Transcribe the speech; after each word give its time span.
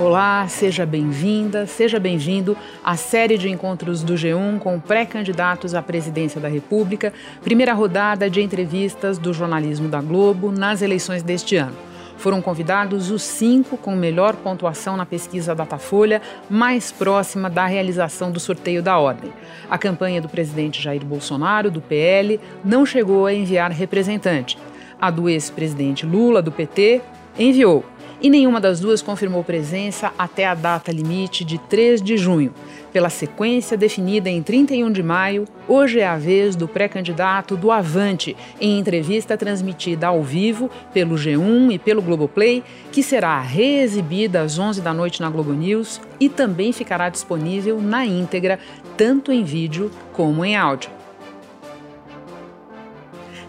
Olá, 0.00 0.46
seja 0.46 0.86
bem-vinda, 0.86 1.66
seja 1.66 1.98
bem-vindo 1.98 2.56
à 2.84 2.96
série 2.96 3.36
de 3.36 3.48
encontros 3.48 4.00
do 4.00 4.14
G1 4.14 4.60
com 4.60 4.78
pré-candidatos 4.78 5.74
à 5.74 5.82
presidência 5.82 6.40
da 6.40 6.46
República, 6.46 7.12
primeira 7.42 7.74
rodada 7.74 8.30
de 8.30 8.40
entrevistas 8.40 9.18
do 9.18 9.34
jornalismo 9.34 9.88
da 9.88 10.00
Globo 10.00 10.52
nas 10.52 10.82
eleições 10.82 11.24
deste 11.24 11.56
ano. 11.56 11.74
Foram 12.16 12.40
convidados 12.40 13.10
os 13.10 13.24
cinco 13.24 13.76
com 13.76 13.96
melhor 13.96 14.36
pontuação 14.36 14.96
na 14.96 15.04
pesquisa 15.04 15.52
Datafolha, 15.52 16.22
mais 16.48 16.92
próxima 16.92 17.50
da 17.50 17.66
realização 17.66 18.30
do 18.30 18.38
sorteio 18.38 18.80
da 18.80 18.96
ordem. 18.98 19.32
A 19.68 19.76
campanha 19.76 20.22
do 20.22 20.28
presidente 20.28 20.80
Jair 20.80 21.04
Bolsonaro, 21.04 21.72
do 21.72 21.80
PL, 21.80 22.38
não 22.64 22.86
chegou 22.86 23.26
a 23.26 23.34
enviar 23.34 23.72
representante. 23.72 24.56
A 25.00 25.10
do 25.10 25.28
ex-presidente 25.28 26.06
Lula, 26.06 26.40
do 26.40 26.52
PT, 26.52 27.00
enviou 27.36 27.84
e 28.20 28.28
nenhuma 28.28 28.60
das 28.60 28.80
duas 28.80 29.02
confirmou 29.02 29.44
presença 29.44 30.12
até 30.18 30.46
a 30.46 30.54
data 30.54 30.90
limite 30.90 31.44
de 31.44 31.58
3 31.58 32.02
de 32.02 32.16
junho. 32.16 32.52
Pela 32.92 33.10
sequência 33.10 33.76
definida 33.76 34.30
em 34.30 34.42
31 34.42 34.90
de 34.90 35.02
maio, 35.02 35.44
hoje 35.68 36.00
é 36.00 36.06
a 36.06 36.16
vez 36.16 36.56
do 36.56 36.66
pré-candidato 36.66 37.56
do 37.56 37.70
Avante, 37.70 38.36
em 38.60 38.78
entrevista 38.78 39.36
transmitida 39.36 40.06
ao 40.06 40.22
vivo 40.22 40.70
pelo 40.92 41.14
G1 41.14 41.74
e 41.74 41.78
pelo 41.78 42.02
Globoplay, 42.02 42.64
que 42.90 43.02
será 43.02 43.40
reexibida 43.40 44.40
às 44.40 44.58
11 44.58 44.80
da 44.80 44.94
noite 44.94 45.20
na 45.20 45.28
Globo 45.28 45.52
News 45.52 46.00
e 46.18 46.28
também 46.28 46.72
ficará 46.72 47.08
disponível 47.08 47.80
na 47.80 48.06
íntegra, 48.06 48.58
tanto 48.96 49.30
em 49.30 49.44
vídeo 49.44 49.90
como 50.12 50.44
em 50.44 50.56
áudio. 50.56 50.97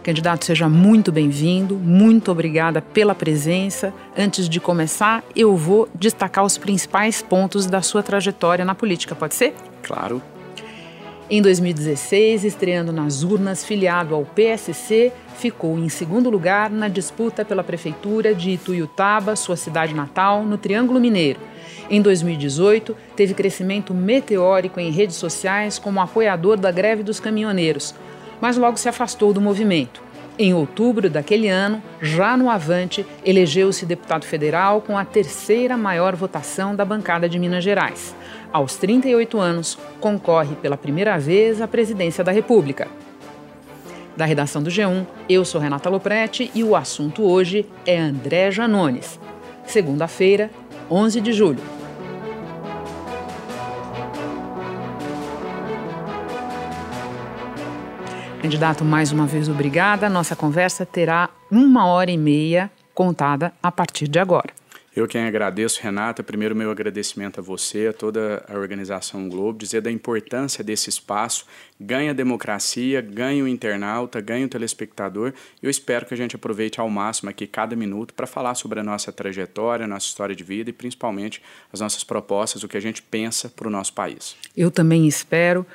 Candidato, 0.09 0.43
seja 0.43 0.67
muito 0.67 1.11
bem-vindo, 1.11 1.75
muito 1.75 2.31
obrigada 2.31 2.81
pela 2.81 3.13
presença. 3.13 3.93
Antes 4.17 4.49
de 4.49 4.59
começar, 4.59 5.23
eu 5.35 5.55
vou 5.55 5.87
destacar 5.93 6.43
os 6.43 6.57
principais 6.57 7.21
pontos 7.21 7.67
da 7.67 7.79
sua 7.83 8.01
trajetória 8.01 8.65
na 8.65 8.73
política, 8.73 9.13
pode 9.13 9.35
ser? 9.35 9.53
Claro. 9.83 10.19
Em 11.29 11.43
2016, 11.43 12.43
estreando 12.43 12.91
nas 12.91 13.21
urnas, 13.21 13.63
filiado 13.63 14.15
ao 14.15 14.25
PSC, 14.25 15.13
ficou 15.37 15.77
em 15.77 15.89
segundo 15.89 16.27
lugar 16.27 16.71
na 16.71 16.87
disputa 16.87 17.45
pela 17.45 17.63
prefeitura 17.63 18.33
de 18.33 18.49
Ituiutaba, 18.49 19.35
sua 19.35 19.55
cidade 19.55 19.93
natal, 19.93 20.43
no 20.43 20.57
Triângulo 20.57 20.99
Mineiro. 20.99 21.39
Em 21.87 22.01
2018, 22.01 22.97
teve 23.15 23.35
crescimento 23.35 23.93
meteórico 23.93 24.79
em 24.79 24.89
redes 24.89 25.17
sociais 25.17 25.77
como 25.77 26.01
apoiador 26.01 26.57
da 26.57 26.71
greve 26.71 27.03
dos 27.03 27.19
caminhoneiros 27.19 27.93
mas 28.41 28.57
logo 28.57 28.77
se 28.77 28.89
afastou 28.89 29.33
do 29.33 29.41
movimento. 29.41 30.01
Em 30.37 30.53
outubro 30.53 31.09
daquele 31.09 31.49
ano, 31.49 31.83
já 32.01 32.37
no 32.37 32.49
Avante, 32.49 33.05
elegeu-se 33.25 33.85
deputado 33.85 34.23
federal 34.23 34.79
com 34.79 34.97
a 34.97 35.03
terceira 35.03 35.75
maior 35.75 36.15
votação 36.15 36.73
da 36.73 36.85
bancada 36.85 37.27
de 37.27 37.37
Minas 37.37 37.63
Gerais. 37.63 38.15
Aos 38.51 38.77
38 38.77 39.37
anos, 39.37 39.77
concorre 39.99 40.55
pela 40.55 40.77
primeira 40.77 41.19
vez 41.19 41.61
à 41.61 41.67
presidência 41.67 42.23
da 42.23 42.31
República. 42.31 42.87
Da 44.15 44.23
redação 44.23 44.63
do 44.63 44.69
G1, 44.69 45.05
eu 45.29 45.43
sou 45.43 45.59
Renata 45.59 45.89
Loprete 45.89 46.49
e 46.55 46.63
o 46.63 46.75
assunto 46.75 47.23
hoje 47.23 47.65
é 47.85 47.97
André 47.97 48.49
Janones. 48.49 49.19
Segunda-feira, 49.65 50.49
11 50.89 51.21
de 51.21 51.33
julho. 51.33 51.78
Candidato, 58.41 58.85
mais 58.85 59.11
uma 59.11 59.27
vez 59.27 59.49
obrigada. 59.49 60.07
Nossa 60.07 60.33
conversa 60.33 60.85
terá 60.85 61.29
uma 61.51 61.85
hora 61.85 62.09
e 62.09 62.17
meia 62.17 62.71
contada 62.93 63.51
a 63.61 63.69
partir 63.69 64.07
de 64.07 64.17
agora. 64.17 64.53
Eu 64.95 65.07
quem 65.07 65.25
agradeço, 65.25 65.81
Renata. 65.81 66.23
Primeiro, 66.23 66.55
meu 66.55 66.71
agradecimento 66.71 67.39
a 67.39 67.43
você, 67.43 67.87
a 67.87 67.93
toda 67.93 68.43
a 68.49 68.57
organização 68.57 69.27
Globo, 69.29 69.59
dizer 69.59 69.81
da 69.81 69.91
importância 69.91 70.63
desse 70.63 70.89
espaço. 70.89 71.45
Ganha 71.79 72.11
a 72.11 72.13
democracia, 72.13 73.01
ganha 73.01 73.43
o 73.43 73.47
internauta, 73.47 74.21
ganha 74.21 74.45
o 74.45 74.49
telespectador. 74.49 75.33
Eu 75.61 75.69
espero 75.69 76.05
que 76.05 76.13
a 76.13 76.17
gente 76.17 76.35
aproveite 76.35 76.79
ao 76.79 76.89
máximo 76.89 77.29
aqui 77.29 77.45
cada 77.45 77.75
minuto 77.75 78.13
para 78.13 78.25
falar 78.25 78.55
sobre 78.55 78.79
a 78.79 78.83
nossa 78.83 79.11
trajetória, 79.11 79.83
a 79.83 79.87
nossa 79.87 80.07
história 80.07 80.35
de 80.35 80.43
vida 80.43 80.69
e 80.69 80.73
principalmente 80.73 81.41
as 81.71 81.81
nossas 81.81 82.03
propostas, 82.03 82.63
o 82.63 82.67
que 82.69 82.77
a 82.77 82.81
gente 82.81 83.01
pensa 83.01 83.49
para 83.49 83.67
o 83.67 83.71
nosso 83.71 83.93
país. 83.93 84.37
Eu 84.55 84.71
também 84.71 85.07
espero. 85.07 85.65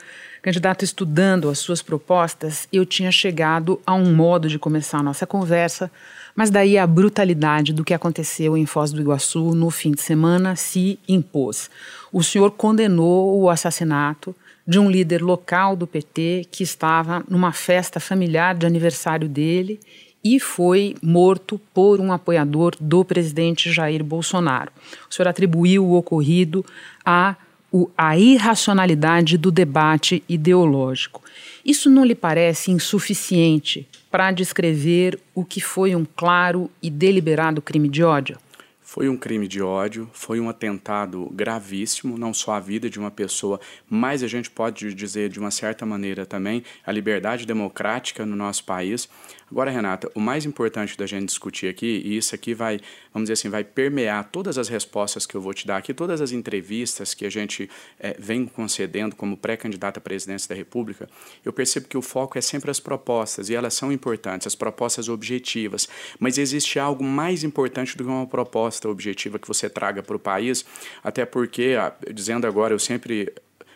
Candidato, 0.44 0.84
estudando 0.84 1.48
as 1.48 1.58
suas 1.58 1.80
propostas, 1.80 2.68
eu 2.70 2.84
tinha 2.84 3.10
chegado 3.10 3.80
a 3.86 3.94
um 3.94 4.14
modo 4.14 4.46
de 4.46 4.58
começar 4.58 4.98
a 4.98 5.02
nossa 5.02 5.26
conversa, 5.26 5.90
mas 6.36 6.50
daí 6.50 6.76
a 6.76 6.86
brutalidade 6.86 7.72
do 7.72 7.82
que 7.82 7.94
aconteceu 7.94 8.54
em 8.54 8.66
Foz 8.66 8.92
do 8.92 9.00
Iguaçu 9.00 9.54
no 9.54 9.70
fim 9.70 9.92
de 9.92 10.02
semana 10.02 10.54
se 10.54 10.98
impôs. 11.08 11.70
O 12.12 12.22
senhor 12.22 12.50
condenou 12.50 13.40
o 13.40 13.48
assassinato 13.48 14.36
de 14.68 14.78
um 14.78 14.90
líder 14.90 15.22
local 15.22 15.74
do 15.74 15.86
PT 15.86 16.46
que 16.50 16.62
estava 16.62 17.24
numa 17.26 17.50
festa 17.50 17.98
familiar 17.98 18.54
de 18.54 18.66
aniversário 18.66 19.26
dele 19.30 19.80
e 20.22 20.38
foi 20.38 20.94
morto 21.02 21.58
por 21.72 22.00
um 22.00 22.12
apoiador 22.12 22.74
do 22.78 23.02
presidente 23.02 23.72
Jair 23.72 24.04
Bolsonaro. 24.04 24.70
O 25.08 25.14
senhor 25.14 25.26
atribuiu 25.26 25.86
o 25.86 25.94
ocorrido 25.94 26.62
a 27.02 27.34
o, 27.74 27.90
a 27.98 28.16
irracionalidade 28.16 29.36
do 29.36 29.50
debate 29.50 30.22
ideológico. 30.28 31.20
Isso 31.64 31.90
não 31.90 32.04
lhe 32.04 32.14
parece 32.14 32.70
insuficiente 32.70 33.88
para 34.12 34.30
descrever 34.30 35.18
o 35.34 35.44
que 35.44 35.60
foi 35.60 35.96
um 35.96 36.04
claro 36.04 36.70
e 36.80 36.88
deliberado 36.88 37.60
crime 37.60 37.88
de 37.88 38.04
ódio? 38.04 38.38
Foi 38.80 39.08
um 39.08 39.16
crime 39.16 39.48
de 39.48 39.60
ódio, 39.60 40.08
foi 40.12 40.38
um 40.38 40.48
atentado 40.48 41.28
gravíssimo, 41.32 42.16
não 42.16 42.32
só 42.32 42.52
à 42.52 42.60
vida 42.60 42.88
de 42.88 42.96
uma 42.96 43.10
pessoa, 43.10 43.58
mas 43.90 44.22
a 44.22 44.28
gente 44.28 44.48
pode 44.48 44.94
dizer 44.94 45.28
de 45.28 45.40
uma 45.40 45.50
certa 45.50 45.84
maneira 45.84 46.24
também 46.24 46.62
a 46.86 46.92
liberdade 46.92 47.44
democrática 47.44 48.24
no 48.24 48.36
nosso 48.36 48.62
país. 48.62 49.08
Agora, 49.54 49.70
Renata, 49.70 50.10
o 50.16 50.20
mais 50.20 50.44
importante 50.44 50.98
da 50.98 51.06
gente 51.06 51.26
discutir 51.26 51.68
aqui, 51.68 52.02
e 52.04 52.16
isso 52.16 52.34
aqui 52.34 52.52
vai, 52.52 52.80
vamos 53.12 53.26
dizer 53.26 53.34
assim, 53.34 53.48
vai 53.48 53.62
permear 53.62 54.28
todas 54.32 54.58
as 54.58 54.68
respostas 54.68 55.26
que 55.26 55.36
eu 55.36 55.40
vou 55.40 55.54
te 55.54 55.64
dar 55.64 55.76
aqui, 55.76 55.94
todas 55.94 56.20
as 56.20 56.32
entrevistas 56.32 57.14
que 57.14 57.24
a 57.24 57.30
gente 57.30 57.70
é, 58.00 58.16
vem 58.18 58.46
concedendo 58.46 59.14
como 59.14 59.36
pré-candidato 59.36 59.98
à 59.98 60.00
presidência 60.00 60.48
da 60.48 60.56
República, 60.56 61.08
eu 61.44 61.52
percebo 61.52 61.86
que 61.86 61.96
o 61.96 62.02
foco 62.02 62.36
é 62.36 62.40
sempre 62.40 62.68
as 62.68 62.80
propostas, 62.80 63.48
e 63.48 63.54
elas 63.54 63.74
são 63.74 63.92
importantes, 63.92 64.44
as 64.48 64.56
propostas 64.56 65.08
objetivas, 65.08 65.88
mas 66.18 66.36
existe 66.36 66.80
algo 66.80 67.04
mais 67.04 67.44
importante 67.44 67.96
do 67.96 68.02
que 68.02 68.10
uma 68.10 68.26
proposta 68.26 68.88
objetiva 68.88 69.38
que 69.38 69.46
você 69.46 69.70
traga 69.70 70.02
para 70.02 70.16
o 70.16 70.18
país, 70.18 70.64
até 71.00 71.24
porque, 71.24 71.74
dizendo 72.12 72.44
agora, 72.44 72.74
eu 72.74 72.78
sempre 72.80 73.32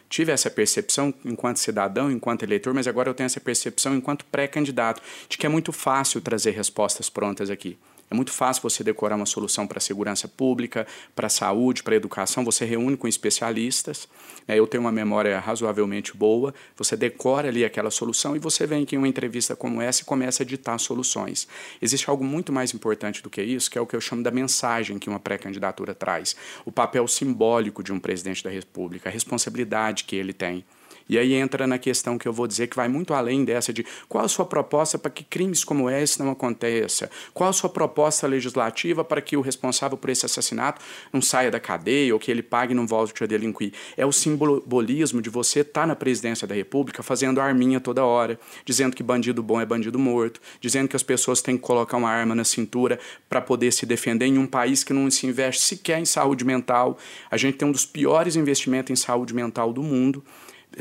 tive 0.08 0.32
essa 0.32 0.50
percepção 0.50 1.12
enquanto 1.24 1.58
cidadão, 1.58 2.10
enquanto 2.10 2.42
eleitor, 2.42 2.72
mas 2.74 2.86
agora 2.86 3.10
eu 3.10 3.14
tenho 3.14 3.26
essa 3.26 3.40
percepção 3.40 3.94
enquanto 3.94 4.24
pré-candidato 4.24 5.02
de 5.28 5.36
que 5.36 5.46
é 5.46 5.48
muito 5.48 5.72
fácil 5.72 6.20
trazer 6.20 6.52
respostas 6.52 7.08
prontas 7.10 7.50
aqui. 7.50 7.78
É 8.10 8.14
muito 8.14 8.32
fácil 8.32 8.62
você 8.62 8.82
decorar 8.82 9.16
uma 9.16 9.26
solução 9.26 9.66
para 9.66 9.78
a 9.78 9.80
segurança 9.80 10.26
pública, 10.26 10.86
para 11.14 11.26
a 11.26 11.30
saúde, 11.30 11.82
para 11.82 11.94
a 11.94 11.96
educação. 11.96 12.44
Você 12.44 12.64
reúne 12.64 12.96
com 12.96 13.06
especialistas. 13.06 14.08
Né? 14.46 14.58
Eu 14.58 14.66
tenho 14.66 14.82
uma 14.82 14.92
memória 14.92 15.38
razoavelmente 15.38 16.16
boa. 16.16 16.54
Você 16.76 16.96
decora 16.96 17.48
ali 17.48 17.64
aquela 17.64 17.90
solução 17.90 18.34
e 18.34 18.38
você 18.38 18.66
vem 18.66 18.84
aqui 18.84 18.94
em 18.94 18.98
uma 18.98 19.08
entrevista 19.08 19.54
como 19.54 19.82
essa 19.82 20.02
e 20.02 20.04
começa 20.04 20.42
a 20.42 20.46
ditar 20.46 20.78
soluções. 20.80 21.46
Existe 21.82 22.08
algo 22.08 22.24
muito 22.24 22.52
mais 22.52 22.72
importante 22.72 23.22
do 23.22 23.28
que 23.28 23.42
isso, 23.42 23.70
que 23.70 23.76
é 23.76 23.80
o 23.80 23.86
que 23.86 23.94
eu 23.94 24.00
chamo 24.00 24.22
da 24.22 24.30
mensagem 24.30 24.98
que 24.98 25.10
uma 25.10 25.20
pré-candidatura 25.20 25.94
traz. 25.94 26.34
O 26.64 26.72
papel 26.72 27.06
simbólico 27.06 27.82
de 27.82 27.92
um 27.92 28.00
presidente 28.00 28.42
da 28.42 28.50
República, 28.50 29.10
a 29.10 29.12
responsabilidade 29.12 30.04
que 30.04 30.16
ele 30.16 30.32
tem. 30.32 30.64
E 31.08 31.18
aí 31.18 31.32
entra 31.32 31.66
na 31.66 31.78
questão 31.78 32.18
que 32.18 32.28
eu 32.28 32.32
vou 32.32 32.46
dizer 32.46 32.66
que 32.66 32.76
vai 32.76 32.88
muito 32.88 33.14
além 33.14 33.44
dessa 33.44 33.72
de 33.72 33.84
qual 34.08 34.24
a 34.24 34.28
sua 34.28 34.44
proposta 34.44 34.98
para 34.98 35.10
que 35.10 35.24
crimes 35.24 35.64
como 35.64 35.88
esse 35.88 36.18
não 36.18 36.30
aconteça? 36.30 37.10
Qual 37.32 37.48
a 37.48 37.52
sua 37.52 37.70
proposta 37.70 38.26
legislativa 38.26 39.02
para 39.02 39.20
que 39.20 39.36
o 39.36 39.40
responsável 39.40 39.96
por 39.96 40.10
esse 40.10 40.26
assassinato 40.26 40.82
não 41.12 41.22
saia 41.22 41.50
da 41.50 41.58
cadeia 41.58 42.12
ou 42.12 42.20
que 42.20 42.30
ele 42.30 42.42
pague 42.42 42.72
e 42.72 42.76
não 42.76 42.86
volte 42.86 43.24
a 43.24 43.26
delinquir? 43.26 43.72
É 43.96 44.04
o 44.04 44.12
simbolismo 44.12 45.22
de 45.22 45.30
você 45.30 45.60
estar 45.60 45.82
tá 45.82 45.86
na 45.86 45.96
presidência 45.96 46.46
da 46.46 46.54
República 46.54 47.02
fazendo 47.02 47.40
arminha 47.40 47.80
toda 47.80 48.04
hora, 48.04 48.38
dizendo 48.64 48.94
que 48.94 49.02
bandido 49.02 49.42
bom 49.42 49.60
é 49.60 49.66
bandido 49.66 49.98
morto, 49.98 50.40
dizendo 50.60 50.88
que 50.88 50.96
as 50.96 51.02
pessoas 51.02 51.40
têm 51.40 51.56
que 51.56 51.62
colocar 51.62 51.96
uma 51.96 52.10
arma 52.10 52.34
na 52.34 52.44
cintura 52.44 52.98
para 53.28 53.40
poder 53.40 53.72
se 53.72 53.86
defender 53.86 54.26
em 54.26 54.38
um 54.38 54.46
país 54.46 54.84
que 54.84 54.92
não 54.92 55.10
se 55.10 55.26
investe 55.26 55.62
sequer 55.62 55.98
em 55.98 56.04
saúde 56.04 56.44
mental. 56.44 56.98
A 57.30 57.36
gente 57.36 57.56
tem 57.56 57.66
um 57.66 57.72
dos 57.72 57.86
piores 57.86 58.36
investimentos 58.36 58.90
em 58.90 58.96
saúde 58.96 59.34
mental 59.34 59.72
do 59.72 59.82
mundo 59.82 60.22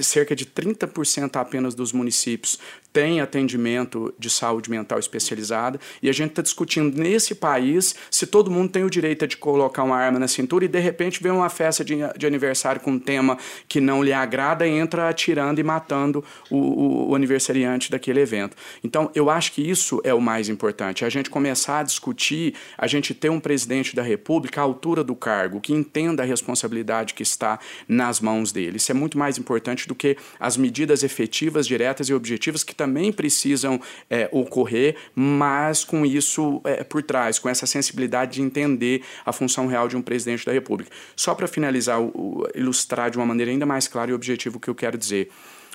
cerca 0.03 0.35
de 0.35 0.45
30% 0.45 1.35
apenas 1.35 1.75
dos 1.75 1.93
municípios 1.93 2.59
tem 2.97 3.21
atendimento 3.21 4.11
de 4.17 4.27
saúde 4.27 4.71
mental 4.71 4.97
especializada 4.97 5.79
e 6.01 6.09
a 6.09 6.11
gente 6.11 6.31
está 6.31 6.41
discutindo 6.41 6.99
nesse 6.99 7.35
país 7.35 7.93
se 8.09 8.25
todo 8.25 8.49
mundo 8.49 8.71
tem 8.71 8.83
o 8.83 8.89
direito 8.89 9.27
de 9.27 9.37
colocar 9.37 9.83
uma 9.83 9.95
arma 9.95 10.17
na 10.17 10.27
cintura 10.27 10.65
e 10.65 10.67
de 10.67 10.79
repente 10.79 11.21
vê 11.21 11.29
uma 11.29 11.47
festa 11.47 11.85
de, 11.85 11.97
de 12.17 12.25
aniversário 12.25 12.81
com 12.81 12.93
um 12.93 12.97
tema 12.97 13.37
que 13.67 13.79
não 13.79 14.03
lhe 14.03 14.11
agrada 14.11 14.65
e 14.65 14.71
entra 14.71 15.09
atirando 15.09 15.61
e 15.61 15.63
matando 15.63 16.25
o, 16.49 16.57
o, 16.57 17.09
o 17.11 17.15
aniversariante 17.15 17.91
daquele 17.91 18.19
evento. 18.19 18.57
Então, 18.83 19.11
eu 19.13 19.29
acho 19.29 19.51
que 19.51 19.61
isso 19.61 20.01
é 20.03 20.11
o 20.11 20.19
mais 20.19 20.49
importante, 20.49 21.05
a 21.05 21.09
gente 21.09 21.29
começar 21.29 21.81
a 21.81 21.83
discutir, 21.83 22.55
a 22.75 22.87
gente 22.87 23.13
ter 23.13 23.29
um 23.29 23.39
presidente 23.39 23.95
da 23.95 24.01
República 24.01 24.59
à 24.59 24.63
altura 24.63 25.03
do 25.03 25.15
cargo, 25.15 25.61
que 25.61 25.71
entenda 25.71 26.23
a 26.23 26.25
responsabilidade 26.25 27.13
que 27.13 27.21
está 27.21 27.59
nas 27.87 28.19
mãos 28.19 28.51
dele. 28.51 28.77
Isso 28.77 28.91
é 28.91 28.95
muito 28.95 29.19
mais 29.19 29.37
importante 29.37 29.87
do 29.87 29.93
que 29.93 30.17
as 30.39 30.57
medidas 30.57 31.03
efetivas, 31.03 31.67
diretas 31.67 32.09
e 32.09 32.13
objetivas 32.15 32.63
que 32.63 32.73
também 32.73 32.86
precisam 33.11 33.79
é, 34.09 34.29
ocorrer, 34.31 34.95
mas 35.13 35.83
com 35.83 36.05
isso 36.05 36.61
é, 36.63 36.83
por 36.83 37.03
trás, 37.03 37.39
com 37.39 37.49
essa 37.49 37.65
sensibilidade 37.65 38.33
de 38.33 38.41
entender 38.41 39.03
a 39.25 39.33
função 39.33 39.67
real 39.67 39.87
de 39.87 39.95
um 39.97 40.01
presidente 40.01 40.45
da 40.45 40.51
República. 40.51 40.91
Só 41.15 41.35
para 41.35 41.47
finalizar, 41.47 42.01
o, 42.01 42.47
ilustrar 42.55 43.09
de 43.09 43.17
uma 43.17 43.25
maneira 43.25 43.51
ainda 43.51 43.65
mais 43.65 43.87
clara 43.87 44.11
e 44.11 44.13
objetiva 44.13 44.57
o 44.57 44.59
que 44.59 44.69
eu 44.69 44.75
quero 44.75 44.97
dizer. 44.97 45.29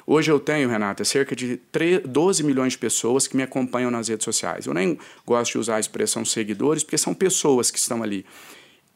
Hoje 0.07 0.31
eu 0.31 0.41
tenho, 0.41 0.69
Renata, 0.69 1.05
cerca 1.05 1.37
de 1.37 1.59
3, 1.71 2.03
12 2.05 2.43
milhões 2.43 2.73
de 2.73 2.79
pessoas 2.79 3.29
que 3.29 3.37
me 3.37 3.43
acompanham 3.43 3.91
nas 3.91 4.09
redes 4.09 4.25
sociais. 4.25 4.67
Eu 4.67 4.75
nem 4.75 4.99
gosto 5.25 5.53
de 5.53 5.59
usar 5.59 5.77
a 5.77 5.81
expressão 5.81 6.25
seguidores, 6.25 6.83
porque 6.83 6.99
são 6.99 7.15
pessoas 7.15 7.71
que 7.71 7.79
estão 7.79 8.03
ali 8.03 8.27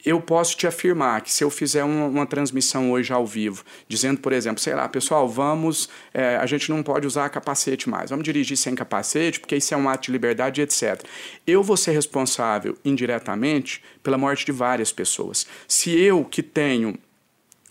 eu 0.06 0.20
posso 0.20 0.56
te 0.56 0.68
afirmar 0.68 1.20
que 1.20 1.32
se 1.32 1.42
eu 1.42 1.50
fizer 1.50 1.82
uma, 1.82 2.06
uma, 2.06 2.26
transmissão 2.26 2.92
hoje 2.92 3.12
ao 3.12 3.26
vivo, 3.26 3.64
dizendo, 3.88 4.20
por 4.20 4.32
exemplo, 4.32 4.62
sei 4.62 4.72
lá, 4.72 4.88
pessoal, 4.88 5.28
vamos, 5.28 5.88
é, 6.14 6.36
a 6.36 6.46
gente 6.46 6.70
não 6.70 6.80
pode 6.80 7.08
usar 7.08 7.28
capacete 7.28 7.90
mais, 7.90 8.10
vamos 8.10 8.24
dirigir 8.24 8.56
sem 8.56 8.76
capacete, 8.76 9.40
porque 9.40 9.56
isso 9.56 9.74
é 9.74 9.76
um 9.76 9.88
ato 9.88 10.06
de 10.06 10.12
liberdade, 10.12 10.62
etc. 10.62 11.02
Eu 11.44 11.60
vou 11.60 11.76
ser 11.76 11.90
responsável 11.90 12.78
indiretamente 12.84 13.82
pela 14.00 14.16
morte 14.16 14.46
de 14.46 14.52
várias 14.52 14.92
pessoas. 14.92 15.44
Se 15.66 15.90
eu, 15.90 16.24
que 16.24 16.40
tenho 16.40 16.96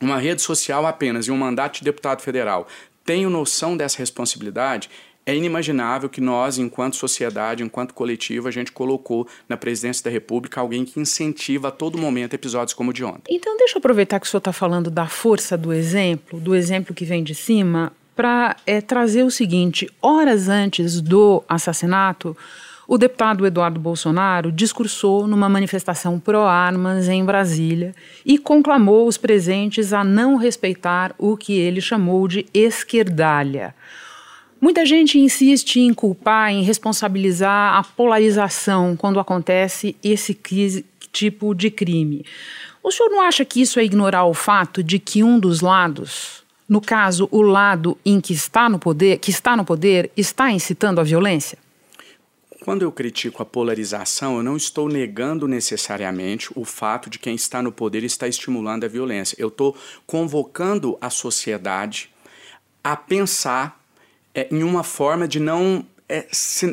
uma 0.01 0.19
rede 0.19 0.41
social 0.41 0.85
apenas 0.85 1.27
e 1.27 1.31
um 1.31 1.37
mandato 1.37 1.77
de 1.77 1.85
deputado 1.85 2.21
federal, 2.21 2.67
tenho 3.05 3.29
noção 3.29 3.77
dessa 3.77 3.99
responsabilidade, 3.99 4.89
é 5.25 5.35
inimaginável 5.35 6.07
que 6.07 6.21
nós, 6.21 6.57
enquanto 6.57 6.95
sociedade, 6.95 7.63
enquanto 7.63 7.93
coletivo, 7.93 8.47
a 8.47 8.51
gente 8.51 8.71
colocou 8.71 9.27
na 9.49 9.57
presidência 9.57 10.03
da 10.03 10.11
República 10.11 10.61
alguém 10.61 10.85
que 10.85 10.99
incentiva 10.99 11.69
a 11.69 11.71
todo 11.71 11.97
momento 11.97 12.35
episódios 12.35 12.73
como 12.73 12.91
o 12.91 12.93
de 12.93 13.03
ontem. 13.03 13.35
Então, 13.35 13.57
deixa 13.57 13.77
eu 13.77 13.79
aproveitar 13.79 14.19
que 14.19 14.27
o 14.27 14.29
senhor 14.29 14.39
está 14.39 14.53
falando 14.53 14.91
da 14.91 15.07
força 15.07 15.57
do 15.57 15.73
exemplo, 15.73 16.39
do 16.39 16.53
exemplo 16.53 16.93
que 16.93 17.05
vem 17.05 17.23
de 17.23 17.33
cima, 17.33 17.91
para 18.15 18.55
é, 18.67 18.79
trazer 18.81 19.23
o 19.23 19.31
seguinte: 19.31 19.89
horas 19.99 20.47
antes 20.47 21.01
do 21.01 21.43
assassinato, 21.49 22.37
o 22.87 22.95
deputado 22.95 23.47
Eduardo 23.47 23.79
Bolsonaro 23.79 24.51
discursou 24.51 25.25
numa 25.25 25.49
manifestação 25.49 26.19
pró-armas 26.19 27.09
em 27.09 27.25
Brasília 27.25 27.95
e 28.23 28.37
conclamou 28.37 29.07
os 29.07 29.17
presentes 29.17 29.91
a 29.91 30.03
não 30.03 30.35
respeitar 30.35 31.15
o 31.17 31.35
que 31.35 31.53
ele 31.57 31.81
chamou 31.81 32.27
de 32.27 32.45
esquerdalha 32.53 33.73
Muita 34.65 34.83
gente 34.83 35.19
insiste 35.19 35.79
em 35.79 35.93
culpar, 35.93 36.51
em 36.51 36.63
responsabilizar 36.63 37.77
a 37.77 37.83
polarização 37.83 38.95
quando 38.95 39.19
acontece 39.19 39.95
esse 40.03 40.33
tipo 41.13 41.53
de 41.53 41.69
crime. 41.69 42.25
O 42.81 42.91
senhor 42.91 43.11
não 43.11 43.21
acha 43.21 43.45
que 43.45 43.61
isso 43.61 43.79
é 43.79 43.83
ignorar 43.83 44.25
o 44.25 44.33
fato 44.33 44.81
de 44.81 44.97
que 44.97 45.23
um 45.23 45.39
dos 45.39 45.61
lados, 45.61 46.43
no 46.67 46.81
caso 46.81 47.29
o 47.31 47.43
lado 47.43 47.95
em 48.03 48.19
que 48.19 48.33
está 48.33 48.67
no 48.67 48.79
poder, 48.79 49.19
que 49.19 49.29
está 49.29 49.55
no 49.55 49.63
poder, 49.63 50.09
está 50.17 50.49
incitando 50.49 50.99
a 50.99 51.03
violência? 51.03 51.59
Quando 52.63 52.81
eu 52.81 52.91
critico 52.91 53.43
a 53.43 53.45
polarização, 53.45 54.37
eu 54.37 54.43
não 54.43 54.57
estou 54.57 54.89
negando 54.89 55.47
necessariamente 55.47 56.49
o 56.55 56.65
fato 56.65 57.07
de 57.07 57.19
quem 57.19 57.35
está 57.35 57.61
no 57.61 57.71
poder 57.71 58.03
está 58.03 58.27
estimulando 58.27 58.83
a 58.83 58.87
violência. 58.87 59.35
Eu 59.37 59.49
estou 59.49 59.77
convocando 60.07 60.97
a 60.99 61.11
sociedade 61.11 62.09
a 62.83 62.95
pensar 62.95 63.84
é, 64.35 64.47
em 64.51 64.61
uma 64.61 64.83
forma 64.83 65.27
de 65.27 65.39
não, 65.39 65.85
é, 66.09 66.27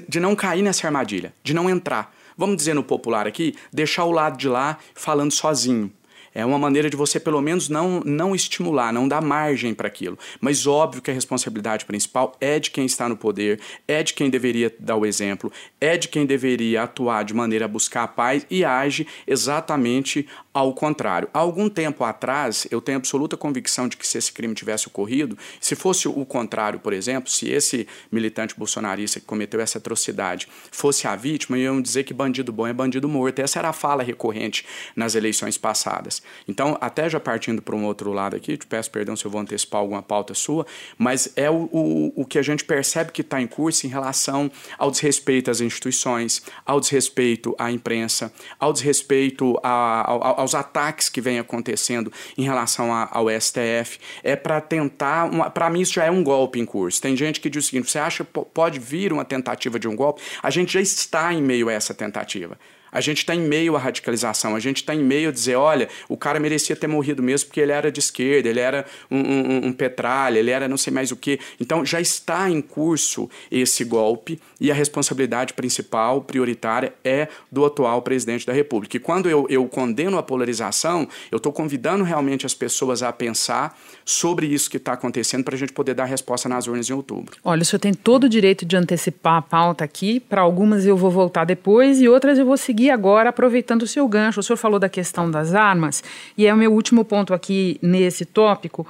de 0.08 0.20
não 0.20 0.34
cair 0.34 0.62
nessa 0.62 0.86
armadilha, 0.86 1.32
de 1.42 1.54
não 1.54 1.70
entrar. 1.70 2.14
Vamos 2.36 2.56
dizer 2.56 2.74
no 2.74 2.82
popular 2.82 3.26
aqui, 3.26 3.54
deixar 3.72 4.04
o 4.04 4.10
lado 4.10 4.36
de 4.36 4.48
lá 4.48 4.78
falando 4.94 5.30
sozinho. 5.30 5.92
É 6.34 6.44
uma 6.46 6.58
maneira 6.58 6.88
de 6.88 6.96
você, 6.96 7.20
pelo 7.20 7.42
menos, 7.42 7.68
não, 7.68 8.00
não 8.00 8.34
estimular, 8.34 8.90
não 8.90 9.06
dar 9.06 9.20
margem 9.20 9.74
para 9.74 9.86
aquilo. 9.86 10.18
Mas 10.40 10.66
óbvio 10.66 11.02
que 11.02 11.10
a 11.10 11.14
responsabilidade 11.14 11.84
principal 11.84 12.34
é 12.40 12.58
de 12.58 12.70
quem 12.70 12.86
está 12.86 13.06
no 13.06 13.16
poder, 13.16 13.60
é 13.86 14.02
de 14.02 14.14
quem 14.14 14.30
deveria 14.30 14.74
dar 14.78 14.96
o 14.96 15.04
exemplo, 15.04 15.52
é 15.78 15.96
de 15.98 16.08
quem 16.08 16.24
deveria 16.24 16.84
atuar 16.84 17.22
de 17.22 17.34
maneira 17.34 17.66
a 17.66 17.68
buscar 17.68 18.04
a 18.04 18.08
paz 18.08 18.46
e 18.50 18.64
age 18.64 19.06
exatamente 19.26 20.26
ao 20.54 20.74
contrário. 20.74 21.28
Há 21.32 21.38
algum 21.38 21.68
tempo 21.68 22.04
atrás, 22.04 22.66
eu 22.70 22.80
tenho 22.80 22.98
absoluta 22.98 23.36
convicção 23.36 23.88
de 23.88 23.96
que 23.96 24.06
se 24.06 24.18
esse 24.18 24.32
crime 24.32 24.54
tivesse 24.54 24.86
ocorrido, 24.86 25.36
se 25.60 25.74
fosse 25.74 26.06
o 26.06 26.24
contrário, 26.26 26.78
por 26.78 26.92
exemplo, 26.92 27.30
se 27.30 27.48
esse 27.48 27.86
militante 28.10 28.54
bolsonarista 28.56 29.18
que 29.18 29.26
cometeu 29.26 29.60
essa 29.60 29.78
atrocidade 29.78 30.48
fosse 30.70 31.06
a 31.06 31.16
vítima, 31.16 31.58
iam 31.58 31.80
dizer 31.80 32.04
que 32.04 32.12
bandido 32.12 32.52
bom 32.52 32.66
é 32.66 32.72
bandido 32.72 33.08
morto. 33.08 33.38
Essa 33.40 33.58
era 33.58 33.70
a 33.70 33.72
fala 33.72 34.02
recorrente 34.02 34.66
nas 34.94 35.14
eleições 35.14 35.56
passadas. 35.56 36.22
Então, 36.46 36.76
até 36.80 37.08
já 37.08 37.18
partindo 37.18 37.62
para 37.62 37.74
um 37.74 37.84
outro 37.84 38.12
lado 38.12 38.36
aqui, 38.36 38.56
te 38.56 38.66
peço 38.66 38.90
perdão 38.90 39.16
se 39.16 39.24
eu 39.24 39.30
vou 39.30 39.40
antecipar 39.40 39.80
alguma 39.80 40.02
pauta 40.02 40.34
sua, 40.34 40.66
mas 40.98 41.32
é 41.34 41.50
o, 41.50 41.68
o, 41.72 42.22
o 42.22 42.26
que 42.26 42.38
a 42.38 42.42
gente 42.42 42.64
percebe 42.64 43.10
que 43.12 43.22
está 43.22 43.40
em 43.40 43.46
curso 43.46 43.86
em 43.86 43.90
relação 43.90 44.50
ao 44.78 44.90
desrespeito 44.90 45.50
às 45.50 45.60
instituições, 45.60 46.42
ao 46.66 46.80
desrespeito 46.80 47.54
à 47.58 47.70
imprensa, 47.70 48.32
ao 48.58 48.72
desrespeito 48.72 49.58
a, 49.62 50.41
aos 50.42 50.54
ataques 50.54 51.08
que 51.08 51.20
vem 51.20 51.38
acontecendo 51.38 52.12
em 52.36 52.42
relação 52.42 52.92
a, 52.92 53.08
ao 53.10 53.28
STF. 53.30 53.98
É 54.22 54.36
para 54.36 54.60
tentar, 54.60 55.28
para 55.50 55.70
mim 55.70 55.80
isso 55.80 55.94
já 55.94 56.04
é 56.04 56.10
um 56.10 56.22
golpe 56.22 56.60
em 56.60 56.66
curso. 56.66 57.00
Tem 57.00 57.16
gente 57.16 57.40
que 57.40 57.48
diz 57.48 57.64
o 57.64 57.68
seguinte: 57.68 57.90
você 57.90 57.98
acha 57.98 58.24
que 58.24 58.40
pode 58.52 58.78
vir 58.78 59.12
uma 59.12 59.24
tentativa 59.24 59.78
de 59.78 59.88
um 59.88 59.96
golpe? 59.96 60.22
A 60.42 60.50
gente 60.50 60.74
já 60.74 60.80
está 60.80 61.32
em 61.32 61.42
meio 61.42 61.68
a 61.68 61.72
essa 61.72 61.94
tentativa. 61.94 62.58
A 62.92 63.00
gente 63.00 63.18
está 63.18 63.34
em 63.34 63.40
meio 63.40 63.74
à 63.74 63.78
radicalização, 63.78 64.54
a 64.54 64.60
gente 64.60 64.76
está 64.76 64.94
em 64.94 65.02
meio 65.02 65.30
a 65.30 65.32
dizer, 65.32 65.56
olha, 65.56 65.88
o 66.10 66.16
cara 66.16 66.38
merecia 66.38 66.76
ter 66.76 66.86
morrido 66.86 67.22
mesmo 67.22 67.48
porque 67.48 67.60
ele 67.60 67.72
era 67.72 67.90
de 67.90 67.98
esquerda, 67.98 68.50
ele 68.50 68.60
era 68.60 68.84
um, 69.10 69.18
um, 69.18 69.66
um 69.68 69.72
petralha, 69.72 70.38
ele 70.38 70.50
era 70.50 70.68
não 70.68 70.76
sei 70.76 70.92
mais 70.92 71.10
o 71.10 71.16
que. 71.16 71.40
Então 71.58 71.86
já 71.86 72.00
está 72.00 72.50
em 72.50 72.60
curso 72.60 73.30
esse 73.50 73.82
golpe 73.82 74.38
e 74.60 74.70
a 74.70 74.74
responsabilidade 74.74 75.54
principal, 75.54 76.20
prioritária, 76.20 76.92
é 77.02 77.28
do 77.50 77.64
atual 77.64 78.02
presidente 78.02 78.46
da 78.46 78.52
República. 78.52 78.96
E 78.96 79.00
quando 79.00 79.28
eu, 79.28 79.46
eu 79.48 79.66
condeno 79.66 80.18
a 80.18 80.22
polarização, 80.22 81.08
eu 81.30 81.38
estou 81.38 81.52
convidando 81.52 82.04
realmente 82.04 82.44
as 82.44 82.52
pessoas 82.52 83.02
a 83.02 83.10
pensar 83.10 83.78
sobre 84.04 84.46
isso 84.46 84.68
que 84.68 84.76
está 84.76 84.92
acontecendo 84.92 85.44
para 85.44 85.54
a 85.54 85.58
gente 85.58 85.72
poder 85.72 85.94
dar 85.94 86.04
resposta 86.04 86.46
nas 86.46 86.66
urnas 86.66 86.90
em 86.90 86.92
outubro. 86.92 87.36
Olha, 87.42 87.62
o 87.62 87.64
senhor 87.64 87.80
tem 87.80 87.94
todo 87.94 88.24
o 88.24 88.28
direito 88.28 88.66
de 88.66 88.76
antecipar 88.76 89.36
a 89.36 89.42
pauta 89.42 89.82
aqui, 89.82 90.20
para 90.20 90.42
algumas 90.42 90.84
eu 90.84 90.96
vou 90.96 91.10
voltar 91.10 91.44
depois 91.44 92.00
e 92.00 92.08
outras 92.08 92.38
eu 92.38 92.44
vou 92.44 92.56
seguir 92.56 92.81
seguir 92.82 92.90
agora 92.90 93.28
aproveitando 93.28 93.82
o 93.82 93.86
seu 93.86 94.08
gancho. 94.08 94.40
O 94.40 94.42
senhor 94.42 94.56
falou 94.56 94.78
da 94.78 94.88
questão 94.88 95.30
das 95.30 95.54
armas, 95.54 96.02
e 96.36 96.46
é 96.46 96.52
o 96.52 96.56
meu 96.56 96.72
último 96.72 97.04
ponto 97.04 97.32
aqui 97.32 97.78
nesse 97.80 98.24
tópico. 98.24 98.86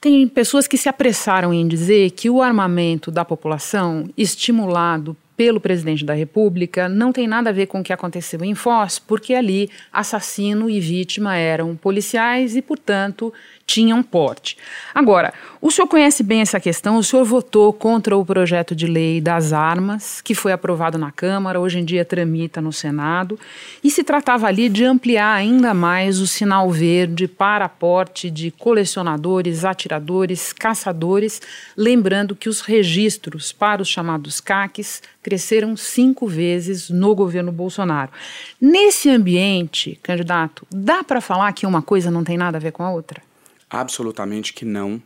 Tem 0.00 0.28
pessoas 0.28 0.68
que 0.68 0.78
se 0.78 0.88
apressaram 0.88 1.52
em 1.52 1.66
dizer 1.66 2.12
que 2.12 2.30
o 2.30 2.40
armamento 2.40 3.10
da 3.10 3.24
população, 3.24 4.08
estimulado 4.16 5.16
pelo 5.36 5.60
presidente 5.60 6.04
da 6.04 6.14
República, 6.14 6.88
não 6.88 7.12
tem 7.12 7.26
nada 7.26 7.50
a 7.50 7.52
ver 7.52 7.66
com 7.66 7.80
o 7.80 7.82
que 7.82 7.92
aconteceu 7.92 8.44
em 8.44 8.54
Foz, 8.54 9.00
porque 9.00 9.34
ali 9.34 9.68
assassino 9.92 10.70
e 10.70 10.78
vítima 10.78 11.36
eram 11.36 11.74
policiais 11.74 12.54
e, 12.54 12.62
portanto, 12.62 13.32
tinham 13.68 14.02
porte. 14.02 14.56
Agora, 14.94 15.34
o 15.60 15.70
senhor 15.70 15.86
conhece 15.86 16.22
bem 16.22 16.40
essa 16.40 16.58
questão, 16.58 16.96
o 16.96 17.04
senhor 17.04 17.22
votou 17.22 17.70
contra 17.70 18.16
o 18.16 18.24
projeto 18.24 18.74
de 18.74 18.86
lei 18.86 19.20
das 19.20 19.52
armas, 19.52 20.22
que 20.22 20.34
foi 20.34 20.52
aprovado 20.52 20.96
na 20.96 21.12
Câmara, 21.12 21.60
hoje 21.60 21.78
em 21.78 21.84
dia 21.84 22.02
tramita 22.02 22.62
no 22.62 22.72
Senado, 22.72 23.38
e 23.84 23.90
se 23.90 24.02
tratava 24.02 24.46
ali 24.46 24.70
de 24.70 24.84
ampliar 24.84 25.34
ainda 25.34 25.74
mais 25.74 26.18
o 26.18 26.26
sinal 26.26 26.70
verde 26.70 27.28
para 27.28 27.68
porte 27.68 28.30
de 28.30 28.50
colecionadores, 28.50 29.66
atiradores, 29.66 30.50
caçadores, 30.50 31.42
lembrando 31.76 32.34
que 32.34 32.48
os 32.48 32.62
registros 32.62 33.52
para 33.52 33.82
os 33.82 33.88
chamados 33.88 34.40
CACs 34.40 35.02
cresceram 35.22 35.76
cinco 35.76 36.26
vezes 36.26 36.88
no 36.88 37.14
governo 37.14 37.52
Bolsonaro. 37.52 38.10
Nesse 38.58 39.10
ambiente, 39.10 40.00
candidato, 40.02 40.66
dá 40.70 41.04
para 41.04 41.20
falar 41.20 41.52
que 41.52 41.66
uma 41.66 41.82
coisa 41.82 42.10
não 42.10 42.24
tem 42.24 42.38
nada 42.38 42.56
a 42.56 42.60
ver 42.60 42.72
com 42.72 42.82
a 42.82 42.90
outra? 42.90 43.27
Absolutamente 43.70 44.52
que 44.52 44.64
não. 44.64 45.02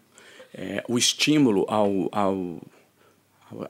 É, 0.55 0.85
o 0.89 0.99
estímulo 0.99 1.65
ao, 1.69 2.09
ao 2.13 2.61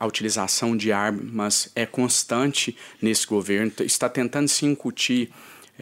utilização 0.06 0.76
de 0.76 0.92
armas 0.92 1.70
é 1.74 1.84
constante 1.84 2.76
nesse 3.00 3.26
governo, 3.26 3.72
está 3.80 4.08
tentando 4.08 4.48
se 4.48 4.64
incutir 4.64 5.30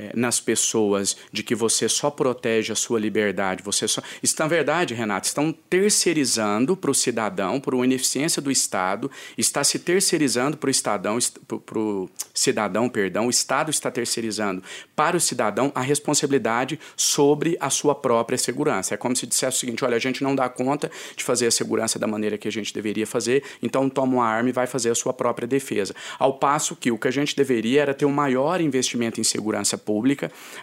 é, 0.00 0.12
nas 0.14 0.40
pessoas 0.40 1.14
de 1.30 1.42
que 1.42 1.54
você 1.54 1.88
só 1.88 2.10
protege 2.10 2.72
a 2.72 2.76
sua 2.76 2.98
liberdade, 2.98 3.62
você 3.62 3.86
só. 3.86 4.00
Isso, 4.22 4.34
na 4.38 4.46
verdade, 4.46 4.94
Renato, 4.94 5.26
estão 5.26 5.52
terceirizando 5.52 6.74
para 6.74 6.90
o 6.90 6.94
cidadão, 6.94 7.60
por 7.60 7.74
uma 7.74 7.84
ineficiência 7.84 8.40
do 8.40 8.50
Estado, 8.50 9.10
está 9.36 9.62
se 9.62 9.78
terceirizando 9.78 10.56
para 10.56 10.70
o 10.70 10.74
cidadão, 10.74 11.18
para 11.66 11.78
o 11.78 12.08
cidadão, 12.32 12.88
perdão, 12.88 13.26
o 13.26 13.30
Estado 13.30 13.70
está 13.70 13.90
terceirizando 13.90 14.62
para 14.96 15.16
o 15.16 15.20
cidadão 15.20 15.70
a 15.74 15.82
responsabilidade 15.82 16.80
sobre 16.96 17.58
a 17.60 17.68
sua 17.68 17.94
própria 17.94 18.38
segurança. 18.38 18.94
É 18.94 18.96
como 18.96 19.14
se 19.14 19.26
dissesse 19.26 19.58
o 19.58 19.60
seguinte: 19.60 19.84
olha, 19.84 19.96
a 19.96 20.00
gente 20.00 20.22
não 20.22 20.34
dá 20.34 20.48
conta 20.48 20.90
de 21.14 21.22
fazer 21.22 21.46
a 21.46 21.50
segurança 21.50 21.98
da 21.98 22.06
maneira 22.06 22.38
que 22.38 22.48
a 22.48 22.52
gente 22.52 22.72
deveria 22.72 23.06
fazer, 23.06 23.42
então 23.62 23.90
toma 23.90 24.14
uma 24.14 24.26
arma 24.26 24.48
e 24.48 24.52
vai 24.52 24.66
fazer 24.66 24.90
a 24.90 24.94
sua 24.94 25.12
própria 25.12 25.46
defesa. 25.46 25.94
Ao 26.18 26.34
passo 26.34 26.74
que 26.74 26.90
o 26.90 26.96
que 26.96 27.08
a 27.08 27.10
gente 27.10 27.36
deveria 27.36 27.82
era 27.82 27.92
ter 27.92 28.06
um 28.06 28.12
maior 28.12 28.62
investimento 28.62 29.20
em 29.20 29.24
segurança 29.24 29.76
pública, 29.76 29.89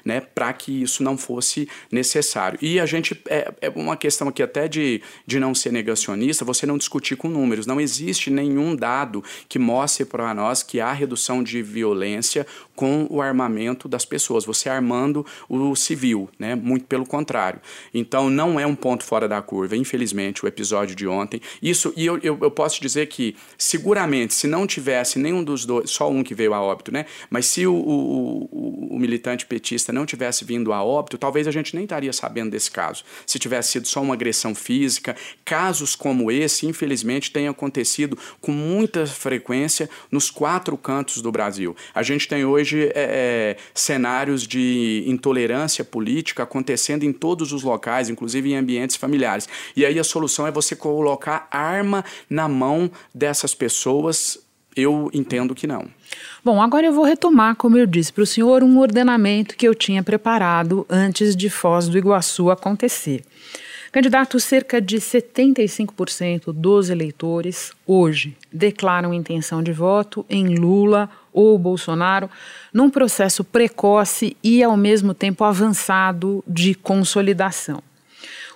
né, 0.03 0.21
para 0.21 0.51
que 0.53 0.83
isso 0.83 1.03
não 1.03 1.17
fosse 1.17 1.67
necessário. 1.91 2.57
E 2.61 2.79
a 2.79 2.85
gente, 2.85 3.19
é, 3.27 3.51
é 3.61 3.69
uma 3.69 3.97
questão 3.97 4.27
aqui 4.27 4.41
até 4.41 4.67
de, 4.67 5.01
de 5.25 5.39
não 5.39 5.53
ser 5.53 5.71
negacionista, 5.71 6.45
você 6.45 6.65
não 6.65 6.77
discutir 6.77 7.15
com 7.15 7.27
números. 7.27 7.65
Não 7.65 7.81
existe 7.81 8.29
nenhum 8.29 8.75
dado 8.75 9.23
que 9.49 9.59
mostre 9.59 10.05
para 10.05 10.33
nós 10.33 10.63
que 10.63 10.79
há 10.79 10.91
redução 10.91 11.43
de 11.43 11.61
violência 11.61 12.45
com 12.75 13.07
o 13.09 13.21
armamento 13.21 13.87
das 13.87 14.05
pessoas, 14.05 14.45
você 14.45 14.69
armando 14.69 15.25
o 15.49 15.75
civil, 15.75 16.29
né? 16.37 16.55
Muito 16.55 16.85
pelo 16.85 17.05
contrário. 17.05 17.59
Então 17.93 18.29
não 18.29 18.59
é 18.59 18.67
um 18.67 18.75
ponto 18.75 19.03
fora 19.03 19.27
da 19.27 19.41
curva, 19.41 19.75
infelizmente, 19.75 20.45
o 20.45 20.47
episódio 20.47 20.95
de 20.95 21.07
ontem. 21.07 21.41
Isso, 21.61 21.91
e 21.97 22.05
eu, 22.05 22.19
eu, 22.19 22.37
eu 22.39 22.51
posso 22.51 22.79
dizer 22.79 23.07
que 23.07 23.35
seguramente, 23.57 24.33
se 24.33 24.47
não 24.47 24.67
tivesse 24.67 25.17
nenhum 25.17 25.43
dos 25.43 25.65
dois, 25.65 25.89
só 25.89 26.09
um 26.09 26.23
que 26.23 26.35
veio 26.35 26.53
a 26.53 26.61
óbito, 26.61 26.91
né? 26.91 27.05
Mas 27.29 27.47
se 27.47 27.65
o, 27.65 27.73
o, 27.73 28.49
o, 28.51 28.95
o 28.95 28.99
militante 29.17 29.45
petista 29.45 29.91
não 29.91 30.05
tivesse 30.05 30.45
vindo 30.45 30.71
a 30.71 30.83
óbito, 30.83 31.17
talvez 31.17 31.47
a 31.47 31.51
gente 31.51 31.75
nem 31.75 31.83
estaria 31.83 32.13
sabendo 32.13 32.51
desse 32.51 32.69
caso. 32.69 33.03
Se 33.25 33.39
tivesse 33.39 33.71
sido 33.71 33.87
só 33.87 34.01
uma 34.01 34.13
agressão 34.13 34.53
física, 34.53 35.15
casos 35.43 35.95
como 35.95 36.31
esse, 36.31 36.67
infelizmente, 36.67 37.31
têm 37.31 37.47
acontecido 37.47 38.17
com 38.39 38.51
muita 38.51 39.07
frequência 39.07 39.89
nos 40.11 40.29
quatro 40.29 40.77
cantos 40.77 41.21
do 41.21 41.31
Brasil. 41.31 41.75
A 41.93 42.03
gente 42.03 42.27
tem 42.27 42.45
hoje 42.45 42.85
é, 42.87 42.91
é, 42.95 43.57
cenários 43.73 44.45
de 44.45 45.03
intolerância 45.07 45.83
política 45.83 46.43
acontecendo 46.43 47.03
em 47.03 47.11
todos 47.11 47.51
os 47.51 47.63
locais, 47.63 48.09
inclusive 48.09 48.51
em 48.51 48.55
ambientes 48.55 48.95
familiares. 48.95 49.49
E 49.75 49.85
aí 49.85 49.97
a 49.97 50.03
solução 50.03 50.45
é 50.45 50.51
você 50.51 50.75
colocar 50.75 51.47
arma 51.49 52.05
na 52.29 52.47
mão 52.47 52.91
dessas 53.13 53.55
pessoas. 53.55 54.39
Eu 54.75 55.09
entendo 55.11 55.55
que 55.55 55.65
não. 55.65 55.89
Bom, 56.47 56.61
agora 56.61 56.85
eu 56.87 56.93
vou 56.93 57.03
retomar, 57.03 57.57
como 57.57 57.77
eu 57.77 57.85
disse 57.85 58.13
para 58.13 58.23
o 58.23 58.25
senhor, 58.25 58.63
um 58.63 58.79
ordenamento 58.79 59.57
que 59.57 59.67
eu 59.67 59.75
tinha 59.75 60.01
preparado 60.01 60.85
antes 60.89 61.35
de 61.35 61.49
Foz 61.49 61.89
do 61.89 61.97
Iguaçu 61.97 62.49
acontecer. 62.49 63.21
Candidato, 63.91 64.39
cerca 64.39 64.79
de 64.79 64.95
75% 64.95 66.53
dos 66.53 66.89
eleitores 66.89 67.73
hoje 67.85 68.37
declaram 68.49 69.13
intenção 69.13 69.61
de 69.61 69.73
voto 69.73 70.25
em 70.29 70.55
Lula 70.55 71.09
ou 71.33 71.59
Bolsonaro 71.59 72.29
num 72.73 72.89
processo 72.89 73.43
precoce 73.43 74.37
e, 74.41 74.63
ao 74.63 74.77
mesmo 74.77 75.13
tempo, 75.13 75.43
avançado 75.43 76.41
de 76.47 76.73
consolidação. 76.73 77.83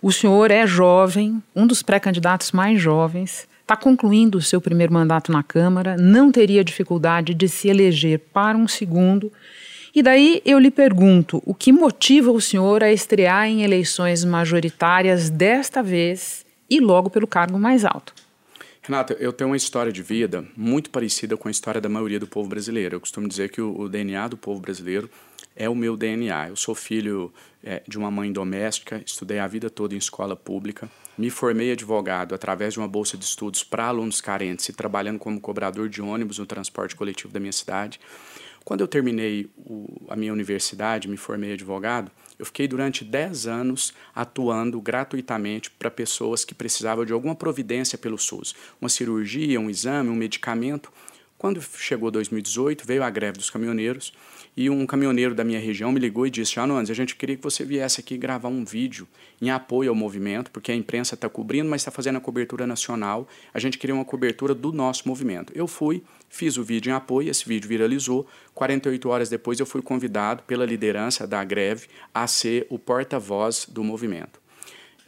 O 0.01 0.13
senhor 0.13 0.49
é 0.49 0.65
jovem, 0.65 1.43
um 1.53 1.67
dos 1.67 1.83
pré-candidatos 1.83 2.53
mais 2.53 2.79
jovens, 2.81 3.50
está 3.71 3.77
concluindo 3.77 4.37
o 4.37 4.41
seu 4.41 4.59
primeiro 4.59 4.91
mandato 4.91 5.31
na 5.31 5.41
Câmara, 5.41 5.95
não 5.95 6.29
teria 6.29 6.61
dificuldade 6.61 7.33
de 7.33 7.47
se 7.47 7.69
eleger 7.69 8.19
para 8.19 8.57
um 8.57 8.67
segundo. 8.67 9.31
E 9.95 10.03
daí 10.03 10.41
eu 10.43 10.59
lhe 10.59 10.69
pergunto: 10.69 11.41
o 11.45 11.53
que 11.53 11.71
motiva 11.71 12.31
o 12.31 12.41
senhor 12.41 12.83
a 12.83 12.91
estrear 12.91 13.47
em 13.47 13.63
eleições 13.63 14.25
majoritárias 14.25 15.29
desta 15.29 15.81
vez 15.81 16.45
e 16.69 16.81
logo 16.81 17.09
pelo 17.09 17.25
cargo 17.25 17.57
mais 17.57 17.85
alto? 17.85 18.13
Renata, 18.81 19.13
eu 19.19 19.31
tenho 19.31 19.51
uma 19.51 19.57
história 19.57 19.91
de 19.91 20.01
vida 20.01 20.43
muito 20.57 20.89
parecida 20.89 21.37
com 21.37 21.47
a 21.47 21.51
história 21.51 21.79
da 21.79 21.87
maioria 21.87 22.19
do 22.19 22.27
povo 22.27 22.49
brasileiro. 22.49 22.95
Eu 22.95 22.99
costumo 22.99 23.25
dizer 23.25 23.51
que 23.51 23.61
o, 23.61 23.79
o 23.79 23.87
DNA 23.87 24.27
do 24.27 24.35
povo 24.35 24.59
brasileiro 24.59 25.09
é 25.55 25.69
o 25.69 25.75
meu 25.75 25.95
DNA. 25.95 26.49
Eu 26.49 26.55
sou 26.57 26.75
filho 26.75 27.31
é, 27.63 27.81
de 27.87 27.97
uma 27.97 28.11
mãe 28.11 28.33
doméstica, 28.33 29.01
estudei 29.05 29.39
a 29.39 29.47
vida 29.47 29.69
toda 29.69 29.93
em 29.93 29.97
escola 29.97 30.35
pública, 30.35 30.89
me 31.17 31.29
formei 31.29 31.71
advogado 31.71 32.33
através 32.33 32.73
de 32.73 32.79
uma 32.79 32.87
bolsa 32.87 33.17
de 33.17 33.25
estudos 33.25 33.63
para 33.63 33.85
alunos 33.85 34.21
carentes 34.21 34.67
e 34.69 34.73
trabalhando 34.73 35.19
como 35.19 35.39
cobrador 35.39 35.89
de 35.89 36.01
ônibus 36.01 36.39
no 36.39 36.45
transporte 36.45 36.95
coletivo 36.95 37.33
da 37.33 37.39
minha 37.39 37.51
cidade. 37.51 37.99
Quando 38.63 38.81
eu 38.81 38.87
terminei 38.87 39.49
o, 39.57 40.05
a 40.07 40.15
minha 40.15 40.31
universidade, 40.31 41.07
me 41.07 41.17
formei 41.17 41.53
advogado, 41.53 42.11
eu 42.37 42.45
fiquei 42.45 42.67
durante 42.67 43.03
10 43.03 43.47
anos 43.47 43.93
atuando 44.13 44.79
gratuitamente 44.79 45.71
para 45.71 45.89
pessoas 45.89 46.45
que 46.45 46.53
precisavam 46.53 47.05
de 47.05 47.13
alguma 47.13 47.35
providência 47.35 47.97
pelo 47.97 48.17
SUS, 48.17 48.55
uma 48.79 48.89
cirurgia, 48.89 49.59
um 49.59 49.69
exame, 49.69 50.09
um 50.09 50.15
medicamento. 50.15 50.91
Quando 51.37 51.61
chegou 51.61 52.11
2018, 52.11 52.85
veio 52.85 53.03
a 53.03 53.09
greve 53.09 53.37
dos 53.37 53.49
caminhoneiros 53.49 54.13
e 54.55 54.69
um 54.69 54.85
caminhoneiro 54.85 55.33
da 55.33 55.43
minha 55.43 55.59
região 55.59 55.91
me 55.91 55.99
ligou 55.99 56.27
e 56.27 56.29
disse: 56.29 56.55
Janones, 56.55 56.89
a 56.89 56.93
gente 56.93 57.15
queria 57.15 57.37
que 57.37 57.43
você 57.43 57.63
viesse 57.63 57.99
aqui 57.99 58.17
gravar 58.17 58.49
um 58.49 58.65
vídeo 58.65 59.07
em 59.41 59.49
apoio 59.49 59.89
ao 59.89 59.95
movimento, 59.95 60.51
porque 60.51 60.71
a 60.71 60.75
imprensa 60.75 61.15
está 61.15 61.29
cobrindo, 61.29 61.69
mas 61.69 61.81
está 61.81 61.91
fazendo 61.91 62.17
a 62.17 62.21
cobertura 62.21 62.67
nacional. 62.67 63.27
A 63.53 63.59
gente 63.59 63.77
queria 63.77 63.95
uma 63.95 64.05
cobertura 64.05 64.53
do 64.53 64.71
nosso 64.71 65.07
movimento. 65.07 65.51
Eu 65.55 65.67
fui, 65.67 66.03
Fiz 66.31 66.55
o 66.55 66.63
vídeo 66.63 66.89
em 66.89 66.93
apoio, 66.93 67.29
esse 67.29 67.45
vídeo 67.45 67.67
viralizou. 67.67 68.25
48 68.55 69.09
horas 69.09 69.29
depois 69.29 69.59
eu 69.59 69.65
fui 69.65 69.81
convidado 69.81 70.43
pela 70.43 70.65
liderança 70.65 71.27
da 71.27 71.43
greve 71.43 71.87
a 72.13 72.25
ser 72.25 72.65
o 72.69 72.79
porta-voz 72.79 73.67
do 73.69 73.83
movimento. 73.83 74.40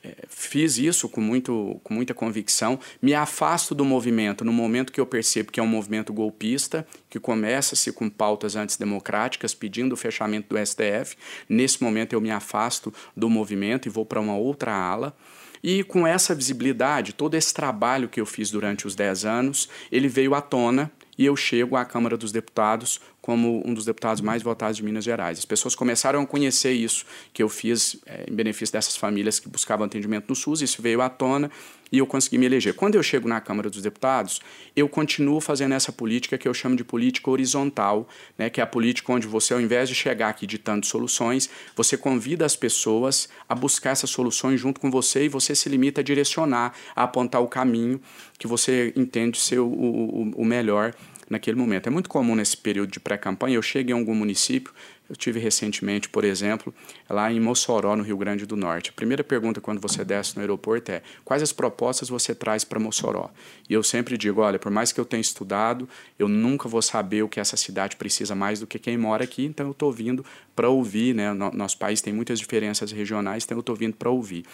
É, 0.04 0.26
fiz 0.28 0.78
isso 0.78 1.08
com, 1.08 1.22
muito, 1.22 1.80
com 1.82 1.94
muita 1.94 2.14
convicção. 2.14 2.78
Me 3.02 3.14
afasto 3.14 3.74
do 3.74 3.86
movimento 3.86 4.44
no 4.44 4.52
momento 4.52 4.92
que 4.92 5.00
eu 5.00 5.06
percebo 5.06 5.52
que 5.52 5.62
é 5.62 5.64
um 5.64 5.68
movimento 5.68 6.12
golpista, 6.12 6.86
que 7.10 7.20
começa-se 7.20 7.92
com 7.94 8.10
pautas 8.10 8.58
antidemocráticas, 8.58 9.54
pedindo 9.54 9.94
o 9.94 9.98
fechamento 9.98 10.54
do 10.54 10.66
STF. 10.66 11.16
Nesse 11.48 11.82
momento 11.82 12.12
eu 12.12 12.20
me 12.20 12.32
afasto 12.32 12.94
do 13.16 13.30
movimento 13.30 13.88
e 13.88 13.90
vou 13.90 14.06
para 14.06 14.20
uma 14.20 14.36
outra 14.36 14.74
ala. 14.74 15.16
E 15.64 15.82
com 15.82 16.06
essa 16.06 16.36
visibilidade, 16.36 17.14
todo 17.14 17.36
esse 17.36 17.54
trabalho 17.54 18.10
que 18.10 18.20
eu 18.20 18.26
fiz 18.26 18.52
durante 18.52 18.86
os 18.86 18.96
10 18.96 19.24
anos, 19.24 19.70
ele 19.90 20.10
veio 20.10 20.36
à 20.36 20.42
tona 20.42 20.92
e 21.18 21.26
eu 21.26 21.38
chego 21.38 21.78
à 21.78 21.86
Câmara 21.86 22.18
dos 22.18 22.34
Deputados 22.34 23.00
como 23.24 23.64
um 23.66 23.74
dos 23.74 23.86
deputados 23.86 24.22
mais 24.22 24.44
votados 24.44 24.76
de 24.76 24.84
Minas 24.84 25.06
Gerais. 25.06 25.40
As 25.40 25.46
pessoas 25.46 25.74
começaram 25.74 26.22
a 26.22 26.28
conhecer 26.28 26.74
isso 26.74 27.06
que 27.32 27.42
eu 27.42 27.48
fiz 27.48 27.96
é, 28.06 28.26
em 28.30 28.36
benefício 28.36 28.74
dessas 28.74 28.98
famílias 28.98 29.40
que 29.40 29.48
buscavam 29.48 29.86
atendimento 29.86 30.26
no 30.28 30.36
SUS, 30.36 30.62
isso 30.62 30.82
veio 30.82 31.02
à 31.02 31.08
tona 31.08 31.50
e 31.90 32.00
eu 32.00 32.06
consegui 32.06 32.38
me 32.38 32.46
eleger. 32.46 32.74
Quando 32.74 32.96
eu 32.96 33.04
chego 33.04 33.26
na 33.26 33.40
Câmara 33.40 33.70
dos 33.70 33.82
Deputados, 33.82 34.42
eu 34.76 34.90
continuo 34.90 35.40
fazendo 35.40 35.74
essa 35.74 35.90
política 35.90 36.38
que 36.38 36.46
eu 36.46 36.54
chamo 36.54 36.76
de 36.76 36.84
política 36.84 37.32
horizontal, 37.32 38.10
né, 38.38 38.50
que 38.50 38.60
é 38.60 38.64
a 38.64 38.68
política 38.68 39.14
onde 39.14 39.26
você, 39.26 39.54
ao 39.54 39.62
invés 39.62 39.88
de 39.88 39.96
chegar 39.96 40.28
aqui 40.28 40.46
ditando 40.46 40.86
soluções, 40.86 41.50
você 41.78 41.96
convida 41.96 42.46
as 42.46 42.58
pessoas 42.58 43.30
a 43.48 43.56
buscar 43.56 43.92
essas 43.92 44.10
soluções 44.10 44.60
junto 44.60 44.82
com 44.82 44.92
você 44.92 45.24
e 45.24 45.30
você 45.30 45.56
se 45.56 45.70
limita 45.70 46.02
a 46.02 46.04
direcionar, 46.04 46.74
a 46.94 47.04
apontar 47.04 47.42
o 47.42 47.48
caminho 47.48 48.02
que 48.38 48.48
você 48.48 48.92
entende 48.98 49.40
ser 49.40 49.60
o, 49.60 49.68
o, 49.68 50.32
o 50.36 50.44
melhor 50.44 50.94
naquele 51.30 51.58
momento. 51.58 51.88
É 51.88 51.90
muito 51.90 52.10
comum 52.10 52.36
nesse 52.36 52.58
período 52.58 52.92
de 52.92 53.00
pré-campanha, 53.00 53.56
eu 53.56 53.62
chego 53.62 53.92
em 53.92 53.94
algum 53.94 54.16
município, 54.16 54.74
eu 55.10 55.16
tive 55.16 55.40
recentemente, 55.40 56.08
por 56.08 56.24
exemplo, 56.24 56.74
lá 57.10 57.32
em 57.32 57.40
Mossoró, 57.40 57.96
no 57.96 58.04
Rio 58.04 58.18
Grande 58.18 58.46
do 58.46 58.56
Norte. 58.56 58.90
A 58.90 58.94
primeira 58.94 59.24
pergunta 59.24 59.60
quando 59.60 59.80
você 59.80 60.04
desce 60.04 60.36
no 60.36 60.42
aeroporto 60.42 60.92
é: 60.92 61.02
quais 61.26 61.44
as 61.44 61.52
propostas 61.52 62.10
você 62.10 62.34
traz 62.34 62.64
para 62.64 62.80
Mossoró? 62.80 63.30
E 63.70 63.74
eu 63.74 63.84
sempre 63.84 64.18
digo: 64.18 64.42
olha, 64.42 64.58
por 64.58 64.72
mais 64.72 64.92
que 64.92 65.00
eu 65.00 65.06
tenha 65.06 65.22
estudado, 65.22 65.88
eu 66.18 66.28
nunca 66.28 66.70
vou 66.70 66.82
saber 66.82 67.22
o 67.22 67.30
que 67.30 67.40
essa 67.40 67.58
cidade 67.58 67.98
precisa 67.98 68.34
mais 68.34 68.60
do 68.62 68.68
que 68.68 68.80
quem 68.80 68.98
mora 68.98 69.24
aqui, 69.24 69.46
então 69.46 69.68
eu 69.68 69.74
estou 69.74 69.92
vindo 69.92 70.26
para 70.56 70.70
ouvir. 70.70 71.14
Né? 71.14 71.34
Nosso 71.34 71.78
país 71.78 72.02
tem 72.02 72.14
muitas 72.14 72.40
diferenças 72.40 72.92
regionais, 72.92 73.44
então 73.44 73.58
eu 73.58 73.62
estou 73.62 73.76
vindo 73.76 73.96
para 73.96 74.10
ouvir. 74.10 74.46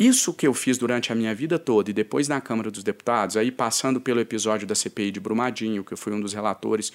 Isso 0.00 0.32
que 0.32 0.46
eu 0.46 0.54
fiz 0.54 0.78
durante 0.78 1.12
a 1.12 1.14
minha 1.14 1.34
vida 1.34 1.58
toda 1.58 1.90
e 1.90 1.92
depois 1.92 2.26
na 2.26 2.40
Câmara 2.40 2.70
dos 2.70 2.82
Deputados, 2.82 3.36
aí 3.36 3.52
passando 3.52 4.00
pelo 4.00 4.18
episódio 4.18 4.66
da 4.66 4.74
CPI 4.74 5.10
de 5.10 5.20
Brumadinho, 5.20 5.84
que 5.84 5.92
eu 5.92 5.96
fui 5.98 6.10
um 6.10 6.18
dos 6.18 6.32
relatores, 6.32 6.90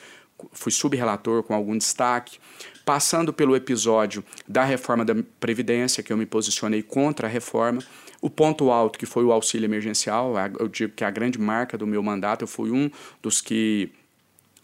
fui 0.51 0.71
subrelator 0.71 1.43
com 1.43 1.53
algum 1.53 1.77
destaque, 1.77 2.39
passando 2.83 3.31
pelo 3.31 3.55
episódio 3.55 4.25
da 4.47 4.63
reforma 4.63 5.05
da 5.05 5.13
Previdência, 5.39 6.01
que 6.01 6.11
eu 6.11 6.17
me 6.17 6.25
posicionei 6.25 6.81
contra 6.81 7.27
a 7.27 7.29
reforma, 7.29 7.79
o 8.19 8.29
ponto 8.29 8.71
alto, 8.71 8.97
que 8.97 9.05
foi 9.05 9.23
o 9.23 9.31
auxílio 9.31 9.67
emergencial, 9.67 10.33
eu 10.59 10.67
digo 10.67 10.93
que 10.95 11.03
é 11.03 11.07
a 11.07 11.11
grande 11.11 11.39
marca 11.39 11.77
do 11.77 11.85
meu 11.85 12.01
mandato, 12.01 12.41
eu 12.41 12.47
fui 12.47 12.71
um 12.71 12.89
dos 13.21 13.39
que 13.39 13.91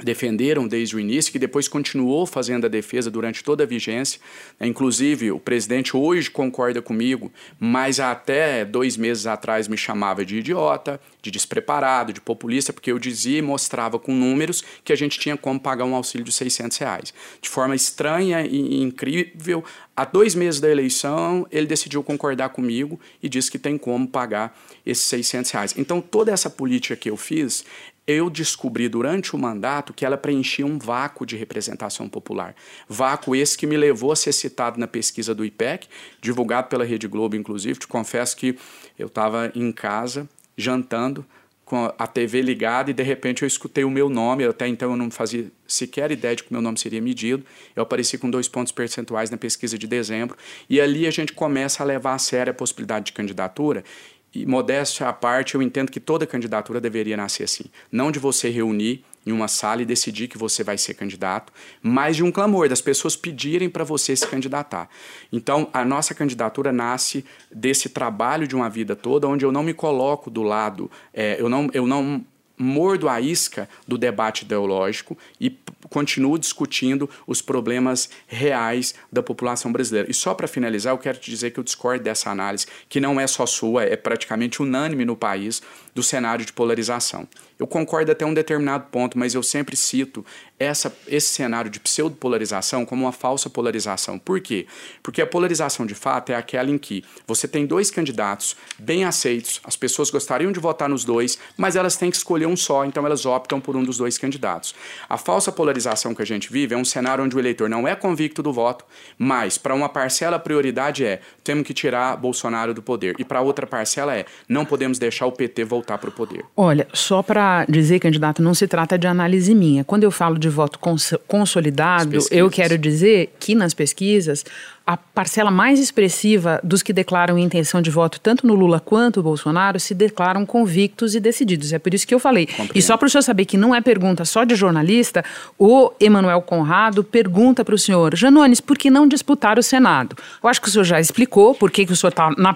defenderam 0.03 0.67
desde 0.67 0.95
o 0.95 0.99
início, 0.99 1.31
que 1.31 1.39
depois 1.39 1.67
continuou 1.67 2.25
fazendo 2.25 2.65
a 2.65 2.69
defesa 2.69 3.09
durante 3.09 3.43
toda 3.43 3.63
a 3.63 3.67
vigência. 3.67 4.19
Inclusive, 4.59 5.31
o 5.31 5.39
presidente 5.39 5.95
hoje 5.95 6.29
concorda 6.29 6.81
comigo, 6.81 7.31
mas 7.59 7.99
até 7.99 8.65
dois 8.65 8.97
meses 8.97 9.27
atrás 9.27 9.67
me 9.67 9.77
chamava 9.77 10.25
de 10.25 10.37
idiota, 10.37 10.99
de 11.21 11.29
despreparado, 11.29 12.13
de 12.13 12.21
populista, 12.21 12.73
porque 12.73 12.91
eu 12.91 12.99
dizia 12.99 13.39
e 13.39 13.41
mostrava 13.41 13.99
com 13.99 14.13
números 14.13 14.63
que 14.83 14.91
a 14.91 14.95
gente 14.95 15.19
tinha 15.19 15.37
como 15.37 15.59
pagar 15.59 15.85
um 15.85 15.95
auxílio 15.95 16.25
de 16.25 16.31
600 16.31 16.77
reais. 16.77 17.13
De 17.41 17.49
forma 17.49 17.75
estranha 17.75 18.45
e 18.45 18.81
incrível, 18.81 19.63
há 19.95 20.05
dois 20.05 20.33
meses 20.33 20.59
da 20.59 20.69
eleição, 20.69 21.45
ele 21.51 21.67
decidiu 21.67 22.03
concordar 22.03 22.49
comigo 22.49 22.99
e 23.21 23.29
disse 23.29 23.51
que 23.51 23.59
tem 23.59 23.77
como 23.77 24.07
pagar 24.07 24.57
esses 24.85 25.05
600 25.05 25.51
reais. 25.51 25.73
Então, 25.77 26.01
toda 26.01 26.31
essa 26.31 26.49
política 26.49 26.95
que 26.95 27.09
eu 27.09 27.17
fiz, 27.17 27.63
eu 28.07 28.29
descobri 28.29 28.89
durante 28.89 29.35
o 29.35 29.39
mandato 29.39 29.93
que 29.93 30.05
ela 30.05 30.17
preenchia 30.17 30.65
um 30.65 30.77
vácuo 30.77 31.25
de 31.25 31.35
representação 31.35 32.09
popular. 32.09 32.55
Vácuo 32.87 33.35
esse 33.35 33.57
que 33.57 33.67
me 33.67 33.77
levou 33.77 34.11
a 34.11 34.15
ser 34.15 34.33
citado 34.33 34.79
na 34.79 34.87
pesquisa 34.87 35.35
do 35.35 35.45
IPEC, 35.45 35.87
divulgado 36.19 36.67
pela 36.67 36.83
Rede 36.83 37.07
Globo, 37.07 37.35
inclusive. 37.35 37.79
Te 37.79 37.87
confesso 37.87 38.35
que 38.35 38.57
eu 38.97 39.07
estava 39.07 39.51
em 39.55 39.71
casa, 39.71 40.27
jantando, 40.57 41.25
com 41.71 41.89
a 41.97 42.05
TV 42.05 42.41
ligada 42.41 42.91
e 42.91 42.93
de 42.93 43.01
repente 43.01 43.43
eu 43.43 43.47
escutei 43.47 43.85
o 43.85 43.89
meu 43.89 44.09
nome. 44.09 44.43
Até 44.43 44.67
então 44.67 44.91
eu 44.91 44.97
não 44.97 45.09
fazia 45.09 45.49
sequer 45.65 46.11
ideia 46.11 46.35
de 46.35 46.43
que 46.43 46.51
meu 46.51 46.61
nome 46.61 46.77
seria 46.77 47.01
medido. 47.01 47.45
Eu 47.73 47.83
apareci 47.83 48.17
com 48.17 48.29
dois 48.29 48.49
pontos 48.49 48.73
percentuais 48.73 49.29
na 49.29 49.37
pesquisa 49.37 49.77
de 49.77 49.87
dezembro. 49.87 50.35
E 50.69 50.81
ali 50.81 51.07
a 51.07 51.11
gente 51.11 51.31
começa 51.31 51.81
a 51.81 51.85
levar 51.85 52.15
a 52.15 52.19
sério 52.19 52.51
a 52.51 52.53
possibilidade 52.53 53.05
de 53.05 53.13
candidatura 53.13 53.85
e 54.33 54.45
modéstia 54.45 55.07
à 55.07 55.13
parte, 55.13 55.55
eu 55.55 55.61
entendo 55.61 55.91
que 55.91 55.99
toda 55.99 56.25
candidatura 56.25 56.79
deveria 56.79 57.17
nascer 57.17 57.43
assim. 57.43 57.65
Não 57.91 58.11
de 58.11 58.19
você 58.19 58.49
reunir 58.49 59.03
em 59.25 59.31
uma 59.31 59.47
sala 59.47 59.81
e 59.81 59.85
decidir 59.85 60.27
que 60.27 60.37
você 60.37 60.63
vai 60.63 60.77
ser 60.77 60.95
candidato, 60.95 61.53
mas 61.81 62.15
de 62.15 62.23
um 62.23 62.31
clamor, 62.31 62.67
das 62.67 62.81
pessoas 62.81 63.15
pedirem 63.15 63.69
para 63.69 63.83
você 63.83 64.15
se 64.15 64.25
candidatar. 64.25 64.89
Então, 65.31 65.69
a 65.73 65.85
nossa 65.85 66.15
candidatura 66.15 66.71
nasce 66.71 67.23
desse 67.51 67.89
trabalho 67.89 68.47
de 68.47 68.55
uma 68.55 68.69
vida 68.69 68.95
toda, 68.95 69.27
onde 69.27 69.45
eu 69.45 69.51
não 69.51 69.63
me 69.63 69.73
coloco 69.73 70.29
do 70.29 70.41
lado, 70.41 70.89
é, 71.13 71.39
eu, 71.39 71.49
não, 71.49 71.69
eu 71.73 71.85
não 71.85 72.25
mordo 72.61 73.09
a 73.09 73.19
isca 73.19 73.67
do 73.87 73.97
debate 73.97 74.43
ideológico 74.45 75.17
e 75.39 75.57
continuo 75.89 76.37
discutindo 76.37 77.09
os 77.25 77.41
problemas 77.41 78.09
reais 78.27 78.93
da 79.11 79.23
população 79.23 79.71
brasileira. 79.71 80.09
E 80.09 80.13
só 80.13 80.33
para 80.33 80.47
finalizar, 80.47 80.93
eu 80.93 80.97
quero 80.97 81.17
te 81.17 81.29
dizer 81.29 81.51
que 81.51 81.59
eu 81.59 81.63
discordo 81.63 82.03
dessa 82.03 82.29
análise, 82.29 82.67
que 82.87 82.99
não 82.99 83.19
é 83.19 83.27
só 83.27 83.45
sua, 83.45 83.83
é 83.83 83.95
praticamente 83.95 84.61
unânime 84.61 85.03
no 85.03 85.15
país, 85.15 85.61
do 85.93 86.01
cenário 86.01 86.45
de 86.45 86.53
polarização. 86.53 87.27
Eu 87.61 87.67
concordo 87.67 88.11
até 88.11 88.25
um 88.25 88.33
determinado 88.33 88.85
ponto, 88.91 89.19
mas 89.19 89.35
eu 89.35 89.43
sempre 89.43 89.77
cito 89.77 90.25
essa, 90.57 90.91
esse 91.07 91.27
cenário 91.27 91.69
de 91.69 91.79
pseudopolarização 91.79 92.85
como 92.85 93.05
uma 93.05 93.11
falsa 93.11 93.51
polarização. 93.51 94.17
Por 94.17 94.41
quê? 94.41 94.65
Porque 95.03 95.21
a 95.21 95.27
polarização 95.27 95.85
de 95.85 95.93
fato 95.93 96.31
é 96.31 96.35
aquela 96.35 96.71
em 96.71 96.77
que 96.79 97.03
você 97.27 97.47
tem 97.47 97.67
dois 97.67 97.91
candidatos 97.91 98.55
bem 98.79 99.05
aceitos, 99.05 99.61
as 99.63 99.75
pessoas 99.75 100.09
gostariam 100.09 100.51
de 100.51 100.59
votar 100.59 100.89
nos 100.89 101.03
dois, 101.03 101.37
mas 101.55 101.75
elas 101.75 101.95
têm 101.95 102.09
que 102.09 102.17
escolher 102.17 102.47
um 102.47 102.55
só, 102.55 102.83
então 102.83 103.05
elas 103.05 103.27
optam 103.27 103.61
por 103.61 103.75
um 103.75 103.83
dos 103.83 103.97
dois 103.97 104.17
candidatos. 104.17 104.73
A 105.07 105.17
falsa 105.17 105.51
polarização 105.51 106.15
que 106.15 106.21
a 106.23 106.25
gente 106.25 106.51
vive 106.51 106.73
é 106.73 106.77
um 106.77 106.85
cenário 106.85 107.23
onde 107.23 107.35
o 107.35 107.39
eleitor 107.39 107.69
não 107.69 107.87
é 107.87 107.95
convicto 107.95 108.41
do 108.41 108.51
voto, 108.51 108.85
mas 109.19 109.59
para 109.59 109.75
uma 109.75 109.87
parcela 109.87 110.37
a 110.37 110.39
prioridade 110.39 111.05
é 111.05 111.21
temos 111.43 111.65
que 111.65 111.75
tirar 111.75 112.17
Bolsonaro 112.17 112.73
do 112.73 112.81
poder, 112.81 113.15
e 113.19 113.23
para 113.23 113.41
outra 113.41 113.67
parcela 113.67 114.15
é 114.15 114.25
não 114.49 114.65
podemos 114.65 114.97
deixar 114.97 115.27
o 115.27 115.31
PT 115.31 115.63
voltar 115.63 115.80
para 115.83 116.09
o 116.09 116.11
poder. 116.11 116.43
Olha, 116.55 116.87
só 116.93 117.21
para 117.21 117.65
dizer, 117.67 117.99
candidato, 117.99 118.41
não 118.41 118.53
se 118.53 118.67
trata 118.67 118.97
de 118.97 119.07
análise 119.07 119.53
minha. 119.53 119.83
Quando 119.83 120.03
eu 120.03 120.11
falo 120.11 120.37
de 120.37 120.49
voto 120.49 120.79
cons 120.79 121.13
consolidado, 121.27 122.19
eu 122.29 122.49
quero 122.49 122.77
dizer 122.77 123.33
que 123.39 123.55
nas 123.55 123.73
pesquisas 123.73 124.43
a 124.85 124.97
parcela 124.97 125.51
mais 125.51 125.79
expressiva 125.79 126.59
dos 126.63 126.81
que 126.81 126.91
declaram 126.91 127.37
intenção 127.37 127.81
de 127.81 127.91
voto, 127.91 128.19
tanto 128.19 128.47
no 128.47 128.55
Lula 128.55 128.79
quanto 128.79 129.17
no 129.17 129.23
Bolsonaro, 129.23 129.79
se 129.79 129.93
declaram 129.93 130.45
convictos 130.45 131.13
e 131.13 131.19
decididos. 131.19 131.71
É 131.71 131.79
por 131.79 131.93
isso 131.93 132.07
que 132.07 132.13
eu 132.13 132.19
falei. 132.19 132.47
Compreendo. 132.47 132.71
E 132.75 132.81
só 132.81 132.97
para 132.97 133.05
o 133.05 133.09
senhor 133.09 133.21
saber 133.21 133.45
que 133.45 133.57
não 133.57 133.75
é 133.75 133.81
pergunta 133.81 134.25
só 134.25 134.43
de 134.43 134.55
jornalista, 134.55 135.23
o 135.57 135.91
Emanuel 135.99 136.41
Conrado 136.41 137.03
pergunta 137.03 137.63
para 137.63 137.75
o 137.75 137.77
senhor, 137.77 138.15
Janones, 138.15 138.59
por 138.59 138.77
que 138.77 138.89
não 138.89 139.07
disputar 139.07 139.59
o 139.59 139.63
Senado? 139.63 140.15
Eu 140.43 140.49
acho 140.49 140.59
que 140.59 140.67
o 140.67 140.71
senhor 140.71 140.83
já 140.83 140.99
explicou 140.99 141.53
por 141.53 141.69
que, 141.69 141.85
que 141.85 141.93
o 141.93 141.95
senhor 141.95 142.09
está 142.09 142.31
na, 142.31 142.55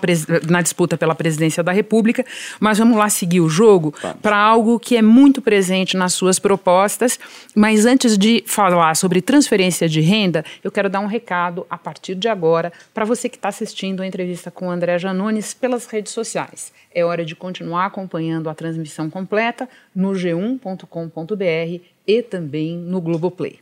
na, 0.50 0.62
disputa 0.62 0.98
pela 0.98 1.14
presidência 1.14 1.64
da 1.64 1.72
República, 1.72 2.26
mas 2.60 2.80
vamos 2.80 2.98
lá 2.98 3.08
seguir 3.08 3.42
o 3.42 3.50
jogo 3.50 3.94
para 4.22 4.38
algo 4.38 4.80
que 4.80 4.98
é 4.98 5.02
muito 5.02 5.42
presente 5.42 5.96
nas 5.96 6.14
suas 6.14 6.40
propostas. 6.40 7.20
Mas 7.54 7.86
antes 7.86 8.18
de 8.18 8.44
falar 8.48 8.96
sobre 8.96 9.22
transferência 9.22 9.88
de 9.88 10.02
renda, 10.02 10.44
eu 10.64 10.72
quero 10.72 10.90
dar 10.90 11.00
um 11.00 11.08
recado 11.08 11.66
a 11.70 11.78
partir 11.78 12.15
partir 12.16 12.20
de 12.20 12.28
agora 12.28 12.72
para 12.94 13.06
você 13.06 13.30
que 13.30 13.36
está 13.36 13.50
assistindo 13.50 14.02
a 14.02 14.08
entrevista 14.08 14.50
com 14.50 14.72
André 14.72 14.98
Janones 14.98 15.54
pelas 15.54 15.86
redes 15.86 16.14
sociais. 16.14 16.72
É 16.94 17.04
hora 17.04 17.26
de 17.26 17.36
continuar 17.36 17.86
acompanhando 17.86 18.50
a 18.50 18.56
transmissão 18.56 19.10
completa 19.10 19.68
no 19.94 20.12
g1.com.br 20.12 21.84
e 22.08 22.22
também 22.22 22.78
no 22.78 23.02
Globoplay. 23.02 23.60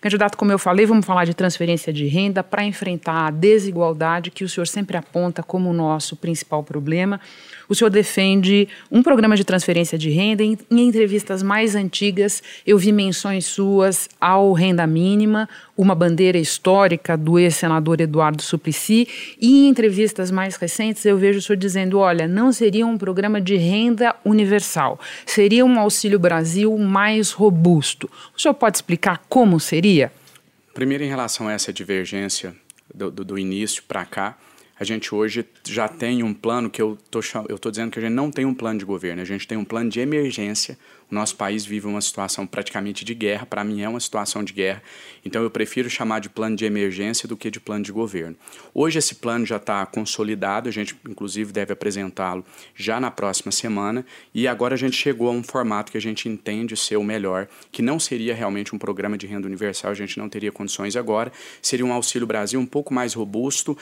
Candidato, 0.00 0.36
como 0.36 0.50
eu 0.50 0.58
falei, 0.58 0.84
vamos 0.84 1.06
falar 1.06 1.24
de 1.24 1.34
transferência 1.34 1.92
de 1.92 2.06
renda 2.06 2.42
para 2.42 2.64
enfrentar 2.64 3.26
a 3.26 3.30
desigualdade 3.30 4.30
que 4.30 4.42
o 4.42 4.48
senhor 4.48 4.66
sempre 4.66 4.96
aponta 4.96 5.42
como 5.42 5.70
o 5.70 5.72
nosso 5.72 6.16
principal 6.16 6.64
problema. 6.64 7.20
O 7.70 7.74
senhor 7.74 7.88
defende 7.88 8.68
um 8.90 9.00
programa 9.00 9.36
de 9.36 9.44
transferência 9.44 9.96
de 9.96 10.10
renda. 10.10 10.42
Em, 10.42 10.58
em 10.68 10.88
entrevistas 10.88 11.40
mais 11.40 11.76
antigas, 11.76 12.42
eu 12.66 12.76
vi 12.76 12.90
menções 12.90 13.46
suas 13.46 14.08
ao 14.20 14.52
renda 14.52 14.84
mínima, 14.88 15.48
uma 15.78 15.94
bandeira 15.94 16.36
histórica 16.36 17.16
do 17.16 17.38
ex-senador 17.38 18.00
Eduardo 18.00 18.42
Suplicy. 18.42 19.06
E 19.40 19.66
em 19.66 19.68
entrevistas 19.68 20.32
mais 20.32 20.56
recentes, 20.56 21.06
eu 21.06 21.16
vejo 21.16 21.38
o 21.38 21.42
senhor 21.42 21.56
dizendo: 21.56 22.00
olha, 22.00 22.26
não 22.26 22.52
seria 22.52 22.84
um 22.84 22.98
programa 22.98 23.40
de 23.40 23.54
renda 23.54 24.16
universal, 24.24 24.98
seria 25.24 25.64
um 25.64 25.78
Auxílio 25.78 26.18
Brasil 26.18 26.76
mais 26.76 27.30
robusto. 27.30 28.10
O 28.36 28.40
senhor 28.40 28.54
pode 28.54 28.78
explicar 28.78 29.22
como 29.28 29.60
seria? 29.60 30.10
Primeiro, 30.74 31.04
em 31.04 31.08
relação 31.08 31.46
a 31.46 31.52
essa 31.52 31.72
divergência 31.72 32.52
do, 32.92 33.12
do, 33.12 33.24
do 33.24 33.38
início 33.38 33.84
para 33.86 34.04
cá, 34.04 34.36
a 34.80 34.84
gente 34.84 35.14
hoje 35.14 35.44
já 35.68 35.86
tem 35.86 36.22
um 36.22 36.32
plano 36.32 36.70
que 36.70 36.80
eu 36.80 36.96
tô, 37.10 37.20
eu 37.50 37.58
tô 37.58 37.70
dizendo 37.70 37.90
que 37.90 37.98
a 37.98 38.02
gente 38.02 38.14
não 38.14 38.30
tem 38.30 38.46
um 38.46 38.54
plano 38.54 38.78
de 38.78 38.84
governo, 38.86 39.20
a 39.20 39.26
gente 39.26 39.46
tem 39.46 39.58
um 39.58 39.64
plano 39.64 39.90
de 39.90 40.00
emergência. 40.00 40.78
O 41.10 41.14
nosso 41.14 41.36
país 41.36 41.66
vive 41.66 41.86
uma 41.86 42.00
situação 42.00 42.46
praticamente 42.46 43.04
de 43.04 43.14
guerra, 43.14 43.44
para 43.44 43.62
mim 43.62 43.82
é 43.82 43.88
uma 43.88 44.00
situação 44.00 44.42
de 44.42 44.52
guerra, 44.52 44.80
então 45.24 45.42
eu 45.42 45.50
prefiro 45.50 45.90
chamar 45.90 46.20
de 46.20 46.30
plano 46.30 46.56
de 46.56 46.64
emergência 46.64 47.28
do 47.28 47.36
que 47.36 47.50
de 47.50 47.60
plano 47.60 47.84
de 47.84 47.92
governo. 47.92 48.36
Hoje 48.72 49.00
esse 49.00 49.16
plano 49.16 49.44
já 49.44 49.56
está 49.56 49.84
consolidado, 49.84 50.68
a 50.68 50.72
gente 50.72 50.96
inclusive 51.06 51.52
deve 51.52 51.72
apresentá-lo 51.72 52.44
já 52.74 53.00
na 53.00 53.10
próxima 53.10 53.50
semana, 53.50 54.06
e 54.32 54.46
agora 54.46 54.74
a 54.74 54.78
gente 54.78 54.96
chegou 54.96 55.28
a 55.28 55.32
um 55.32 55.42
formato 55.42 55.90
que 55.90 55.98
a 55.98 56.00
gente 56.00 56.28
entende 56.28 56.76
ser 56.76 56.96
o 56.96 57.04
melhor, 57.04 57.48
que 57.72 57.82
não 57.82 57.98
seria 57.98 58.34
realmente 58.34 58.74
um 58.74 58.78
programa 58.78 59.18
de 59.18 59.26
renda 59.26 59.48
universal, 59.48 59.90
a 59.90 59.94
gente 59.94 60.16
não 60.16 60.28
teria 60.28 60.52
condições 60.52 60.94
agora, 60.94 61.32
seria 61.60 61.84
um 61.84 61.92
Auxílio 61.92 62.26
Brasil 62.26 62.60
um 62.60 62.66
pouco 62.66 62.94
mais 62.94 63.14
robusto, 63.14 63.76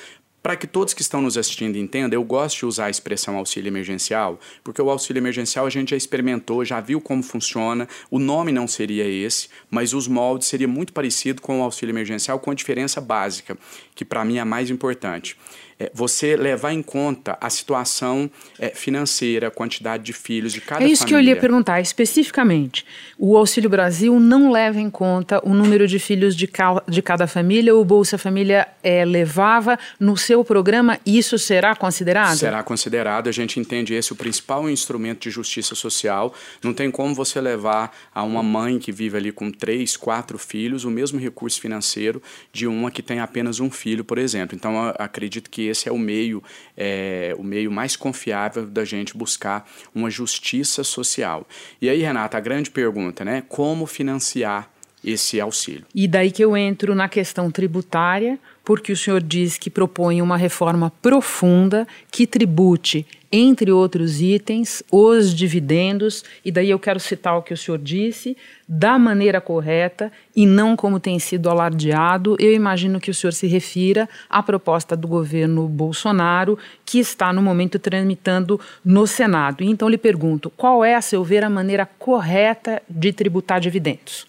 para 0.48 0.56
que 0.56 0.66
todos 0.66 0.94
que 0.94 1.02
estão 1.02 1.20
nos 1.20 1.36
assistindo 1.36 1.76
entendam, 1.76 2.18
eu 2.18 2.24
gosto 2.24 2.60
de 2.60 2.64
usar 2.64 2.86
a 2.86 2.90
expressão 2.90 3.36
auxílio 3.36 3.68
emergencial, 3.68 4.40
porque 4.64 4.80
o 4.80 4.88
auxílio 4.88 5.20
emergencial 5.20 5.66
a 5.66 5.68
gente 5.68 5.90
já 5.90 5.96
experimentou, 5.98 6.64
já 6.64 6.80
viu 6.80 7.02
como 7.02 7.22
funciona. 7.22 7.86
O 8.10 8.18
nome 8.18 8.50
não 8.50 8.66
seria 8.66 9.06
esse, 9.06 9.50
mas 9.70 9.92
os 9.92 10.08
moldes 10.08 10.48
seria 10.48 10.66
muito 10.66 10.94
parecido 10.94 11.42
com 11.42 11.60
o 11.60 11.62
auxílio 11.62 11.92
emergencial, 11.92 12.40
com 12.40 12.50
a 12.50 12.54
diferença 12.54 12.98
básica, 12.98 13.58
que 13.94 14.06
para 14.06 14.24
mim 14.24 14.38
é 14.38 14.40
a 14.40 14.44
mais 14.46 14.70
importante 14.70 15.36
é, 15.78 15.90
você 15.94 16.36
levar 16.36 16.72
em 16.72 16.82
conta 16.82 17.38
a 17.40 17.48
situação 17.48 18.30
é, 18.58 18.70
financeira, 18.70 19.48
a 19.48 19.50
quantidade 19.50 20.02
de 20.02 20.12
filhos 20.12 20.52
de 20.52 20.60
cada 20.60 20.76
família. 20.76 20.90
É 20.90 20.92
isso 20.92 21.02
família. 21.02 21.22
que 21.22 21.30
eu 21.30 21.34
ia 21.34 21.40
perguntar 21.40 21.80
especificamente. 21.80 22.84
O 23.18 23.36
Auxílio 23.36 23.70
Brasil 23.70 24.18
não 24.18 24.50
leva 24.50 24.80
em 24.80 24.90
conta 24.90 25.40
o 25.44 25.54
número 25.54 25.86
de 25.86 25.98
filhos 25.98 26.34
de, 26.34 26.46
ca 26.46 26.82
de 26.88 27.02
cada 27.02 27.26
família, 27.26 27.74
o 27.74 27.84
Bolsa 27.84 28.18
Família 28.18 28.66
é, 28.82 29.04
levava 29.04 29.78
no 30.00 30.16
seu 30.16 30.44
programa, 30.44 30.98
isso 31.06 31.38
será 31.38 31.74
considerado? 31.76 32.36
Será 32.36 32.62
considerado, 32.62 33.28
a 33.28 33.32
gente 33.32 33.60
entende 33.60 33.94
esse 33.94 34.12
o 34.12 34.16
principal 34.16 34.68
instrumento 34.68 35.20
de 35.20 35.30
justiça 35.30 35.74
social. 35.74 36.34
Não 36.62 36.72
tem 36.72 36.90
como 36.90 37.14
você 37.14 37.40
levar 37.40 37.96
a 38.14 38.22
uma 38.22 38.42
mãe 38.42 38.78
que 38.78 38.90
vive 38.90 39.16
ali 39.16 39.32
com 39.32 39.50
três, 39.50 39.96
quatro 39.96 40.38
filhos 40.38 40.84
o 40.84 40.90
mesmo 40.90 41.20
recurso 41.20 41.60
financeiro 41.60 42.22
de 42.52 42.66
uma 42.66 42.90
que 42.90 43.02
tem 43.02 43.20
apenas 43.20 43.60
um 43.60 43.70
filho, 43.70 44.04
por 44.04 44.18
exemplo. 44.18 44.56
Então, 44.56 44.92
acredito 44.98 45.50
que 45.50 45.67
esse 45.68 45.88
é 45.88 45.92
o 45.92 45.98
meio, 45.98 46.42
é, 46.76 47.34
o 47.38 47.42
meio 47.42 47.70
mais 47.70 47.96
confiável 47.96 48.66
da 48.66 48.84
gente 48.84 49.16
buscar 49.16 49.68
uma 49.94 50.10
justiça 50.10 50.82
social. 50.82 51.46
E 51.80 51.88
aí, 51.88 52.02
Renata, 52.02 52.36
a 52.36 52.40
grande 52.40 52.70
pergunta, 52.70 53.24
né? 53.24 53.42
Como 53.48 53.86
financiar 53.86 54.70
esse 55.04 55.40
auxílio. 55.40 55.86
E 55.94 56.08
daí 56.08 56.30
que 56.30 56.44
eu 56.44 56.56
entro 56.56 56.94
na 56.94 57.08
questão 57.08 57.50
tributária, 57.50 58.38
porque 58.68 58.92
o 58.92 58.96
senhor 58.98 59.22
diz 59.22 59.56
que 59.56 59.70
propõe 59.70 60.20
uma 60.20 60.36
reforma 60.36 60.92
profunda 61.00 61.88
que 62.12 62.26
tribute, 62.26 63.06
entre 63.32 63.72
outros 63.72 64.20
itens, 64.20 64.82
os 64.92 65.34
dividendos, 65.34 66.22
e 66.44 66.52
daí 66.52 66.68
eu 66.68 66.78
quero 66.78 67.00
citar 67.00 67.38
o 67.38 67.42
que 67.42 67.54
o 67.54 67.56
senhor 67.56 67.78
disse, 67.78 68.36
da 68.68 68.98
maneira 68.98 69.40
correta 69.40 70.12
e 70.36 70.44
não 70.44 70.76
como 70.76 71.00
tem 71.00 71.18
sido 71.18 71.48
alardeado. 71.48 72.36
Eu 72.38 72.52
imagino 72.52 73.00
que 73.00 73.10
o 73.10 73.14
senhor 73.14 73.32
se 73.32 73.46
refira 73.46 74.06
à 74.28 74.42
proposta 74.42 74.94
do 74.94 75.08
governo 75.08 75.66
Bolsonaro, 75.66 76.58
que 76.84 76.98
está 76.98 77.32
no 77.32 77.40
momento 77.40 77.78
tramitando 77.78 78.60
no 78.84 79.06
Senado. 79.06 79.64
Então 79.64 79.88
lhe 79.88 79.96
pergunto, 79.96 80.50
qual 80.50 80.84
é, 80.84 80.94
a 80.94 81.00
seu 81.00 81.24
ver, 81.24 81.42
a 81.42 81.48
maneira 81.48 81.86
correta 81.86 82.82
de 82.86 83.14
tributar 83.14 83.60
dividendos? 83.60 84.26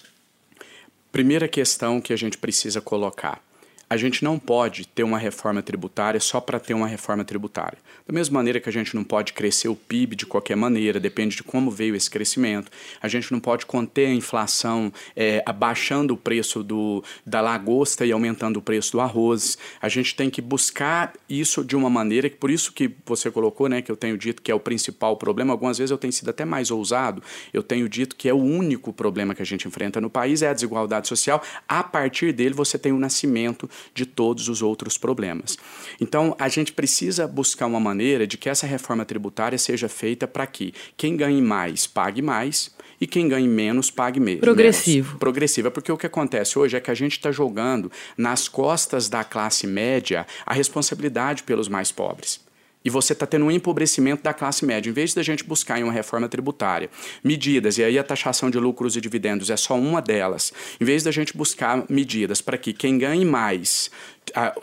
Primeira 1.12 1.50
questão 1.50 2.00
que 2.00 2.14
a 2.14 2.18
gente 2.18 2.38
precisa 2.38 2.80
colocar 2.80 3.49
a 3.90 3.98
gente 3.98 4.24
não 4.24 4.38
pode 4.38 4.88
ter 4.88 5.02
uma 5.04 5.18
reforma 5.18 5.64
tributária 5.64 6.20
só 6.20 6.40
para 6.40 6.60
ter 6.60 6.76
uma 6.76 6.88
reforma 6.88 7.26
tributária. 7.26 7.80
Da 8.08 8.14
mesma 8.14 8.38
maneira 8.38 8.60
que 8.60 8.70
a 8.70 8.72
gente 8.72 8.96
não 8.96 9.04
pode 9.04 9.34
crescer 9.34 9.68
o 9.68 9.76
PIB 9.76 10.16
de 10.16 10.26
qualquer 10.28 10.56
maneira, 10.56 11.00
depende 11.00 11.36
de 11.36 11.44
como 11.44 11.72
veio 11.72 11.96
esse 11.96 12.10
crescimento. 12.10 12.72
A 13.02 13.08
gente 13.08 13.32
não 13.32 13.40
pode 13.40 13.66
conter 13.66 14.08
a 14.08 14.14
inflação 14.14 14.94
é, 15.16 15.42
abaixando 15.44 16.14
o 16.14 16.18
preço 16.18 16.62
do, 16.62 17.04
da 17.26 17.42
lagosta 17.42 18.06
e 18.06 18.12
aumentando 18.12 18.58
o 18.58 18.62
preço 18.62 18.92
do 18.92 19.02
arroz. 19.02 19.58
A 19.82 19.90
gente 19.90 20.16
tem 20.16 20.30
que 20.30 20.42
buscar 20.42 21.14
isso 21.28 21.66
de 21.66 21.76
uma 21.76 21.90
maneira 21.90 22.30
que, 22.30 22.36
por 22.36 22.52
isso 22.52 22.72
que 22.72 22.92
você 23.04 23.32
colocou, 23.32 23.68
né, 23.68 23.82
que 23.82 23.92
eu 23.92 23.98
tenho 23.98 24.18
dito 24.18 24.42
que 24.42 24.52
é 24.52 24.56
o 24.56 24.60
principal 24.60 25.18
problema. 25.18 25.52
Algumas 25.52 25.80
vezes 25.80 25.90
eu 25.90 25.98
tenho 25.98 26.14
sido 26.14 26.30
até 26.30 26.46
mais 26.46 26.70
ousado. 26.70 27.24
Eu 27.52 27.64
tenho 27.64 27.90
dito 27.90 28.16
que 28.16 28.30
é 28.30 28.34
o 28.34 28.38
único 28.38 28.94
problema 28.94 29.34
que 29.34 29.42
a 29.42 29.46
gente 29.46 29.68
enfrenta 29.68 30.00
no 30.00 30.12
país 30.12 30.44
é 30.44 30.50
a 30.50 30.54
desigualdade 30.54 31.08
social. 31.08 31.42
A 31.68 31.84
partir 31.84 32.32
dele 32.34 32.54
você 32.54 32.78
tem 32.78 32.92
o 32.92 33.00
nascimento 33.00 33.68
de 33.94 34.06
todos 34.06 34.50
os 34.50 34.62
outros 34.62 34.98
problemas. 34.98 35.58
Então, 36.00 36.36
a 36.40 36.50
gente 36.50 36.72
precisa 36.72 37.28
buscar 37.28 37.66
uma 37.68 37.80
maneira 37.80 38.26
de 38.26 38.38
que 38.38 38.50
essa 38.50 38.68
reforma 38.68 39.06
tributária 39.06 39.58
seja 39.58 39.90
feita 39.90 40.28
para 40.28 40.46
que 40.48 40.74
quem 40.96 41.16
ganhe 41.16 41.42
mais 41.42 41.88
pague 41.88 42.22
mais 42.22 42.72
e 43.00 43.08
quem 43.08 43.28
ganhe 43.28 43.48
menos 43.48 43.90
pague 43.90 44.20
menos. 44.20 44.42
Progressivo. 44.42 45.18
Progressiva, 45.18 45.72
porque 45.72 45.92
o 45.92 45.98
que 45.98 46.06
acontece 46.06 46.60
hoje 46.60 46.76
é 46.76 46.80
que 46.80 46.92
a 46.92 46.96
gente 46.96 47.14
está 47.14 47.32
jogando 47.32 47.92
nas 48.18 48.48
costas 48.48 49.08
da 49.08 49.24
classe 49.24 49.66
média 49.66 50.28
a 50.46 50.54
responsabilidade 50.54 51.44
pelos 51.44 51.68
mais 51.68 51.92
pobres 51.92 52.49
e 52.84 52.90
você 52.90 53.14
está 53.14 53.26
tendo 53.26 53.46
um 53.46 53.52
empobrecimento 53.52 54.24
da 54.24 54.34
classe 54.34 54.66
média. 54.66 54.90
Em 54.90 54.94
vez 54.94 55.14
da 55.14 55.22
gente 55.22 55.44
buscar 55.44 55.80
em 55.80 55.84
uma 55.84 55.94
reforma 55.94 56.28
tributária 56.30 56.90
medidas, 57.24 57.78
e 57.78 57.84
aí 57.84 58.00
a 58.00 58.04
taxação 58.04 58.50
de 58.50 58.58
lucros 58.58 58.96
e 58.96 59.02
dividendos 59.02 59.50
é 59.50 59.58
só 59.58 59.78
uma 59.78 60.02
delas, 60.02 60.54
em 60.80 60.86
vez 60.86 61.04
da 61.04 61.12
gente 61.12 61.36
buscar 61.36 61.86
medidas 61.90 62.42
para 62.42 62.58
que 62.58 62.74
quem 62.74 62.98
ganhe 62.98 63.26
mais 63.26 63.92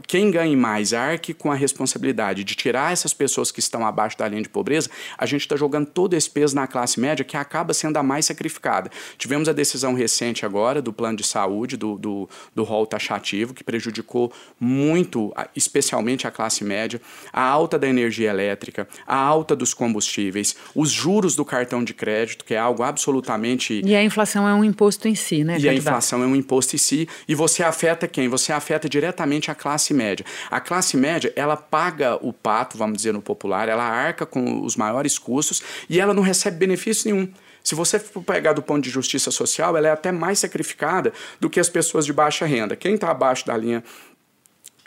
quem 0.07 0.31
ganhe 0.31 0.57
mais 0.57 0.93
arque 0.93 1.35
com 1.35 1.51
a 1.51 1.55
responsabilidade 1.55 2.45
de 2.45 2.55
tirar 2.55 2.93
essas 2.93 3.13
pessoas 3.13 3.51
que 3.51 3.61
estão 3.61 3.87
abaixo 3.87 4.17
da 4.19 4.29
linha 4.29 4.43
de 4.43 4.49
pobreza, 4.49 4.91
a 5.17 5.27
gente 5.27 5.43
está 5.43 5.57
jogando 5.57 5.87
todo 5.87 6.15
esse 6.15 6.31
peso 6.31 6.55
na 6.55 6.67
classe 6.67 6.99
média 7.01 7.25
que 7.25 7.37
acaba 7.37 7.75
sendo 7.75 7.97
a 7.97 8.03
mais 8.03 8.27
sacrificada. 8.27 8.91
Tivemos 9.19 9.49
a 9.49 9.53
decisão 9.53 9.95
recente 9.95 10.45
agora 10.45 10.81
do 10.81 10.93
plano 10.93 11.17
de 11.17 11.25
saúde, 11.25 11.77
do, 11.77 11.97
do, 11.97 12.29
do 12.55 12.65
rol 12.65 12.87
taxativo, 12.87 13.55
que 13.55 13.65
prejudicou 13.65 14.33
muito, 14.59 15.33
especialmente 15.55 16.27
a 16.27 16.31
classe 16.31 16.65
média, 16.65 17.01
a 17.33 17.43
alta 17.43 17.79
da 17.79 17.89
energia 17.89 18.31
elétrica, 18.31 18.89
a 19.07 19.17
alta 19.17 19.57
dos 19.57 19.75
combustíveis, 19.75 20.57
os 20.75 20.91
juros 20.91 21.37
do 21.37 21.45
cartão 21.45 21.83
de 21.83 21.95
crédito, 21.95 22.45
que 22.45 22.55
é 22.55 22.59
algo 22.59 22.83
absolutamente. 22.83 23.83
E 23.85 23.95
a 23.95 24.03
inflação 24.03 24.49
é 24.49 24.55
um 24.55 24.65
imposto 24.65 25.09
em 25.09 25.15
si, 25.15 25.45
né? 25.45 25.59
E 25.59 25.69
a 25.69 25.75
inflação 25.75 26.23
é 26.23 26.27
um 26.27 26.37
imposto 26.37 26.75
em 26.75 26.79
si, 26.79 27.09
e 27.29 27.35
você 27.35 27.63
afeta 27.63 28.07
quem? 28.07 28.29
Você 28.29 28.53
afeta 28.53 28.89
diretamente 28.89 29.51
a 29.51 29.55
classe 29.57 29.93
média. 29.93 30.25
A 30.49 30.61
classe 30.61 30.97
média, 30.97 31.33
ela 31.35 31.57
paga 31.57 32.17
o 32.25 32.33
pato, 32.33 32.79
vamos 32.79 32.99
dizer 32.99 33.13
no 33.13 33.21
popular, 33.21 33.69
ela 33.69 33.83
arca 33.83 34.25
com 34.25 34.65
os 34.65 34.77
maiores 34.77 35.19
custos 35.19 35.61
e 35.91 35.99
ela 35.99 36.15
não 36.15 36.23
recebe 36.23 36.57
benefício 36.57 37.13
nenhum. 37.13 37.29
Se 37.65 37.75
você 37.75 37.99
for 37.99 38.23
pegar 38.23 38.53
do 38.53 38.63
ponto 38.63 38.85
de 38.85 38.91
justiça 38.91 39.33
social, 39.33 39.77
ela 39.77 39.89
é 39.89 39.91
até 39.91 40.13
mais 40.13 40.39
sacrificada 40.39 41.13
do 41.41 41.51
que 41.51 41.59
as 41.59 41.69
pessoas 41.69 42.07
de 42.07 42.13
baixa 42.13 42.47
renda. 42.47 42.77
Quem 42.77 42.95
está 42.95 43.11
abaixo 43.11 43.45
da 43.45 43.57
linha 43.57 43.83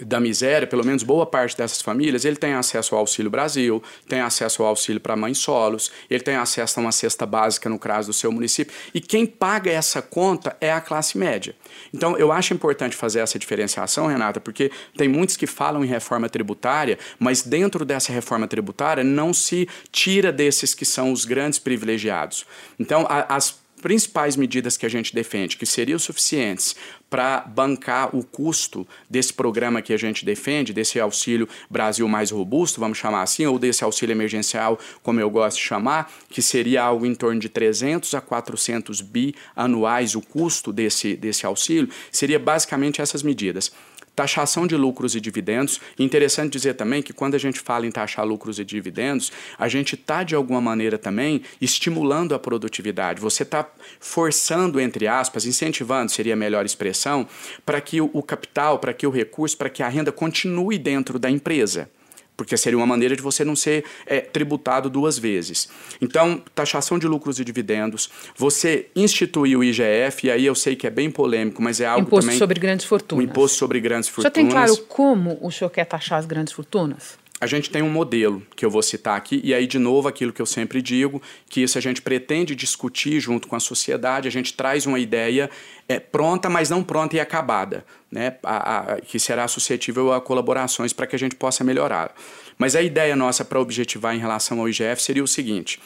da 0.06 0.20
miséria, 0.20 0.68
pelo 0.68 0.86
menos 0.86 1.04
boa 1.04 1.26
parte 1.26 1.58
dessas 1.58 1.82
famílias, 1.82 2.26
ele 2.26 2.36
tem 2.36 2.54
acesso 2.54 2.96
ao 2.96 3.02
Auxílio 3.02 3.30
Brasil, 3.30 3.84
tem 4.08 4.22
acesso 4.22 4.64
ao 4.64 4.70
auxílio 4.70 5.02
para 5.02 5.16
mães 5.16 5.38
solos, 5.38 5.92
ele 6.10 6.24
tem 6.24 6.36
acesso 6.36 6.80
a 6.80 6.82
uma 6.82 6.92
cesta 6.92 7.26
básica 7.26 7.70
no 7.70 7.78
caso 7.78 8.10
do 8.10 8.14
seu 8.14 8.32
município, 8.32 8.74
e 8.94 9.02
quem 9.02 9.26
paga 9.26 9.70
essa 9.72 10.02
conta 10.02 10.56
é 10.62 10.72
a 10.72 10.82
classe 10.82 11.18
média. 11.18 11.56
Então, 11.94 12.18
eu 12.18 12.32
acho 12.32 12.54
importante 12.54 12.96
fazer 12.96 13.20
essa 13.20 13.38
diferenciação, 13.38 14.08
Renata, 14.08 14.40
porque 14.40 14.72
tem 14.98 15.08
muitos 15.08 15.36
que 15.36 15.48
falam 15.48 15.84
em 15.84 15.88
reforma 15.88 16.30
tributária, 16.30 16.98
mas 17.18 17.42
dentro 17.42 17.84
dessa 17.84 18.12
reforma 18.12 18.48
tributária 18.48 19.04
não 19.04 19.34
se 19.34 19.68
tira 19.92 20.32
desses 20.32 20.74
que 20.74 20.86
são 20.86 21.12
os 21.12 21.26
grandes 21.26 21.60
privilegiados. 21.60 22.46
Então, 22.80 23.06
a, 23.10 23.36
as 23.36 23.59
principais 23.80 24.36
medidas 24.36 24.78
que 24.78 24.86
a 24.86 24.90
gente 24.90 25.14
defende, 25.14 25.58
que 25.58 25.66
seriam 25.66 25.98
suficientes 25.98 26.76
para 27.10 27.42
bancar 27.42 28.16
o 28.16 28.24
custo 28.24 28.88
desse 29.10 29.34
programa 29.34 29.82
que 29.82 29.94
a 29.94 29.98
gente 29.98 30.24
defende, 30.24 30.74
desse 30.74 31.00
auxílio 31.00 31.50
Brasil 31.70 32.08
mais 32.08 32.30
robusto, 32.30 32.80
vamos 32.80 32.98
chamar 32.98 33.24
assim, 33.24 33.46
ou 33.46 33.58
desse 33.58 33.84
auxílio 33.84 34.14
emergencial, 34.14 34.78
como 35.02 35.20
eu 35.20 35.30
gosto 35.30 35.58
de 35.58 35.64
chamar, 35.64 36.12
que 36.30 36.42
seria 36.42 36.84
algo 36.84 37.06
em 37.06 37.16
torno 37.16 37.40
de 37.40 37.50
300 37.50 38.14
a 38.14 38.22
400 38.22 39.02
bi 39.02 39.34
anuais 39.56 40.16
o 40.16 40.22
custo 40.22 40.72
desse, 40.72 41.16
desse 41.16 41.46
auxílio, 41.46 41.90
seria 42.12 42.38
basicamente 42.38 43.02
essas 43.02 43.24
medidas 43.24 43.72
taxação 44.20 44.68
de 44.68 44.76
lucros 44.76 45.16
e 45.16 45.22
dividendos. 45.22 45.80
Interessante 45.98 46.52
dizer 46.52 46.74
também 46.74 47.02
que 47.02 47.14
quando 47.14 47.36
a 47.36 47.38
gente 47.38 47.58
fala 47.58 47.88
em 47.88 47.92
taxar 47.92 48.26
lucros 48.26 48.60
e 48.60 48.66
dividendos, 48.66 49.32
a 49.58 49.70
gente 49.70 49.96
está, 49.96 50.24
de 50.24 50.36
alguma 50.36 50.60
maneira, 50.60 50.98
também 50.98 51.42
estimulando 51.62 52.36
a 52.36 52.40
produtividade. 52.40 53.22
Você 53.22 53.44
está 53.44 53.66
forçando, 53.98 54.78
entre 54.78 55.08
aspas, 55.08 55.46
incentivando, 55.46 56.12
seria 56.12 56.34
a 56.34 56.36
melhor 56.36 56.66
expressão, 56.66 57.26
para 57.66 57.80
que 57.80 58.02
o, 58.02 58.22
capital, 58.22 58.78
para 58.78 58.94
que 58.94 59.08
o 59.08 59.10
recurso, 59.10 59.58
para 59.58 59.70
que 59.70 59.82
a 59.82 59.88
renda 59.88 60.12
continue 60.12 60.78
dentro 60.78 61.18
da 61.18 61.30
empresa 61.30 61.90
porque 62.40 62.56
seria 62.56 62.78
uma 62.78 62.86
maneira 62.86 63.18
de 63.18 63.22
você 63.22 63.44
não 63.44 63.54
ser 63.54 63.84
é, 64.06 64.22
tributado 64.22 64.90
duas 64.90 65.20
vezes. 65.20 65.68
Então, 66.00 66.42
taxação 66.56 66.98
de 66.98 67.06
lucros 67.06 67.38
e 67.38 67.44
dividendos, 67.44 68.10
você 68.34 68.88
instituiu 68.96 69.60
o 69.60 69.64
IGF, 69.64 70.26
e 70.26 70.32
aí 70.32 70.46
eu 70.46 70.56
sei 70.56 70.74
que 70.74 70.88
é 70.88 70.90
bem 70.90 71.12
polêmico, 71.12 71.62
mas 71.62 71.82
é 71.82 71.86
algo 71.86 72.08
imposto 72.08 72.22
também... 72.22 72.36
Imposto 72.36 72.40
sobre 72.40 72.60
grandes 72.62 72.86
fortunas. 72.86 73.26
O 73.26 73.30
imposto 73.30 73.58
sobre 73.58 73.82
grandes 73.82 74.08
fortunas. 74.08 74.24
Já 74.24 74.32
tem 74.32 74.48
claro 74.48 74.78
como 74.88 75.38
o 75.42 75.52
senhor 75.52 75.70
quer 75.70 75.84
taxar 75.84 76.18
as 76.18 76.26
grandes 76.26 76.54
fortunas? 76.54 77.20
a 77.42 77.48
gente 77.48 77.70
tem 77.70 77.82
um 77.82 77.90
modelo 77.90 78.44
que 78.54 78.66
eu 78.66 78.70
vou 78.70 78.82
citar 78.84 79.16
aqui, 79.16 79.40
e 79.44 79.54
aí, 79.54 79.66
de 79.66 79.80
novo, 79.80 80.10
aquilo 80.10 80.34
que 80.34 80.42
eu 80.42 80.46
sempre 80.46 80.82
digo, 80.82 81.22
que 81.50 81.62
isso 81.62 81.78
a 81.78 81.82
gente 81.82 82.02
pretende 82.02 82.54
discutir 82.54 83.20
junto 83.22 83.48
com 83.48 83.56
a 83.56 83.62
sociedade, 83.62 84.28
a 84.28 84.32
gente 84.32 84.54
traz 84.54 84.86
uma 84.86 85.00
ideia 85.00 85.50
é, 85.88 86.00
pronta, 86.00 86.50
mas 86.50 86.70
não 86.70 86.84
pronta 86.84 87.16
e 87.16 87.20
acabada, 87.20 87.86
né? 88.12 88.38
A, 88.44 88.80
a, 88.80 89.02
que 89.02 89.20
será 89.20 89.48
suscetível 89.48 90.14
a 90.14 90.22
colaborações 90.22 90.94
para 90.94 91.08
que 91.08 91.16
a 91.16 91.20
gente 91.20 91.36
possa 91.36 91.64
melhorar. 91.64 92.14
Mas 92.58 92.76
a 92.76 92.82
ideia 92.82 93.16
nossa 93.16 93.46
para 93.46 93.60
objetivar 93.60 94.16
em 94.16 94.20
relação 94.20 94.60
ao 94.60 94.70
IGF 94.70 95.02
seria 95.02 95.24
o 95.24 95.28
seguinte: 95.28 95.80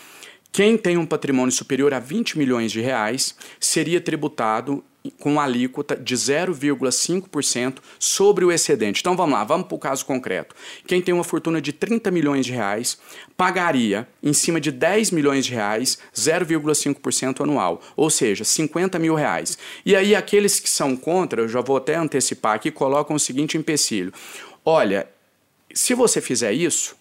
quem 0.52 0.78
tem 0.78 0.98
um 0.98 1.06
patrimônio 1.06 1.52
superior 1.52 1.94
a 1.94 2.00
20 2.00 2.38
milhões 2.38 2.72
de 2.72 2.80
reais 2.82 3.36
seria 3.60 4.00
tributado 4.00 4.84
com 5.20 5.40
alíquota 5.40 5.96
de 5.96 6.16
0,5% 6.16 7.80
sobre 8.00 8.46
o 8.46 8.52
excedente. 8.52 9.02
Então 9.02 9.16
vamos 9.16 9.34
lá, 9.34 9.44
vamos 9.44 9.68
para 9.68 9.76
o 9.76 9.80
caso 9.80 10.06
concreto. 10.06 10.56
Quem 10.88 11.02
tem 11.02 11.14
uma 11.14 11.24
fortuna 11.24 11.62
de 11.62 11.74
30 11.74 12.10
milhões 12.12 12.46
de 12.46 12.54
reais 12.54 12.98
pagaria 13.36 14.08
em 14.22 14.34
cima 14.34 14.62
de 14.62 14.72
10 14.72 15.12
milhões 15.12 15.46
de 15.46 15.54
reais 15.54 15.98
0,5% 16.16 17.42
anual, 17.42 17.82
ou 17.96 18.10
seja, 18.10 18.44
50 18.44 18.98
mil 19.00 19.16
reais. 19.16 19.58
E 19.86 19.96
aí 19.96 20.16
aqueles 20.16 20.60
que 20.60 20.70
são 20.70 20.96
contra, 20.96 21.42
eu 21.42 21.50
já 21.50 21.62
vou 21.62 21.78
até 21.78 21.96
antecipar 21.96 22.56
aqui, 22.56 22.72
colocam 22.72 23.16
o 23.16 23.20
seguinte 23.20 23.58
empecilho. 23.58 24.14
Olha, 24.64 25.08
se 25.74 25.94
você 25.94 26.22
fizer 26.22 26.54
isso, 26.54 26.96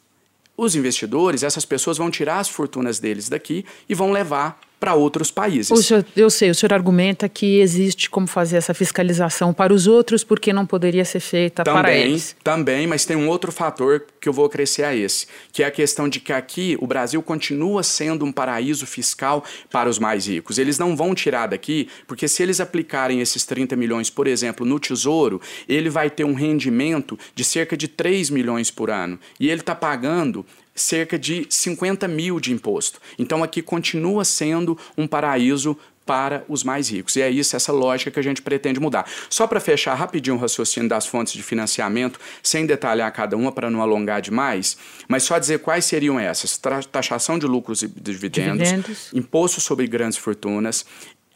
os 0.57 0.75
investidores, 0.75 1.43
essas 1.43 1.65
pessoas 1.65 1.99
vão 1.99 2.11
tirar 2.11 2.39
as 2.39 2.49
fortunas 2.49 2.99
deles 2.99 3.29
daqui 3.29 3.65
e 3.89 3.95
vão 3.95 4.11
levar 4.11 4.61
para 4.83 4.95
outros 4.95 5.31
países. 5.31 5.87
Senhor, 5.87 6.05
eu 6.17 6.29
sei, 6.29 6.51
o 6.51 6.55
senhor 6.57 6.73
argumenta 6.73 7.29
que 7.29 7.61
existe 7.61 8.11
como 8.11 8.27
fazer 8.27 8.57
essa 8.57 8.75
fiscalização 8.75 9.55
para 9.55 9.73
os 9.73 9.87
outros 9.87 10.25
porque 10.25 10.53
não 10.53 10.67
poderia 10.67 11.05
ser 11.05 11.21
feita 11.21 11.63
também, 11.63 11.83
para 11.83 11.93
eles. 11.93 12.35
Também, 12.43 12.85
mas 12.89 13.05
tem 13.05 13.17
um 13.17 13.29
outro 13.29 13.53
fator 13.53 14.05
que 14.21 14.29
eu 14.29 14.33
vou 14.33 14.49
crescer 14.49 14.83
a 14.83 14.93
esse, 14.93 15.29
que 15.53 15.63
é 15.63 15.67
a 15.67 15.71
questão 15.71 16.09
de 16.09 16.19
que 16.19 16.33
aqui 16.33 16.77
o 16.81 16.87
Brasil 16.89 17.23
continua 17.23 17.85
sendo 17.85 18.25
um 18.25 18.33
paraíso 18.33 18.85
fiscal 18.85 19.45
para 19.71 19.89
os 19.89 20.01
mais 20.01 20.27
ricos. 20.27 20.59
Eles 20.59 20.81
não 20.81 20.97
vão 20.97 21.15
tirar 21.15 21.47
daqui, 21.47 21.89
porque 22.09 22.27
se 22.27 22.43
eles 22.43 22.59
aplicarem 22.59 23.21
esses 23.21 23.45
30 23.45 23.77
milhões, 23.77 24.11
por 24.11 24.27
exemplo, 24.27 24.67
no 24.67 24.81
Tesouro, 24.81 25.41
ele 25.69 25.91
vai 25.91 26.11
ter 26.11 26.25
um 26.25 26.35
rendimento 26.35 27.17
de 27.37 27.45
cerca 27.45 27.77
de 27.77 27.87
3 27.87 28.31
milhões 28.31 28.69
por 28.69 28.91
ano. 28.91 29.17
E 29.39 29.49
ele 29.49 29.61
está 29.61 29.77
pagando 29.77 30.45
cerca 30.75 31.19
de 31.19 31.47
50 31.49 32.09
mil 32.09 32.41
de 32.41 32.53
imposto. 32.53 33.01
Então 33.19 33.43
aqui 33.43 33.63
continua 33.63 34.25
sendo 34.25 34.79
um 34.97 35.07
paraíso 35.07 35.77
para 36.05 36.45
os 36.49 36.65
mais 36.65 36.91
ricos. 36.91 37.17
E 37.17 37.23
é 37.23 37.31
isso, 37.31 37.55
essa 37.57 37.73
lógica 37.73 38.11
que 38.11 38.19
a 38.19 38.23
gente 38.23 38.43
pretende 38.43 38.81
mudar. 38.81 39.09
Só 39.31 39.47
para 39.47 39.61
fechar 39.61 39.95
rapidinho 39.95 40.37
o 40.37 40.39
raciocínio 40.39 40.89
das 40.89 41.07
fontes 41.07 41.33
de 41.33 41.43
financiamento, 41.43 42.19
sem 42.43 42.67
detalhar 42.67 43.11
cada 43.13 43.37
uma 43.37 43.53
para 43.53 43.71
não 43.71 43.81
alongar 43.81 44.21
demais, 44.21 44.77
mas 45.09 45.23
só 45.23 45.39
dizer 45.39 45.61
quais 45.61 45.85
seriam 45.85 46.19
essas: 46.19 46.61
taxação 46.91 47.39
de 47.39 47.47
lucros 47.47 47.83
e 47.83 47.89
dividendos, 47.89 48.69
dividendos. 48.69 49.13
imposto 49.13 49.61
sobre 49.61 49.87
grandes 49.87 50.19
fortunas, 50.19 50.85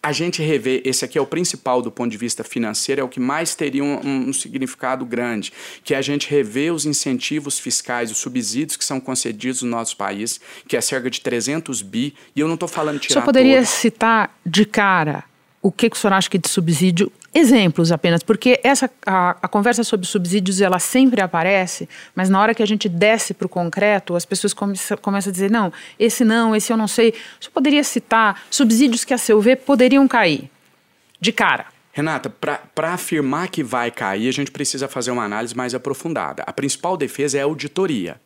a 0.07 0.13
gente 0.13 0.41
rever, 0.41 0.83
esse 0.85 1.05
aqui 1.05 1.19
é 1.19 1.21
o 1.21 1.27
principal 1.27 1.83
do 1.83 1.91
ponto 1.91 2.13
de 2.13 2.17
vista 2.17 2.45
financeiro, 2.45 3.01
é 3.01 3.05
o 3.05 3.09
que 3.09 3.19
mais 3.19 3.57
teria 3.57 3.83
um, 3.83 4.29
um, 4.29 4.33
significado 4.33 5.05
grande, 5.05 5.53
que 5.83 5.95
é 5.95 5.97
a 5.97 6.03
gente 6.03 6.31
rever 6.31 6.73
os 6.73 6.87
incentivos 6.87 7.59
fiscais, 7.59 8.13
os 8.13 8.19
subsídios 8.19 8.77
que 8.77 8.85
são 8.85 9.01
concedidos 9.01 9.63
no 9.63 9.69
nosso 9.69 9.97
país, 9.97 10.41
que 10.69 10.77
é 10.77 10.81
cerca 10.81 11.11
de 11.11 11.21
300 11.21 11.83
bi, 11.83 12.15
e 12.37 12.41
eu 12.41 12.47
não 12.47 12.55
estou 12.55 12.69
falando 12.69 13.01
tirar 13.01 13.21
Só 13.21 13.25
poderia 13.25 13.59
todo. 13.59 13.67
citar 13.67 14.39
de 14.47 14.65
cara 14.65 15.25
o 15.61 15.73
que, 15.73 15.91
que 15.91 15.97
o 15.97 15.99
senhor 15.99 16.13
acha 16.13 16.31
que 16.31 16.39
de 16.39 16.49
subsídio 16.49 17.11
exemplos 17.37 17.93
apenas, 17.93 18.23
porque 18.23 18.59
essa 18.65 18.91
a, 19.05 19.37
a, 19.43 19.49
conversa 19.49 19.85
sobre 19.85 20.07
subsídios 20.07 20.61
ela 20.61 20.79
sempre 20.79 21.21
aparece, 21.21 21.87
mas 22.15 22.31
na 22.31 22.41
hora 22.41 22.55
que 22.55 22.63
a 22.63 22.67
gente 22.67 22.89
desce 22.89 23.35
para 23.35 23.45
o 23.45 23.49
concreto, 23.49 24.17
as 24.17 24.25
pessoas 24.25 24.55
come, 24.55 24.75
começam 25.03 25.31
a 25.31 25.33
dizer 25.33 25.51
não, 25.51 25.71
esse 25.99 26.25
não, 26.25 26.57
esse 26.57 26.73
eu 26.73 26.77
não 26.79 26.89
sei. 26.89 27.13
Você 27.39 27.51
poderia 27.51 27.85
citar 27.85 28.43
subsídios 28.51 29.05
que 29.05 29.13
a 29.13 29.19
seu 29.19 29.39
ver 29.41 29.57
poderiam 29.57 30.09
cair 30.09 30.51
de 31.21 31.31
cara? 31.31 31.67
Renata, 31.93 32.31
para 32.31 32.93
afirmar 32.93 33.49
que 33.49 33.63
vai 33.63 33.91
cair, 33.91 34.29
a 34.29 34.33
gente 34.33 34.51
precisa 34.51 34.89
fazer 34.89 35.11
uma 35.11 35.25
análise 35.25 35.55
mais 35.55 35.75
aprofundada. 35.75 36.43
A 36.47 36.53
principal 36.53 36.97
defesa 36.97 37.39
é 37.39 37.43
a 37.43 37.45
auditoria. 37.45 38.21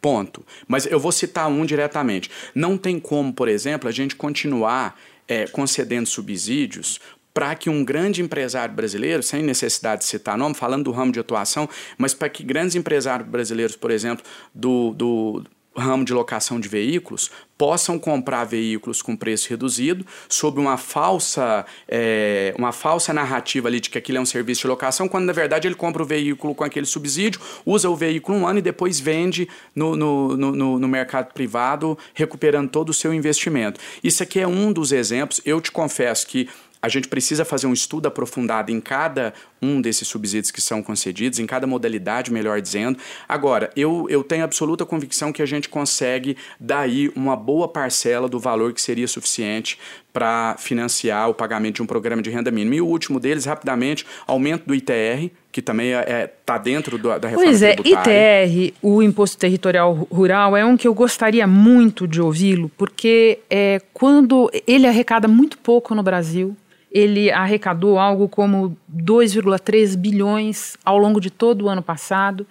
Ponto. 0.00 0.44
Mas 0.68 0.86
eu 0.86 1.00
vou 1.00 1.10
citar 1.10 1.48
um 1.48 1.66
diretamente. 1.66 2.30
Não 2.54 2.78
tem 2.78 3.00
como, 3.00 3.32
por 3.32 3.48
exemplo, 3.48 3.88
a 3.88 3.92
gente 3.92 4.14
continuar 4.14 4.96
é, 5.26 5.46
concedendo 5.48 6.08
subsídios 6.08 7.00
para 7.36 7.54
que 7.54 7.68
um 7.68 7.84
grande 7.84 8.22
empresário 8.22 8.74
brasileiro, 8.74 9.22
sem 9.22 9.42
necessidade 9.42 10.00
de 10.00 10.06
citar 10.06 10.38
nome, 10.38 10.54
falando 10.54 10.84
do 10.84 10.90
ramo 10.90 11.12
de 11.12 11.20
atuação, 11.20 11.68
mas 11.98 12.14
para 12.14 12.30
que 12.30 12.42
grandes 12.42 12.74
empresários 12.74 13.28
brasileiros, 13.28 13.76
por 13.76 13.90
exemplo, 13.90 14.24
do, 14.54 14.94
do 14.94 15.44
ramo 15.76 16.02
de 16.02 16.14
locação 16.14 16.58
de 16.58 16.66
veículos 16.66 17.30
possam 17.58 17.98
comprar 17.98 18.44
veículos 18.44 19.00
com 19.02 19.16
preço 19.16 19.48
reduzido 19.48 20.04
sob 20.28 20.58
uma 20.60 20.76
falsa 20.76 21.64
é, 21.88 22.54
uma 22.58 22.72
falsa 22.72 23.12
narrativa 23.12 23.68
ali 23.68 23.80
de 23.80 23.90
que 23.90 23.98
aquilo 23.98 24.18
é 24.18 24.20
um 24.20 24.26
serviço 24.26 24.62
de 24.62 24.68
locação 24.68 25.08
quando 25.08 25.24
na 25.24 25.32
verdade 25.32 25.66
ele 25.66 25.74
compra 25.74 26.02
o 26.02 26.06
veículo 26.06 26.54
com 26.54 26.64
aquele 26.64 26.86
subsídio 26.86 27.40
usa 27.64 27.88
o 27.88 27.96
veículo 27.96 28.38
um 28.38 28.46
ano 28.46 28.58
e 28.58 28.62
depois 28.62 28.98
vende 29.00 29.48
no, 29.74 29.96
no, 29.96 30.36
no, 30.36 30.78
no 30.78 30.88
mercado 30.88 31.32
privado 31.32 31.98
recuperando 32.14 32.70
todo 32.70 32.90
o 32.90 32.94
seu 32.94 33.12
investimento. 33.12 33.80
Isso 34.02 34.22
aqui 34.22 34.40
é 34.40 34.46
um 34.46 34.72
dos 34.72 34.92
exemplos. 34.92 35.40
Eu 35.44 35.60
te 35.60 35.70
confesso 35.70 36.26
que 36.26 36.48
a 36.86 36.88
gente 36.88 37.08
precisa 37.08 37.44
fazer 37.44 37.66
um 37.66 37.72
estudo 37.72 38.06
aprofundado 38.06 38.70
em 38.70 38.80
cada 38.80 39.34
um 39.60 39.80
desses 39.80 40.06
subsídios 40.06 40.52
que 40.52 40.62
são 40.62 40.80
concedidos, 40.80 41.40
em 41.40 41.46
cada 41.46 41.66
modalidade, 41.66 42.32
melhor 42.32 42.60
dizendo. 42.60 42.96
Agora, 43.28 43.70
eu, 43.74 44.06
eu 44.08 44.22
tenho 44.22 44.44
absoluta 44.44 44.86
convicção 44.86 45.32
que 45.32 45.42
a 45.42 45.46
gente 45.46 45.68
consegue 45.68 46.36
daí 46.60 47.10
uma 47.16 47.34
boa 47.34 47.66
parcela 47.66 48.28
do 48.28 48.38
valor 48.38 48.72
que 48.72 48.80
seria 48.80 49.08
suficiente 49.08 49.78
para 50.12 50.56
financiar 50.58 51.28
o 51.28 51.34
pagamento 51.34 51.74
de 51.76 51.82
um 51.82 51.86
programa 51.86 52.22
de 52.22 52.30
renda 52.30 52.50
mínima. 52.52 52.76
E 52.76 52.80
o 52.80 52.86
último 52.86 53.18
deles, 53.18 53.44
rapidamente, 53.44 54.06
aumento 54.26 54.64
do 54.64 54.74
ITR, 54.74 55.28
que 55.50 55.60
também 55.60 55.90
está 55.90 56.10
é, 56.10 56.26
tá 56.26 56.56
dentro 56.56 56.96
do, 56.96 57.18
da 57.18 57.28
reforma 57.28 57.44
pois 57.44 57.62
é, 57.62 57.74
tributária. 57.74 58.46
ITR, 58.46 58.74
o 58.80 59.02
Imposto 59.02 59.36
Territorial 59.36 59.92
Rural, 59.92 60.56
é 60.56 60.64
um 60.64 60.76
que 60.76 60.86
eu 60.86 60.94
gostaria 60.94 61.46
muito 61.46 62.06
de 62.06 62.22
ouvi-lo, 62.22 62.70
porque 62.78 63.40
é, 63.50 63.80
quando 63.92 64.50
ele 64.66 64.86
arrecada 64.86 65.26
muito 65.26 65.58
pouco 65.58 65.94
no 65.94 66.02
Brasil, 66.02 66.56
ele 66.96 67.30
arrecadou 67.30 67.98
algo 67.98 68.26
como 68.26 68.74
2,3 68.90 69.94
bilhões 69.94 70.78
ao 70.82 70.96
longo 70.96 71.20
de 71.20 71.30
todo 71.30 71.66
o 71.66 71.68
ano 71.68 71.82
passado. 71.82 72.46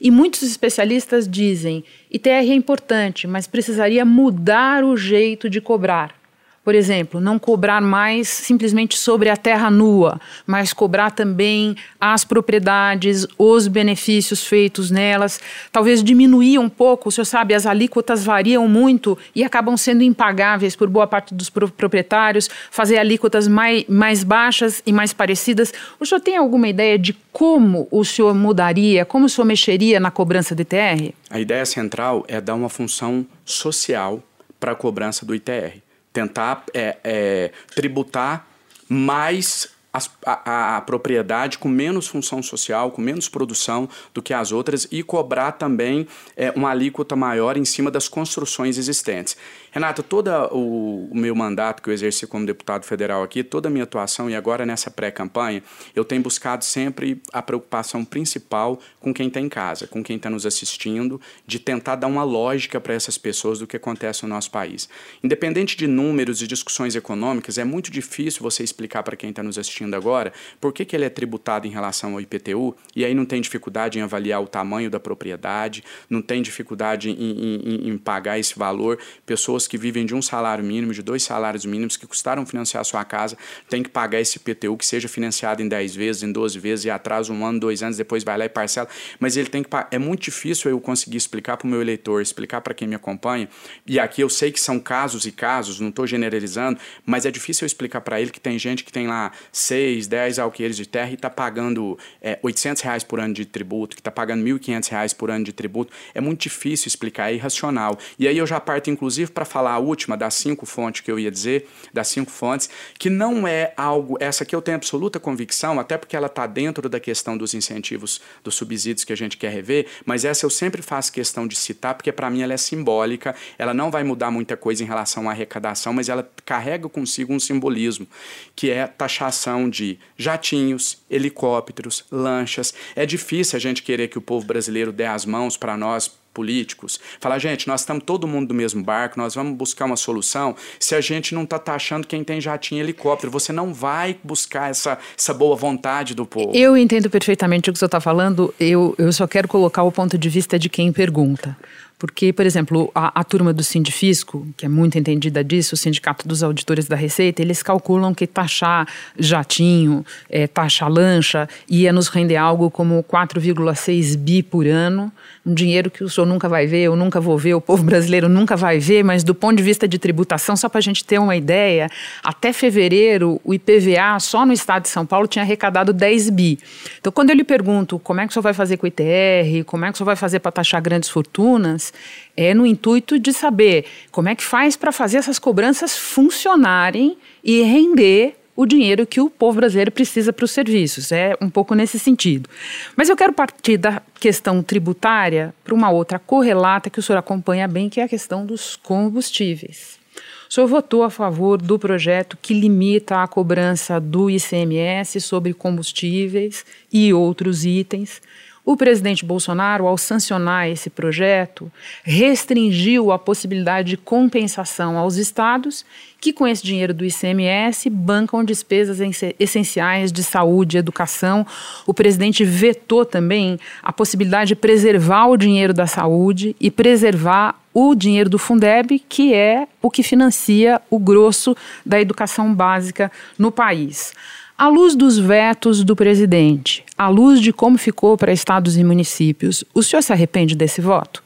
E 0.00 0.10
muitos 0.10 0.42
especialistas 0.42 1.28
dizem: 1.28 1.84
ITR 2.10 2.30
é 2.30 2.54
importante, 2.54 3.26
mas 3.26 3.46
precisaria 3.46 4.02
mudar 4.02 4.82
o 4.82 4.96
jeito 4.96 5.50
de 5.50 5.60
cobrar. 5.60 6.21
Por 6.64 6.76
exemplo, 6.76 7.20
não 7.20 7.40
cobrar 7.40 7.80
mais 7.80 8.28
simplesmente 8.28 8.96
sobre 8.96 9.28
a 9.28 9.36
terra 9.36 9.68
nua, 9.68 10.20
mas 10.46 10.72
cobrar 10.72 11.10
também 11.10 11.74
as 12.00 12.24
propriedades, 12.24 13.26
os 13.36 13.66
benefícios 13.66 14.46
feitos 14.46 14.88
nelas. 14.88 15.40
Talvez 15.72 16.04
diminuir 16.04 16.60
um 16.60 16.68
pouco, 16.68 17.08
o 17.08 17.12
senhor 17.12 17.24
sabe, 17.24 17.52
as 17.52 17.66
alíquotas 17.66 18.24
variam 18.24 18.68
muito 18.68 19.18
e 19.34 19.42
acabam 19.42 19.76
sendo 19.76 20.04
impagáveis 20.04 20.76
por 20.76 20.88
boa 20.88 21.04
parte 21.04 21.34
dos 21.34 21.50
proprietários, 21.50 22.48
fazer 22.70 22.96
alíquotas 22.96 23.48
mais, 23.48 23.84
mais 23.88 24.22
baixas 24.22 24.80
e 24.86 24.92
mais 24.92 25.12
parecidas. 25.12 25.74
O 25.98 26.06
senhor 26.06 26.20
tem 26.20 26.36
alguma 26.36 26.68
ideia 26.68 26.96
de 26.96 27.12
como 27.32 27.88
o 27.90 28.04
senhor 28.04 28.36
mudaria, 28.36 29.04
como 29.04 29.26
o 29.26 29.28
senhor 29.28 29.46
mexeria 29.46 29.98
na 29.98 30.12
cobrança 30.12 30.54
do 30.54 30.62
ITR? 30.62 31.12
A 31.28 31.40
ideia 31.40 31.66
central 31.66 32.24
é 32.28 32.40
dar 32.40 32.54
uma 32.54 32.68
função 32.68 33.26
social 33.44 34.22
para 34.60 34.72
a 34.72 34.76
cobrança 34.76 35.26
do 35.26 35.34
ITR 35.34 35.82
tentar 36.12 36.64
é, 36.74 36.96
é, 37.02 37.50
tributar 37.74 38.46
mais 38.88 39.68
a, 39.92 40.00
a, 40.24 40.76
a, 40.76 40.80
propriedade 40.80 41.58
com 41.58 41.68
menos 41.68 42.06
função 42.06 42.42
social, 42.42 42.90
com 42.90 43.02
menos 43.02 43.28
produção 43.28 43.88
do 44.14 44.22
que 44.22 44.32
as 44.32 44.50
outras 44.50 44.88
e 44.90 45.02
cobrar 45.02 45.52
também 45.52 46.06
é, 46.34 46.50
uma 46.52 46.70
alíquota 46.70 47.14
maior 47.14 47.56
em 47.58 47.64
cima 47.64 47.90
das 47.90 48.08
construções 48.08 48.78
existentes. 48.78 49.36
Renata, 49.70 50.02
todo 50.02 50.28
o, 50.50 51.08
o, 51.10 51.16
meu 51.16 51.34
mandato 51.34 51.82
que 51.82 51.90
eu 51.90 51.94
exerci 51.94 52.26
como 52.26 52.46
deputado 52.46 52.84
federal 52.84 53.22
aqui, 53.22 53.42
toda 53.42 53.68
a 53.68 53.70
minha 53.70 53.84
atuação 53.84 54.30
e 54.30 54.34
agora 54.34 54.64
nessa 54.64 54.90
pré-campanha, 54.90 55.62
eu 55.94 56.04
tenho 56.04 56.22
buscado 56.22 56.64
sempre 56.64 57.20
a 57.32 57.42
preocupação 57.42 58.04
principal 58.04 58.78
com 59.00 59.12
quem 59.12 59.28
está 59.28 59.40
em 59.40 59.48
casa, 59.48 59.86
com 59.86 60.02
quem 60.02 60.16
está 60.16 60.30
nos 60.30 60.46
assistindo, 60.46 61.20
de 61.46 61.58
tentar 61.58 61.96
dar 61.96 62.06
uma 62.06 62.24
lógica 62.24 62.80
para 62.80 62.94
essas 62.94 63.18
pessoas 63.18 63.58
do 63.58 63.66
que 63.66 63.76
acontece 63.76 64.22
no 64.22 64.28
nosso 64.28 64.50
país. 64.50 64.88
Independente 65.22 65.76
de 65.76 65.86
números 65.86 66.40
e 66.42 66.46
discussões 66.46 66.94
econômicas, 66.94 67.58
é 67.58 67.64
muito 67.64 67.90
difícil 67.90 68.42
você 68.42 68.62
explicar 68.62 69.02
para 69.02 69.16
quem 69.16 69.30
está 69.30 69.42
nos 69.42 69.58
assistindo 69.58 69.81
agora 69.90 70.32
por 70.60 70.72
que, 70.72 70.84
que 70.84 70.94
ele 70.94 71.04
é 71.04 71.10
tributado 71.10 71.66
em 71.66 71.70
relação 71.70 72.14
ao 72.14 72.20
IPTU 72.20 72.74
e 72.94 73.04
aí 73.04 73.14
não 73.14 73.24
tem 73.24 73.40
dificuldade 73.40 73.98
em 73.98 74.02
avaliar 74.02 74.42
o 74.42 74.46
tamanho 74.46 74.90
da 74.90 75.00
propriedade, 75.00 75.82
não 76.08 76.22
tem 76.22 76.42
dificuldade 76.42 77.10
em, 77.10 77.14
em, 77.14 77.88
em 77.90 77.98
pagar 77.98 78.38
esse 78.38 78.58
valor. 78.58 78.98
Pessoas 79.24 79.66
que 79.66 79.78
vivem 79.78 80.04
de 80.04 80.14
um 80.14 80.22
salário 80.22 80.64
mínimo, 80.64 80.92
de 80.92 81.02
dois 81.02 81.22
salários 81.22 81.64
mínimos, 81.64 81.96
que 81.96 82.06
custaram 82.06 82.44
financiar 82.46 82.84
sua 82.84 83.04
casa, 83.04 83.36
tem 83.68 83.82
que 83.82 83.88
pagar 83.88 84.20
esse 84.20 84.38
PTU 84.38 84.76
que 84.76 84.86
seja 84.86 85.08
financiado 85.08 85.62
em 85.62 85.68
10 85.68 85.94
vezes, 85.94 86.22
em 86.22 86.32
12 86.32 86.58
vezes, 86.58 86.84
e 86.84 86.90
atrasa 86.90 87.32
um 87.32 87.44
ano, 87.44 87.60
dois 87.60 87.82
anos, 87.82 87.96
depois 87.96 88.24
vai 88.24 88.36
lá 88.38 88.44
e 88.44 88.48
parcela. 88.48 88.88
Mas 89.18 89.36
ele 89.36 89.48
tem 89.48 89.62
que. 89.62 89.70
É 89.90 89.98
muito 89.98 90.22
difícil 90.22 90.70
eu 90.70 90.80
conseguir 90.80 91.16
explicar 91.16 91.56
para 91.56 91.66
o 91.66 91.70
meu 91.70 91.80
eleitor, 91.80 92.20
explicar 92.20 92.60
para 92.60 92.74
quem 92.74 92.86
me 92.86 92.94
acompanha. 92.94 93.48
E 93.86 93.98
aqui 93.98 94.20
eu 94.20 94.28
sei 94.28 94.52
que 94.52 94.60
são 94.60 94.78
casos 94.78 95.26
e 95.26 95.32
casos, 95.32 95.80
não 95.80 95.88
estou 95.88 96.06
generalizando, 96.06 96.78
mas 97.04 97.26
é 97.26 97.30
difícil 97.30 97.64
eu 97.64 97.66
explicar 97.66 98.00
para 98.00 98.20
ele 98.20 98.30
que 98.30 98.40
tem 98.40 98.58
gente 98.58 98.84
que 98.84 98.92
tem 98.92 99.06
lá 99.06 99.32
6, 99.72 100.06
10 100.06 100.38
alqueires 100.38 100.76
de 100.76 100.86
terra 100.86 101.10
e 101.10 101.14
está 101.14 101.30
pagando 101.30 101.98
é, 102.20 102.38
800 102.42 102.82
reais 102.82 103.02
por 103.02 103.18
ano 103.18 103.32
de 103.32 103.46
tributo, 103.46 103.96
que 103.96 104.00
está 104.00 104.10
pagando 104.10 104.44
1.500 104.44 104.90
reais 104.90 105.12
por 105.14 105.30
ano 105.30 105.46
de 105.46 105.52
tributo. 105.52 105.90
É 106.14 106.20
muito 106.20 106.42
difícil 106.42 106.88
explicar, 106.88 107.30
é 107.30 107.36
irracional. 107.36 107.98
E 108.18 108.28
aí 108.28 108.36
eu 108.36 108.46
já 108.46 108.60
parto, 108.60 108.90
inclusive, 108.90 109.30
para 109.30 109.46
falar 109.46 109.72
a 109.72 109.78
última 109.78 110.14
das 110.14 110.34
cinco 110.34 110.66
fontes 110.66 111.00
que 111.00 111.10
eu 111.10 111.18
ia 111.18 111.30
dizer, 111.30 111.66
das 111.90 112.08
cinco 112.08 112.30
fontes, 112.30 112.68
que 112.98 113.08
não 113.08 113.48
é 113.48 113.72
algo, 113.74 114.18
essa 114.20 114.44
aqui 114.44 114.54
eu 114.54 114.60
tenho 114.60 114.76
absoluta 114.76 115.18
convicção, 115.18 115.80
até 115.80 115.96
porque 115.96 116.14
ela 116.14 116.26
está 116.26 116.46
dentro 116.46 116.86
da 116.86 117.00
questão 117.00 117.38
dos 117.38 117.54
incentivos, 117.54 118.20
dos 118.44 118.54
subsídios 118.54 119.04
que 119.04 119.12
a 119.12 119.16
gente 119.16 119.38
quer 119.38 119.50
rever, 119.50 119.86
mas 120.04 120.26
essa 120.26 120.44
eu 120.44 120.50
sempre 120.50 120.82
faço 120.82 121.10
questão 121.10 121.46
de 121.46 121.56
citar, 121.56 121.94
porque 121.94 122.12
para 122.12 122.28
mim 122.28 122.42
ela 122.42 122.52
é 122.52 122.58
simbólica, 122.58 123.34
ela 123.56 123.72
não 123.72 123.90
vai 123.90 124.04
mudar 124.04 124.30
muita 124.30 124.54
coisa 124.54 124.82
em 124.82 124.86
relação 124.86 125.30
à 125.30 125.32
arrecadação, 125.32 125.94
mas 125.94 126.10
ela 126.10 126.30
carrega 126.44 126.86
consigo 126.90 127.32
um 127.32 127.40
simbolismo, 127.40 128.06
que 128.54 128.70
é 128.70 128.86
taxação 128.86 129.61
de 129.68 129.98
jatinhos, 130.16 130.98
helicópteros, 131.10 132.04
lanchas. 132.10 132.74
É 132.94 133.06
difícil 133.06 133.56
a 133.56 133.60
gente 133.60 133.82
querer 133.82 134.08
que 134.08 134.18
o 134.18 134.22
povo 134.22 134.46
brasileiro 134.46 134.92
dê 134.92 135.06
as 135.06 135.24
mãos 135.24 135.56
para 135.56 135.76
nós 135.76 136.10
políticos, 136.32 136.98
falar, 137.20 137.38
gente, 137.38 137.68
nós 137.68 137.82
estamos 137.82 138.04
todo 138.04 138.26
mundo 138.26 138.48
do 138.48 138.54
mesmo 138.54 138.82
barco, 138.82 139.18
nós 139.18 139.34
vamos 139.34 139.56
buscar 139.56 139.84
uma 139.84 139.96
solução. 139.96 140.56
Se 140.78 140.94
a 140.94 141.00
gente 141.00 141.34
não 141.34 141.44
está 141.44 141.58
taxando 141.58 142.06
quem 142.06 142.24
tem 142.24 142.40
jatinho 142.40 142.78
e 142.78 142.82
helicóptero, 142.82 143.30
você 143.30 143.52
não 143.52 143.72
vai 143.72 144.16
buscar 144.24 144.70
essa, 144.70 144.98
essa 145.16 145.34
boa 145.34 145.54
vontade 145.54 146.14
do 146.14 146.24
povo. 146.24 146.52
Eu 146.54 146.76
entendo 146.76 147.10
perfeitamente 147.10 147.70
o 147.70 147.72
que 147.72 147.78
você 147.78 147.86
está 147.86 148.00
falando, 148.00 148.54
eu, 148.58 148.94
eu 148.98 149.12
só 149.12 149.26
quero 149.26 149.46
colocar 149.46 149.82
o 149.82 149.92
ponto 149.92 150.16
de 150.16 150.28
vista 150.28 150.58
de 150.58 150.68
quem 150.68 150.92
pergunta. 150.92 151.56
Porque, 152.02 152.32
por 152.32 152.44
exemplo, 152.44 152.90
a, 152.96 153.20
a 153.20 153.22
turma 153.22 153.52
do 153.52 153.62
Sindifisco, 153.62 154.44
que 154.56 154.66
é 154.66 154.68
muito 154.68 154.98
entendida 154.98 155.44
disso, 155.44 155.76
o 155.76 155.78
Sindicato 155.78 156.26
dos 156.26 156.42
Auditores 156.42 156.88
da 156.88 156.96
Receita, 156.96 157.40
eles 157.40 157.62
calculam 157.62 158.12
que 158.12 158.26
taxar 158.26 158.88
jatinho, 159.16 160.04
é, 160.28 160.48
taxar 160.48 160.90
lancha, 160.90 161.48
ia 161.68 161.92
nos 161.92 162.08
render 162.08 162.34
algo 162.34 162.72
como 162.72 163.04
4,6 163.04 164.16
bi 164.16 164.42
por 164.42 164.66
ano, 164.66 165.12
um 165.44 165.52
dinheiro 165.52 165.90
que 165.90 166.04
o 166.04 166.08
senhor 166.08 166.26
nunca 166.26 166.48
vai 166.48 166.66
ver, 166.66 166.82
eu 166.82 166.94
nunca 166.94 167.20
vou 167.20 167.36
ver, 167.36 167.54
o 167.54 167.60
povo 167.60 167.82
brasileiro 167.82 168.28
nunca 168.28 168.56
vai 168.56 168.78
ver, 168.78 169.02
mas 169.02 169.24
do 169.24 169.34
ponto 169.34 169.56
de 169.56 169.62
vista 169.62 169.88
de 169.88 169.98
tributação, 169.98 170.56
só 170.56 170.68
para 170.68 170.78
a 170.78 170.82
gente 170.82 171.04
ter 171.04 171.18
uma 171.18 171.34
ideia, 171.34 171.88
até 172.22 172.52
fevereiro, 172.52 173.40
o 173.42 173.52
IPVA 173.52 174.20
só 174.20 174.46
no 174.46 174.52
estado 174.52 174.82
de 174.82 174.88
São 174.88 175.04
Paulo 175.04 175.26
tinha 175.26 175.42
arrecadado 175.42 175.92
10 175.92 176.30
bi. 176.30 176.58
Então, 177.00 177.12
quando 177.12 177.30
eu 177.30 177.36
lhe 177.36 177.44
pergunto 177.44 177.98
como 177.98 178.20
é 178.20 178.24
que 178.24 178.30
o 178.30 178.32
senhor 178.32 178.42
vai 178.42 178.54
fazer 178.54 178.76
com 178.76 178.86
o 178.86 178.88
ITR, 178.88 179.64
como 179.66 179.84
é 179.84 179.88
que 179.88 179.94
o 179.94 179.96
senhor 179.96 180.06
vai 180.06 180.16
fazer 180.16 180.38
para 180.38 180.52
taxar 180.52 180.80
grandes 180.80 181.08
fortunas, 181.08 181.92
é 182.36 182.54
no 182.54 182.64
intuito 182.64 183.18
de 183.18 183.32
saber 183.32 183.84
como 184.12 184.28
é 184.28 184.34
que 184.36 184.44
faz 184.44 184.76
para 184.76 184.92
fazer 184.92 185.18
essas 185.18 185.38
cobranças 185.38 185.96
funcionarem 185.96 187.16
e 187.42 187.62
render 187.62 188.41
o 188.54 188.66
dinheiro 188.66 189.06
que 189.06 189.20
o 189.20 189.30
povo 189.30 189.56
brasileiro 189.56 189.90
precisa 189.90 190.32
para 190.32 190.44
os 190.44 190.50
serviços. 190.50 191.10
É 191.10 191.36
um 191.40 191.48
pouco 191.48 191.74
nesse 191.74 191.98
sentido. 191.98 192.48
Mas 192.96 193.08
eu 193.08 193.16
quero 193.16 193.32
partir 193.32 193.76
da 193.76 194.02
questão 194.20 194.62
tributária 194.62 195.54
para 195.64 195.74
uma 195.74 195.90
outra 195.90 196.18
correlata 196.18 196.90
que 196.90 196.98
o 196.98 197.02
senhor 197.02 197.18
acompanha 197.18 197.66
bem, 197.66 197.88
que 197.88 198.00
é 198.00 198.04
a 198.04 198.08
questão 198.08 198.44
dos 198.44 198.76
combustíveis. 198.76 200.00
O 200.48 200.52
senhor 200.52 200.66
votou 200.66 201.02
a 201.02 201.08
favor 201.08 201.60
do 201.60 201.78
projeto 201.78 202.36
que 202.40 202.52
limita 202.52 203.22
a 203.22 203.26
cobrança 203.26 203.98
do 203.98 204.28
ICMS 204.28 205.18
sobre 205.22 205.54
combustíveis 205.54 206.64
e 206.92 207.12
outros 207.14 207.64
itens 207.64 208.20
o 208.64 208.76
presidente 208.76 209.24
Bolsonaro, 209.24 209.88
ao 209.88 209.98
sancionar 209.98 210.68
esse 210.68 210.88
projeto, 210.88 211.70
restringiu 212.04 213.10
a 213.10 213.18
possibilidade 213.18 213.88
de 213.90 213.96
compensação 213.96 214.96
aos 214.96 215.16
estados 215.16 215.84
que, 216.20 216.32
com 216.32 216.46
esse 216.46 216.62
dinheiro 216.62 216.94
do 216.94 217.04
ICMS, 217.04 217.90
bancam 217.90 218.44
despesas 218.44 219.00
essenciais 219.40 220.12
de 220.12 220.22
saúde 220.22 220.76
e 220.76 220.78
educação. 220.78 221.44
O 221.84 221.92
presidente 221.92 222.44
vetou 222.44 223.04
também 223.04 223.58
a 223.82 223.92
possibilidade 223.92 224.48
de 224.48 224.56
preservar 224.56 225.26
o 225.26 225.36
dinheiro 225.36 225.74
da 225.74 225.88
saúde 225.88 226.54
e 226.60 226.70
preservar 226.70 227.60
o 227.74 227.96
dinheiro 227.96 228.30
do 228.30 228.38
Fundeb, 228.38 229.00
que 229.08 229.34
é 229.34 229.66
o 229.80 229.90
que 229.90 230.04
financia 230.04 230.80
o 230.88 231.00
grosso 231.00 231.56
da 231.84 232.00
educação 232.00 232.54
básica 232.54 233.10
no 233.36 233.50
país. 233.50 234.12
À 234.56 234.68
luz 234.68 234.94
dos 234.94 235.18
vetos 235.18 235.82
do 235.82 235.96
presidente, 235.96 236.84
à 236.96 237.08
luz 237.08 237.40
de 237.40 237.52
como 237.52 237.78
ficou 237.78 238.16
para 238.16 238.32
estados 238.32 238.76
e 238.76 238.84
municípios, 238.84 239.64
o 239.74 239.82
senhor 239.82 240.02
se 240.02 240.12
arrepende 240.12 240.54
desse 240.54 240.80
voto? 240.80 241.22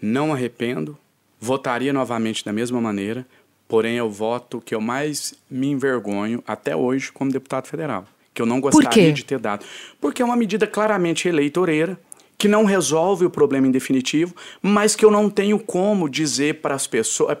Não 0.00 0.32
arrependo. 0.32 0.98
Votaria 1.40 1.92
novamente 1.92 2.44
da 2.44 2.52
mesma 2.52 2.80
maneira, 2.80 3.24
porém 3.68 3.96
é 3.96 4.02
o 4.02 4.10
voto 4.10 4.60
que 4.60 4.74
eu 4.74 4.80
mais 4.80 5.34
me 5.48 5.68
envergonho 5.68 6.42
até 6.46 6.74
hoje 6.74 7.12
como 7.12 7.30
deputado 7.30 7.68
federal, 7.68 8.04
que 8.34 8.42
eu 8.42 8.46
não 8.46 8.60
gostaria 8.60 9.12
de 9.12 9.24
ter 9.24 9.38
dado. 9.38 9.64
Porque 10.00 10.20
é 10.20 10.24
uma 10.24 10.36
medida 10.36 10.66
claramente 10.66 11.28
eleitoreira, 11.28 11.98
que 12.36 12.48
não 12.48 12.64
resolve 12.64 13.24
o 13.24 13.30
problema 13.30 13.66
em 13.66 13.70
definitivo, 13.70 14.34
mas 14.60 14.94
que 14.94 15.04
eu 15.04 15.10
não 15.10 15.30
tenho 15.30 15.58
como 15.58 16.08
dizer 16.08 16.60
para 16.60 16.74
as 16.74 16.86
pessoas 16.86 17.36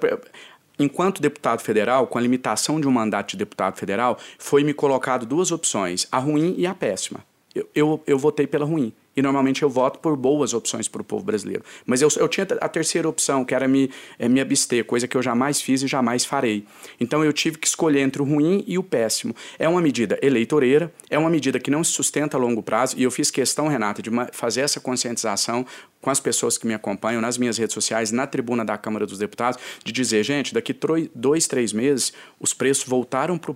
enquanto 0.78 1.20
deputado 1.20 1.60
federal, 1.60 2.06
com 2.06 2.18
a 2.18 2.20
limitação 2.20 2.80
de 2.80 2.86
um 2.86 2.90
mandato 2.90 3.30
de 3.30 3.36
deputado 3.36 3.76
federal, 3.76 4.18
foi 4.38 4.62
me 4.62 4.72
colocado 4.72 5.26
duas 5.26 5.50
opções, 5.50 6.06
a 6.10 6.18
ruim 6.18 6.54
e 6.56 6.66
a 6.66 6.74
péssima. 6.74 7.24
Eu, 7.54 7.68
eu, 7.74 8.02
eu 8.06 8.18
votei 8.18 8.46
pela 8.46 8.64
ruim. 8.64 8.92
E 9.18 9.22
normalmente 9.22 9.64
eu 9.64 9.68
voto 9.68 9.98
por 9.98 10.16
boas 10.16 10.54
opções 10.54 10.86
para 10.86 11.02
o 11.02 11.04
povo 11.04 11.24
brasileiro. 11.24 11.64
Mas 11.84 12.00
eu, 12.00 12.08
eu 12.18 12.28
tinha 12.28 12.46
a 12.60 12.68
terceira 12.68 13.08
opção, 13.08 13.44
que 13.44 13.52
era 13.52 13.66
me, 13.66 13.90
é, 14.16 14.28
me 14.28 14.40
abster, 14.40 14.84
coisa 14.84 15.08
que 15.08 15.16
eu 15.16 15.20
jamais 15.20 15.60
fiz 15.60 15.82
e 15.82 15.88
jamais 15.88 16.24
farei. 16.24 16.64
Então 17.00 17.24
eu 17.24 17.32
tive 17.32 17.58
que 17.58 17.66
escolher 17.66 17.98
entre 17.98 18.22
o 18.22 18.24
ruim 18.24 18.62
e 18.64 18.78
o 18.78 18.82
péssimo. 18.84 19.34
É 19.58 19.68
uma 19.68 19.80
medida 19.80 20.16
eleitoreira, 20.22 20.94
é 21.10 21.18
uma 21.18 21.28
medida 21.28 21.58
que 21.58 21.68
não 21.68 21.82
se 21.82 21.90
sustenta 21.90 22.36
a 22.36 22.40
longo 22.40 22.62
prazo, 22.62 22.94
e 22.96 23.02
eu 23.02 23.10
fiz 23.10 23.28
questão, 23.28 23.66
Renata, 23.66 24.00
de 24.00 24.08
uma, 24.08 24.28
fazer 24.32 24.60
essa 24.60 24.78
conscientização 24.78 25.66
com 26.00 26.10
as 26.10 26.20
pessoas 26.20 26.56
que 26.56 26.66
me 26.66 26.74
acompanham 26.74 27.20
nas 27.20 27.36
minhas 27.36 27.58
redes 27.58 27.74
sociais, 27.74 28.12
na 28.12 28.26
tribuna 28.26 28.64
da 28.64 28.78
Câmara 28.78 29.04
dos 29.04 29.18
Deputados, 29.18 29.58
de 29.82 29.92
dizer, 29.92 30.22
gente, 30.22 30.54
daqui 30.54 30.74
dois, 31.14 31.46
três 31.46 31.72
meses, 31.72 32.12
os 32.38 32.54
preços 32.54 32.84
voltaram 32.86 33.36
para 33.36 33.50
o 33.50 33.54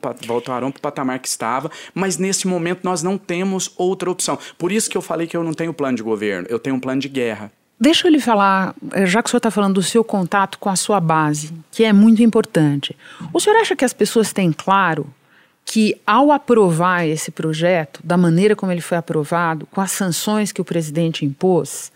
patamar 0.81 1.20
que 1.20 1.29
estava, 1.29 1.70
mas 1.94 2.18
nesse 2.18 2.48
momento 2.48 2.81
nós 2.83 3.03
não 3.03 3.16
temos 3.16 3.72
outra 3.77 4.11
opção. 4.11 4.38
Por 4.59 4.72
isso 4.72 4.90
que 4.90 4.96
eu 4.96 5.03
falei 5.03 5.27
que 5.27 5.37
eu 5.37 5.44
não 5.44 5.51
tenho 5.54 5.72
plano 5.72 5.96
de 5.96 6.02
governo, 6.02 6.46
eu 6.50 6.58
tenho 6.58 6.76
um 6.76 6.80
plano 6.80 7.00
de 7.00 7.08
guerra. 7.08 7.50
Deixa 7.78 8.06
eu 8.06 8.12
lhe 8.12 8.20
falar, 8.20 8.74
eh, 8.92 9.06
já 9.06 9.22
que 9.22 9.28
o 9.28 9.30
senhor 9.30 9.38
está 9.38 9.50
falando 9.50 9.74
do 9.74 9.82
seu 9.82 10.04
contato 10.04 10.58
com 10.58 10.68
a 10.68 10.76
sua 10.76 11.00
base, 11.00 11.52
que 11.70 11.82
é 11.82 11.92
muito 11.92 12.22
importante. 12.22 12.96
O 13.32 13.40
senhor 13.40 13.56
acha 13.56 13.74
que 13.74 13.84
as 13.84 13.92
pessoas 13.92 14.32
têm 14.32 14.52
claro 14.52 15.06
que, 15.64 15.96
ao 16.06 16.30
aprovar 16.30 17.06
esse 17.06 17.30
projeto, 17.30 18.00
da 18.04 18.16
maneira 18.16 18.54
como 18.54 18.70
ele 18.70 18.80
foi 18.80 18.98
aprovado, 18.98 19.66
com 19.66 19.80
as 19.80 19.90
sanções 19.90 20.52
que 20.52 20.60
o 20.60 20.64
presidente 20.64 21.24
impôs, 21.24 21.90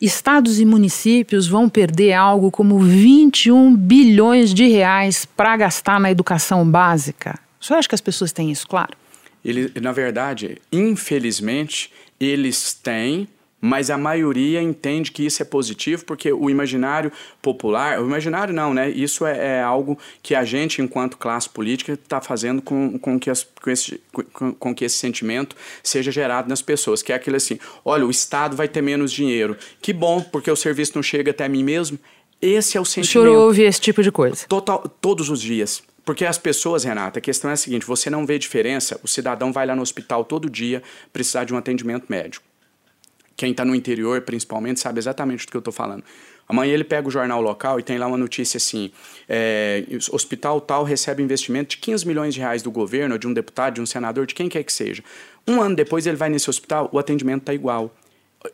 estados 0.00 0.60
e 0.60 0.64
municípios 0.64 1.46
vão 1.46 1.68
perder 1.68 2.12
algo 2.12 2.50
como 2.50 2.78
21 2.78 3.76
bilhões 3.76 4.54
de 4.54 4.66
reais 4.68 5.26
para 5.26 5.56
gastar 5.56 6.00
na 6.00 6.10
educação 6.10 6.68
básica. 6.68 7.38
O 7.60 7.64
senhor 7.64 7.78
acha 7.78 7.88
que 7.88 7.94
as 7.94 8.00
pessoas 8.00 8.32
têm 8.32 8.50
isso 8.50 8.66
claro? 8.66 8.96
Ele, 9.44 9.72
na 9.80 9.92
verdade, 9.92 10.58
infelizmente, 10.72 11.92
eles 12.20 12.74
têm 12.74 13.28
mas 13.60 13.90
a 13.90 13.98
maioria 13.98 14.62
entende 14.62 15.10
que 15.10 15.26
isso 15.26 15.42
é 15.42 15.44
positivo 15.44 16.04
porque 16.04 16.32
o 16.32 16.48
imaginário 16.48 17.10
popular, 17.42 18.00
o 18.00 18.06
imaginário 18.06 18.54
não, 18.54 18.72
né? 18.72 18.88
Isso 18.88 19.26
é, 19.26 19.58
é 19.58 19.62
algo 19.62 19.98
que 20.22 20.34
a 20.34 20.44
gente, 20.44 20.80
enquanto 20.80 21.16
classe 21.16 21.48
política, 21.48 21.94
está 21.94 22.20
fazendo 22.20 22.62
com, 22.62 22.98
com, 22.98 23.18
que 23.18 23.28
as, 23.28 23.46
com, 23.60 23.70
esse, 23.70 24.00
com, 24.32 24.52
com, 24.52 24.74
que 24.74 24.84
esse 24.84 24.96
sentimento 24.96 25.56
seja 25.82 26.12
gerado 26.12 26.48
nas 26.48 26.62
pessoas, 26.62 27.02
que 27.02 27.12
é 27.12 27.16
aquele 27.16 27.36
assim, 27.36 27.58
olha, 27.84 28.06
o 28.06 28.10
Estado 28.10 28.56
vai 28.56 28.68
ter 28.68 28.80
menos 28.80 29.10
dinheiro, 29.10 29.56
que 29.82 29.92
bom, 29.92 30.20
porque 30.20 30.50
o 30.50 30.56
serviço 30.56 30.92
não 30.94 31.02
chega 31.02 31.32
até 31.32 31.48
mim 31.48 31.64
mesmo. 31.64 31.98
Esse 32.40 32.78
é 32.78 32.80
o 32.80 32.84
sentimento. 32.84 33.08
O 33.08 33.30
senhor 33.30 33.44
ouve 33.46 33.62
esse 33.62 33.80
tipo 33.80 34.00
de 34.00 34.12
coisa? 34.12 34.46
Total, 34.48 34.88
todos 35.00 35.28
os 35.28 35.40
dias. 35.40 35.82
Porque 36.08 36.24
as 36.24 36.38
pessoas, 36.38 36.84
Renata, 36.84 37.18
a 37.18 37.20
questão 37.20 37.50
é 37.50 37.52
a 37.52 37.56
seguinte: 37.56 37.84
você 37.84 38.08
não 38.08 38.24
vê 38.24 38.38
diferença, 38.38 38.98
o 39.02 39.06
cidadão 39.06 39.52
vai 39.52 39.66
lá 39.66 39.76
no 39.76 39.82
hospital 39.82 40.24
todo 40.24 40.48
dia 40.48 40.82
precisar 41.12 41.44
de 41.44 41.52
um 41.52 41.58
atendimento 41.58 42.06
médico 42.08 42.42
quem 43.36 43.52
está 43.52 43.64
no 43.64 43.72
interior, 43.72 44.20
principalmente, 44.22 44.80
sabe 44.80 44.98
exatamente 44.98 45.46
do 45.46 45.50
que 45.50 45.56
eu 45.56 45.60
estou 45.60 45.72
falando. 45.72 46.02
Amanhã 46.48 46.74
ele 46.74 46.82
pega 46.82 47.06
o 47.06 47.10
jornal 47.10 47.40
local 47.40 47.78
e 47.78 47.82
tem 47.84 47.96
lá 47.98 48.06
uma 48.06 48.16
notícia 48.16 48.56
assim: 48.56 48.90
é, 49.28 49.84
hospital 50.10 50.60
tal 50.60 50.82
recebe 50.82 51.22
investimento 51.22 51.70
de 51.70 51.76
15 51.76 52.06
milhões 52.06 52.34
de 52.34 52.40
reais 52.40 52.62
do 52.62 52.70
governo, 52.70 53.18
de 53.18 53.28
um 53.28 53.32
deputado, 53.32 53.74
de 53.74 53.80
um 53.80 53.86
senador, 53.86 54.26
de 54.26 54.34
quem 54.34 54.48
quer 54.48 54.64
que 54.64 54.72
seja. 54.72 55.04
Um 55.46 55.60
ano 55.60 55.76
depois 55.76 56.06
ele 56.06 56.16
vai 56.16 56.30
nesse 56.30 56.50
hospital, 56.50 56.88
o 56.90 56.98
atendimento 56.98 57.42
está 57.42 57.54
igual 57.54 57.94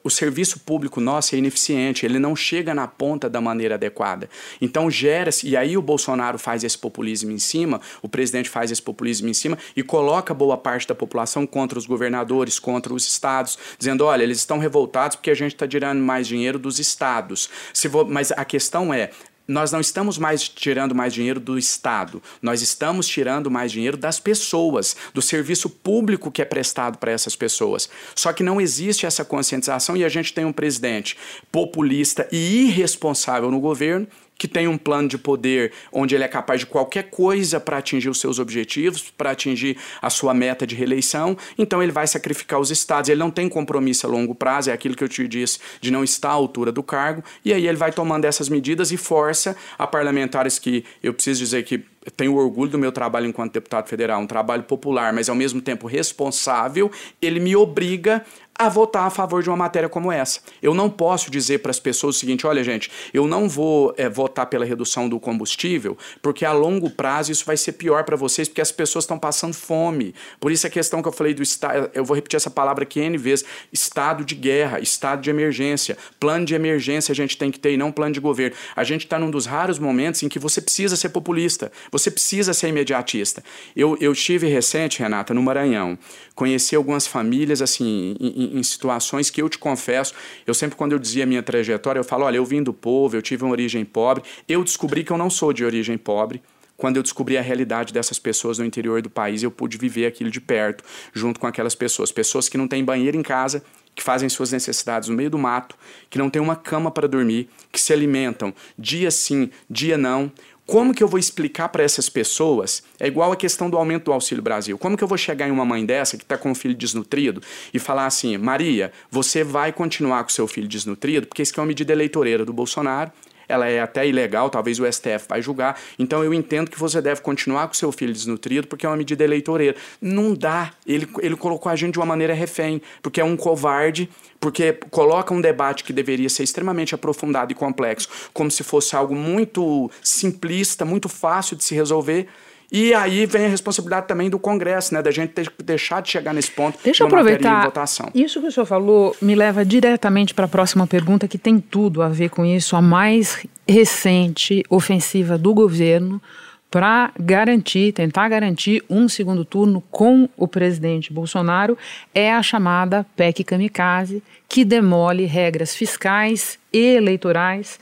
o 0.02 0.10
serviço 0.10 0.60
público 0.60 1.00
nosso 1.00 1.34
é 1.34 1.38
ineficiente, 1.38 2.06
ele 2.06 2.18
não 2.18 2.34
chega 2.34 2.74
na 2.74 2.88
ponta 2.88 3.28
da 3.28 3.40
maneira 3.40 3.74
adequada. 3.74 4.30
Então 4.60 4.90
gera-se, 4.90 5.46
e 5.48 5.56
aí 5.56 5.76
o 5.76 5.82
Bolsonaro 5.82 6.38
faz 6.38 6.64
esse 6.64 6.78
populismo 6.78 7.30
em 7.30 7.38
cima, 7.38 7.80
o 8.00 8.08
presidente 8.08 8.48
faz 8.48 8.70
esse 8.70 8.80
populismo 8.80 9.28
em 9.28 9.34
cima 9.34 9.58
e 9.76 9.82
coloca 9.82 10.32
boa 10.32 10.56
parte 10.56 10.88
da 10.88 10.94
população 10.94 11.46
contra 11.46 11.78
os 11.78 11.86
governadores, 11.86 12.58
contra 12.58 12.94
os 12.94 13.06
estados, 13.06 13.58
dizendo: 13.78 14.04
olha, 14.04 14.22
eles 14.22 14.38
estão 14.38 14.58
revoltados 14.58 15.16
porque 15.16 15.30
a 15.30 15.34
gente 15.34 15.54
está 15.54 15.68
tirando 15.68 16.00
mais 16.00 16.26
dinheiro 16.26 16.58
dos 16.58 16.78
estados. 16.78 17.50
Se 17.72 17.86
vo... 17.88 18.04
Mas 18.04 18.32
a 18.32 18.44
questão 18.44 18.92
é: 18.92 19.10
nós 19.46 19.70
não 19.70 19.80
estamos 19.80 20.18
mais 20.18 20.48
tirando 20.48 20.94
mais 20.94 21.12
dinheiro 21.12 21.38
do 21.38 21.58
Estado, 21.58 22.22
nós 22.40 22.62
estamos 22.62 23.06
tirando 23.06 23.50
mais 23.50 23.70
dinheiro 23.70 23.96
das 23.96 24.18
pessoas, 24.18 24.96
do 25.12 25.20
serviço 25.20 25.68
público 25.68 26.30
que 26.30 26.42
é 26.42 26.44
prestado 26.44 26.98
para 26.98 27.12
essas 27.12 27.36
pessoas. 27.36 27.88
Só 28.14 28.32
que 28.32 28.42
não 28.42 28.60
existe 28.60 29.06
essa 29.06 29.24
conscientização 29.24 29.96
e 29.96 30.04
a 30.04 30.08
gente 30.08 30.32
tem 30.32 30.44
um 30.44 30.52
presidente 30.52 31.16
populista 31.52 32.28
e 32.32 32.66
irresponsável 32.66 33.50
no 33.50 33.60
governo 33.60 34.06
que 34.36 34.48
tem 34.48 34.66
um 34.68 34.76
plano 34.76 35.08
de 35.08 35.16
poder 35.16 35.72
onde 35.92 36.14
ele 36.14 36.24
é 36.24 36.28
capaz 36.28 36.60
de 36.60 36.66
qualquer 36.66 37.04
coisa 37.04 37.60
para 37.60 37.78
atingir 37.78 38.08
os 38.08 38.20
seus 38.20 38.38
objetivos, 38.38 39.12
para 39.16 39.30
atingir 39.30 39.76
a 40.02 40.10
sua 40.10 40.34
meta 40.34 40.66
de 40.66 40.74
reeleição, 40.74 41.36
então 41.56 41.82
ele 41.82 41.92
vai 41.92 42.06
sacrificar 42.06 42.60
os 42.60 42.70
estados. 42.70 43.08
Ele 43.08 43.20
não 43.20 43.30
tem 43.30 43.48
compromisso 43.48 44.06
a 44.06 44.10
longo 44.10 44.34
prazo, 44.34 44.70
é 44.70 44.72
aquilo 44.72 44.96
que 44.96 45.04
eu 45.04 45.08
te 45.08 45.26
disse 45.28 45.58
de 45.80 45.90
não 45.90 46.02
estar 46.02 46.30
à 46.30 46.32
altura 46.32 46.72
do 46.72 46.82
cargo, 46.82 47.22
e 47.44 47.52
aí 47.52 47.66
ele 47.66 47.76
vai 47.76 47.92
tomando 47.92 48.24
essas 48.24 48.48
medidas 48.48 48.90
e 48.90 48.96
força 48.96 49.56
a 49.78 49.86
parlamentares 49.86 50.58
que 50.58 50.84
eu 51.02 51.14
preciso 51.14 51.40
dizer 51.40 51.62
que 51.64 51.84
tenho 52.16 52.36
orgulho 52.36 52.70
do 52.70 52.78
meu 52.78 52.92
trabalho 52.92 53.26
enquanto 53.26 53.52
deputado 53.52 53.88
federal, 53.88 54.20
um 54.20 54.26
trabalho 54.26 54.62
popular, 54.64 55.12
mas 55.12 55.28
ao 55.28 55.34
mesmo 55.34 55.60
tempo 55.60 55.86
responsável, 55.86 56.90
ele 57.20 57.40
me 57.40 57.56
obriga 57.56 58.24
a 58.56 58.68
votar 58.68 59.06
a 59.06 59.10
favor 59.10 59.42
de 59.42 59.50
uma 59.50 59.56
matéria 59.56 59.88
como 59.88 60.12
essa. 60.12 60.40
Eu 60.62 60.74
não 60.74 60.88
posso 60.88 61.30
dizer 61.30 61.58
para 61.58 61.70
as 61.70 61.80
pessoas 61.80 62.16
o 62.16 62.18
seguinte: 62.18 62.46
olha, 62.46 62.62
gente, 62.62 62.90
eu 63.12 63.26
não 63.26 63.48
vou 63.48 63.94
é, 63.96 64.08
votar 64.08 64.46
pela 64.46 64.64
redução 64.64 65.08
do 65.08 65.18
combustível, 65.18 65.96
porque 66.22 66.44
a 66.44 66.52
longo 66.52 66.90
prazo 66.90 67.32
isso 67.32 67.44
vai 67.44 67.56
ser 67.56 67.72
pior 67.72 68.04
para 68.04 68.16
vocês, 68.16 68.48
porque 68.48 68.60
as 68.60 68.70
pessoas 68.70 69.04
estão 69.04 69.18
passando 69.18 69.54
fome. 69.54 70.14
Por 70.38 70.52
isso 70.52 70.66
a 70.66 70.70
questão 70.70 71.02
que 71.02 71.08
eu 71.08 71.12
falei 71.12 71.34
do 71.34 71.42
estado, 71.42 71.90
eu 71.94 72.04
vou 72.04 72.14
repetir 72.14 72.36
essa 72.36 72.50
palavra 72.50 72.84
aqui 72.84 73.00
N 73.00 73.16
vezes: 73.18 73.44
estado 73.72 74.24
de 74.24 74.34
guerra, 74.34 74.80
estado 74.80 75.20
de 75.20 75.30
emergência. 75.30 75.96
Plano 76.20 76.44
de 76.44 76.54
emergência 76.54 77.12
a 77.12 77.14
gente 77.14 77.36
tem 77.36 77.50
que 77.50 77.58
ter 77.58 77.72
e 77.72 77.76
não 77.76 77.90
plano 77.90 78.14
de 78.14 78.20
governo. 78.20 78.56
A 78.76 78.84
gente 78.84 79.04
está 79.04 79.18
num 79.18 79.30
dos 79.30 79.46
raros 79.46 79.78
momentos 79.78 80.22
em 80.22 80.28
que 80.28 80.38
você 80.38 80.60
precisa 80.60 80.96
ser 80.96 81.08
populista, 81.08 81.72
você 81.90 82.10
precisa 82.10 82.54
ser 82.54 82.68
imediatista. 82.68 83.42
Eu, 83.74 83.96
eu 84.00 84.12
estive 84.12 84.46
recente, 84.46 85.00
Renata, 85.00 85.34
no 85.34 85.42
Maranhão, 85.42 85.98
conheci 86.34 86.76
algumas 86.76 87.06
famílias 87.06 87.60
assim. 87.60 88.16
Em, 88.20 88.43
em, 88.44 88.62
situações 88.62 89.30
que 89.30 89.40
eu 89.40 89.48
te 89.48 89.58
confesso, 89.58 90.14
eu 90.46 90.54
sempre 90.54 90.76
quando 90.76 90.92
eu 90.92 90.98
dizia 90.98 91.24
a 91.24 91.26
minha 91.26 91.42
trajetória, 91.42 91.98
eu 91.98 92.04
falo, 92.04 92.24
olha, 92.24 92.36
eu 92.36 92.44
vim 92.44 92.62
do 92.62 92.72
povo, 92.72 93.16
eu 93.16 93.22
tive 93.22 93.44
uma 93.44 93.52
origem 93.52 93.84
pobre, 93.84 94.24
eu 94.48 94.62
descobri 94.62 95.04
que 95.04 95.10
eu 95.10 95.18
não 95.18 95.30
sou 95.30 95.52
de 95.52 95.64
origem 95.64 95.96
pobre, 95.96 96.42
quando 96.76 96.96
eu 96.96 97.02
descobri 97.02 97.38
a 97.38 97.42
realidade 97.42 97.92
dessas 97.92 98.18
pessoas 98.18 98.58
no 98.58 98.64
interior 98.64 99.00
do 99.00 99.08
país, 99.08 99.42
eu 99.42 99.50
pude 99.50 99.78
viver 99.78 100.06
aquilo 100.06 100.30
de 100.30 100.40
perto, 100.40 100.82
junto 101.12 101.38
com 101.38 101.46
aquelas 101.46 101.74
pessoas. 101.74 102.10
Pessoas 102.10 102.48
que 102.48 102.58
não 102.58 102.66
têm 102.66 102.84
banheiro 102.84 103.16
em 103.16 103.22
casa, 103.22 103.62
que 103.94 104.02
fazem 104.02 104.28
suas 104.28 104.50
necessidades 104.50 105.08
no 105.08 105.14
meio 105.14 105.30
do 105.30 105.38
mato, 105.38 105.76
que 106.10 106.18
não 106.18 106.28
têm 106.28 106.42
uma 106.42 106.56
cama 106.56 106.90
para 106.90 107.06
dormir, 107.06 107.48
que 107.70 107.80
se 107.80 107.92
alimentam 107.92 108.52
dia 108.76 109.10
sim, 109.10 109.50
dia 109.70 109.96
não. 109.96 110.32
Como 110.66 110.94
que 110.94 111.02
eu 111.02 111.08
vou 111.08 111.20
explicar 111.20 111.68
para 111.68 111.82
essas 111.82 112.08
pessoas? 112.08 112.82
É 112.98 113.06
igual 113.06 113.30
a 113.30 113.36
questão 113.36 113.68
do 113.68 113.76
aumento 113.76 114.04
do 114.04 114.12
Auxílio 114.12 114.42
Brasil. 114.42 114.78
Como 114.78 114.96
que 114.96 115.04
eu 115.04 115.08
vou 115.08 115.18
chegar 115.18 115.46
em 115.46 115.50
uma 115.50 115.64
mãe 115.64 115.84
dessa 115.84 116.16
que 116.16 116.22
está 116.22 116.38
com 116.38 116.50
um 116.50 116.54
filho 116.54 116.74
desnutrido 116.74 117.42
e 117.72 117.78
falar 117.78 118.06
assim: 118.06 118.36
Maria, 118.38 118.90
você 119.10 119.44
vai 119.44 119.72
continuar 119.72 120.22
com 120.24 120.30
seu 120.30 120.48
filho 120.48 120.66
desnutrido, 120.66 121.26
porque 121.26 121.42
isso 121.42 121.52
é 121.56 121.60
uma 121.60 121.66
medida 121.66 121.92
eleitoreira 121.92 122.46
do 122.46 122.52
Bolsonaro 122.52 123.12
ela 123.48 123.68
é 123.68 123.80
até 123.80 124.06
ilegal, 124.06 124.50
talvez 124.50 124.78
o 124.78 124.90
STF 124.90 125.26
vai 125.28 125.42
julgar. 125.42 125.78
Então 125.98 126.22
eu 126.24 126.32
entendo 126.32 126.70
que 126.70 126.78
você 126.78 127.00
deve 127.00 127.20
continuar 127.20 127.68
com 127.68 127.74
seu 127.74 127.90
filho 127.92 128.12
desnutrido 128.12 128.66
porque 128.66 128.86
é 128.86 128.88
uma 128.88 128.96
medida 128.96 129.24
eleitoreira. 129.24 129.76
Não 130.00 130.34
dá. 130.34 130.72
Ele, 130.86 131.08
ele 131.20 131.36
colocou 131.36 131.70
a 131.70 131.76
gente 131.76 131.94
de 131.94 131.98
uma 131.98 132.06
maneira 132.06 132.34
refém, 132.34 132.80
porque 133.02 133.20
é 133.20 133.24
um 133.24 133.36
covarde, 133.36 134.08
porque 134.40 134.72
coloca 134.90 135.32
um 135.32 135.40
debate 135.40 135.84
que 135.84 135.92
deveria 135.92 136.28
ser 136.28 136.42
extremamente 136.42 136.94
aprofundado 136.94 137.52
e 137.52 137.54
complexo, 137.54 138.08
como 138.32 138.50
se 138.50 138.62
fosse 138.62 138.94
algo 138.94 139.14
muito 139.14 139.90
simplista, 140.02 140.84
muito 140.84 141.08
fácil 141.08 141.56
de 141.56 141.64
se 141.64 141.74
resolver. 141.74 142.28
E 142.76 142.92
aí 142.92 143.24
vem 143.24 143.46
a 143.46 143.48
responsabilidade 143.48 144.08
também 144.08 144.28
do 144.28 144.36
Congresso, 144.36 144.92
né, 144.92 145.00
da 145.00 145.12
gente 145.12 145.30
ter, 145.30 145.48
deixar 145.62 146.02
de 146.02 146.10
chegar 146.10 146.34
nesse 146.34 146.50
ponto. 146.50 146.76
Deixa 146.82 147.04
eu 147.04 147.06
aproveitar. 147.06 147.72
Isso 148.12 148.40
que 148.40 148.48
o 148.48 148.50
senhor 148.50 148.66
falou 148.66 149.16
me 149.22 149.36
leva 149.36 149.64
diretamente 149.64 150.34
para 150.34 150.46
a 150.46 150.48
próxima 150.48 150.84
pergunta, 150.84 151.28
que 151.28 151.38
tem 151.38 151.60
tudo 151.60 152.02
a 152.02 152.08
ver 152.08 152.30
com 152.30 152.44
isso. 152.44 152.74
A 152.74 152.82
mais 152.82 153.46
recente 153.68 154.64
ofensiva 154.68 155.38
do 155.38 155.54
governo 155.54 156.20
para 156.68 157.12
garantir, 157.16 157.92
tentar 157.92 158.28
garantir 158.28 158.82
um 158.90 159.08
segundo 159.08 159.44
turno 159.44 159.80
com 159.88 160.28
o 160.36 160.48
presidente 160.48 161.12
Bolsonaro 161.12 161.78
é 162.12 162.32
a 162.32 162.42
chamada 162.42 163.06
PEC 163.14 163.44
Kamikaze, 163.44 164.20
que 164.48 164.64
demole 164.64 165.26
regras 165.26 165.76
fiscais 165.76 166.58
e 166.72 166.96
eleitorais 166.96 167.78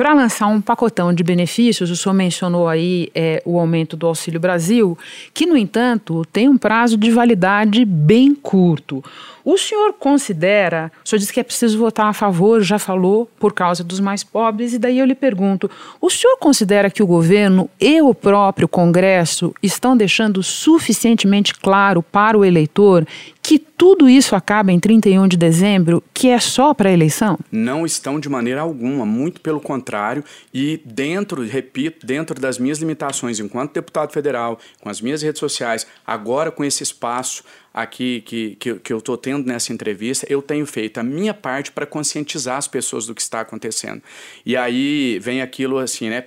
para 0.00 0.14
lançar 0.14 0.46
um 0.46 0.62
pacotão 0.62 1.12
de 1.12 1.22
benefícios, 1.22 1.90
o 1.90 1.94
senhor 1.94 2.14
mencionou 2.14 2.66
aí 2.66 3.10
é, 3.14 3.42
o 3.44 3.60
aumento 3.60 3.98
do 3.98 4.06
Auxílio 4.06 4.40
Brasil, 4.40 4.96
que, 5.34 5.44
no 5.44 5.54
entanto, 5.54 6.24
tem 6.32 6.48
um 6.48 6.56
prazo 6.56 6.96
de 6.96 7.10
validade 7.10 7.84
bem 7.84 8.34
curto. 8.34 9.04
O 9.44 9.58
senhor 9.58 9.92
considera, 9.92 10.90
o 11.04 11.08
senhor 11.08 11.18
disse 11.18 11.32
que 11.34 11.40
é 11.40 11.42
preciso 11.42 11.78
votar 11.78 12.06
a 12.06 12.14
favor, 12.14 12.62
já 12.62 12.78
falou, 12.78 13.28
por 13.38 13.52
causa 13.52 13.84
dos 13.84 14.00
mais 14.00 14.24
pobres, 14.24 14.72
e 14.72 14.78
daí 14.78 14.98
eu 14.98 15.04
lhe 15.04 15.14
pergunto: 15.14 15.70
o 16.00 16.08
senhor 16.08 16.38
considera 16.38 16.90
que 16.90 17.02
o 17.02 17.06
governo 17.06 17.68
e 17.78 18.00
o 18.00 18.14
próprio 18.14 18.66
Congresso 18.66 19.54
estão 19.62 19.94
deixando 19.94 20.42
suficientemente 20.42 21.54
claro 21.54 22.02
para 22.02 22.38
o 22.38 22.44
eleitor 22.44 23.06
que 23.50 23.58
tudo 23.58 24.08
isso 24.08 24.36
acaba 24.36 24.70
em 24.70 24.78
31 24.78 25.26
de 25.26 25.36
dezembro, 25.36 26.04
que 26.14 26.28
é 26.28 26.38
só 26.38 26.72
para 26.72 26.88
a 26.88 26.92
eleição? 26.92 27.36
Não 27.50 27.84
estão 27.84 28.20
de 28.20 28.28
maneira 28.28 28.60
alguma, 28.60 29.04
muito 29.04 29.40
pelo 29.40 29.60
contrário, 29.60 30.22
e 30.54 30.80
dentro, 30.84 31.42
repito, 31.42 32.06
dentro 32.06 32.40
das 32.40 32.60
minhas 32.60 32.78
limitações 32.78 33.40
enquanto 33.40 33.72
deputado 33.72 34.12
federal, 34.12 34.56
com 34.80 34.88
as 34.88 35.00
minhas 35.00 35.20
redes 35.20 35.40
sociais, 35.40 35.84
agora 36.06 36.52
com 36.52 36.62
esse 36.62 36.84
espaço 36.84 37.42
aqui 37.74 38.20
que, 38.20 38.54
que, 38.54 38.74
que 38.76 38.92
eu 38.92 38.98
estou 38.98 39.16
tendo 39.16 39.44
nessa 39.44 39.72
entrevista, 39.72 40.24
eu 40.30 40.40
tenho 40.40 40.64
feito 40.64 40.98
a 40.98 41.02
minha 41.02 41.34
parte 41.34 41.72
para 41.72 41.84
conscientizar 41.84 42.56
as 42.56 42.68
pessoas 42.68 43.06
do 43.06 43.16
que 43.16 43.20
está 43.20 43.40
acontecendo. 43.40 44.00
E 44.46 44.56
aí 44.56 45.18
vem 45.18 45.42
aquilo 45.42 45.78
assim, 45.78 46.08
né? 46.08 46.26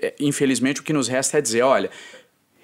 É, 0.00 0.14
infelizmente, 0.18 0.80
o 0.80 0.82
que 0.82 0.94
nos 0.94 1.08
resta 1.08 1.36
é 1.36 1.42
dizer: 1.42 1.60
olha, 1.60 1.90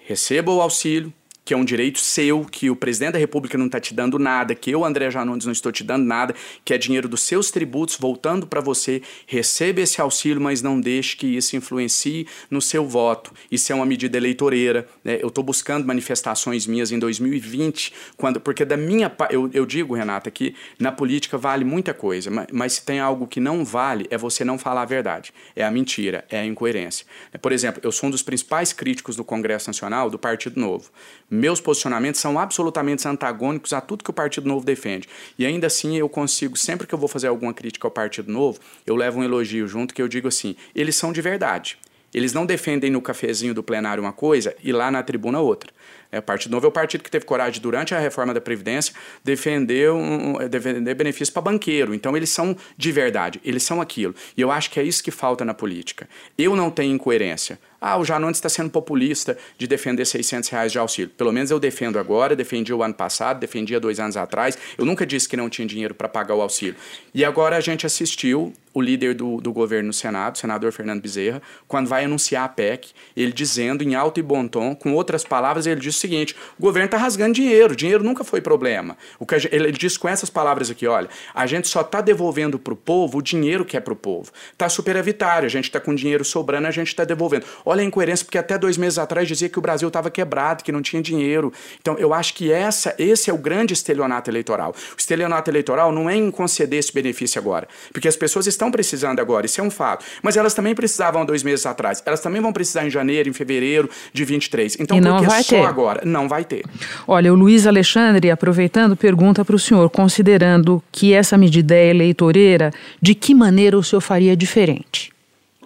receba 0.07 0.51
o 0.51 0.63
auxílio, 0.63 1.13
que 1.45 1.53
é 1.53 1.57
um 1.57 1.65
direito 1.65 1.99
seu, 1.99 2.45
que 2.45 2.71
o 2.71 2.77
presidente 2.77 3.13
da 3.13 3.19
República 3.19 3.59
não 3.59 3.67
está 3.67 3.79
te 3.79 3.93
dando 3.93 4.19
nada, 4.19 4.55
que 4.55 4.71
eu, 4.71 4.85
André 4.85 5.11
Janones, 5.11 5.45
não 5.45 5.53
estou 5.53 5.71
te 5.71 5.85
dando 5.85 6.05
nada, 6.05 6.35
que 6.65 6.73
é 6.73 6.79
dinheiro 6.79 7.07
dos 7.07 7.23
seus 7.23 7.51
tributos 7.51 7.97
voltando 7.97 8.47
para 8.47 8.61
você. 8.61 9.03
Receba 9.27 9.81
esse 9.81 10.01
auxílio, 10.01 10.41
mas 10.41 10.63
não 10.63 10.81
deixe 10.81 11.17
que 11.17 11.27
isso 11.27 11.55
influencie 11.55 12.27
no 12.51 12.63
seu 12.63 12.87
voto. 12.87 13.33
Isso 13.51 13.71
é 13.71 13.75
uma 13.75 13.85
medida 13.85 14.17
eleitoreira. 14.17 14.89
Né? 15.05 15.19
Eu 15.21 15.29
estou 15.29 15.45
buscando 15.45 15.87
manifestações 15.87 16.67
minhas 16.67 16.91
em 16.91 16.99
2020, 16.99 17.93
quando, 18.17 18.41
porque 18.41 18.65
da 18.65 18.77
minha 18.77 19.13
eu, 19.31 19.51
eu 19.53 19.67
digo, 19.67 19.95
Renata, 19.95 20.31
que 20.31 20.55
na 20.79 20.91
política 20.91 21.37
vale 21.37 21.65
muita 21.65 21.93
coisa, 21.93 22.31
mas, 22.31 22.47
mas 22.51 22.73
se 22.75 22.85
tem 22.85 23.01
algo 23.01 23.27
que 23.27 23.41
não 23.41 23.65
vale, 23.65 24.07
é 24.11 24.17
você 24.17 24.45
não 24.45 24.59
falar 24.59 24.83
a 24.83 24.87
verdade. 24.87 25.33
É 25.55 25.63
a 25.63 25.71
mentira, 25.71 26.25
é 26.31 26.41
a 26.41 26.47
incoerência. 26.47 27.05
Por 27.43 27.53
exemplo, 27.53 27.81
eu 27.85 27.93
sou 27.93 28.09
um 28.09 28.11
dos 28.11 28.23
principais 28.23 28.73
críticos 28.73 29.15
do 29.17 29.25
Congresso 29.25 29.69
Nacional 29.69 30.09
do 30.09 30.19
Partido 30.19 30.59
Novo 30.59 30.91
meus 31.35 31.61
posicionamentos 31.61 32.21
são 32.21 32.39
absolutamente 32.39 33.07
antagônicos 33.07 33.73
a 33.73 33.81
tudo 33.81 34.05
que 34.05 34.11
o 34.11 34.15
Partido 34.15 34.49
Novo 34.49 34.65
defende. 34.65 35.09
E 35.39 35.45
ainda 35.45 35.67
assim 35.67 35.97
eu 35.97 36.09
consigo, 36.09 36.57
sempre 36.57 36.87
que 36.87 36.95
eu 36.95 36.99
vou 36.99 37.09
fazer 37.09 37.27
alguma 37.27 37.53
crítica 37.53 37.87
ao 37.87 37.91
Partido 37.91 38.31
Novo, 38.31 38.59
eu 38.87 38.95
levo 38.97 39.21
um 39.21 39.25
elogio 39.25 39.67
junto 39.67 39.93
que 39.93 40.01
eu 40.01 40.09
digo 40.09 40.29
assim: 40.29 40.57
eles 40.75 40.97
são 40.97 41.13
de 41.13 41.21
verdade. 41.21 41.79
Eles 42.15 42.33
não 42.33 42.47
defendem 42.47 42.91
no 42.91 43.03
cafezinho 43.03 43.53
do 43.53 43.63
plenário 43.63 44.01
uma 44.01 44.13
coisa 44.13 44.55
e 44.63 44.73
lá 44.73 44.89
na 44.89 45.03
tribuna 45.03 45.41
outra. 45.41 45.73
É, 46.13 46.21
o 46.21 46.23
Partido 46.23 46.53
Novo 46.53 46.67
é 46.67 46.69
o 46.69 46.73
partido 46.73 47.03
que 47.03 47.11
teve 47.11 47.25
coragem, 47.25 47.61
durante 47.61 47.93
a 47.93 47.99
reforma 47.99 48.33
da 48.33 48.41
Previdência, 48.41 48.95
defender, 49.25 49.91
um, 49.91 50.35
defender 50.49 50.95
benefícios 50.95 51.31
para 51.31 51.43
banqueiro. 51.43 51.93
Então, 51.93 52.17
eles 52.17 52.31
são 52.31 52.57
de 52.79 52.93
verdade, 52.93 53.41
eles 53.45 53.65
são 53.65 53.81
aquilo. 53.81 54.15
E 54.37 54.41
eu 54.41 54.53
acho 54.53 54.71
que 54.71 54.79
é 54.79 54.85
isso 54.85 55.03
que 55.03 55.11
falta 55.11 55.45
na 55.45 55.53
política. 55.53 56.09
Eu 56.39 56.55
não 56.55 56.71
tenho 56.71 56.95
incoerência. 56.95 57.59
Ah, 57.87 57.99
o 57.99 58.05
Janones 58.05 58.39
está 58.39 58.49
sendo 58.49 58.71
populista 58.71 59.37
de 59.59 59.67
defender 59.67 60.07
600 60.07 60.49
reais 60.49 60.73
de 60.73 60.79
auxílio. 60.79 61.11
Pelo 61.19 61.31
menos 61.31 61.51
eu 61.51 61.61
defendo 61.61 61.99
agora, 61.99 62.35
defendi 62.35 62.73
o 62.73 62.83
ano 62.83 62.95
passado, 62.95 63.39
defendi 63.39 63.77
há 63.77 63.79
dois 63.79 64.01
anos 64.01 64.17
atrás. 64.17 64.57
Eu 64.79 64.87
nunca 64.87 65.05
disse 65.05 65.29
que 65.29 65.37
não 65.37 65.51
tinha 65.51 65.69
dinheiro 65.69 65.95
para 65.95 66.09
pagar 66.09 66.35
o 66.35 66.41
auxílio. 66.41 66.77
E 67.13 67.27
agora 67.27 67.59
a 67.59 67.61
gente 67.61 67.85
assistiu 67.85 68.55
o 68.75 68.83
líder 68.83 69.15
do, 69.15 69.41
do 69.41 69.53
governo 69.53 69.87
no 69.87 69.93
Senado, 69.93 70.35
o 70.35 70.39
senador 70.39 70.73
Fernando 70.73 71.01
Bezerra, 71.01 71.41
quando 71.69 71.87
vai 71.87 72.05
anunciar 72.05 72.45
a 72.45 72.49
PEC, 72.49 72.91
ele 73.17 73.33
dizendo 73.33 73.85
em 73.85 73.95
alto 73.95 74.19
e 74.19 74.23
bom 74.23 74.49
tom, 74.49 74.75
com 74.75 74.93
outras 74.95 75.23
palavras, 75.23 75.65
ele 75.65 75.81
diz 75.81 75.97
o 75.97 76.01
seguinte: 76.01 76.35
o 76.59 76.63
governo 76.63 76.87
está 76.87 76.97
rasgando 76.97 77.35
dinheiro, 77.35 77.77
dinheiro 77.77 78.03
nunca 78.03 78.25
foi 78.25 78.41
problema. 78.41 78.97
O 79.19 79.25
que 79.25 79.37
ele 79.53 79.71
diz 79.71 79.97
com 79.97 80.09
essas 80.09 80.29
palavras 80.29 80.71
aqui: 80.71 80.89
olha, 80.89 81.09
a 81.33 81.47
gente 81.47 81.69
só 81.69 81.83
está 81.83 82.01
devolvendo 82.01 82.59
para 82.59 82.75
o 82.75 82.77
povo 82.77 83.19
o 83.19 83.23
dinheiro 83.23 83.65
que 83.65 83.77
é 83.77 83.81
para 83.81 83.93
o 83.93 83.97
povo. 83.97 84.33
Está 84.53 84.69
superavitário, 84.69 85.47
a 85.47 85.51
gente 85.51 85.67
está 85.67 85.79
com 85.79 85.95
dinheiro 85.95 86.25
sobrando, 86.25 86.67
a 86.67 86.73
gente 86.73 86.89
está 86.89 87.05
devolvendo. 87.05 87.47
Olha 87.65 87.74
a 87.83 87.85
incoerência, 87.85 88.25
porque 88.25 88.39
até 88.39 88.59
dois 88.59 88.77
meses 88.77 88.99
atrás 88.99 89.27
dizia 89.27 89.49
que 89.49 89.59
o 89.59 89.63
Brasil 89.63 89.89
estava 89.89 90.11
quebrado, 90.11 90.63
que 90.65 90.73
não 90.73 90.83
tinha 90.83 91.03
dinheiro. 91.03 91.53
Então, 91.81 91.97
eu 91.99 92.13
acho 92.13 92.35
que 92.35 92.53
essa, 92.53 92.95
esse 92.99 93.31
é 93.31 93.33
o 93.33 93.39
grande 93.39 93.73
estelionato 93.73 94.31
eleitoral. 94.31 94.75
O 94.93 94.99
estelionato 94.99 95.51
eleitoral 95.51 95.93
não 95.93 96.09
é 96.09 96.17
em 96.17 96.31
conceder 96.31 96.79
esse 96.79 96.93
benefício 96.93 97.41
agora, 97.41 97.69
porque 97.93 98.09
as 98.09 98.17
pessoas 98.17 98.47
estão 98.47 98.71
precisando 98.71 99.21
agora, 99.21 99.47
isso 99.47 99.61
é 99.61 99.65
um 99.65 99.71
fato. 99.71 100.05
Mas 100.23 100.37
elas 100.37 100.55
também 100.55 100.75
precisavam 100.75 101.25
dois 101.25 101.43
meses 101.43 101.67
atrás. 101.67 102.03
Elas 102.05 102.21
também 102.21 102.41
vão 102.41 102.53
precisar 102.53 102.87
em 102.87 102.91
janeiro, 102.91 103.29
em 103.29 103.33
fevereiro 103.33 103.89
de 104.13 104.25
23. 104.25 104.77
Então, 104.81 104.97
e 104.97 105.01
não 105.01 105.19
por 105.19 105.29
que 105.29 105.43
só 105.43 105.57
ter. 105.57 105.67
agora? 105.67 106.03
Não 106.05 106.29
vai 106.29 106.45
ter. 106.45 106.65
Olha, 107.07 107.33
o 107.33 107.37
Luiz 107.37 107.67
Alexandre, 107.67 108.31
aproveitando, 108.31 108.97
pergunta 108.97 109.45
para 109.45 109.57
o 109.57 109.59
senhor, 109.59 109.89
considerando 109.91 110.83
que 110.91 111.13
essa 111.13 111.37
medida 111.37 111.75
é 111.75 111.91
eleitoreira, 111.91 112.71
de 113.01 113.15
que 113.15 113.35
maneira 113.35 113.79
o 113.79 113.83
senhor 113.83 114.01
faria 114.01 114.37
diferente? 114.37 115.14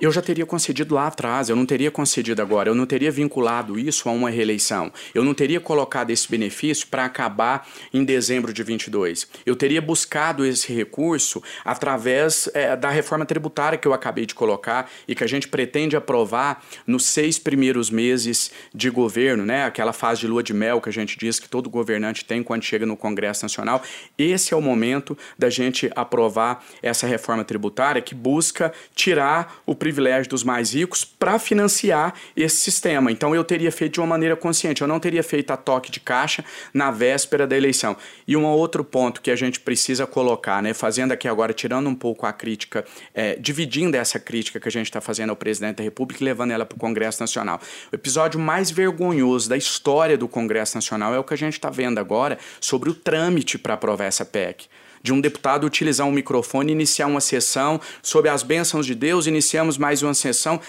Eu 0.00 0.12
já 0.12 0.22
teria 0.22 0.46
concedido 0.46 0.94
lá 0.94 1.06
atrás, 1.06 1.48
eu 1.48 1.56
não 1.56 1.66
teria 1.66 1.90
concedido 1.90 2.40
agora, 2.40 2.68
eu 2.68 2.74
não 2.74 2.86
teria 2.86 3.10
vinculado 3.10 3.78
isso 3.78 4.08
a 4.08 4.12
uma 4.12 4.30
reeleição, 4.30 4.92
eu 5.14 5.24
não 5.24 5.34
teria 5.34 5.60
colocado 5.60 6.10
esse 6.10 6.28
benefício 6.28 6.86
para 6.86 7.04
acabar 7.04 7.66
em 7.92 8.04
dezembro 8.04 8.52
de 8.52 8.62
22. 8.62 9.26
Eu 9.44 9.56
teria 9.56 9.82
buscado 9.82 10.44
esse 10.44 10.72
recurso 10.72 11.42
através 11.64 12.48
é, 12.54 12.76
da 12.76 12.90
reforma 12.90 13.26
tributária 13.26 13.78
que 13.78 13.88
eu 13.88 13.92
acabei 13.92 14.26
de 14.26 14.34
colocar 14.34 14.90
e 15.06 15.14
que 15.14 15.24
a 15.24 15.26
gente 15.26 15.48
pretende 15.48 15.96
aprovar 15.96 16.64
nos 16.86 17.06
seis 17.06 17.38
primeiros 17.38 17.90
meses 17.90 18.50
de 18.74 18.90
governo, 18.90 19.44
né? 19.44 19.64
aquela 19.64 19.92
fase 19.92 20.20
de 20.20 20.26
lua 20.26 20.42
de 20.42 20.54
mel 20.54 20.80
que 20.80 20.88
a 20.88 20.92
gente 20.92 21.18
diz 21.18 21.38
que 21.38 21.48
todo 21.48 21.68
governante 21.68 22.24
tem 22.24 22.42
quando 22.42 22.62
chega 22.62 22.86
no 22.86 22.96
Congresso 22.96 23.44
Nacional. 23.44 23.82
Esse 24.16 24.54
é 24.54 24.56
o 24.56 24.60
momento 24.62 25.16
da 25.38 25.50
gente 25.50 25.90
aprovar 25.94 26.64
essa 26.82 27.06
reforma 27.06 27.44
tributária 27.44 28.00
que 28.00 28.14
busca 28.14 28.72
tirar 28.94 29.62
o 29.66 29.74
privilégio 29.88 30.28
dos 30.28 30.44
mais 30.44 30.74
ricos 30.74 31.02
para 31.02 31.38
financiar 31.38 32.12
esse 32.36 32.56
sistema. 32.56 33.10
Então 33.10 33.34
eu 33.34 33.42
teria 33.42 33.72
feito 33.72 33.94
de 33.94 34.00
uma 34.00 34.06
maneira 34.06 34.36
consciente, 34.36 34.82
eu 34.82 34.88
não 34.88 35.00
teria 35.00 35.22
feito 35.22 35.50
a 35.50 35.56
toque 35.56 35.90
de 35.90 35.98
caixa 35.98 36.44
na 36.74 36.90
véspera 36.90 37.46
da 37.46 37.56
eleição. 37.56 37.96
E 38.26 38.36
um 38.36 38.44
outro 38.44 38.84
ponto 38.84 39.22
que 39.22 39.30
a 39.30 39.36
gente 39.36 39.60
precisa 39.60 40.06
colocar, 40.06 40.62
né, 40.62 40.74
fazendo 40.74 41.12
aqui 41.12 41.26
agora, 41.26 41.54
tirando 41.54 41.88
um 41.88 41.94
pouco 41.94 42.26
a 42.26 42.32
crítica, 42.34 42.84
é, 43.14 43.36
dividindo 43.36 43.96
essa 43.96 44.20
crítica 44.20 44.60
que 44.60 44.68
a 44.68 44.70
gente 44.70 44.86
está 44.86 45.00
fazendo 45.00 45.30
ao 45.30 45.36
presidente 45.36 45.76
da 45.76 45.82
República 45.82 46.22
e 46.22 46.26
levando 46.26 46.50
ela 46.50 46.66
para 46.66 46.76
o 46.76 46.78
Congresso 46.78 47.22
Nacional. 47.22 47.58
O 47.90 47.94
episódio 47.94 48.38
mais 48.38 48.70
vergonhoso 48.70 49.48
da 49.48 49.56
história 49.56 50.18
do 50.18 50.28
Congresso 50.28 50.76
Nacional 50.76 51.14
é 51.14 51.18
o 51.18 51.24
que 51.24 51.32
a 51.32 51.38
gente 51.38 51.54
está 51.54 51.70
vendo 51.70 51.98
agora 51.98 52.38
sobre 52.60 52.90
o 52.90 52.94
trâmite 52.94 53.56
para 53.56 53.72
aprovar 53.72 54.04
essa 54.04 54.26
PEC 54.26 54.66
de 55.02 55.12
um 55.12 55.20
deputado 55.20 55.66
utilizar 55.66 56.06
um 56.06 56.12
microfone 56.12 56.72
iniciar 56.72 57.06
uma 57.06 57.20
sessão 57.20 57.80
sob 58.02 58.28
as 58.28 58.42
bênçãos 58.42 58.86
de 58.86 58.94
Deus, 58.94 59.26
iniciamos 59.26 59.78
mais 59.78 60.02
uma 60.02 60.14
sessão. 60.14 60.60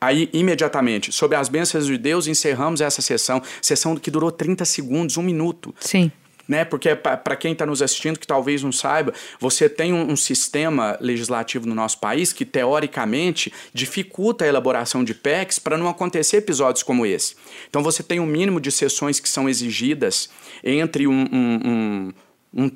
Aí, 0.00 0.28
imediatamente, 0.32 1.12
sob 1.12 1.34
as 1.34 1.48
bênçãos 1.48 1.86
de 1.86 1.96
Deus, 1.96 2.26
encerramos 2.26 2.80
essa 2.80 3.00
sessão. 3.00 3.42
Sessão 3.62 3.96
que 3.96 4.10
durou 4.10 4.30
30 4.30 4.64
segundos, 4.64 5.16
um 5.16 5.22
minuto. 5.22 5.74
Sim 5.80 6.10
né? 6.48 6.64
Porque 6.64 6.94
para 6.94 7.36
quem 7.36 7.52
está 7.52 7.66
nos 7.66 7.82
assistindo 7.82 8.18
que 8.18 8.26
talvez 8.26 8.62
não 8.62 8.72
saiba, 8.72 9.12
você 9.40 9.68
tem 9.68 9.92
um, 9.92 10.12
um, 10.12 10.16
sistema 10.16 10.96
legislativo 11.00 11.66
no 11.66 11.74
nosso 11.74 11.98
país 11.98 12.32
que 12.32 12.44
teoricamente 12.44 13.52
dificulta 13.72 14.44
a 14.44 14.48
elaboração 14.48 15.02
de 15.02 15.14
PECs 15.14 15.58
para 15.58 15.76
não 15.76 15.88
acontecer 15.88 16.38
episódios 16.38 16.82
como 16.82 17.06
esse. 17.06 17.36
Então 17.68 17.82
você 17.82 18.02
tem 18.02 18.20
um 18.20 18.26
mínimo 18.26 18.60
de 18.60 18.70
sessões 18.70 19.18
que 19.18 19.28
são 19.28 19.48
exigidas 19.48 20.28
entre 20.62 21.06
um, 21.06 21.24
um, 21.32 21.60
um 21.64 22.12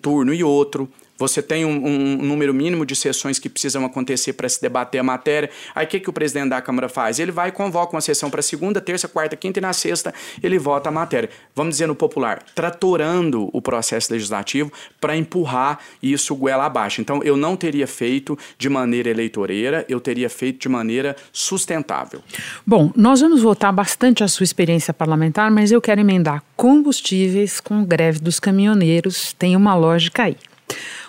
turno 0.01 0.33
e 0.33 0.43
outro. 0.43 0.89
Você 1.19 1.43
tem 1.43 1.65
um, 1.65 1.85
um, 1.85 2.17
número 2.17 2.55
mínimo 2.55 2.87
de 2.87 2.95
sessões 2.95 3.39
que 3.39 3.49
precisam 3.49 3.85
acontecer 3.85 4.35
para 4.35 4.49
se 4.49 4.61
debater 4.63 5.01
a 5.01 5.05
matéria. 5.05 5.51
Aí 5.75 5.85
o 5.85 5.89
que, 5.89 5.99
que 5.99 6.09
o 6.09 6.13
presidente 6.13 6.51
da 6.51 6.63
Câmara 6.63 6.89
faz? 6.89 7.19
Ele 7.19 7.33
vai 7.33 7.51
convoca 7.51 7.95
uma 7.95 8.01
sessão 8.01 8.31
para 8.31 8.41
segunda, 8.41 8.81
terça, 8.81 9.09
quarta, 9.09 9.37
quinta 9.37 9.59
e 9.59 9.63
na 9.63 9.73
sexta 9.73 10.15
ele 10.43 10.59
vota 10.59 10.89
a 10.89 10.93
matéria. 10.93 11.29
Vamos 11.55 11.75
dizer 11.75 11.89
no 11.89 11.95
popular, 11.95 12.43
tratorando 12.55 13.51
o 13.53 13.61
processo 13.61 14.13
legislativo 14.13 14.73
para 15.01 15.17
empurrar 15.17 15.81
isso 16.01 16.37
goela 16.37 16.67
abaixo. 16.67 17.01
Então 17.01 17.21
eu 17.25 17.37
não 17.37 17.57
teria 17.57 17.87
feito 17.87 18.39
de 18.57 18.69
maneira 18.69 19.11
eleitoreira, 19.11 19.85
eu 19.89 20.01
teria 20.01 20.31
feito 20.31 20.61
de 20.61 20.69
maneira 20.69 21.17
sustentável. 21.33 22.23
Bom, 22.65 22.93
nós 22.95 23.21
vamos 23.21 23.43
voltar 23.43 23.73
bastante 23.73 24.23
à 24.23 24.29
sua 24.29 24.45
experiência 24.45 24.95
parlamentar, 24.95 25.51
mas 25.51 25.73
eu 25.73 25.81
quero 25.81 26.01
emendar 26.01 26.45
combustíveis 26.57 27.59
com 27.59 27.85
greve 27.85 28.21
dos 28.21 28.39
caminhoneiros. 28.39 29.33
Tem 29.33 29.57
uma 29.57 29.75
lógica 29.75 30.25
aí. 30.25 30.37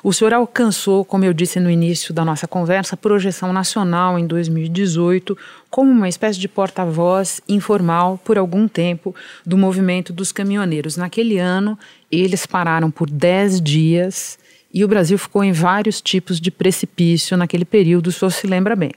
O 0.02 0.14
senhor 0.14 0.34
alcançou, 0.34 1.04
como 1.04 1.26
eu 1.26 1.34
disse 1.34 1.60
no 1.60 1.70
início 1.70 2.14
da 2.14 2.24
nossa 2.24 2.48
conversa, 2.48 2.96
projeção 2.96 3.52
nacional 3.52 4.18
em 4.18 4.26
2018 4.26 5.38
como 5.70 5.92
uma 5.92 6.08
espécie 6.08 6.40
de 6.40 6.48
porta-voz 6.48 7.42
informal 7.50 8.20
por 8.24 8.38
algum 8.38 8.68
tempo 8.68 9.14
do 9.46 9.58
movimento 9.58 10.14
dos 10.14 10.32
caminhoneiros. 10.32 10.96
Naquele 10.96 11.38
ano, 11.38 11.78
eles 12.10 12.46
pararam 12.46 12.90
por 12.90 13.10
10 13.10 13.62
dias 13.62 14.40
e 14.74 14.86
o 14.86 14.88
Brasil 14.88 15.18
ficou 15.18 15.44
em 15.44 15.52
vários 15.52 16.00
tipos 16.00 16.40
de 16.40 16.50
precipício 16.50 17.36
naquele 17.36 17.66
período, 17.66 18.08
o 18.08 18.12
senhor 18.12 18.32
se 18.32 18.48
lembra 18.48 18.76
bem. 18.76 18.92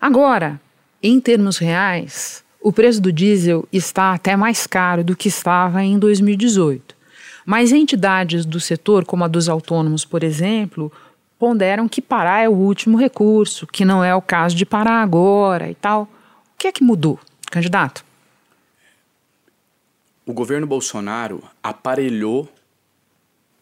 Agora, 0.00 0.60
em 1.02 1.20
termos 1.20 1.58
reais, 1.58 2.44
o 2.60 2.72
preço 2.72 3.00
do 3.00 3.12
diesel 3.12 3.68
está 3.72 4.14
até 4.14 4.36
mais 4.36 4.66
caro 4.66 5.04
do 5.04 5.16
que 5.16 5.28
estava 5.28 5.82
em 5.82 5.98
2018. 5.98 6.97
Mas 7.50 7.72
entidades 7.72 8.44
do 8.44 8.60
setor, 8.60 9.06
como 9.06 9.24
a 9.24 9.26
dos 9.26 9.48
autônomos, 9.48 10.04
por 10.04 10.22
exemplo, 10.22 10.92
ponderam 11.38 11.88
que 11.88 12.02
parar 12.02 12.40
é 12.40 12.48
o 12.48 12.52
último 12.52 12.98
recurso, 12.98 13.66
que 13.66 13.86
não 13.86 14.04
é 14.04 14.14
o 14.14 14.20
caso 14.20 14.54
de 14.54 14.66
parar 14.66 15.00
agora 15.00 15.70
e 15.70 15.74
tal. 15.74 16.02
O 16.02 16.58
que 16.58 16.68
é 16.68 16.72
que 16.72 16.84
mudou, 16.84 17.18
candidato? 17.50 18.04
O 20.26 20.34
governo 20.34 20.66
Bolsonaro 20.66 21.42
aparelhou 21.62 22.52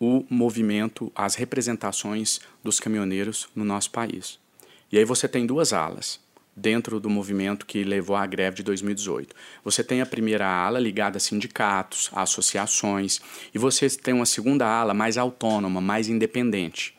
o 0.00 0.24
movimento, 0.28 1.12
as 1.14 1.36
representações 1.36 2.40
dos 2.64 2.80
caminhoneiros 2.80 3.48
no 3.54 3.64
nosso 3.64 3.92
país. 3.92 4.36
E 4.90 4.98
aí 4.98 5.04
você 5.04 5.28
tem 5.28 5.46
duas 5.46 5.72
alas 5.72 6.18
dentro 6.56 6.98
do 6.98 7.10
movimento 7.10 7.66
que 7.66 7.84
levou 7.84 8.16
à 8.16 8.24
greve 8.24 8.56
de 8.56 8.62
2018. 8.62 9.36
Você 9.62 9.84
tem 9.84 10.00
a 10.00 10.06
primeira 10.06 10.46
ala 10.46 10.80
ligada 10.80 11.18
a 11.18 11.20
sindicatos, 11.20 12.08
a 12.14 12.22
associações, 12.22 13.20
e 13.54 13.58
você 13.58 13.90
tem 13.90 14.14
uma 14.14 14.24
segunda 14.24 14.66
ala 14.66 14.94
mais 14.94 15.18
autônoma, 15.18 15.80
mais 15.80 16.08
independente. 16.08 16.96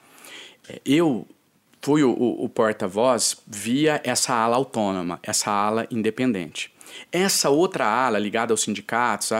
É, 0.69 0.79
eu 0.85 1.27
fui 1.81 2.03
o, 2.03 2.11
o, 2.11 2.47
porta-voz 2.49 3.37
via 3.47 4.01
essa 4.03 4.33
ala 4.33 4.55
autônoma, 4.57 5.19
essa 5.23 5.49
ala 5.49 5.87
independente. 5.89 6.73
Essa 7.11 7.49
outra 7.49 7.85
ala 7.85 8.19
ligada 8.19 8.53
aos 8.53 8.61
sindicatos, 8.61 9.31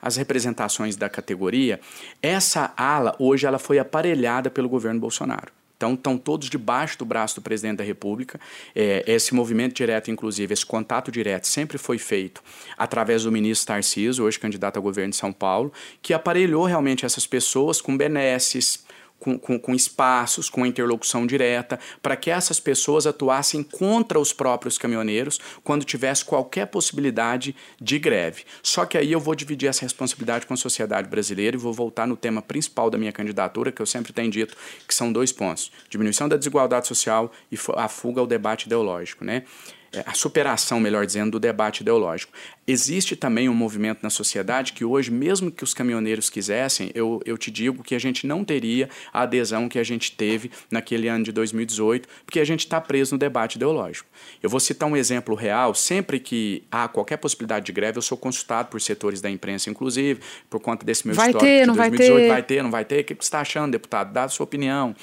as 0.00 0.16
representações 0.16 0.96
da 0.96 1.08
categoria, 1.08 1.80
essa 2.22 2.72
ala 2.76 3.14
hoje 3.18 3.46
ela 3.46 3.58
foi 3.58 3.78
aparelhada 3.78 4.50
pelo 4.50 4.68
governo 4.68 5.00
Bolsonaro. 5.00 5.59
Então, 5.80 5.94
estão 5.94 6.18
todos 6.18 6.50
debaixo 6.50 6.98
do 6.98 7.06
braço 7.06 7.36
do 7.36 7.40
presidente 7.40 7.78
da 7.78 7.84
República. 7.84 8.38
É, 8.76 9.02
esse 9.06 9.34
movimento 9.34 9.72
direto, 9.72 10.10
inclusive, 10.10 10.52
esse 10.52 10.66
contato 10.66 11.10
direto 11.10 11.46
sempre 11.46 11.78
foi 11.78 11.96
feito 11.96 12.42
através 12.76 13.22
do 13.24 13.32
ministro 13.32 13.68
Tarcísio, 13.68 14.26
hoje 14.26 14.38
candidato 14.38 14.76
ao 14.76 14.82
governo 14.82 15.12
de 15.12 15.16
São 15.16 15.32
Paulo, 15.32 15.72
que 16.02 16.12
aparelhou 16.12 16.66
realmente 16.66 17.06
essas 17.06 17.26
pessoas 17.26 17.80
com 17.80 17.96
benesses, 17.96 18.84
com, 19.20 19.38
com, 19.38 19.58
com 19.58 19.74
espaços, 19.74 20.50
com 20.50 20.66
interlocução 20.66 21.26
direta, 21.26 21.78
para 22.02 22.16
que 22.16 22.30
essas 22.30 22.58
pessoas 22.58 23.06
atuassem 23.06 23.62
contra 23.62 24.18
os 24.18 24.32
próprios 24.32 24.78
caminhoneiros 24.78 25.38
quando 25.62 25.84
tivesse 25.84 26.24
qualquer 26.24 26.66
possibilidade 26.66 27.54
de 27.80 27.98
greve. 27.98 28.44
Só 28.62 28.84
que 28.84 28.98
aí 28.98 29.12
eu 29.12 29.20
vou 29.20 29.34
dividir 29.34 29.68
essa 29.68 29.82
responsabilidade 29.82 30.46
com 30.46 30.54
a 30.54 30.56
sociedade 30.56 31.08
brasileira 31.08 31.56
e 31.56 31.60
vou 31.60 31.72
voltar 31.72 32.06
no 32.06 32.16
tema 32.16 32.40
principal 32.40 32.90
da 32.90 32.98
minha 32.98 33.12
candidatura, 33.12 33.70
que 33.70 33.82
eu 33.82 33.86
sempre 33.86 34.12
tenho 34.12 34.30
dito, 34.30 34.56
que 34.88 34.94
são 34.94 35.12
dois 35.12 35.30
pontos: 35.30 35.70
diminuição 35.88 36.28
da 36.28 36.36
desigualdade 36.36 36.88
social 36.88 37.30
e 37.52 37.58
a 37.76 37.88
fuga 37.88 38.20
ao 38.20 38.26
debate 38.26 38.66
ideológico. 38.66 39.24
Né? 39.24 39.44
É, 39.92 40.04
a 40.06 40.14
superação, 40.14 40.78
melhor 40.78 41.04
dizendo, 41.04 41.32
do 41.32 41.40
debate 41.40 41.80
ideológico. 41.80 42.32
Existe 42.64 43.16
também 43.16 43.48
um 43.48 43.54
movimento 43.54 44.04
na 44.04 44.10
sociedade 44.10 44.72
que 44.72 44.84
hoje, 44.84 45.10
mesmo 45.10 45.50
que 45.50 45.64
os 45.64 45.74
caminhoneiros 45.74 46.30
quisessem, 46.30 46.92
eu, 46.94 47.20
eu 47.24 47.36
te 47.36 47.50
digo 47.50 47.82
que 47.82 47.96
a 47.96 47.98
gente 47.98 48.24
não 48.24 48.44
teria 48.44 48.88
a 49.12 49.22
adesão 49.22 49.68
que 49.68 49.80
a 49.80 49.82
gente 49.82 50.12
teve 50.12 50.48
naquele 50.70 51.08
ano 51.08 51.24
de 51.24 51.32
2018, 51.32 52.08
porque 52.24 52.38
a 52.38 52.44
gente 52.44 52.60
está 52.60 52.80
preso 52.80 53.16
no 53.16 53.18
debate 53.18 53.56
ideológico. 53.56 54.08
Eu 54.40 54.48
vou 54.48 54.60
citar 54.60 54.88
um 54.88 54.96
exemplo 54.96 55.34
real. 55.34 55.74
Sempre 55.74 56.20
que 56.20 56.62
há 56.70 56.86
qualquer 56.86 57.16
possibilidade 57.16 57.66
de 57.66 57.72
greve, 57.72 57.98
eu 57.98 58.02
sou 58.02 58.16
consultado 58.16 58.68
por 58.68 58.80
setores 58.80 59.20
da 59.20 59.28
imprensa, 59.28 59.70
inclusive, 59.70 60.20
por 60.48 60.60
conta 60.60 60.86
desse 60.86 61.04
meu 61.04 61.16
vai 61.16 61.30
histórico 61.30 61.50
ter, 61.50 61.66
não 61.66 61.74
2018. 61.74 62.12
Vai 62.12 62.20
ter. 62.20 62.28
vai 62.28 62.42
ter, 62.42 62.62
não 62.62 62.70
vai 62.70 62.84
ter? 62.84 63.00
O 63.00 63.04
que 63.04 63.14
você 63.14 63.22
está 63.22 63.40
achando, 63.40 63.72
deputado? 63.72 64.12
Dá 64.12 64.22
a 64.22 64.28
sua 64.28 64.44
opinião. 64.44 64.94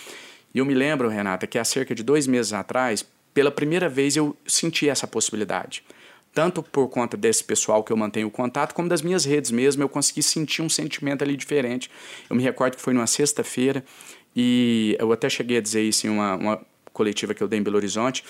E 0.53 0.59
eu 0.59 0.65
me 0.65 0.73
lembro, 0.73 1.09
Renata, 1.09 1.45
que 1.45 1.59
há 1.59 1.63
cerca 1.65 1.93
de 1.93 2.03
dois 2.03 2.25
meses 2.25 2.53
atrás, 2.53 3.05
pela 3.37 3.51
primeira 3.51 3.87
vez 3.87 4.15
eu 4.15 4.35
senti 4.47 4.89
essa 4.89 5.05
possibilidade. 5.05 5.83
Tanto 6.33 6.63
por 6.63 6.87
conta 6.89 7.15
desse 7.15 7.43
pessoal 7.43 7.83
que 7.83 7.93
eu 7.93 7.95
mantenho 7.95 8.31
contato, 8.31 8.73
como 8.73 8.89
das 8.89 9.03
minhas 9.03 9.25
redes 9.25 9.51
mesmo, 9.51 9.83
eu 9.83 9.87
consegui 9.87 10.23
sentir 10.23 10.63
um 10.63 10.69
sentimento 10.69 11.23
ali 11.23 11.37
diferente. 11.37 11.87
Eu 12.27 12.35
me 12.35 12.41
recordo 12.41 12.75
que 12.75 12.81
foi 12.81 12.95
numa 12.95 13.05
sexta-feira, 13.05 13.85
e 14.35 14.97
eu 14.99 15.11
até 15.11 15.29
cheguei 15.29 15.57
a 15.57 15.61
dizer 15.61 15.83
isso 15.83 16.07
em 16.07 16.09
uma, 16.09 16.35
uma 16.35 16.61
coletiva 16.91 17.35
que 17.35 17.43
eu 17.43 17.47
dei 17.47 17.59
em 17.59 17.61
Belo 17.61 17.77
Horizonte. 17.77 18.23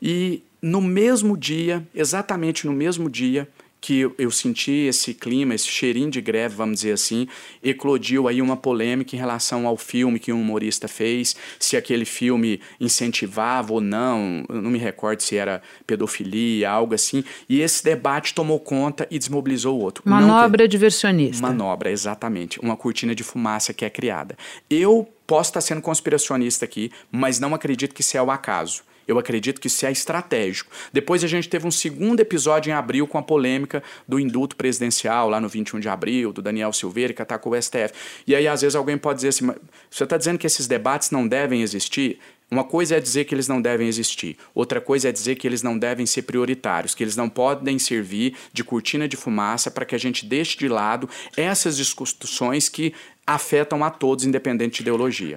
E 0.00 0.44
no 0.62 0.80
mesmo 0.80 1.36
dia, 1.36 1.84
exatamente 1.92 2.64
no 2.64 2.72
mesmo 2.72 3.10
dia, 3.10 3.48
que 3.84 4.10
eu 4.16 4.30
senti 4.30 4.72
esse 4.72 5.12
clima, 5.12 5.54
esse 5.54 5.68
cheirinho 5.68 6.10
de 6.10 6.18
greve, 6.18 6.54
vamos 6.54 6.76
dizer 6.76 6.92
assim, 6.92 7.28
eclodiu 7.62 8.26
aí 8.26 8.40
uma 8.40 8.56
polêmica 8.56 9.14
em 9.14 9.18
relação 9.18 9.66
ao 9.66 9.76
filme 9.76 10.18
que 10.18 10.32
um 10.32 10.40
humorista 10.40 10.88
fez, 10.88 11.36
se 11.60 11.76
aquele 11.76 12.06
filme 12.06 12.62
incentivava 12.80 13.74
ou 13.74 13.82
não, 13.82 14.42
não 14.48 14.70
me 14.70 14.78
recordo 14.78 15.20
se 15.20 15.36
era 15.36 15.60
pedofilia, 15.86 16.70
algo 16.70 16.94
assim, 16.94 17.22
e 17.46 17.60
esse 17.60 17.84
debate 17.84 18.32
tomou 18.32 18.58
conta 18.58 19.06
e 19.10 19.18
desmobilizou 19.18 19.78
o 19.78 19.82
outro. 19.82 20.02
Manobra 20.06 20.62
que... 20.62 20.68
diversionista. 20.68 21.42
Manobra, 21.42 21.90
exatamente, 21.90 22.58
uma 22.60 22.78
cortina 22.78 23.14
de 23.14 23.22
fumaça 23.22 23.74
que 23.74 23.84
é 23.84 23.90
criada. 23.90 24.34
Eu 24.70 25.06
posso 25.26 25.50
estar 25.50 25.60
sendo 25.60 25.82
conspiracionista 25.82 26.64
aqui, 26.64 26.90
mas 27.12 27.38
não 27.38 27.54
acredito 27.54 27.94
que 27.94 28.00
isso 28.00 28.16
é 28.16 28.22
o 28.22 28.30
acaso. 28.30 28.82
Eu 29.06 29.18
acredito 29.18 29.60
que 29.60 29.66
isso 29.66 29.84
é 29.86 29.92
estratégico. 29.92 30.70
Depois 30.92 31.22
a 31.22 31.26
gente 31.26 31.48
teve 31.48 31.66
um 31.66 31.70
segundo 31.70 32.20
episódio 32.20 32.70
em 32.70 32.72
abril 32.72 33.06
com 33.06 33.18
a 33.18 33.22
polêmica 33.22 33.82
do 34.06 34.18
induto 34.18 34.56
presidencial, 34.56 35.28
lá 35.28 35.40
no 35.40 35.48
21 35.48 35.80
de 35.80 35.88
abril, 35.88 36.32
do 36.32 36.42
Daniel 36.42 36.72
Silveira, 36.72 37.12
que 37.12 37.22
atacou 37.22 37.52
o 37.52 37.62
STF. 37.62 37.92
E 38.26 38.34
aí, 38.34 38.48
às 38.48 38.62
vezes, 38.62 38.74
alguém 38.74 38.96
pode 38.96 39.16
dizer 39.18 39.28
assim: 39.28 39.50
você 39.90 40.04
está 40.04 40.16
dizendo 40.16 40.38
que 40.38 40.46
esses 40.46 40.66
debates 40.66 41.10
não 41.10 41.26
devem 41.26 41.62
existir? 41.62 42.18
Uma 42.50 42.62
coisa 42.62 42.96
é 42.96 43.00
dizer 43.00 43.24
que 43.24 43.34
eles 43.34 43.48
não 43.48 43.60
devem 43.60 43.88
existir, 43.88 44.36
outra 44.54 44.80
coisa 44.80 45.08
é 45.08 45.12
dizer 45.12 45.34
que 45.34 45.46
eles 45.46 45.62
não 45.62 45.78
devem 45.78 46.04
ser 46.04 46.22
prioritários, 46.22 46.94
que 46.94 47.02
eles 47.02 47.16
não 47.16 47.28
podem 47.28 47.78
servir 47.78 48.36
de 48.52 48.62
cortina 48.62 49.08
de 49.08 49.16
fumaça 49.16 49.70
para 49.70 49.84
que 49.84 49.94
a 49.94 49.98
gente 49.98 50.26
deixe 50.26 50.56
de 50.58 50.68
lado 50.68 51.08
essas 51.36 51.76
discussões 51.76 52.68
que 52.68 52.94
afetam 53.26 53.82
a 53.82 53.90
todos, 53.90 54.24
independente 54.24 54.76
de 54.76 54.82
ideologia. 54.82 55.36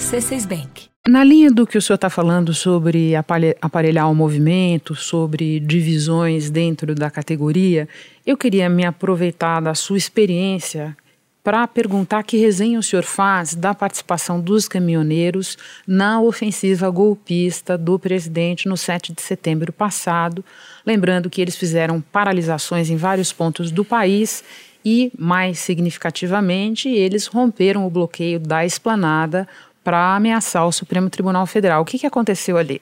C6 0.00 0.46
Bank. 0.46 0.88
Na 1.06 1.22
linha 1.22 1.50
do 1.50 1.66
que 1.66 1.76
o 1.76 1.82
senhor 1.82 1.96
está 1.96 2.08
falando 2.08 2.54
sobre 2.54 3.12
aparelhar 3.60 4.10
o 4.10 4.14
movimento, 4.14 4.94
sobre 4.94 5.60
divisões 5.60 6.50
dentro 6.50 6.94
da 6.94 7.10
categoria, 7.10 7.86
eu 8.26 8.36
queria 8.36 8.68
me 8.68 8.84
aproveitar 8.84 9.60
da 9.60 9.74
sua 9.74 9.98
experiência 9.98 10.96
para 11.44 11.66
perguntar 11.66 12.22
que 12.22 12.36
resenha 12.36 12.78
o 12.78 12.82
senhor 12.82 13.02
faz 13.02 13.54
da 13.54 13.74
participação 13.74 14.40
dos 14.40 14.66
caminhoneiros 14.66 15.56
na 15.86 16.20
ofensiva 16.20 16.90
golpista 16.90 17.78
do 17.78 17.98
presidente 17.98 18.68
no 18.68 18.76
7 18.76 19.12
de 19.12 19.22
setembro 19.22 19.72
passado. 19.72 20.44
Lembrando 20.84 21.30
que 21.30 21.40
eles 21.40 21.56
fizeram 21.56 22.00
paralisações 22.00 22.90
em 22.90 22.96
vários 22.96 23.32
pontos 23.32 23.70
do 23.70 23.84
país 23.84 24.42
e, 24.84 25.12
mais 25.18 25.58
significativamente, 25.58 26.88
eles 26.88 27.26
romperam 27.26 27.86
o 27.86 27.90
bloqueio 27.90 28.38
da 28.38 28.64
esplanada 28.64 29.46
para 29.82 30.14
ameaçar 30.14 30.66
o 30.66 30.72
Supremo 30.72 31.08
Tribunal 31.08 31.46
Federal. 31.46 31.82
O 31.82 31.84
que, 31.84 31.98
que 31.98 32.06
aconteceu 32.06 32.56
ali? 32.56 32.80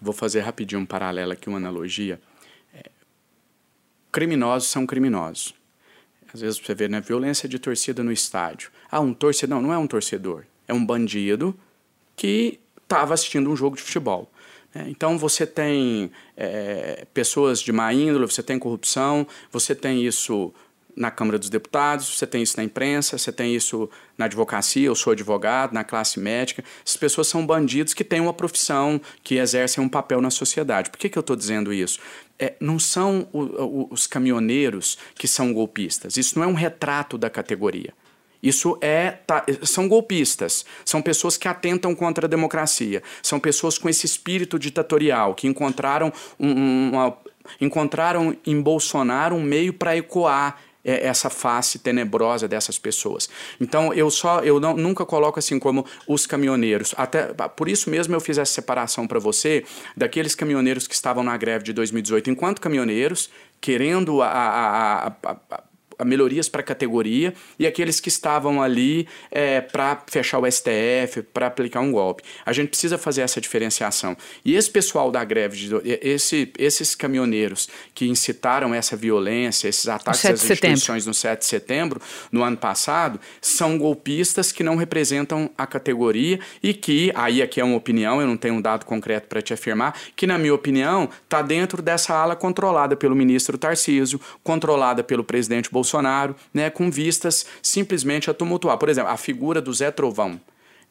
Vou 0.00 0.14
fazer 0.14 0.40
rapidinho 0.40 0.80
um 0.80 0.86
paralelo 0.86 1.32
aqui, 1.32 1.48
uma 1.48 1.58
analogia. 1.58 2.20
É, 2.74 2.84
criminosos 4.12 4.68
são 4.68 4.86
criminosos. 4.86 5.54
Às 6.32 6.40
vezes 6.40 6.58
você 6.58 6.74
vê, 6.74 6.88
né, 6.88 7.00
violência 7.00 7.48
de 7.48 7.58
torcida 7.58 8.02
no 8.02 8.12
estádio. 8.12 8.70
Ah, 8.90 9.00
um 9.00 9.14
torcedor. 9.14 9.56
Não, 9.56 9.68
não 9.68 9.72
é 9.72 9.78
um 9.78 9.86
torcedor. 9.86 10.44
É 10.66 10.74
um 10.74 10.84
bandido 10.84 11.58
que 12.14 12.60
estava 12.82 13.14
assistindo 13.14 13.50
um 13.50 13.56
jogo 13.56 13.76
de 13.76 13.82
futebol. 13.82 14.30
É, 14.74 14.88
então 14.88 15.18
você 15.18 15.46
tem 15.46 16.10
é, 16.36 17.06
pessoas 17.14 17.60
de 17.60 17.72
má 17.72 17.92
índole, 17.92 18.26
você 18.26 18.42
tem 18.42 18.58
corrupção, 18.58 19.26
você 19.50 19.74
tem 19.74 20.04
isso 20.04 20.52
na 20.98 21.10
Câmara 21.10 21.38
dos 21.38 21.48
Deputados, 21.48 22.18
você 22.18 22.26
tem 22.26 22.42
isso 22.42 22.56
na 22.56 22.64
imprensa, 22.64 23.16
você 23.16 23.30
tem 23.30 23.54
isso 23.54 23.88
na 24.16 24.24
advocacia, 24.24 24.86
eu 24.86 24.94
sou 24.94 25.12
advogado, 25.12 25.72
na 25.72 25.84
classe 25.84 26.18
médica. 26.18 26.64
Essas 26.84 26.96
pessoas 26.96 27.28
são 27.28 27.46
bandidos 27.46 27.94
que 27.94 28.02
têm 28.02 28.20
uma 28.20 28.32
profissão, 28.32 29.00
que 29.22 29.36
exercem 29.36 29.82
um 29.82 29.88
papel 29.88 30.20
na 30.20 30.30
sociedade. 30.30 30.90
Por 30.90 30.98
que, 30.98 31.08
que 31.08 31.16
eu 31.16 31.20
estou 31.20 31.36
dizendo 31.36 31.72
isso? 31.72 32.00
É, 32.38 32.54
não 32.60 32.78
são 32.78 33.28
o, 33.32 33.42
o, 33.42 33.88
os 33.90 34.06
caminhoneiros 34.06 34.98
que 35.14 35.28
são 35.28 35.52
golpistas. 35.52 36.16
Isso 36.16 36.38
não 36.38 36.44
é 36.44 36.48
um 36.48 36.54
retrato 36.54 37.16
da 37.16 37.30
categoria. 37.30 37.94
Isso 38.42 38.78
é 38.80 39.10
tá, 39.10 39.44
são 39.62 39.88
golpistas, 39.88 40.64
são 40.84 41.02
pessoas 41.02 41.36
que 41.36 41.48
atentam 41.48 41.92
contra 41.92 42.26
a 42.26 42.28
democracia, 42.28 43.02
são 43.20 43.40
pessoas 43.40 43.78
com 43.78 43.88
esse 43.88 44.06
espírito 44.06 44.60
ditatorial 44.60 45.34
que 45.34 45.48
encontraram 45.48 46.12
um, 46.38 46.90
uma, 46.90 47.18
encontraram 47.60 48.36
em 48.46 48.60
Bolsonaro 48.60 49.34
um 49.34 49.42
meio 49.42 49.72
para 49.72 49.96
ecoar 49.96 50.58
essa 50.84 51.28
face 51.28 51.78
tenebrosa 51.78 52.48
dessas 52.48 52.78
pessoas. 52.78 53.28
Então 53.60 53.92
eu 53.92 54.10
só 54.10 54.40
eu 54.40 54.60
não, 54.60 54.76
nunca 54.76 55.04
coloco 55.04 55.38
assim 55.38 55.58
como 55.58 55.84
os 56.06 56.26
caminhoneiros. 56.26 56.94
Até 56.96 57.26
por 57.56 57.68
isso 57.68 57.90
mesmo 57.90 58.14
eu 58.14 58.20
fiz 58.20 58.38
essa 58.38 58.52
separação 58.52 59.06
para 59.06 59.18
você 59.18 59.64
daqueles 59.96 60.34
caminhoneiros 60.34 60.86
que 60.86 60.94
estavam 60.94 61.22
na 61.22 61.36
greve 61.36 61.64
de 61.64 61.72
2018 61.72 62.30
enquanto 62.30 62.60
caminhoneiros 62.60 63.30
querendo 63.60 64.22
a, 64.22 64.28
a, 64.28 65.06
a, 65.08 65.36
a 65.50 65.62
melhorias 66.04 66.48
para 66.48 66.60
a 66.60 66.64
categoria 66.64 67.34
e 67.58 67.66
aqueles 67.66 68.00
que 68.00 68.08
estavam 68.08 68.62
ali 68.62 69.08
é, 69.30 69.60
para 69.60 70.02
fechar 70.06 70.38
o 70.38 70.50
STF, 70.50 71.22
para 71.32 71.46
aplicar 71.46 71.80
um 71.80 71.92
golpe. 71.92 72.22
A 72.44 72.52
gente 72.52 72.68
precisa 72.68 72.96
fazer 72.96 73.22
essa 73.22 73.40
diferenciação. 73.40 74.16
E 74.44 74.54
esse 74.54 74.70
pessoal 74.70 75.10
da 75.10 75.24
greve, 75.24 75.56
de, 75.56 75.98
esse, 76.02 76.52
esses 76.58 76.94
caminhoneiros 76.94 77.68
que 77.94 78.06
incitaram 78.06 78.74
essa 78.74 78.96
violência, 78.96 79.68
esses 79.68 79.88
ataques 79.88 80.24
às 80.24 80.42
instituições 80.42 81.06
no 81.06 81.14
7 81.14 81.40
de 81.40 81.46
setembro, 81.46 82.00
no 82.30 82.42
ano 82.42 82.56
passado, 82.56 83.20
são 83.40 83.76
golpistas 83.76 84.52
que 84.52 84.62
não 84.62 84.76
representam 84.76 85.50
a 85.58 85.66
categoria 85.66 86.38
e 86.62 86.72
que, 86.72 87.12
aí 87.14 87.42
aqui 87.42 87.60
é 87.60 87.64
uma 87.64 87.76
opinião, 87.76 88.20
eu 88.20 88.26
não 88.26 88.36
tenho 88.36 88.54
um 88.54 88.60
dado 88.60 88.84
concreto 88.86 89.26
para 89.26 89.42
te 89.42 89.52
afirmar, 89.52 89.98
que 90.14 90.26
na 90.26 90.38
minha 90.38 90.54
opinião 90.54 91.08
está 91.24 91.42
dentro 91.42 91.82
dessa 91.82 92.14
ala 92.14 92.36
controlada 92.36 92.96
pelo 92.96 93.16
ministro 93.16 93.58
Tarcísio, 93.58 94.20
controlada 94.42 95.02
pelo 95.02 95.24
presidente 95.24 95.70
Bolsonaro 95.70 95.87
Bolsonaro, 95.88 96.36
né, 96.52 96.68
com 96.70 96.90
vistas 96.90 97.46
simplesmente 97.62 98.30
a 98.30 98.34
tumultuar. 98.34 98.76
Por 98.78 98.88
exemplo, 98.88 99.10
a 99.10 99.16
figura 99.16 99.60
do 99.60 99.72
Zé 99.72 99.90
Trovão. 99.90 100.40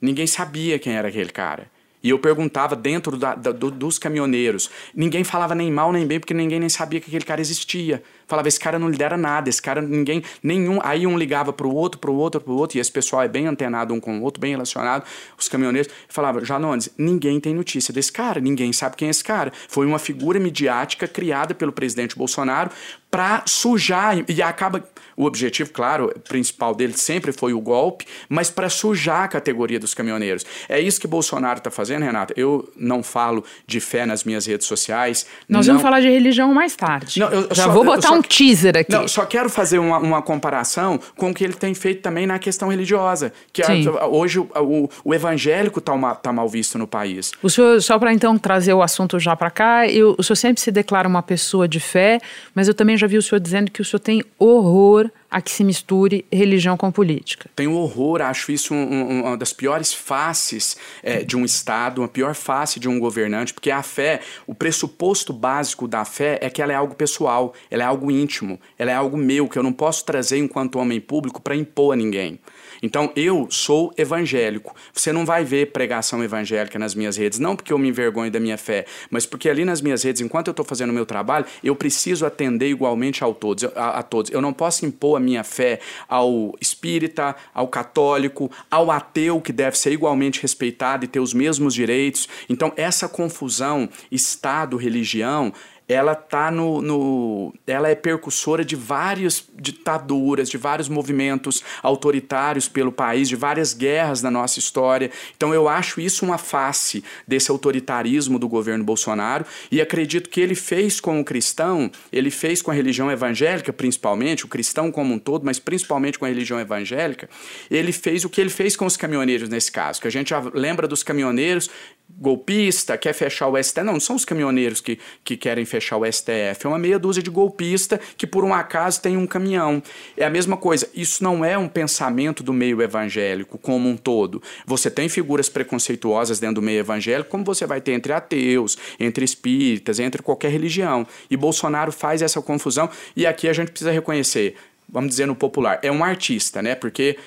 Ninguém 0.01 0.27
sabia 0.27 0.79
quem 0.79 0.93
era 0.93 1.07
aquele 1.07 1.29
cara. 1.29 1.69
E 2.03 2.09
eu 2.09 2.19
perguntava 2.19 2.75
dentro 2.75 3.17
da, 3.17 3.35
da, 3.35 3.51
do, 3.51 3.71
dos 3.71 3.97
caminhoneiros. 3.97 4.69
Ninguém 4.93 5.23
falava 5.23 5.55
nem 5.55 5.71
mal 5.71 5.91
nem 5.91 6.05
bem, 6.05 6.19
porque 6.19 6.33
ninguém 6.33 6.59
nem 6.59 6.69
sabia 6.69 6.99
que 6.99 7.07
aquele 7.07 7.25
cara 7.25 7.41
existia. 7.41 8.03
Falava, 8.27 8.47
esse 8.47 8.59
cara 8.59 8.77
não 8.77 8.89
lidera 8.89 9.15
nada, 9.15 9.49
esse 9.49 9.61
cara, 9.61 9.81
ninguém, 9.81 10.23
nenhum. 10.43 10.79
Aí 10.83 11.07
um 11.07 11.17
ligava 11.17 11.53
para 11.53 11.65
o 11.65 11.73
outro, 11.73 11.99
para 11.99 12.11
o 12.11 12.15
outro, 12.15 12.41
para 12.41 12.51
o 12.51 12.57
outro, 12.57 12.77
e 12.77 12.81
esse 12.81 12.91
pessoal 12.91 13.23
é 13.23 13.27
bem 13.27 13.47
antenado 13.47 13.93
um 13.93 13.99
com 13.99 14.19
o 14.19 14.23
outro, 14.23 14.41
bem 14.41 14.51
relacionado, 14.51 15.05
os 15.37 15.47
caminhoneiros. 15.47 15.91
Falava, 16.09 16.43
Janones, 16.43 16.89
ninguém 16.97 17.39
tem 17.39 17.53
notícia 17.53 17.93
desse 17.93 18.11
cara, 18.11 18.41
ninguém 18.41 18.73
sabe 18.73 18.95
quem 18.95 19.07
é 19.07 19.11
esse 19.11 19.23
cara. 19.23 19.51
Foi 19.67 19.85
uma 19.85 19.99
figura 19.99 20.39
midiática 20.39 21.07
criada 21.07 21.55
pelo 21.55 21.71
presidente 21.71 22.15
Bolsonaro 22.15 22.69
para 23.09 23.43
sujar, 23.45 24.17
e 24.27 24.41
acaba 24.41 24.83
o 25.15 25.25
objetivo, 25.25 25.71
claro, 25.71 26.13
principal 26.27 26.75
dele 26.75 26.93
sempre 26.93 27.31
foi 27.31 27.53
o 27.53 27.59
golpe, 27.59 28.05
mas 28.29 28.51
para 28.51 28.69
sujar 28.69 29.23
a 29.23 29.27
categoria 29.27 29.79
dos 29.79 29.93
caminhoneiros. 29.93 30.45
É 30.69 30.79
isso 30.79 31.01
que 31.01 31.07
Bolsonaro 31.07 31.57
está 31.57 31.71
fazendo, 31.71 32.03
Renata. 32.03 32.33
Eu 32.37 32.71
não 32.75 33.01
falo 33.01 33.43
de 33.65 33.79
fé 33.79 34.05
nas 34.05 34.23
minhas 34.23 34.45
redes 34.45 34.67
sociais. 34.67 35.25
Nós 35.49 35.65
não... 35.65 35.73
vamos 35.73 35.81
falar 35.81 36.01
de 36.01 36.09
religião 36.09 36.53
mais 36.53 36.75
tarde. 36.75 37.19
Não, 37.19 37.31
Já 37.51 37.63
só, 37.63 37.71
vou 37.71 37.83
botar 37.83 38.09
só, 38.09 38.16
um 38.17 38.21
teaser 38.21 38.77
aqui. 38.77 38.91
Não, 38.91 39.07
só 39.07 39.25
quero 39.25 39.49
fazer 39.49 39.79
uma, 39.79 39.97
uma, 39.97 40.21
comparação 40.21 40.99
com 41.15 41.31
o 41.31 41.33
que 41.33 41.43
ele 41.43 41.53
tem 41.53 41.73
feito 41.73 42.01
também 42.01 42.25
na 42.27 42.39
questão 42.39 42.69
religiosa. 42.69 43.31
Que 43.53 43.61
a, 43.61 44.07
hoje 44.07 44.39
o, 44.39 44.49
o, 44.55 44.89
o 45.03 45.13
evangélico 45.13 45.79
está 45.79 46.15
tá 46.15 46.33
mal 46.33 46.47
visto 46.47 46.77
no 46.77 46.87
país. 46.87 47.31
O 47.41 47.49
senhor, 47.49 47.81
só 47.81 47.97
para 47.97 48.13
então 48.13 48.37
trazer 48.37 48.73
o 48.73 48.81
assunto 48.81 49.19
já 49.19 49.35
para 49.35 49.49
cá, 49.49 49.87
eu, 49.87 50.15
o 50.17 50.23
senhor 50.23 50.35
sempre 50.35 50.61
se 50.61 50.71
declara 50.71 51.07
uma 51.07 51.21
pessoa 51.21 51.67
de 51.67 51.79
fé, 51.79 52.19
mas 52.53 52.67
eu 52.67 52.73
também 52.73 52.97
já 52.97 53.07
vi 53.07 53.17
o 53.17 53.21
senhor 53.21 53.39
dizendo 53.39 53.71
que 53.71 53.81
o 53.81 53.85
senhor 53.85 53.99
tem 53.99 54.23
horror 54.37 55.09
a 55.29 55.41
que 55.41 55.51
se 55.51 55.63
misture 55.63 56.25
religião 56.31 56.77
com 56.77 56.91
política. 56.91 57.49
Tenho 57.55 57.73
horror, 57.73 58.21
acho 58.21 58.51
isso 58.51 58.73
um, 58.73 59.21
uma 59.21 59.37
das 59.37 59.53
piores 59.53 59.93
faces 59.93 60.77
é, 61.03 61.23
de 61.23 61.35
um 61.35 61.43
Estado, 61.43 62.01
uma 62.01 62.07
pior 62.07 62.33
face 62.33 62.79
de 62.79 62.87
um 62.87 62.99
governante, 62.99 63.53
porque 63.53 63.69
a 63.71 63.83
fé, 63.83 64.21
o 64.45 64.55
pressuposto 64.55 65.33
básico 65.33 65.87
da 65.87 66.05
fé 66.05 66.39
é 66.41 66.49
que 66.49 66.61
ela 66.61 66.71
é 66.71 66.75
algo 66.75 66.95
pessoal, 66.95 67.53
ela 67.69 67.83
é 67.83 67.85
algo 67.85 68.09
íntimo, 68.09 68.59
ela 68.77 68.91
é 68.91 68.93
algo 68.93 69.17
meu, 69.17 69.47
que 69.47 69.57
eu 69.57 69.63
não 69.63 69.73
posso 69.73 70.05
trazer 70.05 70.37
enquanto 70.37 70.79
homem 70.79 70.99
público 70.99 71.41
para 71.41 71.55
impor 71.55 71.93
a 71.93 71.95
ninguém. 71.95 72.39
Então 72.81 73.11
eu 73.15 73.47
sou 73.49 73.93
evangélico. 73.97 74.75
Você 74.93 75.11
não 75.11 75.25
vai 75.25 75.43
ver 75.43 75.71
pregação 75.71 76.23
evangélica 76.23 76.77
nas 76.77 76.93
minhas 76.95 77.17
redes, 77.17 77.39
não 77.39 77.55
porque 77.55 77.73
eu 77.73 77.77
me 77.77 77.89
envergonho 77.89 78.31
da 78.31 78.39
minha 78.39 78.57
fé, 78.57 78.85
mas 79.09 79.25
porque 79.25 79.49
ali 79.49 79.65
nas 79.65 79.81
minhas 79.81 80.03
redes, 80.03 80.21
enquanto 80.21 80.47
eu 80.47 80.51
estou 80.51 80.65
fazendo 80.65 80.91
o 80.91 80.93
meu 80.93 81.05
trabalho, 81.05 81.45
eu 81.63 81.75
preciso 81.75 82.25
atender 82.25 82.69
igualmente 82.69 83.23
a 83.23 83.33
todos, 83.33 83.63
a, 83.75 83.99
a 83.99 84.03
todos. 84.03 84.31
Eu 84.31 84.41
não 84.41 84.53
posso 84.53 84.85
impor 84.85 85.16
a 85.17 85.19
minha 85.19 85.43
fé 85.43 85.79
ao 86.07 86.55
espírita, 86.61 87.35
ao 87.53 87.67
católico, 87.67 88.49
ao 88.69 88.89
ateu, 88.91 89.41
que 89.41 89.51
deve 89.51 89.77
ser 89.77 89.91
igualmente 89.91 90.41
respeitado 90.41 91.05
e 91.05 91.07
ter 91.07 91.19
os 91.19 91.33
mesmos 91.33 91.73
direitos. 91.73 92.27
Então 92.47 92.71
essa 92.75 93.09
confusão 93.09 93.89
Estado-religião 94.11 95.51
ela 95.87 96.15
tá 96.15 96.51
no, 96.51 96.81
no, 96.81 97.53
ela 97.65 97.89
é 97.89 97.95
percussora 97.95 98.65
de 98.65 98.75
várias 98.75 99.47
ditaduras, 99.55 100.49
de 100.49 100.57
vários 100.57 100.89
movimentos 100.89 101.63
autoritários 101.81 102.67
pelo 102.67 102.91
país, 102.91 103.29
de 103.29 103.35
várias 103.35 103.73
guerras 103.73 104.21
na 104.21 104.29
nossa 104.29 104.59
história. 104.59 105.09
Então 105.35 105.53
eu 105.53 105.69
acho 105.69 106.01
isso 106.01 106.25
uma 106.25 106.37
face 106.37 107.03
desse 107.25 107.49
autoritarismo 107.49 108.37
do 108.37 108.49
governo 108.49 108.83
Bolsonaro 108.83 109.45
e 109.71 109.79
acredito 109.79 110.29
que 110.29 110.41
ele 110.41 110.55
fez 110.55 110.99
com 110.99 111.21
o 111.21 111.23
cristão, 111.23 111.89
ele 112.11 112.29
fez 112.29 112.61
com 112.61 112.69
a 112.69 112.73
religião 112.73 113.09
evangélica, 113.09 113.71
principalmente, 113.71 114.45
o 114.45 114.47
cristão 114.47 114.91
como 114.91 115.13
um 115.13 115.19
todo, 115.19 115.45
mas 115.45 115.57
principalmente 115.57 116.19
com 116.19 116.25
a 116.25 116.27
religião 116.27 116.59
evangélica, 116.59 117.29
ele 117.71 117.93
fez 117.93 118.25
o 118.25 118.29
que 118.29 118.41
ele 118.41 118.49
fez 118.49 118.75
com 118.75 118.85
os 118.85 118.97
caminhoneiros 118.97 119.47
nesse 119.47 119.71
caso, 119.71 120.01
que 120.01 120.07
a 120.07 120.11
gente 120.11 120.33
lembra 120.53 120.87
dos 120.87 121.01
caminhoneiros 121.01 121.69
golpista, 122.09 122.97
quer 122.97 123.13
fechar 123.13 123.47
o 123.47 123.61
STF. 123.61 123.83
Não, 123.83 123.93
não 123.93 123.99
são 123.99 124.15
os 124.15 124.25
caminhoneiros 124.25 124.81
que, 124.81 124.99
que 125.23 125.37
querem 125.37 125.65
fechar 125.65 125.97
o 125.97 126.11
STF. 126.11 126.65
É 126.65 126.67
uma 126.67 126.79
meia 126.79 126.97
dúzia 126.97 127.21
de 127.21 127.29
golpista 127.29 127.99
que, 128.17 128.25
por 128.25 128.43
um 128.43 128.53
acaso, 128.53 129.01
tem 129.01 129.17
um 129.17 129.27
caminhão. 129.27 129.81
É 130.15 130.25
a 130.25 130.29
mesma 130.29 130.57
coisa. 130.57 130.89
Isso 130.93 131.23
não 131.23 131.43
é 131.45 131.57
um 131.57 131.67
pensamento 131.67 132.43
do 132.43 132.53
meio 132.53 132.81
evangélico 132.81 133.57
como 133.57 133.87
um 133.87 133.95
todo. 133.95 134.41
Você 134.65 134.89
tem 134.89 135.07
figuras 135.09 135.49
preconceituosas 135.49 136.39
dentro 136.39 136.55
do 136.55 136.61
meio 136.61 136.79
evangélico, 136.79 137.29
como 137.29 137.43
você 137.43 137.65
vai 137.65 137.81
ter 137.81 137.91
entre 137.91 138.13
ateus, 138.13 138.77
entre 138.99 139.23
espíritas, 139.23 139.99
entre 139.99 140.21
qualquer 140.21 140.51
religião. 140.51 141.05
E 141.29 141.37
Bolsonaro 141.37 141.91
faz 141.91 142.21
essa 142.21 142.41
confusão. 142.41 142.89
E 143.15 143.25
aqui 143.25 143.47
a 143.47 143.53
gente 143.53 143.71
precisa 143.71 143.91
reconhecer 143.91 144.55
vamos 144.89 145.09
dizer 145.09 145.25
no 145.25 145.35
popular, 145.35 145.79
é 145.81 145.91
um 145.91 146.03
artista, 146.03 146.61
né? 146.61 146.73
Porque 146.73 147.17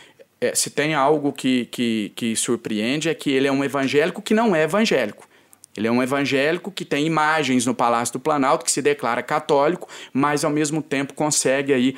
é, 0.41 0.55
se 0.55 0.70
tem 0.70 0.95
algo 0.95 1.32
que, 1.32 1.66
que, 1.66 2.12
que 2.16 2.34
surpreende 2.34 3.09
é 3.09 3.14
que 3.14 3.30
ele 3.30 3.47
é 3.47 3.53
um 3.53 3.62
evangélico 3.62 4.22
que 4.22 4.32
não 4.32 4.57
é 4.57 4.62
evangélico. 4.62 5.28
Ele 5.76 5.86
é 5.86 5.91
um 5.91 6.03
evangélico 6.03 6.72
que 6.72 6.84
tem 6.84 7.07
imagens 7.07 7.64
no 7.64 7.74
Palácio 7.74 8.14
do 8.14 8.20
Planalto, 8.20 8.64
que 8.64 8.72
se 8.72 8.82
declara 8.82 9.22
católico, 9.22 9.88
mas 10.12 10.45
ao 10.45 10.51
mesmo 10.51 10.82
tempo 10.82 11.14
consegue 11.14 11.72
aí. 11.72 11.97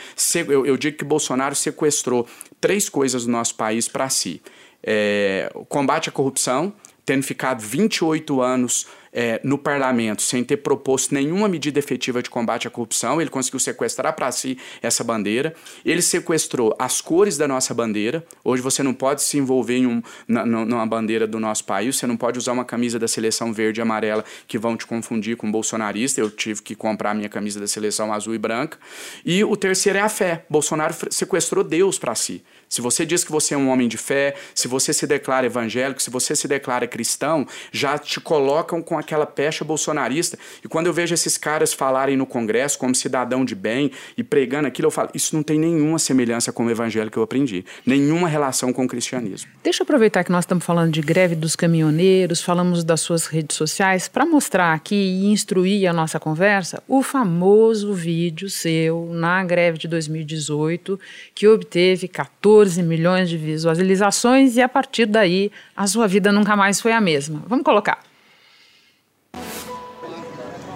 Eu, 0.49 0.67
eu 0.67 0.77
digo 0.77 0.99
que 0.99 1.05
Bolsonaro 1.05 1.55
sequestrou 1.55 2.27
três 2.61 2.89
coisas 2.89 3.25
do 3.25 3.31
nosso 3.31 3.55
país 3.55 3.89
para 3.89 4.11
si: 4.11 4.43
é, 4.83 5.51
combate 5.69 6.11
à 6.11 6.13
corrupção, 6.13 6.73
tendo 7.05 7.23
ficado 7.23 7.61
28 7.61 8.43
anos 8.43 8.87
é, 9.13 9.41
no 9.45 9.59
parlamento 9.59 10.23
sem 10.23 10.43
ter 10.43 10.59
proposto 10.59 11.15
nenhuma 11.15 11.49
medida 11.49 11.79
efetiva 11.79 12.23
de 12.23 12.31
combate 12.31 12.67
à 12.67 12.71
corrupção. 12.71 13.21
Ele 13.21 13.29
conseguiu 13.29 13.61
sequestrar 13.61 14.15
para 14.15 14.33
si 14.33 14.57
essa 14.81 15.05
bandeira. 15.05 15.55
Ele 15.85 16.01
sequestrou 16.01 16.75
as 16.79 17.01
cores 17.01 17.37
da 17.37 17.47
nossa 17.47 17.75
bandeira. 17.75 18.25
Hoje 18.43 18.63
você 18.63 18.83
não 18.83 18.95
pode 18.95 19.23
se 19.23 19.37
envolver 19.37 19.77
em 19.77 19.87
um, 19.87 20.03
na, 20.27 20.47
numa 20.47 20.87
bandeira 20.87 21.27
do 21.27 21.39
nosso 21.39 21.65
país. 21.65 21.97
Você 21.97 22.07
não 22.07 22.17
pode 22.17 22.39
usar 22.39 22.53
uma 22.53 22.65
camisa 22.65 22.99
da 22.99 23.07
seleção 23.07 23.53
verde 23.53 23.81
e 23.81 23.83
amarela 23.83 24.25
que 24.49 24.59
vão 24.59 24.77
te 24.77 24.87
confundir 24.87 25.37
com 25.37 25.51
bolsonarista. 25.51 26.21
Eu 26.21 26.31
tive 26.31 26.63
que 26.63 26.75
comprar 26.75 27.15
minha 27.15 27.29
camisa 27.29 27.61
da 27.61 27.67
seleção 27.67 28.13
azul 28.13 28.35
e 28.35 28.39
branca. 28.39 28.79
E 29.25 29.45
o 29.45 29.57
terceiro 29.57 29.99
é 29.99 30.03
a 30.03 30.09
fé. 30.09 30.45
Bolsonaro 30.49 30.95
sequestrou 31.11 31.63
Deus 31.63 31.99
para 31.99 32.15
si. 32.15 32.43
Se 32.73 32.81
você 32.81 33.05
diz 33.05 33.23
que 33.23 33.31
você 33.31 33.53
é 33.53 33.57
um 33.59 33.69
homem 33.69 33.87
de 33.87 33.99
fé, 33.99 34.35
se 34.55 34.67
você 34.67 34.95
se 34.95 35.07
declara 35.07 35.45
evangélico, 35.45 36.03
se 36.03 36.09
você 36.09 36.35
se 36.35 36.49
declara 36.49 36.87
cristão, 36.87 37.47
já 37.71 37.99
te 37.99 38.19
colocam 38.19 38.81
com 38.81 38.99
aquela 38.99 39.27
pecha 39.27 39.63
bolsonarista. 39.63 40.39
E 40.65 40.69
quando 40.69 40.87
eu 40.87 40.93
vejo 40.95 41.13
esses 41.13 41.37
caras 41.37 41.75
falarem 41.75 42.17
no 42.17 42.25
Congresso 42.25 42.79
como 42.79 42.95
cidadão 42.95 43.45
de 43.45 43.55
bem 43.55 43.91
e 44.17 44.25
pregando 44.25 44.69
aquilo, 44.69 44.87
eu 44.87 44.91
falo, 44.91 45.11
isso 45.13 45.37
não 45.37 45.43
tem 45.43 45.59
nenhuma 45.59 45.99
semelhança 45.99 46.51
com 46.51 46.65
o 46.65 46.71
evangelho 46.71 47.11
que 47.11 47.19
eu 47.19 47.23
aprendi, 47.23 47.63
nenhuma 47.85 48.27
relação 48.27 48.73
com 48.73 48.87
o 48.87 48.89
cristianismo. 48.89 49.51
Deixa 49.63 49.83
eu 49.83 49.85
aproveitar 49.85 50.25
que 50.25 50.33
nós 50.33 50.45
estamos 50.45 50.65
falando 50.65 50.93
de 50.93 51.03
greve 51.03 51.35
dos 51.35 51.55
caminhoneiros, 51.55 52.41
falamos 52.41 52.83
das 52.83 53.03
suas 53.03 53.27
redes 53.27 53.55
sociais, 53.55 54.09
para 54.09 54.25
mostrar 54.25 54.73
aqui 54.73 54.95
e 54.95 55.27
instruir 55.27 55.87
a 55.87 55.93
nossa 55.93 56.19
conversa 56.19 56.83
o 56.89 57.03
famoso 57.03 57.93
vídeo 57.93 58.49
seu 58.49 59.11
na 59.13 59.45
greve 59.45 59.77
de 59.77 59.89
2018, 59.89 60.99
que 61.35 61.47
obteve 61.47 62.09
14 62.09 62.62
14 62.63 62.83
milhões 62.83 63.29
de 63.29 63.37
visualizações 63.37 64.57
e 64.57 64.63
a 64.63 64.69
partir 64.69 65.07
daí 65.07 65.51
a 65.77 65.87
sua 65.87 66.07
vida 66.07 66.31
nunca 66.31 66.55
mais 66.55 66.81
foi 66.81 66.93
a 66.93 67.01
mesma. 67.01 67.43
Vamos 67.47 67.65
colocar. 67.65 67.99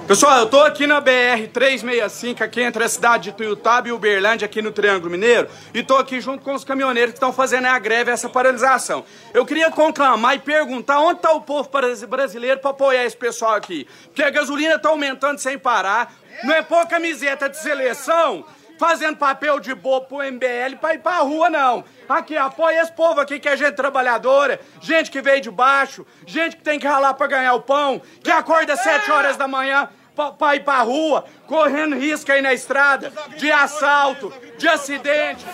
Pessoal, 0.09 0.39
eu 0.39 0.47
tô 0.47 0.61
aqui 0.61 0.87
na 0.87 1.01
BR 1.01 1.49
365, 1.53 2.43
aqui 2.43 2.61
entre 2.61 2.85
a 2.85 2.89
cidade 2.89 3.25
de 3.25 3.33
Tuiutaba 3.33 3.89
e 3.89 3.93
Uberlândia, 3.93 4.47
aqui 4.47 4.63
no 4.63 4.71
Triângulo 4.71 5.11
Mineiro, 5.11 5.49
e 5.75 5.83
tô 5.83 5.97
aqui 5.97 6.21
junto 6.21 6.45
com 6.45 6.55
os 6.55 6.63
caminhoneiros 6.63 7.11
que 7.11 7.17
estão 7.17 7.33
fazendo 7.33 7.67
a 7.67 7.77
greve, 7.77 8.13
essa 8.13 8.29
paralisação. 8.29 9.05
Eu 9.35 9.45
queria 9.45 9.69
conclamar 9.69 10.37
e 10.37 10.39
perguntar 10.39 11.01
onde 11.01 11.19
tá 11.19 11.33
o 11.33 11.41
povo 11.41 11.69
brasileiro 12.09 12.61
para 12.61 12.71
apoiar 12.71 13.05
esse 13.05 13.17
pessoal 13.17 13.55
aqui. 13.55 13.85
Porque 14.05 14.23
a 14.23 14.31
gasolina 14.31 14.79
tá 14.79 14.91
aumentando 14.91 15.41
sem 15.41 15.59
parar, 15.59 16.15
não 16.45 16.55
é 16.55 16.63
pouca 16.63 16.87
camiseta 16.87 17.49
de 17.49 17.61
seleção, 17.61 18.45
fazendo 18.79 19.17
papel 19.17 19.59
de 19.61 19.75
bobo 19.75 20.07
pro 20.07 20.19
MBL 20.19 20.77
pra 20.81 20.95
ir 20.95 20.99
pra 20.99 21.19
rua, 21.19 21.49
não. 21.51 21.85
Aqui, 22.09 22.37
apoia 22.37 22.83
esse 22.83 22.93
povo 22.93 23.21
aqui 23.21 23.39
que 23.39 23.49
é 23.49 23.57
gente 23.57 23.75
trabalhadora, 23.75 24.61
gente 24.81 25.11
que 25.11 25.21
veio 25.21 25.41
de 25.41 25.51
baixo, 25.51 26.07
gente 26.27 26.57
que 26.57 26.63
tem 26.63 26.79
que 26.79 26.87
ralar 26.87 27.15
pra 27.15 27.27
ganhar 27.27 27.55
o 27.55 27.63
pão, 27.63 28.01
que 28.23 28.31
acorda 28.31 28.75
às 28.75 28.81
7 28.81 29.11
horas 29.11 29.37
da 29.37 29.49
manhã 29.49 29.89
pra, 30.15 30.33
pra 30.33 30.57
ir 30.57 30.65
pra 30.65 30.83
rua, 30.83 31.25
correndo 31.47 31.97
risco 31.97 32.31
aí 32.33 32.41
na 32.41 32.55
estrada, 32.55 33.13
de 33.37 33.51
assalto, 33.51 34.33
de 34.57 34.67
acidente. 34.69 35.45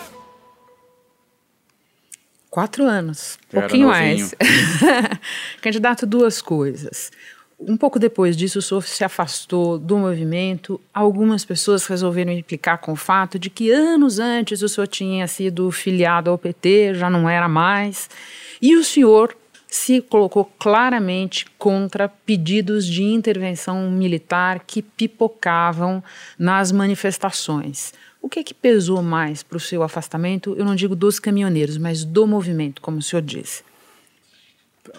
Quatro 2.49 2.85
anos, 2.85 3.39
pouquinho 3.49 3.87
mais. 3.87 4.35
Candidato, 5.59 6.05
duas 6.05 6.39
coisas. 6.39 7.11
Um 7.59 7.77
pouco 7.77 7.97
depois 7.97 8.35
disso, 8.35 8.59
o 8.59 8.61
senhor 8.61 8.83
se 8.83 9.03
afastou 9.03 9.77
do 9.77 9.97
movimento. 9.97 10.81
Algumas 10.93 11.45
pessoas 11.45 11.85
resolveram 11.85 12.31
implicar 12.31 12.77
com 12.79 12.91
o 12.91 12.95
fato 12.95 13.39
de 13.39 13.49
que 13.49 13.71
anos 13.71 14.19
antes 14.19 14.61
o 14.61 14.69
senhor 14.69 14.87
tinha 14.87 15.27
sido 15.27 15.71
filiado 15.71 16.29
ao 16.29 16.37
PT, 16.37 16.95
já 16.95 17.09
não 17.09 17.29
era 17.29 17.47
mais. 17.47 18.09
E 18.61 18.75
o 18.75 18.83
senhor 18.83 19.35
se 19.67 20.01
colocou 20.01 20.45
claramente 20.45 21.47
contra 21.57 22.07
pedidos 22.07 22.85
de 22.85 23.03
intervenção 23.03 23.89
militar 23.89 24.63
que 24.67 24.81
pipocavam 24.81 26.03
nas 26.37 26.71
manifestações. 26.71 27.91
O 28.21 28.29
que 28.29 28.39
é 28.39 28.43
que 28.43 28.53
pesou 28.53 29.01
mais 29.01 29.41
para 29.41 29.57
o 29.57 29.59
seu 29.59 29.81
afastamento? 29.83 30.55
Eu 30.57 30.63
não 30.63 30.75
digo 30.75 30.95
dos 30.95 31.19
caminhoneiros, 31.19 31.77
mas 31.77 32.05
do 32.05 32.27
movimento, 32.27 32.81
como 32.81 32.99
o 32.99 33.01
senhor 33.01 33.21
disse. 33.21 33.63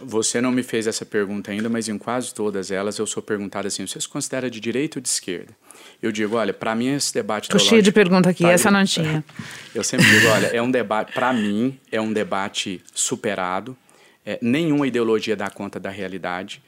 Você 0.03 0.41
não 0.41 0.51
me 0.51 0.63
fez 0.63 0.87
essa 0.87 1.05
pergunta 1.05 1.51
ainda, 1.51 1.69
mas 1.69 1.89
em 1.89 1.99
quase 1.99 2.33
todas 2.33 2.71
elas 2.71 2.99
eu 2.99 3.07
sou 3.07 3.23
perguntado 3.23 3.69
assim: 3.69 3.87
você 3.87 4.01
se 4.01 4.09
considera 4.09 4.51
de 4.51 4.59
direita 4.59 4.99
ou 4.99 5.03
de 5.03 5.09
esquerda? 5.09 5.53
Eu 6.03 6.11
digo, 6.11 6.37
olha, 6.37 6.55
para 6.55 6.75
mim 6.75 6.89
esse 6.95 7.13
debate. 7.13 7.49
Tô 7.49 7.59
cheio 7.59 7.83
de 7.83 7.93
pergunta 7.93 8.31
aqui, 8.31 8.45
tá, 8.45 8.51
essa 8.51 8.71
não 8.71 8.85
tinha. 8.85 9.25
Eu 9.75 9.83
sempre 9.83 10.07
digo, 10.07 10.29
olha, 10.29 10.47
é 10.47 10.63
um 10.63 10.71
debate, 10.71 11.13
para 11.13 11.33
mim, 11.33 11.79
é 11.91 12.01
um 12.01 12.13
debate 12.13 12.81
superado. 12.95 13.77
É, 14.25 14.39
nenhuma 14.41 14.87
ideologia 14.87 15.37
dá 15.37 15.51
conta 15.51 15.81
da 15.81 15.91
realidade. 15.91 16.63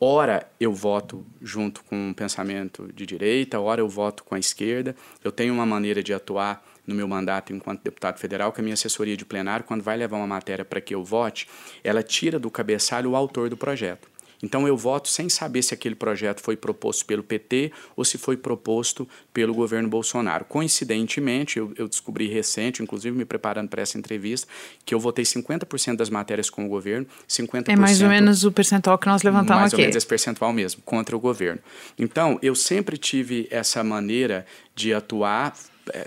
Ora 0.00 0.48
eu 0.58 0.72
voto 0.72 1.24
junto 1.40 1.84
com 1.84 2.08
um 2.08 2.12
pensamento 2.12 2.90
de 2.92 3.06
direita, 3.06 3.60
ora 3.60 3.80
eu 3.80 3.88
voto 3.88 4.24
com 4.24 4.34
a 4.34 4.38
esquerda. 4.38 4.96
Eu 5.22 5.30
tenho 5.30 5.54
uma 5.54 5.66
maneira 5.66 6.02
de 6.02 6.12
atuar 6.12 6.64
no 6.86 6.94
meu 6.94 7.06
mandato 7.06 7.52
enquanto 7.52 7.82
deputado 7.82 8.18
federal, 8.18 8.52
que 8.52 8.60
a 8.60 8.62
minha 8.62 8.74
assessoria 8.74 9.16
de 9.16 9.24
plenário, 9.24 9.64
quando 9.64 9.82
vai 9.82 9.96
levar 9.96 10.16
uma 10.16 10.26
matéria 10.26 10.64
para 10.64 10.80
que 10.80 10.94
eu 10.94 11.04
vote, 11.04 11.48
ela 11.84 12.02
tira 12.02 12.38
do 12.38 12.50
cabeçalho 12.50 13.10
o 13.10 13.16
autor 13.16 13.48
do 13.48 13.56
projeto. 13.56 14.12
Então 14.42 14.66
eu 14.66 14.76
voto 14.76 15.08
sem 15.08 15.28
saber 15.28 15.62
se 15.62 15.72
aquele 15.72 15.94
projeto 15.94 16.40
foi 16.40 16.56
proposto 16.56 17.06
pelo 17.06 17.22
PT 17.22 17.70
ou 17.94 18.04
se 18.04 18.18
foi 18.18 18.36
proposto 18.36 19.08
pelo 19.32 19.54
governo 19.54 19.88
Bolsonaro. 19.88 20.44
Coincidentemente, 20.44 21.58
eu, 21.58 21.72
eu 21.76 21.86
descobri 21.86 22.26
recente, 22.26 22.82
inclusive 22.82 23.16
me 23.16 23.24
preparando 23.24 23.68
para 23.68 23.82
essa 23.82 23.96
entrevista, 23.96 24.48
que 24.84 24.92
eu 24.92 24.98
votei 24.98 25.24
50% 25.24 25.96
das 25.96 26.10
matérias 26.10 26.50
com 26.50 26.66
o 26.66 26.68
governo, 26.68 27.06
50%. 27.28 27.68
É 27.68 27.76
mais 27.76 28.02
ou 28.02 28.08
menos 28.08 28.42
o 28.44 28.50
percentual 28.50 28.98
que 28.98 29.06
nós 29.06 29.22
levantamos 29.22 29.60
mais 29.60 29.72
aqui. 29.72 29.76
Mais 29.76 29.78
ou 29.78 29.78
menos 29.78 29.96
esse 29.96 30.06
percentual 30.06 30.52
mesmo, 30.52 30.82
contra 30.82 31.16
o 31.16 31.20
governo. 31.20 31.60
Então, 31.96 32.38
eu 32.42 32.56
sempre 32.56 32.96
tive 32.96 33.46
essa 33.48 33.84
maneira 33.84 34.44
de 34.74 34.92
atuar 34.92 35.54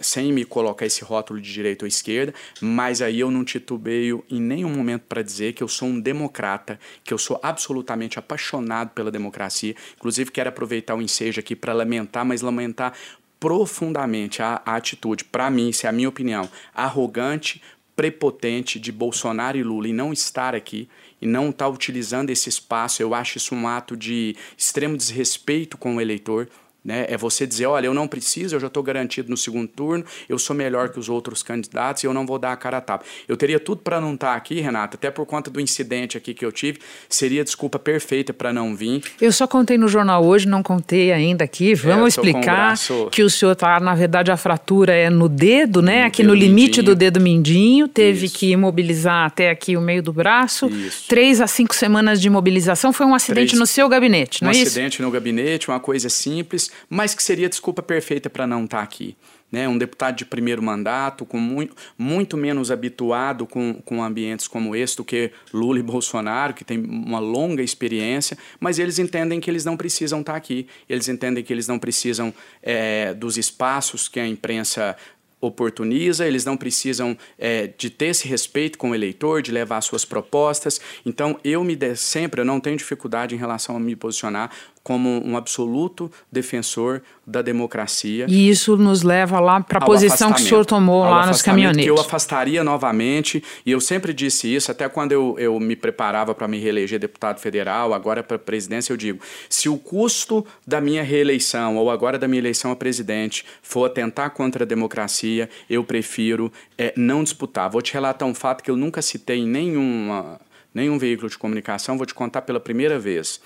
sem 0.01 0.31
me 0.31 0.45
colocar 0.45 0.85
esse 0.85 1.03
rótulo 1.03 1.39
de 1.39 1.51
direita 1.51 1.85
ou 1.85 1.87
esquerda, 1.87 2.33
mas 2.61 3.01
aí 3.01 3.19
eu 3.19 3.29
não 3.29 3.43
titubeio 3.43 4.23
em 4.29 4.41
nenhum 4.41 4.69
momento 4.69 5.03
para 5.07 5.21
dizer 5.21 5.53
que 5.53 5.63
eu 5.63 5.67
sou 5.67 5.87
um 5.87 5.99
democrata, 5.99 6.79
que 7.03 7.13
eu 7.13 7.17
sou 7.17 7.39
absolutamente 7.41 8.17
apaixonado 8.19 8.91
pela 8.91 9.11
democracia. 9.11 9.75
Inclusive, 9.95 10.31
quero 10.31 10.49
aproveitar 10.49 10.95
o 10.95 11.01
ensejo 11.01 11.39
aqui 11.39 11.55
para 11.55 11.73
lamentar, 11.73 12.25
mas 12.25 12.41
lamentar 12.41 12.93
profundamente 13.39 14.41
a, 14.41 14.61
a 14.65 14.75
atitude, 14.75 15.25
para 15.25 15.49
mim, 15.49 15.71
se 15.71 15.85
é 15.85 15.89
a 15.89 15.91
minha 15.91 16.09
opinião, 16.09 16.49
arrogante, 16.73 17.61
prepotente 17.95 18.79
de 18.79 18.91
Bolsonaro 18.91 19.57
e 19.57 19.63
Lula 19.63 19.87
e 19.87 19.93
não 19.93 20.11
estar 20.11 20.53
aqui 20.53 20.89
e 21.21 21.25
não 21.25 21.49
estar 21.49 21.65
tá 21.65 21.69
utilizando 21.69 22.29
esse 22.29 22.49
espaço. 22.49 23.01
Eu 23.01 23.13
acho 23.13 23.37
isso 23.37 23.55
um 23.55 23.67
ato 23.67 23.95
de 23.95 24.35
extremo 24.57 24.97
desrespeito 24.97 25.77
com 25.77 25.95
o 25.95 26.01
eleitor 26.01 26.49
Né? 26.85 27.07
É 27.09 27.17
você 27.17 27.47
dizer, 27.47 27.65
olha, 27.65 27.87
eu 27.87 27.95
não 27.95 28.07
preciso, 28.07 28.55
eu 28.55 28.59
já 28.59 28.67
estou 28.67 28.83
garantido 28.83 29.27
no 29.31 29.35
segundo 29.35 29.67
turno, 29.67 30.05
eu 30.29 30.37
sou 30.37 30.55
melhor 30.55 30.89
que 30.89 30.99
os 30.99 31.09
outros 31.09 31.41
candidatos 31.41 32.03
e 32.03 32.05
eu 32.05 32.13
não 32.13 32.27
vou 32.27 32.37
dar 32.37 32.51
a 32.51 32.55
cara 32.55 32.77
a 32.77 32.81
tapa. 32.81 33.03
Eu 33.27 33.35
teria 33.35 33.59
tudo 33.59 33.81
para 33.81 33.99
não 33.99 34.13
estar 34.13 34.33
tá 34.33 34.35
aqui, 34.35 34.61
Renata, 34.61 34.95
até 34.95 35.09
por 35.09 35.25
conta 35.25 35.49
do 35.49 35.59
incidente 35.59 36.15
aqui 36.15 36.31
que 36.35 36.45
eu 36.45 36.51
tive, 36.51 36.77
seria 37.09 37.43
desculpa 37.43 37.79
perfeita 37.79 38.31
para 38.31 38.53
não 38.53 38.75
vir. 38.75 39.01
Eu 39.19 39.31
só 39.31 39.47
contei 39.47 39.79
no 39.79 39.87
jornal 39.87 40.23
hoje, 40.23 40.47
não 40.47 40.61
contei 40.61 41.11
ainda 41.11 41.43
aqui. 41.43 41.71
É, 41.71 41.75
Vamos 41.75 42.05
é, 42.05 42.07
explicar 42.09 42.67
braço... 42.67 43.09
que 43.11 43.23
o 43.23 43.31
senhor 43.31 43.53
está, 43.53 43.79
na 43.79 43.95
verdade, 43.95 44.29
a 44.29 44.37
fratura 44.37 44.93
é 44.93 45.09
no 45.09 45.27
dedo, 45.27 45.81
né? 45.81 46.01
No 46.01 46.07
aqui 46.07 46.21
no 46.21 46.35
limite 46.35 46.81
mindinho. 46.81 46.85
do 46.85 46.95
dedo 46.95 47.19
mindinho, 47.19 47.87
teve 47.87 48.27
Isso. 48.27 48.37
que 48.37 48.51
imobilizar 48.51 49.25
até 49.25 49.49
aqui 49.49 49.75
o 49.75 49.81
meio 49.81 50.03
do 50.03 50.13
braço. 50.13 50.67
Isso. 50.67 51.07
Três 51.07 51.41
a 51.41 51.47
cinco 51.47 51.73
semanas 51.73 52.21
de 52.21 52.27
imobilização. 52.27 52.93
Foi 52.93 53.07
um 53.07 53.15
acidente 53.15 53.47
Três... 53.47 53.59
no 53.59 53.65
seu 53.65 53.89
gabinete, 53.89 54.43
não 54.43 54.49
um 54.49 54.51
é 54.51 54.55
isso? 54.55 54.65
Um 54.65 54.67
acidente 54.67 55.01
no 55.01 55.09
gabinete, 55.09 55.67
uma 55.67 55.79
coisa 55.79 56.09
simples 56.09 56.74
mas 56.89 57.13
que 57.13 57.23
seria 57.23 57.49
desculpa 57.49 57.81
perfeita 57.81 58.29
para 58.29 58.45
não 58.47 58.65
estar 58.65 58.77
tá 58.77 58.83
aqui. 58.83 59.15
Né? 59.51 59.69
Um 59.69 59.77
deputado 59.77 60.17
de 60.17 60.25
primeiro 60.25 60.61
mandato, 60.61 61.25
com 61.25 61.37
muito, 61.37 61.75
muito 61.97 62.35
menos 62.35 62.71
habituado 62.71 63.45
com, 63.45 63.75
com 63.85 64.03
ambientes 64.03 64.47
como 64.47 64.75
esse 64.75 64.97
do 64.97 65.05
que 65.05 65.31
Lula 65.53 65.79
e 65.79 65.83
Bolsonaro, 65.83 66.53
que 66.53 66.65
tem 66.65 66.77
uma 66.77 67.19
longa 67.19 67.61
experiência, 67.63 68.37
mas 68.59 68.79
eles 68.79 68.99
entendem 68.99 69.39
que 69.39 69.49
eles 69.49 69.63
não 69.63 69.77
precisam 69.77 70.19
estar 70.19 70.33
tá 70.33 70.37
aqui, 70.37 70.67
eles 70.89 71.07
entendem 71.07 71.43
que 71.43 71.53
eles 71.53 71.67
não 71.67 71.79
precisam 71.79 72.33
é, 72.61 73.13
dos 73.13 73.37
espaços 73.37 74.07
que 74.07 74.19
a 74.19 74.27
imprensa 74.27 74.97
oportuniza, 75.39 76.25
eles 76.25 76.45
não 76.45 76.57
precisam 76.57 77.17
é, 77.37 77.67
de 77.77 77.89
ter 77.89 78.07
esse 78.07 78.27
respeito 78.27 78.77
com 78.77 78.91
o 78.91 78.95
eleitor, 78.95 79.41
de 79.41 79.51
levar 79.51 79.81
suas 79.81 80.03
propostas. 80.03 80.79
Então, 81.05 81.39
eu 81.43 81.63
me 81.63 81.77
sempre, 81.95 82.41
eu 82.41 82.45
não 82.45 82.59
tenho 82.59 82.77
dificuldade 82.77 83.35
em 83.35 83.37
relação 83.37 83.75
a 83.75 83.79
me 83.79 83.95
posicionar 83.95 84.51
como 84.85 85.19
um 85.27 85.35
absoluto 85.35 86.11
defensor 86.31 87.01
da 87.25 87.41
democracia. 87.41 88.27
E 88.29 88.47
isso 88.47 88.77
nos 88.77 89.01
leva 89.01 89.39
lá 89.39 89.59
para 89.59 89.79
a 89.79 89.81
posição 89.81 90.31
que 90.31 90.39
o 90.39 90.45
senhor 90.45 90.63
tomou 90.63 91.03
lá 91.03 91.25
nos 91.25 91.41
caminhoneiros. 91.41 91.83
Que 91.83 91.89
eu 91.89 91.99
afastaria 91.99 92.63
novamente, 92.63 93.43
e 93.65 93.71
eu 93.71 93.81
sempre 93.81 94.13
disse 94.13 94.53
isso, 94.53 94.69
até 94.69 94.87
quando 94.87 95.11
eu, 95.11 95.35
eu 95.39 95.59
me 95.59 95.75
preparava 95.75 96.35
para 96.35 96.47
me 96.47 96.59
reeleger 96.59 96.99
deputado 96.99 97.39
federal, 97.39 97.95
agora 97.95 98.21
para 98.21 98.37
presidência, 98.37 98.93
eu 98.93 98.97
digo: 98.97 99.23
se 99.49 99.67
o 99.67 99.75
custo 99.75 100.45
da 100.67 100.79
minha 100.79 101.01
reeleição, 101.01 101.77
ou 101.77 101.89
agora 101.89 102.19
da 102.19 102.27
minha 102.27 102.39
eleição 102.39 102.69
a 102.69 102.75
presidente, 102.75 103.43
for 103.63 103.85
atentar 103.85 104.29
contra 104.29 104.65
a 104.65 104.67
democracia, 104.67 105.49
eu 105.67 105.83
prefiro 105.83 106.53
é, 106.77 106.93
não 106.95 107.23
disputar. 107.23 107.71
Vou 107.71 107.81
te 107.81 107.91
relatar 107.91 108.29
um 108.29 108.35
fato 108.35 108.63
que 108.63 108.69
eu 108.69 108.77
nunca 108.77 109.01
citei 109.01 109.39
em 109.39 109.47
nenhuma, 109.47 110.39
nenhum 110.71 110.99
veículo 110.99 111.27
de 111.27 111.39
comunicação, 111.39 111.97
vou 111.97 112.05
te 112.05 112.13
contar 112.13 112.43
pela 112.43 112.59
primeira 112.59 112.99
vez. 112.99 113.41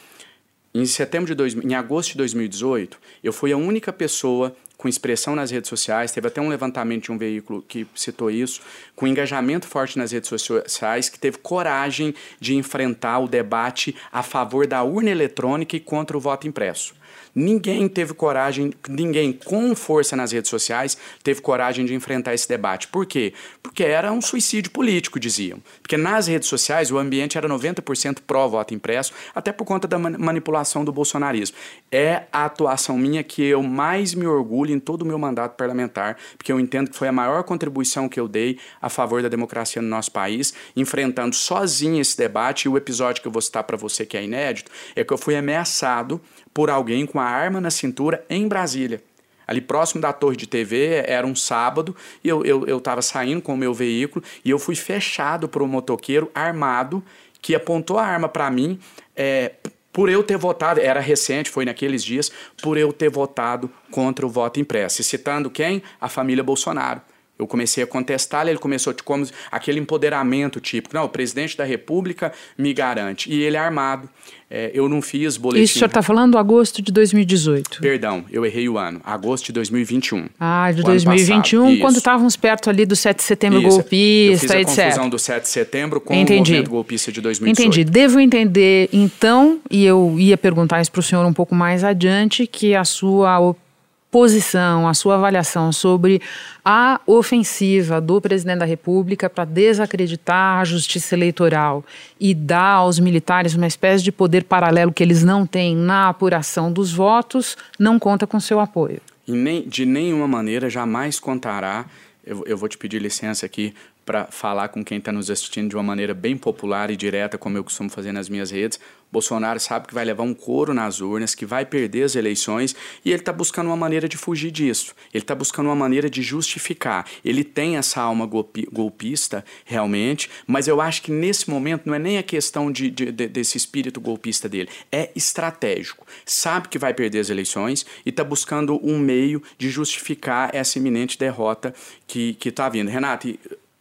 Em 0.74 0.86
setembro 0.86 1.28
de 1.28 1.34
dois, 1.34 1.56
em 1.56 1.74
agosto 1.74 2.12
de 2.12 2.18
2018, 2.18 3.00
eu 3.24 3.34
fui 3.34 3.52
a 3.52 3.58
única 3.58 3.92
pessoa 3.92 4.56
com 4.78 4.88
expressão 4.88 5.36
nas 5.36 5.52
redes 5.52 5.68
sociais, 5.68 6.12
teve 6.12 6.28
até 6.28 6.40
um 6.40 6.48
levantamento 6.48 7.06
de 7.06 7.12
um 7.12 7.18
veículo 7.18 7.62
que 7.62 7.86
citou 7.94 8.32
isso, 8.32 8.62
com 8.96 9.06
engajamento 9.06 9.68
forte 9.68 9.98
nas 9.98 10.12
redes 10.12 10.30
sociais, 10.30 11.10
que 11.10 11.20
teve 11.20 11.38
coragem 11.40 12.14
de 12.40 12.56
enfrentar 12.56 13.20
o 13.20 13.28
debate 13.28 13.94
a 14.10 14.24
favor 14.24 14.66
da 14.66 14.82
urna 14.82 15.10
eletrônica 15.10 15.76
e 15.76 15.82
contra 15.82 16.16
o 16.16 16.20
voto 16.20 16.48
impresso. 16.48 16.94
Ninguém 17.34 17.88
teve 17.88 18.14
coragem, 18.14 18.74
ninguém 18.88 19.32
com 19.32 19.76
força 19.76 20.16
nas 20.16 20.32
redes 20.32 20.50
sociais 20.50 20.98
teve 21.24 21.42
coragem 21.42 21.86
de 21.86 21.94
enfrentar 21.94 22.34
esse 22.34 22.48
debate. 22.48 22.88
Por 22.88 23.06
quê? 23.06 23.34
Porque 23.62 23.84
era 23.84 24.12
um 24.12 24.22
suicídio 24.22 24.72
político, 24.72 25.20
diziam. 25.20 25.60
Porque 25.82 25.98
nas 25.98 26.28
redes 26.28 26.50
sociais 26.50 26.92
o 26.92 26.98
ambiente 26.98 27.38
era 27.38 27.48
90% 27.48 28.20
pró-voto 28.26 28.74
impresso, 28.74 29.14
até 29.34 29.52
por 29.52 29.66
conta 29.66 29.88
da 29.88 29.98
manipulação 29.98 30.84
do 30.84 30.92
bolsonarismo. 30.92 31.56
É 31.92 32.24
a 32.32 32.46
atuação 32.46 32.98
minha 32.98 33.24
que 33.24 33.44
eu 33.44 33.62
mais 33.64 34.14
me 34.14 34.26
orgulho 34.26 34.74
em 34.74 34.80
todo 34.80 35.04
o 35.04 35.06
meu 35.06 35.18
mandato 35.18 35.56
parlamentar, 35.56 36.18
porque 36.38 36.52
eu 36.52 36.60
entendo 36.60 36.90
que 36.90 36.98
foi 36.98 37.08
a 37.08 37.12
maior 37.12 37.44
contribuição 37.44 38.10
que 38.10 38.20
eu 38.20 38.28
dei 38.28 38.60
a 38.82 38.90
favor 38.90 39.22
da 39.22 39.30
democracia 39.30 39.82
no 39.82 39.88
nosso 39.88 40.12
país, 40.12 40.54
enfrentando 40.76 41.36
sozinho 41.36 42.02
esse 42.02 42.18
debate. 42.18 42.66
E 42.66 42.70
o 42.70 42.78
episódio 42.78 43.22
que 43.22 43.28
eu 43.28 43.32
vou 43.32 43.42
citar 43.42 43.64
para 43.64 43.78
você, 43.78 44.06
que 44.06 44.18
é 44.18 44.24
inédito, 44.24 44.72
é 44.96 45.04
que 45.04 45.14
eu 45.14 45.18
fui 45.18 45.36
ameaçado 45.36 46.22
por 46.60 46.70
alguém 46.70 47.06
com 47.06 47.22
a 47.22 47.24
arma 47.24 47.62
na 47.62 47.72
cintura 47.72 48.26
em 48.30 48.46
Brasília. 48.46 49.02
Ali 49.48 49.62
próximo 49.62 50.02
da 50.02 50.12
torre 50.12 50.36
de 50.36 50.46
TV, 50.46 51.06
era 51.08 51.26
um 51.26 51.34
sábado, 51.34 51.96
e 52.22 52.28
eu 52.28 52.42
estava 52.42 52.98
eu, 52.98 52.98
eu 52.98 53.02
saindo 53.02 53.42
com 53.42 53.54
o 53.54 53.58
meu 53.58 53.74
veículo 53.74 54.26
e 54.44 54.50
eu 54.50 54.60
fui 54.60 54.76
fechado 54.76 55.48
por 55.48 55.62
um 55.62 55.68
motoqueiro 55.68 56.30
armado 56.36 57.02
que 57.42 57.56
apontou 57.56 57.98
a 57.98 58.06
arma 58.06 58.28
para 58.28 58.52
mim 58.52 58.78
é, 59.16 59.54
por 59.94 60.10
eu 60.10 60.22
ter 60.22 60.36
votado, 60.36 60.82
era 60.82 61.00
recente, 61.00 61.50
foi 61.50 61.64
naqueles 61.64 62.04
dias, 62.04 62.30
por 62.62 62.78
eu 62.78 62.92
ter 62.92 63.10
votado 63.10 63.72
contra 63.90 64.26
o 64.26 64.30
voto 64.30 64.60
impresso. 64.60 65.00
E 65.00 65.04
citando 65.06 65.50
quem? 65.50 65.82
A 66.02 66.10
família 66.10 66.44
Bolsonaro. 66.44 67.00
Eu 67.40 67.48
comecei 67.48 67.82
a 67.82 67.88
contestar, 67.88 68.46
ele 68.50 68.60
começou 68.60 68.94
como 69.06 69.26
aquele 69.50 69.80
empoderamento 69.80 70.60
típico. 70.60 70.94
Não, 70.94 71.06
o 71.06 71.10
presidente 71.10 71.56
da 71.56 71.64
República 71.64 72.34
me 72.58 72.74
garante. 72.74 73.32
E 73.32 73.42
ele 73.42 73.56
é 73.56 73.60
armado. 73.60 74.10
É, 74.52 74.72
eu 74.74 74.90
não 74.90 75.02
fiz 75.02 75.38
boletim. 75.38 75.64
Isso 75.64 75.76
o 75.76 75.80
senhor 75.80 75.88
está 75.88 76.02
falando 76.02 76.38
agosto 76.38 76.82
de 76.82 76.92
2018? 76.92 77.80
Perdão, 77.80 78.26
eu 78.30 78.46
errei 78.46 78.68
o 78.68 78.78
ano. 78.78 79.00
Agosto 79.06 79.46
de 79.46 79.54
2021. 79.54 80.28
Ah, 80.38 80.70
de 80.72 80.84
2021, 80.84 81.80
quando 81.80 81.96
estávamos 81.96 82.36
perto 82.36 82.70
ali 82.70 82.86
do 82.86 82.96
7 82.96 83.16
de 83.16 83.24
setembro 83.24 83.60
Isso. 83.60 83.70
golpista, 83.70 84.58
eu 84.58 84.68
fiz 84.68 84.80
a 84.80 84.84
confusão 84.84 85.10
do 85.10 85.20
7 85.20 85.44
de 85.44 85.50
setembro 85.50 86.02
com 86.02 86.14
Entendi. 86.14 86.34
o 86.34 86.40
movimento 86.40 86.70
golpista 86.72 87.10
de 87.10 87.22
2018. 87.22 87.70
Entendi. 87.70 87.90
Devo 87.90 88.20
entender, 88.20 88.90
então, 88.92 89.62
e 89.72 89.86
eu 89.86 90.16
ia 90.18 90.36
perguntar 90.36 90.82
isso 90.82 90.92
para 90.92 91.00
o 91.00 91.04
senhor 91.04 91.26
um 91.26 91.34
pouco 91.34 91.56
mais 91.56 91.86
adiante, 91.86 92.46
que 92.46 92.76
a 92.76 92.84
sua 92.84 93.40
opinião 93.40 93.69
posição, 94.12 94.88
a 94.88 94.94
sua 94.94 95.16
avaliação 95.16 95.72
sobre 95.72 96.22
a 96.66 97.00
ofensiva 97.06 98.02
do 98.02 98.20
presidente 98.20 98.60
da 98.60 98.66
República 98.66 99.30
para 99.30 99.46
desacreditar 99.46 100.60
a 100.60 100.66
justiça 100.66 101.16
eleitoral 101.16 101.84
e 102.20 102.34
dar 102.34 102.74
aos 102.74 103.00
militares 103.00 103.54
uma 103.54 103.68
espécie 103.68 104.04
de 104.04 104.12
poder 104.12 104.44
paralelo 104.44 104.92
que 104.92 105.04
eles 105.04 105.24
não 105.24 105.46
têm 105.46 105.76
na 105.76 106.10
apuração 106.10 106.72
dos 106.72 106.92
votos, 106.92 107.56
não 107.78 108.00
conta 108.00 108.26
com 108.26 108.40
seu 108.40 108.60
apoio. 108.60 109.02
E 109.28 109.32
nem, 109.32 109.68
de 109.68 109.86
nenhuma 109.86 110.28
maneira 110.28 110.70
jamais 110.70 111.20
contará. 111.20 111.86
Eu, 112.26 112.44
eu 112.46 112.58
vou 112.58 112.68
te 112.68 112.78
pedir 112.78 113.00
licença 113.00 113.46
aqui 113.46 113.74
para 114.10 114.26
falar 114.32 114.70
com 114.70 114.84
quem 114.84 114.98
está 114.98 115.12
nos 115.12 115.30
assistindo 115.30 115.70
de 115.70 115.76
uma 115.76 115.84
maneira 115.84 116.16
bem 116.16 116.36
popular 116.36 116.90
e 116.90 116.98
direta, 116.98 117.38
como 117.38 117.56
eu 117.56 117.64
costumo 117.64 117.92
fazer 117.92 118.12
nas 118.12 118.28
minhas 118.28 118.50
redes. 118.50 118.80
Bolsonaro 119.12 119.60
sabe 119.60 119.88
que 119.88 119.94
vai 119.94 120.04
levar 120.04 120.24
um 120.24 120.34
couro 120.34 120.74
nas 120.74 121.00
urnas, 121.00 121.36
que 121.36 121.46
vai 121.46 121.64
perder 121.64 122.04
as 122.04 122.16
eleições 122.16 122.76
e 123.06 123.12
ele 123.12 123.20
está 123.20 123.32
buscando 123.32 123.68
uma 123.68 123.78
maneira 123.78 124.10
de 124.10 124.18
fugir 124.18 124.50
disso. 124.50 124.96
Ele 125.14 125.24
está 125.24 125.36
buscando 125.36 125.68
uma 125.68 125.76
maneira 125.76 126.10
de 126.10 126.24
justificar. 126.24 127.06
Ele 127.24 127.44
tem 127.44 127.78
essa 127.78 128.02
alma 128.02 128.26
golpi 128.26 128.68
golpista, 128.72 129.46
realmente, 129.64 130.28
mas 130.48 130.68
eu 130.68 130.82
acho 130.82 131.04
que 131.04 131.12
nesse 131.12 131.48
momento 131.48 131.84
não 131.86 131.94
é 131.94 132.00
nem 132.00 132.18
a 132.18 132.24
questão 132.24 132.72
de, 132.72 132.90
de, 132.90 133.12
de, 133.12 133.28
desse 133.28 133.58
espírito 133.58 134.02
golpista 134.02 134.50
dele, 134.50 134.70
é 134.92 135.12
estratégico. 135.16 136.08
Sabe 136.26 136.68
que 136.68 136.80
vai 136.80 136.96
perder 136.96 137.20
as 137.20 137.30
eleições 137.30 137.86
e 138.04 138.10
está 138.10 138.24
buscando 138.24 138.80
um 138.84 138.98
meio 138.98 139.42
de 139.56 139.70
justificar 139.70 140.50
essa 140.52 140.80
iminente 140.80 141.16
derrota 141.16 141.76
que 142.08 142.36
está 142.44 142.68
vindo. 142.70 142.90
Renato, 142.90 143.28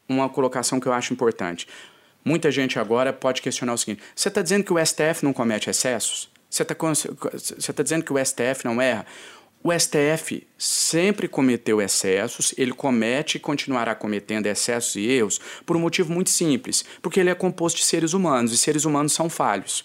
uma 0.09 0.29
colocação 0.29 0.81
que 0.81 0.87
eu 0.87 0.93
acho 0.93 1.13
importante. 1.13 1.67
Muita 2.25 2.51
gente 2.51 2.79
agora 2.79 3.13
pode 3.13 3.43
questionar 3.43 3.75
o 3.75 3.79
seguinte: 3.79 4.03
você 4.15 4.29
está 4.29 4.43
dizendo 4.43 4.65
que 4.65 4.73
o 4.73 4.85
STF 4.85 5.25
não 5.25 5.33
comete 5.33 5.71
excessos? 5.71 6.31
Você 6.51 6.63
está 6.63 6.75
tá 6.75 7.83
dizendo 7.83 8.05
que 8.05 8.13
o 8.13 8.25
STF 8.25 8.65
não 8.65 8.81
erra? 8.81 9.07
O 9.63 9.73
STF 9.73 10.47
sempre 10.57 11.27
cometeu 11.27 11.83
excessos, 11.83 12.55
ele 12.57 12.73
comete 12.73 13.37
e 13.37 13.41
continuará 13.41 13.93
cometendo 13.95 14.47
excessos 14.47 14.95
e 14.95 15.09
erros 15.09 15.41
por 15.67 15.77
um 15.77 15.81
motivo 15.81 16.13
muito 16.13 16.31
simples, 16.31 16.85
porque 17.03 17.19
ele 17.19 17.29
é 17.29 17.35
composto 17.35 17.79
de 17.79 17.85
seres 17.85 18.13
humanos 18.13 18.53
e 18.53 18.57
seres 18.57 18.85
humanos 18.85 19.13
são 19.13 19.29
falhos. 19.29 19.85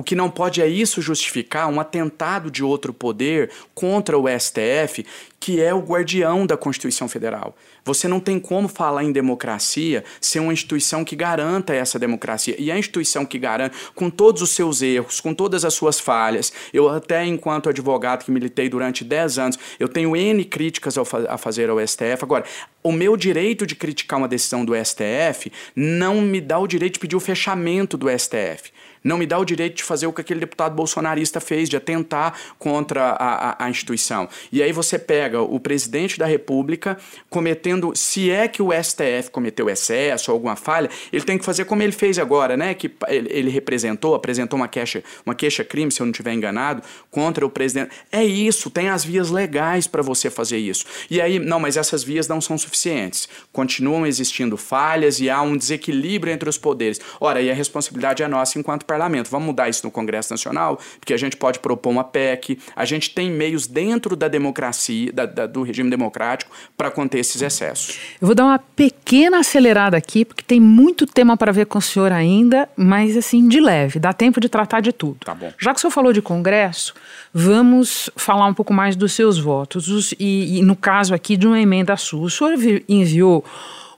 O 0.00 0.02
que 0.02 0.16
não 0.16 0.30
pode 0.30 0.62
é 0.62 0.66
isso 0.66 1.02
justificar 1.02 1.68
um 1.68 1.78
atentado 1.78 2.50
de 2.50 2.64
outro 2.64 2.90
poder 2.90 3.50
contra 3.74 4.16
o 4.18 4.24
STF, 4.26 5.04
que 5.38 5.60
é 5.60 5.74
o 5.74 5.80
guardião 5.80 6.46
da 6.46 6.56
Constituição 6.56 7.06
Federal. 7.06 7.54
Você 7.84 8.08
não 8.08 8.18
tem 8.18 8.40
como 8.40 8.66
falar 8.66 9.04
em 9.04 9.12
democracia 9.12 10.02
sem 10.18 10.40
uma 10.40 10.54
instituição 10.54 11.04
que 11.04 11.14
garanta 11.14 11.74
essa 11.74 11.98
democracia. 11.98 12.56
E 12.58 12.72
a 12.72 12.78
instituição 12.78 13.26
que 13.26 13.38
garante, 13.38 13.76
com 13.94 14.08
todos 14.08 14.40
os 14.40 14.48
seus 14.52 14.80
erros, 14.80 15.20
com 15.20 15.34
todas 15.34 15.66
as 15.66 15.74
suas 15.74 16.00
falhas, 16.00 16.50
eu 16.72 16.88
até 16.88 17.26
enquanto 17.26 17.68
advogado 17.68 18.24
que 18.24 18.30
militei 18.30 18.70
durante 18.70 19.04
10 19.04 19.38
anos, 19.38 19.58
eu 19.78 19.86
tenho 19.86 20.16
N 20.16 20.42
críticas 20.46 20.96
a 20.96 21.36
fazer 21.36 21.68
ao 21.68 21.78
STF. 21.86 22.22
Agora, 22.22 22.44
o 22.82 22.90
meu 22.90 23.18
direito 23.18 23.66
de 23.66 23.76
criticar 23.76 24.18
uma 24.18 24.28
decisão 24.28 24.64
do 24.64 24.72
STF 24.74 25.52
não 25.76 26.22
me 26.22 26.40
dá 26.40 26.58
o 26.58 26.66
direito 26.66 26.94
de 26.94 27.00
pedir 27.00 27.16
o 27.16 27.20
fechamento 27.20 27.98
do 27.98 28.06
STF 28.08 28.72
não 29.02 29.18
me 29.18 29.26
dá 29.26 29.38
o 29.38 29.44
direito 29.44 29.76
de 29.76 29.82
fazer 29.82 30.06
o 30.06 30.12
que 30.12 30.20
aquele 30.20 30.40
deputado 30.40 30.74
bolsonarista 30.74 31.40
fez, 31.40 31.68
de 31.68 31.76
atentar 31.76 32.34
contra 32.58 33.10
a, 33.10 33.50
a, 33.50 33.64
a, 33.64 33.70
instituição. 33.70 34.28
E 34.52 34.62
aí 34.62 34.72
você 34.72 34.98
pega 34.98 35.40
o 35.40 35.58
presidente 35.58 36.18
da 36.18 36.26
República 36.26 36.98
cometendo, 37.28 37.92
se 37.94 38.30
é 38.30 38.48
que 38.48 38.62
o 38.62 38.70
STF 38.72 39.30
cometeu 39.30 39.68
excesso 39.68 40.30
ou 40.30 40.34
alguma 40.34 40.56
falha, 40.56 40.90
ele 41.12 41.24
tem 41.24 41.38
que 41.38 41.44
fazer 41.44 41.64
como 41.64 41.82
ele 41.82 41.92
fez 41.92 42.18
agora, 42.18 42.56
né? 42.56 42.74
Que 42.74 42.90
ele, 43.08 43.28
ele 43.30 43.50
representou, 43.50 44.14
apresentou 44.14 44.58
uma 44.58 44.68
queixa, 44.68 45.02
uma 45.24 45.34
queixa-crime, 45.34 45.90
se 45.90 46.00
eu 46.00 46.06
não 46.06 46.10
estiver 46.10 46.32
enganado, 46.32 46.82
contra 47.10 47.44
o 47.44 47.50
presidente. 47.50 47.90
É 48.12 48.24
isso, 48.24 48.70
tem 48.70 48.88
as 48.88 49.04
vias 49.04 49.30
legais 49.30 49.86
para 49.86 50.02
você 50.02 50.30
fazer 50.30 50.58
isso. 50.58 50.84
E 51.10 51.20
aí, 51.20 51.38
não, 51.38 51.60
mas 51.60 51.76
essas 51.76 52.02
vias 52.02 52.28
não 52.28 52.40
são 52.40 52.58
suficientes. 52.58 53.28
Continuam 53.52 54.06
existindo 54.06 54.56
falhas 54.56 55.20
e 55.20 55.30
há 55.30 55.40
um 55.42 55.56
desequilíbrio 55.56 56.32
entre 56.32 56.48
os 56.48 56.58
poderes. 56.58 57.00
Ora, 57.20 57.40
e 57.40 57.50
a 57.50 57.54
responsabilidade 57.54 58.22
é 58.22 58.28
nossa 58.28 58.58
enquanto 58.58 58.84
parlamento. 58.90 59.30
Vamos 59.30 59.46
mudar 59.46 59.68
isso 59.68 59.84
no 59.84 59.90
Congresso 59.90 60.32
Nacional, 60.32 60.80
porque 60.98 61.14
a 61.14 61.16
gente 61.16 61.36
pode 61.36 61.60
propor 61.60 61.90
uma 61.90 62.02
PEC, 62.02 62.58
a 62.74 62.84
gente 62.84 63.10
tem 63.14 63.30
meios 63.30 63.68
dentro 63.68 64.16
da 64.16 64.26
democracia, 64.26 65.12
da, 65.12 65.26
da, 65.26 65.46
do 65.46 65.62
regime 65.62 65.88
democrático, 65.88 66.50
para 66.76 66.90
conter 66.90 67.20
esses 67.20 67.40
excessos. 67.40 67.98
Eu 68.20 68.26
vou 68.26 68.34
dar 68.34 68.44
uma 68.44 68.58
pequena 68.58 69.38
acelerada 69.38 69.96
aqui, 69.96 70.24
porque 70.24 70.42
tem 70.42 70.58
muito 70.58 71.06
tema 71.06 71.36
para 71.36 71.52
ver 71.52 71.66
com 71.66 71.78
o 71.78 71.82
senhor 71.82 72.10
ainda, 72.10 72.68
mas 72.76 73.16
assim, 73.16 73.46
de 73.46 73.60
leve, 73.60 74.00
dá 74.00 74.12
tempo 74.12 74.40
de 74.40 74.48
tratar 74.48 74.80
de 74.80 74.92
tudo. 74.92 75.18
Tá 75.24 75.34
bom. 75.34 75.52
Já 75.56 75.72
que 75.72 75.78
o 75.78 75.80
senhor 75.80 75.92
falou 75.92 76.12
de 76.12 76.20
Congresso, 76.20 76.94
vamos 77.32 78.10
falar 78.16 78.46
um 78.46 78.54
pouco 78.54 78.74
mais 78.74 78.96
dos 78.96 79.12
seus 79.12 79.38
votos, 79.38 79.88
os, 79.88 80.12
e, 80.18 80.58
e 80.58 80.62
no 80.62 80.74
caso 80.74 81.14
aqui 81.14 81.36
de 81.36 81.46
uma 81.46 81.60
emenda 81.60 81.96
sua. 81.96 82.22
O 82.22 82.30
senhor 82.30 82.54
enviou 82.88 83.44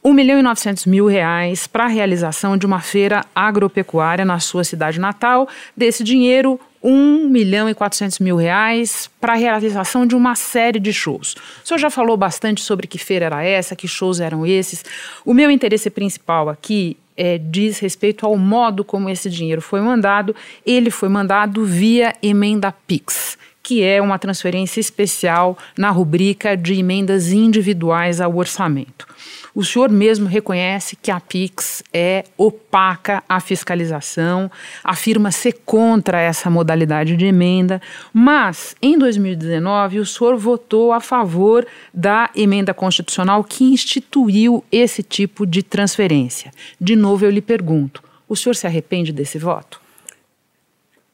1 0.05 0.13
milhão 0.13 0.39
e 0.41 0.43
900 0.43 0.87
mil 0.87 1.07
reais 1.07 1.69
para 1.69 1.85
a 1.85 1.89
realização 1.89 2.57
de 2.57 2.67
uma 2.67 2.81
feira 2.81 3.25
agropecuária 3.33 4.25
na 4.25 4.41
sua 4.41 4.65
cidade 4.65 4.99
natal. 4.99 5.49
Desse 5.77 6.03
dinheiro, 6.03 6.59
1 6.83 7.29
milhão 7.29 7.71
e 7.71 7.75
400 7.75 8.19
mil 8.19 8.35
reais 8.35 9.09
para 9.21 9.35
a 9.35 9.37
realização 9.37 10.05
de 10.05 10.17
uma 10.17 10.35
série 10.35 10.81
de 10.81 10.93
shows. 10.93 11.37
O 11.63 11.69
senhor 11.69 11.79
já 11.79 11.89
falou 11.89 12.17
bastante 12.17 12.63
sobre 12.63 12.89
que 12.89 12.99
feira 12.99 13.27
era 13.27 13.45
essa, 13.45 13.77
que 13.77 13.87
shows 13.87 14.19
eram 14.19 14.45
esses. 14.45 14.85
O 15.25 15.33
meu 15.33 15.49
interesse 15.49 15.89
principal 15.89 16.49
aqui 16.49 16.97
é, 17.17 17.39
diz 17.39 17.79
respeito 17.79 18.27
ao 18.27 18.37
modo 18.37 18.83
como 18.83 19.09
esse 19.09 19.31
dinheiro 19.31 19.63
foi 19.63 19.81
mandado. 19.81 20.35
Ele 20.67 20.91
foi 20.91 21.09
mandado 21.09 21.65
via 21.65 22.13
emenda 22.21 22.73
PIX 22.73 23.39
que 23.63 23.81
é 23.85 24.03
uma 24.03 24.19
transferência 24.19 24.81
especial 24.81 25.57
na 25.79 25.89
rubrica 25.89 26.57
de 26.57 26.75
emendas 26.75 27.31
individuais 27.31 28.21
ao 28.21 28.37
orçamento. 28.37 29.07
O 29.55 29.63
senhor 29.63 29.91
mesmo 29.91 30.27
reconhece 30.27 30.97
que 30.97 31.11
a 31.11 31.21
Pix 31.21 31.83
é 31.93 32.25
opaca 32.39 33.23
à 33.29 33.39
fiscalização, 33.39 34.51
afirma 34.83 35.31
ser 35.31 35.61
contra 35.67 36.19
essa 36.19 36.49
modalidade 36.49 37.17
de 37.17 37.27
emenda, 37.27 37.81
mas 38.15 38.75
em 38.81 38.99
2019 38.99 39.99
o 39.99 40.07
senhor 40.07 40.39
votou 40.39 40.91
a 40.91 41.01
favor 41.01 41.67
da 41.93 42.31
emenda 42.35 42.73
constitucional 42.73 43.45
que 43.45 43.65
instituiu 43.65 44.65
esse 44.73 45.03
tipo 45.03 45.47
de 45.47 45.63
transferência. 45.63 46.51
De 46.81 46.97
novo 46.97 47.27
eu 47.27 47.31
lhe 47.31 47.43
pergunto, 47.43 48.03
o 48.27 48.35
senhor 48.35 48.55
se 48.55 48.67
arrepende 48.67 49.13
desse 49.13 49.37
voto? 49.39 49.83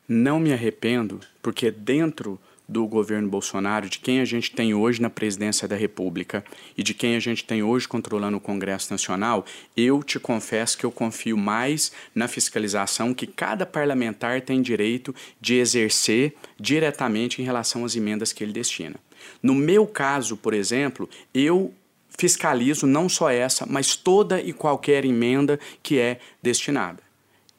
Não 0.09 0.39
me 0.39 0.53
arrependo, 0.53 1.18
porque 1.43 1.72
dentro 1.72 2.39
do 2.69 2.87
governo 2.87 3.29
Bolsonaro, 3.29 3.89
de 3.89 3.99
quem 3.99 4.21
a 4.21 4.25
gente 4.27 4.51
tem 4.51 4.75
hoje 4.75 5.01
na 5.01 5.09
presidência 5.09 5.66
da 5.66 5.75
República 5.75 6.45
e 6.77 6.83
de 6.83 6.93
quem 6.93 7.16
a 7.16 7.21
gente 7.21 7.43
tem 7.43 7.62
hoje 7.62 7.89
controlando 7.89 8.37
o 8.37 8.41
Congresso 8.41 8.93
Nacional, 8.93 9.47
eu 9.75 10.03
te 10.03 10.21
confesso 10.21 10.77
que 10.77 10.85
eu 10.85 10.93
confio 10.93 11.37
mais 11.39 11.91
na 12.14 12.29
fiscalização 12.29 13.14
que 13.14 13.27
cada 13.27 13.64
parlamentar 13.64 14.43
tem 14.43 14.61
direito 14.61 15.14
de 15.41 15.55
exercer 15.55 16.35
diretamente 16.61 17.41
em 17.41 17.45
relação 17.45 17.87
às 17.87 17.97
emendas 17.97 18.33
que 18.33 18.45
ele 18.45 18.53
destina. 18.53 18.97
No 19.43 19.55
meu 19.55 19.87
caso, 19.87 20.37
por 20.37 20.53
exemplo, 20.53 21.09
eu 21.33 21.73
fiscalizo 22.19 22.87
não 22.87 23.09
só 23.09 23.31
essa, 23.31 23.64
mas 23.66 23.97
toda 23.97 24.43
e 24.43 24.53
qualquer 24.53 25.05
emenda 25.07 25.59
que 25.83 25.99
é 25.99 26.19
destinada. 26.43 27.03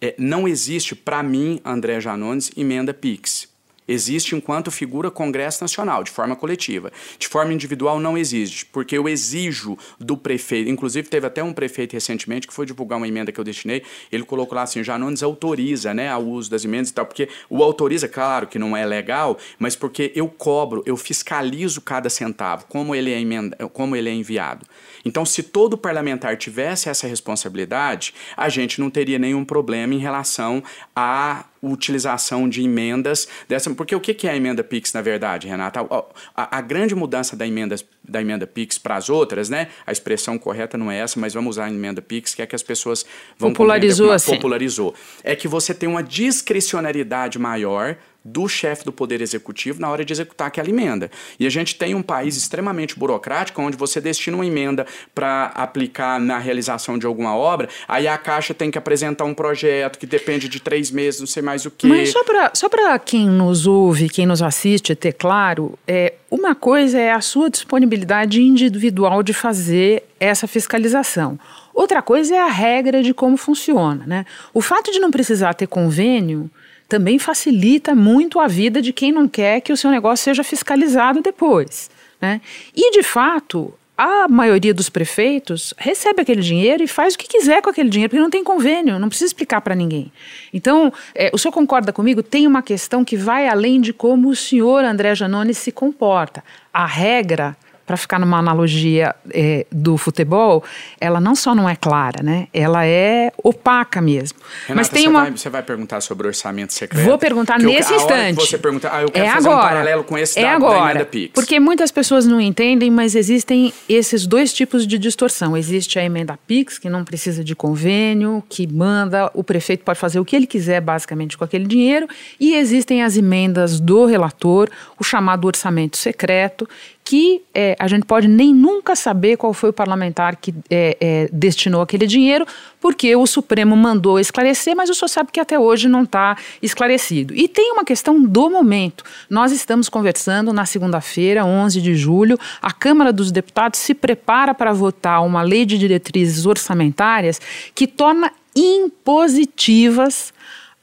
É, 0.01 0.13
não 0.17 0.47
existe, 0.47 0.95
para 0.95 1.23
mim, 1.23 1.59
André 1.65 1.99
Janones, 1.99 2.51
emenda 2.55 2.93
PIX 2.93 3.49
existe 3.89 4.35
enquanto 4.35 4.69
figura 4.71 5.09
Congresso 5.09 5.63
Nacional, 5.63 6.03
de 6.03 6.11
forma 6.11 6.35
coletiva. 6.35 6.91
De 7.17 7.27
forma 7.27 7.51
individual 7.53 7.99
não 7.99 8.17
existe, 8.17 8.65
porque 8.67 8.97
eu 8.97 9.09
exijo 9.09 9.77
do 9.99 10.15
prefeito, 10.15 10.69
inclusive 10.69 11.09
teve 11.09 11.25
até 11.25 11.43
um 11.43 11.51
prefeito 11.51 11.93
recentemente 11.93 12.47
que 12.47 12.53
foi 12.53 12.65
divulgar 12.65 12.97
uma 12.97 13.07
emenda 13.07 13.31
que 13.31 13.39
eu 13.39 13.43
destinei, 13.43 13.83
ele 14.11 14.23
colocou 14.23 14.55
lá 14.55 14.63
assim, 14.63 14.83
já 14.83 14.97
não 14.97 15.11
desautoriza 15.11 15.93
né, 15.93 16.15
o 16.15 16.19
uso 16.19 16.49
das 16.49 16.63
emendas 16.63 16.89
e 16.89 16.93
tal, 16.93 17.05
porque 17.05 17.27
o 17.49 17.63
autoriza, 17.63 18.07
claro 18.07 18.47
que 18.47 18.59
não 18.59 18.77
é 18.77 18.85
legal, 18.85 19.37
mas 19.57 19.75
porque 19.75 20.11
eu 20.15 20.27
cobro, 20.27 20.83
eu 20.85 20.95
fiscalizo 20.95 21.81
cada 21.81 22.09
centavo, 22.09 22.65
como 22.69 22.93
ele 22.93 23.11
é, 23.11 23.19
emenda, 23.19 23.57
como 23.69 23.95
ele 23.95 24.09
é 24.09 24.13
enviado. 24.13 24.65
Então, 25.03 25.25
se 25.25 25.41
todo 25.43 25.77
parlamentar 25.77 26.37
tivesse 26.37 26.89
essa 26.89 27.07
responsabilidade, 27.07 28.13
a 28.35 28.49
gente 28.49 28.79
não 28.79 28.89
teria 28.89 29.17
nenhum 29.17 29.45
problema 29.45 29.93
em 29.93 29.99
relação 29.99 30.63
à 30.95 31.45
utilização 31.61 32.47
de 32.47 32.63
emendas 32.63 33.27
dessa. 33.47 33.73
Porque 33.73 33.95
o 33.95 33.99
que 33.99 34.27
é 34.27 34.31
a 34.31 34.35
emenda 34.35 34.63
PIX, 34.63 34.93
na 34.93 35.01
verdade, 35.01 35.47
Renata? 35.47 35.81
A, 35.81 36.03
a, 36.35 36.57
a 36.57 36.61
grande 36.61 36.95
mudança 36.95 37.35
da 37.35 37.45
emenda, 37.45 37.75
da 38.07 38.21
emenda 38.21 38.47
PIX 38.47 38.77
para 38.77 38.95
as 38.95 39.09
outras, 39.09 39.49
né? 39.49 39.69
A 39.85 39.91
expressão 39.91 40.37
correta 40.37 40.77
não 40.77 40.91
é 40.91 40.99
essa, 40.99 41.19
mas 41.19 41.33
vamos 41.33 41.55
usar 41.55 41.65
a 41.65 41.69
emenda 41.69 42.01
PIX, 42.01 42.35
que 42.35 42.41
é 42.41 42.45
que 42.45 42.55
as 42.55 42.63
pessoas 42.63 43.05
vão 43.37 43.51
popularizou 43.51 44.11
assim. 44.11 44.35
popularizou. 44.35 44.93
É 45.23 45.35
que 45.35 45.47
você 45.47 45.73
tem 45.73 45.87
uma 45.87 46.03
discricionariedade 46.03 47.37
maior 47.37 47.97
do 48.23 48.47
chefe 48.47 48.83
do 48.83 48.91
Poder 48.91 49.21
Executivo 49.21 49.79
na 49.79 49.89
hora 49.89 50.03
de 50.03 50.13
executar 50.13 50.47
aquela 50.47 50.69
emenda. 50.69 51.09
E 51.39 51.47
a 51.47 51.49
gente 51.49 51.75
tem 51.75 51.95
um 51.95 52.01
país 52.01 52.35
extremamente 52.35 52.97
burocrático, 52.97 53.61
onde 53.61 53.77
você 53.77 54.01
destina 54.01 54.35
uma 54.35 54.45
emenda 54.45 54.85
para 55.15 55.45
aplicar 55.55 56.19
na 56.19 56.37
realização 56.37 56.97
de 56.97 57.05
alguma 57.05 57.35
obra, 57.35 57.69
aí 57.87 58.07
a 58.07 58.17
Caixa 58.17 58.53
tem 58.53 58.69
que 58.69 58.77
apresentar 58.77 59.23
um 59.23 59.33
projeto 59.33 59.97
que 59.97 60.05
depende 60.05 60.49
de 60.49 60.59
três 60.59 60.91
meses, 60.91 61.19
não 61.19 61.27
sei 61.27 61.41
mais 61.41 61.65
o 61.65 61.71
quê. 61.71 61.87
Mas 61.87 62.13
só 62.53 62.69
para 62.69 62.99
quem 62.99 63.27
nos 63.27 63.65
ouve, 63.65 64.09
quem 64.09 64.25
nos 64.25 64.41
assiste, 64.41 64.95
ter 64.95 65.13
claro, 65.13 65.77
é, 65.87 66.13
uma 66.29 66.53
coisa 66.53 66.99
é 66.99 67.11
a 67.11 67.21
sua 67.21 67.49
disponibilidade 67.49 68.41
individual 68.41 69.23
de 69.23 69.33
fazer 69.33 70.03
essa 70.19 70.47
fiscalização. 70.47 71.39
Outra 71.73 72.01
coisa 72.01 72.35
é 72.35 72.39
a 72.39 72.49
regra 72.49 73.01
de 73.01 73.13
como 73.13 73.37
funciona. 73.37 74.03
Né? 74.05 74.25
O 74.53 74.61
fato 74.61 74.91
de 74.91 74.99
não 74.99 75.09
precisar 75.09 75.53
ter 75.53 75.67
convênio 75.67 76.51
também 76.89 77.19
facilita 77.19 77.93
muito 77.93 78.39
a 78.39 78.47
vida 78.47 78.81
de 78.81 78.91
quem 78.91 79.11
não 79.11 79.27
quer 79.27 79.61
que 79.61 79.71
o 79.71 79.77
seu 79.77 79.91
negócio 79.91 80.23
seja 80.23 80.43
fiscalizado 80.43 81.21
depois. 81.21 81.89
Né? 82.19 82.41
E, 82.75 82.91
de 82.91 83.03
fato, 83.03 83.71
a 83.95 84.27
maioria 84.27 84.73
dos 84.73 84.89
prefeitos 84.89 85.73
recebe 85.77 86.21
aquele 86.21 86.41
dinheiro 86.41 86.81
e 86.81 86.87
faz 86.87 87.13
o 87.13 87.17
que 87.17 87.27
quiser 87.27 87.61
com 87.61 87.69
aquele 87.69 87.89
dinheiro, 87.89 88.09
porque 88.09 88.21
não 88.21 88.29
tem 88.29 88.43
convênio, 88.43 88.97
não 88.97 89.07
precisa 89.07 89.27
explicar 89.27 89.61
para 89.61 89.75
ninguém. 89.75 90.11
Então, 90.51 90.91
é, 91.13 91.29
o 91.31 91.37
senhor 91.37 91.51
concorda 91.51 91.93
comigo? 91.93 92.23
Tem 92.23 92.47
uma 92.47 92.63
questão 92.63 93.05
que 93.05 93.15
vai 93.15 93.47
além 93.47 93.79
de 93.79 93.93
como 93.93 94.29
o 94.29 94.35
senhor 94.35 94.83
André 94.83 95.13
Janone 95.13 95.53
se 95.53 95.71
comporta. 95.71 96.43
A 96.73 96.87
regra 96.87 97.55
para 97.89 97.97
ficar 97.97 98.19
numa 98.19 98.37
analogia 98.37 99.15
é, 99.31 99.65
do 99.71 99.97
futebol, 99.97 100.63
ela 101.01 101.19
não 101.19 101.33
só 101.33 101.55
não 101.55 101.67
é 101.67 101.75
clara, 101.75 102.21
né? 102.21 102.47
Ela 102.53 102.85
é 102.85 103.31
opaca 103.43 103.99
mesmo. 103.99 104.37
Renata, 104.67 104.75
Mas 104.75 104.89
tem 104.89 105.05
você 105.05 105.09
uma. 105.09 105.21
Vai, 105.21 105.31
você 105.31 105.49
vai 105.49 105.63
perguntar 105.63 105.99
sobre 106.01 106.27
orçamento 106.27 106.71
secreto? 106.71 107.03
Vou 107.03 107.17
perguntar 107.17 107.57
nesse 107.57 107.91
instante. 107.91 108.35
você 108.35 108.59
pergunta, 108.59 108.91
ah, 108.93 109.01
eu 109.01 109.09
quero 109.09 109.25
é 109.25 109.31
fazer 109.31 109.47
agora. 109.47 109.65
um 109.65 109.67
paralelo 109.69 110.03
com 110.03 110.15
esse 110.15 110.37
é 110.37 110.43
da, 110.43 110.51
agora. 110.51 110.99
da 110.99 111.05
Pix. 111.05 111.33
Porque 111.33 111.59
muitas 111.59 111.89
pessoas 111.89 112.27
não 112.27 112.39
entendem, 112.39 112.91
mas 112.91 113.15
existem 113.15 113.73
esses 113.89 114.27
dois 114.27 114.53
tipos 114.53 114.85
de 114.85 114.99
distorção. 114.99 115.57
Existe 115.57 115.97
a 115.97 116.03
emenda 116.03 116.37
Pix, 116.45 116.77
que 116.77 116.91
não 116.91 117.03
precisa 117.03 117.43
de 117.43 117.55
convênio, 117.55 118.43
que 118.47 118.67
manda, 118.67 119.31
o 119.33 119.43
prefeito 119.43 119.83
pode 119.83 119.97
fazer 119.97 120.19
o 120.19 120.25
que 120.25 120.35
ele 120.35 120.45
quiser, 120.45 120.79
basicamente, 120.79 121.35
com 121.35 121.43
aquele 121.43 121.65
dinheiro, 121.65 122.07
e 122.39 122.53
existem 122.53 123.01
as 123.01 123.17
emendas 123.17 123.79
do 123.79 124.05
relator, 124.05 124.69
o 124.99 125.03
chamado 125.03 125.45
orçamento 125.45 125.97
secreto, 125.97 126.69
que 127.03 127.41
é, 127.55 127.75
a 127.79 127.87
gente 127.87 128.05
pode 128.05 128.27
nem 128.27 128.53
nunca 128.53 128.95
saber 128.95 129.35
qual 129.35 129.51
foi 129.51 129.71
o 129.71 129.73
parlamentar 129.73 130.35
que 130.35 130.53
é, 130.69 130.95
é, 131.01 131.29
destinou 131.33 131.81
aquele 131.81 132.05
dinheiro, 132.05 132.45
porque 132.79 133.15
o 133.15 133.25
Supremo 133.25 133.75
mandou 133.75 134.19
esclarecer, 134.19 134.75
mas 134.75 134.91
o 134.91 134.93
senhor 134.93 135.09
sabe 135.09 135.31
que 135.31 135.39
até 135.39 135.57
hoje 135.57 135.89
não 135.89 136.03
está 136.03 136.37
esclarecido. 136.61 137.33
E 137.33 137.47
tem 137.47 137.71
uma 137.71 137.83
questão 137.83 138.21
do 138.23 138.49
momento. 138.49 139.03
Nós 139.27 139.51
estamos 139.51 139.89
conversando 139.89 140.53
na 140.53 140.67
segunda-feira, 140.67 141.43
11 141.43 141.81
de 141.81 141.95
julho, 141.95 142.37
a 142.61 142.71
Câmara 142.71 143.11
dos 143.11 143.31
Deputados 143.31 143.79
se 143.79 143.95
prepara 143.95 144.53
para 144.53 144.71
votar 144.71 145.25
uma 145.25 145.41
lei 145.41 145.65
de 145.65 145.79
diretrizes 145.79 146.45
orçamentárias 146.45 147.41
que 147.73 147.87
torna 147.87 148.31
impositivas 148.55 150.31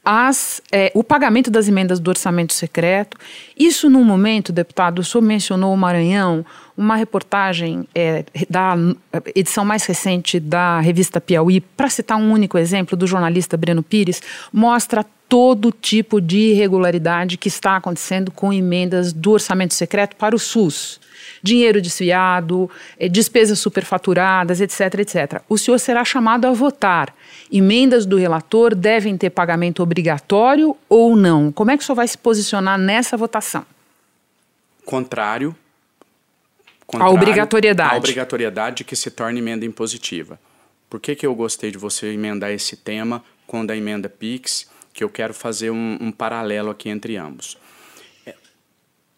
as, 0.09 0.61
é, 0.71 0.89
o 0.95 1.03
pagamento 1.03 1.51
das 1.51 1.67
emendas 1.67 1.99
do 1.99 2.07
orçamento 2.07 2.53
secreto. 2.53 3.17
Isso 3.59 3.89
num 3.89 4.05
momento, 4.05 4.53
deputado, 4.53 4.99
o 4.99 5.03
senhor 5.03 5.21
mencionou 5.21 5.73
o 5.73 5.77
Maranhão, 5.77 6.45
uma 6.77 6.95
reportagem 6.95 7.85
é, 7.93 8.23
da 8.49 8.77
edição 9.35 9.65
mais 9.65 9.83
recente 9.85 10.39
da 10.39 10.79
revista 10.79 11.19
Piauí, 11.19 11.59
para 11.59 11.89
citar 11.89 12.17
um 12.17 12.31
único 12.31 12.57
exemplo, 12.57 12.95
do 12.95 13.05
jornalista 13.05 13.57
Breno 13.57 13.83
Pires, 13.83 14.21
mostra 14.53 15.05
todo 15.27 15.71
tipo 15.71 16.21
de 16.21 16.37
irregularidade 16.51 17.37
que 17.37 17.47
está 17.47 17.75
acontecendo 17.75 18.31
com 18.31 18.53
emendas 18.53 19.11
do 19.11 19.31
orçamento 19.31 19.73
secreto 19.73 20.15
para 20.15 20.35
o 20.35 20.39
SUS 20.39 20.99
dinheiro 21.41 21.81
desviado, 21.81 22.69
é, 22.99 23.07
despesas 23.07 23.59
superfaturadas, 23.59 24.61
etc, 24.61 24.99
etc. 24.99 25.41
O 25.47 25.57
senhor 25.57 25.77
será 25.79 26.03
chamado 26.03 26.45
a 26.45 26.51
votar. 26.51 27.13
Emendas 27.51 28.05
do 28.05 28.17
relator 28.17 28.75
devem 28.75 29.17
ter 29.17 29.29
pagamento 29.29 29.81
obrigatório 29.81 30.75
ou 30.89 31.15
não? 31.15 31.51
Como 31.51 31.71
é 31.71 31.77
que 31.77 31.83
o 31.83 31.85
senhor 31.85 31.95
vai 31.95 32.07
se 32.07 32.17
posicionar 32.17 32.77
nessa 32.77 33.15
votação? 33.15 33.65
Contrário. 34.85 35.55
contrário 36.85 37.13
a 37.13 37.15
obrigatoriedade. 37.15 37.95
A 37.95 37.97
obrigatoriedade 37.97 38.77
de 38.77 38.83
que 38.83 38.95
se 38.95 39.11
torne 39.11 39.39
emenda 39.39 39.65
impositiva. 39.65 40.39
Por 40.89 40.99
que, 40.99 41.15
que 41.15 41.25
eu 41.25 41.35
gostei 41.35 41.71
de 41.71 41.77
você 41.77 42.07
emendar 42.07 42.51
esse 42.51 42.77
tema 42.77 43.23
com 43.45 43.65
a 43.69 43.75
emenda 43.75 44.07
PIX? 44.07 44.67
Que 44.97 45.03
eu 45.03 45.09
quero 45.09 45.33
fazer 45.33 45.69
um, 45.69 45.97
um 46.01 46.11
paralelo 46.11 46.71
aqui 46.71 46.89
entre 46.89 47.15
ambos 47.15 47.57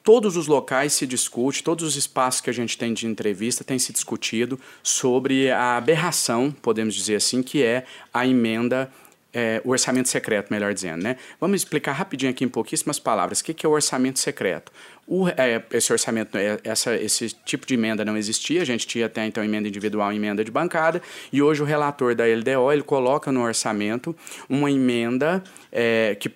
todos 0.10 0.36
os 0.36 0.48
locais 0.48 0.94
se 0.94 1.06
discute, 1.06 1.64
todos 1.64 1.86
os 1.86 1.96
espaços 1.96 2.42
que 2.42 2.50
a 2.50 2.54
gente 2.54 2.76
tem 2.76 2.96
de 2.96 3.06
entrevista 3.06 3.64
tem 3.64 3.78
se 3.78 3.94
discutido 3.94 4.60
sobre 4.82 5.52
a 5.52 5.78
aberração, 5.78 6.50
podemos 6.50 6.96
dizer 6.96 7.18
assim, 7.18 7.44
que 7.44 7.62
é 7.62 7.86
a 8.12 8.26
emenda 8.26 8.92
é, 9.32 9.62
o 9.64 9.70
orçamento 9.70 10.10
secreto, 10.10 10.52
melhor 10.52 10.74
dizendo, 10.74 11.04
né? 11.04 11.18
Vamos 11.40 11.62
explicar 11.62 11.92
rapidinho 11.92 12.32
aqui 12.32 12.44
em 12.44 12.50
pouquíssimas 12.50 12.98
palavras. 12.98 13.40
O 13.40 13.44
que, 13.44 13.54
que 13.54 13.66
é 13.66 13.70
o 13.70 13.72
orçamento 13.72 14.18
secreto? 14.18 14.72
O, 15.12 15.28
é, 15.28 15.60
esse 15.72 15.92
orçamento, 15.92 16.38
é, 16.38 16.60
essa, 16.64 16.96
esse 16.96 17.30
tipo 17.44 17.66
de 17.66 17.74
emenda 17.74 18.06
não 18.06 18.16
existia, 18.16 18.62
a 18.62 18.66
gente 18.66 18.86
tinha 18.86 19.08
até 19.08 19.26
então 19.26 19.44
emenda 19.44 19.68
individual 19.68 20.14
e 20.14 20.18
emenda 20.18 20.46
de 20.46 20.52
bancada, 20.52 21.02
e 21.34 21.42
hoje 21.42 21.64
o 21.64 21.66
relator 21.66 22.14
da 22.14 22.26
LDO 22.26 22.72
ele 22.72 22.84
coloca 22.84 23.32
no 23.32 23.42
orçamento 23.42 24.16
uma 24.48 24.70
emenda 24.70 25.44
é, 25.72 26.16
que 26.20 26.32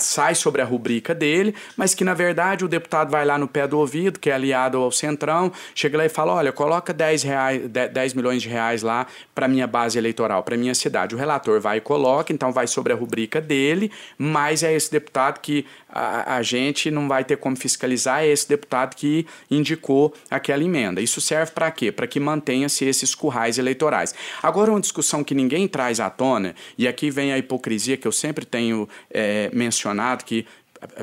sai 0.00 0.34
sobre 0.34 0.62
a 0.62 0.64
rubrica 0.64 1.14
dele, 1.14 1.54
mas 1.76 1.94
que 1.94 2.04
na 2.04 2.14
verdade 2.14 2.64
o 2.64 2.68
deputado 2.68 3.10
vai 3.10 3.24
lá 3.24 3.38
no 3.38 3.48
pé 3.48 3.66
do 3.66 3.78
ouvido, 3.78 4.18
que 4.18 4.30
é 4.30 4.34
aliado 4.34 4.78
ao 4.78 4.90
Centrão, 4.90 5.52
chega 5.74 5.98
lá 5.98 6.06
e 6.06 6.08
fala: 6.08 6.34
olha, 6.34 6.52
coloca 6.52 6.92
10, 6.92 7.22
reais, 7.22 7.62
10 7.68 8.14
milhões 8.14 8.42
de 8.42 8.48
reais 8.48 8.82
lá 8.82 9.06
para 9.34 9.48
minha 9.48 9.66
base 9.66 9.98
eleitoral, 9.98 10.42
para 10.42 10.56
minha 10.56 10.74
cidade. 10.74 11.14
O 11.14 11.18
relator 11.18 11.60
vai 11.60 11.78
e 11.78 11.80
coloca, 11.80 12.32
então 12.32 12.52
vai 12.52 12.66
sobre 12.66 12.92
a 12.92 12.96
rubrica 12.96 13.40
dele, 13.40 13.90
mas 14.18 14.62
é 14.62 14.74
esse 14.74 14.90
deputado 14.90 15.40
que 15.40 15.66
a, 15.88 16.36
a 16.36 16.42
gente 16.42 16.90
não 16.90 17.08
vai 17.08 17.24
ter 17.24 17.36
como 17.36 17.56
fiscalizar, 17.56 18.05
é 18.06 18.28
esse 18.28 18.48
deputado 18.48 18.94
que 18.94 19.26
indicou 19.50 20.14
aquela 20.30 20.62
emenda. 20.62 21.00
Isso 21.00 21.20
serve 21.20 21.52
para 21.52 21.70
quê? 21.70 21.90
Para 21.90 22.06
que 22.06 22.20
mantenha-se 22.20 22.84
esses 22.84 23.14
currais 23.14 23.58
eleitorais. 23.58 24.14
Agora, 24.42 24.70
uma 24.70 24.80
discussão 24.80 25.24
que 25.24 25.34
ninguém 25.34 25.66
traz 25.68 26.00
à 26.00 26.08
tona, 26.10 26.54
e 26.78 26.86
aqui 26.86 27.10
vem 27.10 27.32
a 27.32 27.38
hipocrisia 27.38 27.96
que 27.96 28.06
eu 28.06 28.12
sempre 28.12 28.44
tenho 28.44 28.88
é, 29.10 29.50
mencionado, 29.52 30.24
que 30.24 30.46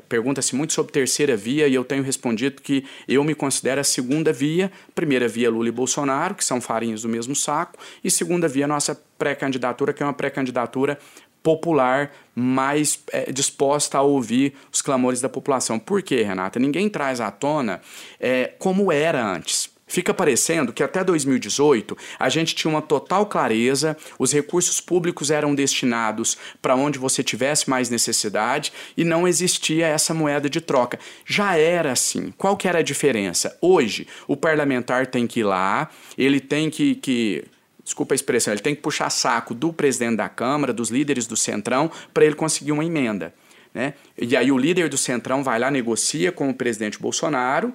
pergunta-se 0.08 0.56
muito 0.56 0.74
sobre 0.74 0.92
terceira 0.92 1.36
via 1.36 1.68
e 1.68 1.74
eu 1.74 1.84
tenho 1.84 2.04
respondido 2.04 2.62
que 2.62 2.86
eu 3.08 3.24
me 3.24 3.34
considero 3.34 3.82
a 3.82 3.84
segunda 3.84 4.32
via, 4.32 4.72
primeira 4.94 5.28
via 5.28 5.50
Lula 5.50 5.68
e 5.68 5.72
Bolsonaro, 5.72 6.36
que 6.36 6.46
são 6.46 6.62
farinhas 6.62 7.02
do 7.02 7.10
mesmo 7.10 7.36
saco, 7.36 7.80
e 8.04 8.12
segunda 8.12 8.48
via 8.48 8.68
nossa 8.68 9.00
pré-candidatura, 9.18 9.94
que 9.94 10.04
é 10.04 10.06
uma 10.06 10.14
pré-candidatura 10.14 11.00
popular, 11.44 12.12
mais 12.34 13.00
é, 13.12 13.32
disposta 13.32 13.98
a 13.98 14.02
ouvir 14.02 14.54
os 14.72 14.82
clamores 14.82 15.22
da 15.22 15.30
população. 15.30 15.78
Por 15.78 16.02
quê, 16.02 16.24
Renata? 16.24 16.58
Ninguém 16.58 16.90
traz 16.90 17.20
à 17.22 17.30
tona 17.30 17.82
é, 18.20 18.54
como 18.58 18.92
era 18.92 19.24
antes. 19.24 19.74
Fica 19.94 20.12
parecendo 20.12 20.74
que 20.74 20.82
até 20.82 21.04
2018 21.04 21.96
a 22.18 22.28
gente 22.28 22.56
tinha 22.56 22.72
uma 22.72 22.82
total 22.82 23.28
clareza, 23.28 23.96
os 24.18 24.34
recursos 24.34 24.82
públicos 24.82 25.30
eram 25.30 25.54
destinados 25.54 26.36
para 26.60 26.76
onde 26.76 26.98
você 26.98 27.22
tivesse 27.22 27.70
mais 27.70 27.92
necessidade 27.92 28.74
e 28.98 29.04
não 29.04 29.28
existia 29.28 29.86
essa 29.86 30.12
moeda 30.12 30.50
de 30.50 30.60
troca. 30.60 30.98
Já 31.28 31.58
era 31.58 31.92
assim. 31.92 32.34
Qual 32.36 32.58
que 32.58 32.68
era 32.68 32.80
a 32.80 32.82
diferença? 32.82 33.56
Hoje, 33.62 34.08
o 34.28 34.36
parlamentar 34.36 35.06
tem 35.06 35.28
que 35.28 35.42
ir 35.42 35.44
lá, 35.44 35.88
ele 36.18 36.40
tem 36.40 36.72
que, 36.72 36.96
que 36.96 37.44
desculpa 37.84 38.14
a 38.14 38.16
expressão, 38.16 38.54
ele 38.54 38.62
tem 38.62 38.76
que 38.76 38.82
puxar 38.82 39.10
saco 39.10 39.54
do 39.54 39.74
presidente 39.74 40.18
da 40.18 40.30
Câmara, 40.30 40.74
dos 40.74 40.90
líderes 40.90 41.28
do 41.28 41.36
Centrão, 41.36 41.92
para 42.14 42.26
ele 42.26 42.36
conseguir 42.36 42.72
uma 42.72 42.86
emenda. 42.86 43.34
Né? 43.74 43.94
E 44.18 44.36
aí 44.38 44.52
o 44.52 44.58
líder 44.58 44.90
do 44.90 44.98
Centrão 44.98 45.44
vai 45.44 45.60
lá, 45.60 45.72
negocia 45.72 46.32
com 46.32 46.50
o 46.50 46.54
presidente 46.54 47.00
Bolsonaro, 47.00 47.74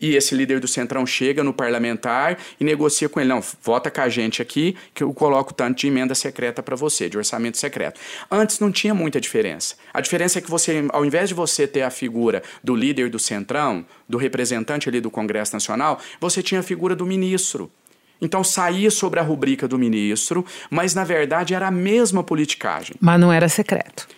e 0.00 0.14
esse 0.14 0.34
líder 0.34 0.60
do 0.60 0.68
Centrão 0.68 1.06
chega 1.06 1.42
no 1.42 1.54
parlamentar 1.54 2.38
e 2.60 2.64
negocia 2.64 3.08
com 3.08 3.18
ele. 3.18 3.30
Não, 3.30 3.42
vota 3.62 3.90
com 3.90 4.00
a 4.00 4.08
gente 4.08 4.42
aqui 4.42 4.76
que 4.92 5.02
eu 5.02 5.12
coloco 5.12 5.54
tanto 5.54 5.78
de 5.78 5.86
emenda 5.86 6.14
secreta 6.14 6.62
para 6.62 6.76
você, 6.76 7.08
de 7.08 7.16
orçamento 7.16 7.56
secreto. 7.56 7.98
Antes 8.30 8.60
não 8.60 8.70
tinha 8.70 8.94
muita 8.94 9.20
diferença. 9.20 9.74
A 9.94 10.00
diferença 10.00 10.38
é 10.38 10.42
que 10.42 10.50
você, 10.50 10.84
ao 10.90 11.04
invés 11.04 11.30
de 11.30 11.34
você 11.34 11.66
ter 11.66 11.82
a 11.82 11.90
figura 11.90 12.42
do 12.62 12.76
líder 12.76 13.08
do 13.08 13.18
Centrão, 13.18 13.86
do 14.06 14.18
representante 14.18 14.88
ali 14.88 15.00
do 15.00 15.10
Congresso 15.10 15.54
Nacional, 15.54 15.98
você 16.20 16.42
tinha 16.42 16.60
a 16.60 16.64
figura 16.64 16.94
do 16.94 17.06
ministro. 17.06 17.70
Então 18.20 18.42
saía 18.42 18.90
sobre 18.90 19.20
a 19.20 19.22
rubrica 19.22 19.68
do 19.68 19.78
ministro, 19.78 20.44
mas 20.70 20.94
na 20.94 21.04
verdade 21.04 21.54
era 21.54 21.68
a 21.68 21.70
mesma 21.70 22.22
politicagem. 22.22 22.96
Mas 23.00 23.20
não 23.20 23.32
era 23.32 23.48
secreto. 23.48 24.08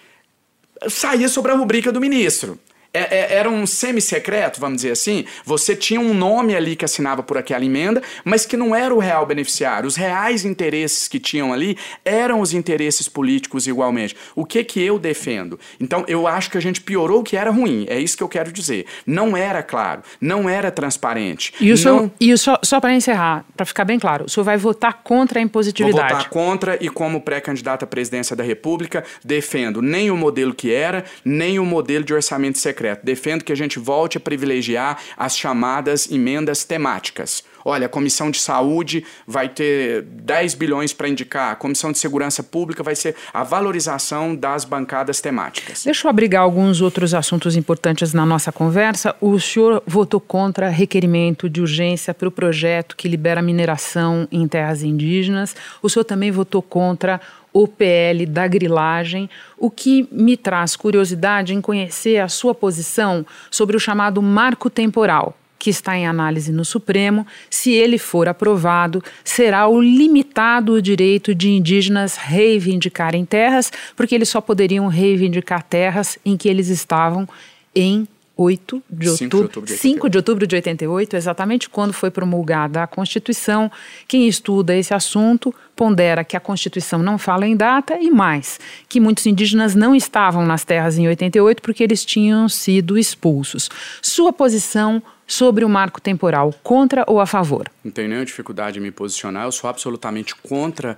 Saía 0.88 1.28
sobre 1.28 1.52
a 1.52 1.56
rubrica 1.56 1.90
do 1.90 2.00
ministro. 2.00 2.58
É, 2.92 3.18
é, 3.18 3.34
era 3.34 3.50
um 3.50 3.66
semi-secreto, 3.66 4.58
vamos 4.58 4.76
dizer 4.76 4.92
assim. 4.92 5.24
Você 5.44 5.76
tinha 5.76 6.00
um 6.00 6.14
nome 6.14 6.56
ali 6.56 6.74
que 6.74 6.84
assinava 6.84 7.22
por 7.22 7.36
aquela 7.36 7.64
emenda, 7.64 8.02
mas 8.24 8.46
que 8.46 8.56
não 8.56 8.74
era 8.74 8.94
o 8.94 8.98
real 8.98 9.26
beneficiário. 9.26 9.86
Os 9.86 9.94
reais 9.94 10.44
interesses 10.44 11.06
que 11.06 11.20
tinham 11.20 11.52
ali 11.52 11.76
eram 12.04 12.40
os 12.40 12.54
interesses 12.54 13.06
políticos 13.06 13.66
igualmente. 13.66 14.16
O 14.34 14.44
que 14.44 14.64
que 14.64 14.82
eu 14.82 14.98
defendo? 14.98 15.60
Então, 15.78 16.04
eu 16.08 16.26
acho 16.26 16.50
que 16.50 16.56
a 16.56 16.60
gente 16.60 16.80
piorou 16.80 17.20
o 17.20 17.22
que 17.22 17.36
era 17.36 17.50
ruim. 17.50 17.84
É 17.88 17.98
isso 17.98 18.16
que 18.16 18.22
eu 18.22 18.28
quero 18.28 18.50
dizer. 18.50 18.86
Não 19.06 19.36
era 19.36 19.62
claro, 19.62 20.02
não 20.18 20.48
era 20.48 20.70
transparente. 20.70 21.52
E, 21.60 21.72
o 21.72 21.84
não... 21.84 22.10
e 22.18 22.32
o 22.32 22.38
só, 22.38 22.58
só 22.62 22.80
para 22.80 22.94
encerrar, 22.94 23.44
para 23.54 23.66
ficar 23.66 23.84
bem 23.84 23.98
claro, 23.98 24.24
o 24.24 24.28
senhor 24.30 24.44
vai 24.44 24.56
votar 24.56 25.02
contra 25.02 25.40
a 25.40 25.42
impositividade? 25.42 26.08
Vou 26.08 26.08
votar 26.08 26.30
contra 26.30 26.78
e, 26.82 26.88
como 26.88 27.20
pré-candidato 27.20 27.84
à 27.84 27.86
presidência 27.86 28.34
da 28.34 28.42
República, 28.42 29.04
defendo 29.22 29.82
nem 29.82 30.10
o 30.10 30.16
modelo 30.16 30.54
que 30.54 30.72
era, 30.72 31.04
nem 31.22 31.58
o 31.58 31.66
modelo 31.66 32.02
de 32.02 32.14
orçamento 32.14 32.58
secreto 32.58 32.77
secreto. 32.78 33.04
Defendo 33.04 33.42
que 33.42 33.52
a 33.52 33.56
gente 33.56 33.78
volte 33.78 34.16
a 34.16 34.20
privilegiar 34.20 34.98
as 35.16 35.36
chamadas 35.36 36.08
emendas 36.10 36.64
temáticas. 36.64 37.42
Olha, 37.64 37.86
a 37.86 37.88
Comissão 37.88 38.30
de 38.30 38.40
Saúde 38.40 39.04
vai 39.26 39.48
ter 39.48 40.02
10 40.02 40.54
bilhões 40.54 40.92
para 40.92 41.08
indicar, 41.08 41.52
a 41.52 41.56
Comissão 41.56 41.92
de 41.92 41.98
Segurança 41.98 42.42
Pública 42.42 42.82
vai 42.82 42.94
ser 42.94 43.14
a 43.34 43.42
valorização 43.42 44.34
das 44.34 44.64
bancadas 44.64 45.20
temáticas. 45.20 45.84
Deixa 45.84 46.06
eu 46.06 46.10
abrigar 46.10 46.42
alguns 46.42 46.80
outros 46.80 47.12
assuntos 47.12 47.56
importantes 47.56 48.14
na 48.14 48.24
nossa 48.24 48.52
conversa. 48.52 49.14
O 49.20 49.38
senhor 49.38 49.82
votou 49.86 50.20
contra 50.20 50.68
requerimento 50.68 51.48
de 51.50 51.60
urgência 51.60 52.14
para 52.14 52.28
o 52.28 52.30
projeto 52.30 52.96
que 52.96 53.08
libera 53.08 53.42
mineração 53.42 54.26
em 54.30 54.46
terras 54.46 54.82
indígenas. 54.82 55.54
O 55.82 55.90
senhor 55.90 56.04
também 56.04 56.30
votou 56.30 56.62
contra 56.62 57.20
o 57.52 57.66
PL 57.66 58.26
da 58.26 58.46
grilagem, 58.46 59.28
o 59.56 59.70
que 59.70 60.08
me 60.10 60.36
traz 60.36 60.76
curiosidade 60.76 61.54
em 61.54 61.60
conhecer 61.60 62.18
a 62.18 62.28
sua 62.28 62.54
posição 62.54 63.24
sobre 63.50 63.76
o 63.76 63.80
chamado 63.80 64.20
marco 64.22 64.70
temporal, 64.70 65.36
que 65.58 65.70
está 65.70 65.96
em 65.96 66.06
análise 66.06 66.52
no 66.52 66.64
Supremo, 66.64 67.26
se 67.50 67.72
ele 67.72 67.98
for 67.98 68.28
aprovado, 68.28 69.02
será 69.24 69.66
o 69.66 69.80
limitado 69.80 70.80
direito 70.80 71.34
de 71.34 71.50
indígenas 71.50 72.16
reivindicarem 72.16 73.24
terras, 73.24 73.72
porque 73.96 74.14
eles 74.14 74.28
só 74.28 74.40
poderiam 74.40 74.86
reivindicar 74.86 75.62
terras 75.62 76.18
em 76.24 76.36
que 76.36 76.48
eles 76.48 76.68
estavam 76.68 77.28
em 77.74 78.06
8 78.40 78.82
de 78.88 79.08
outubro, 79.08 79.18
5 79.18 79.28
de 79.28 79.36
outubro 79.42 79.66
de 79.66 79.76
5 79.76 80.10
de 80.10 80.16
outubro 80.16 80.46
de 80.46 80.54
88, 80.54 81.16
exatamente 81.16 81.68
quando 81.68 81.92
foi 81.92 82.08
promulgada 82.08 82.84
a 82.84 82.86
Constituição. 82.86 83.68
Quem 84.06 84.28
estuda 84.28 84.76
esse 84.76 84.94
assunto 84.94 85.52
pondera 85.74 86.22
que 86.22 86.36
a 86.36 86.40
Constituição 86.40 87.02
não 87.02 87.18
fala 87.18 87.48
em 87.48 87.56
data 87.56 87.98
e 88.00 88.12
mais, 88.12 88.60
que 88.88 89.00
muitos 89.00 89.26
indígenas 89.26 89.74
não 89.74 89.92
estavam 89.92 90.46
nas 90.46 90.62
terras 90.62 90.96
em 90.96 91.08
88 91.08 91.60
porque 91.60 91.82
eles 91.82 92.04
tinham 92.04 92.48
sido 92.48 92.96
expulsos. 92.96 93.68
Sua 94.00 94.32
posição 94.32 95.02
sobre 95.26 95.64
o 95.64 95.68
marco 95.68 96.00
temporal, 96.00 96.54
contra 96.62 97.04
ou 97.06 97.20
a 97.20 97.26
favor? 97.26 97.70
Não 97.84 97.92
tenho 97.92 98.08
nenhuma 98.08 98.24
dificuldade 98.24 98.78
em 98.78 98.82
me 98.82 98.90
posicionar, 98.90 99.44
eu 99.44 99.52
sou 99.52 99.68
absolutamente 99.68 100.34
contra 100.34 100.96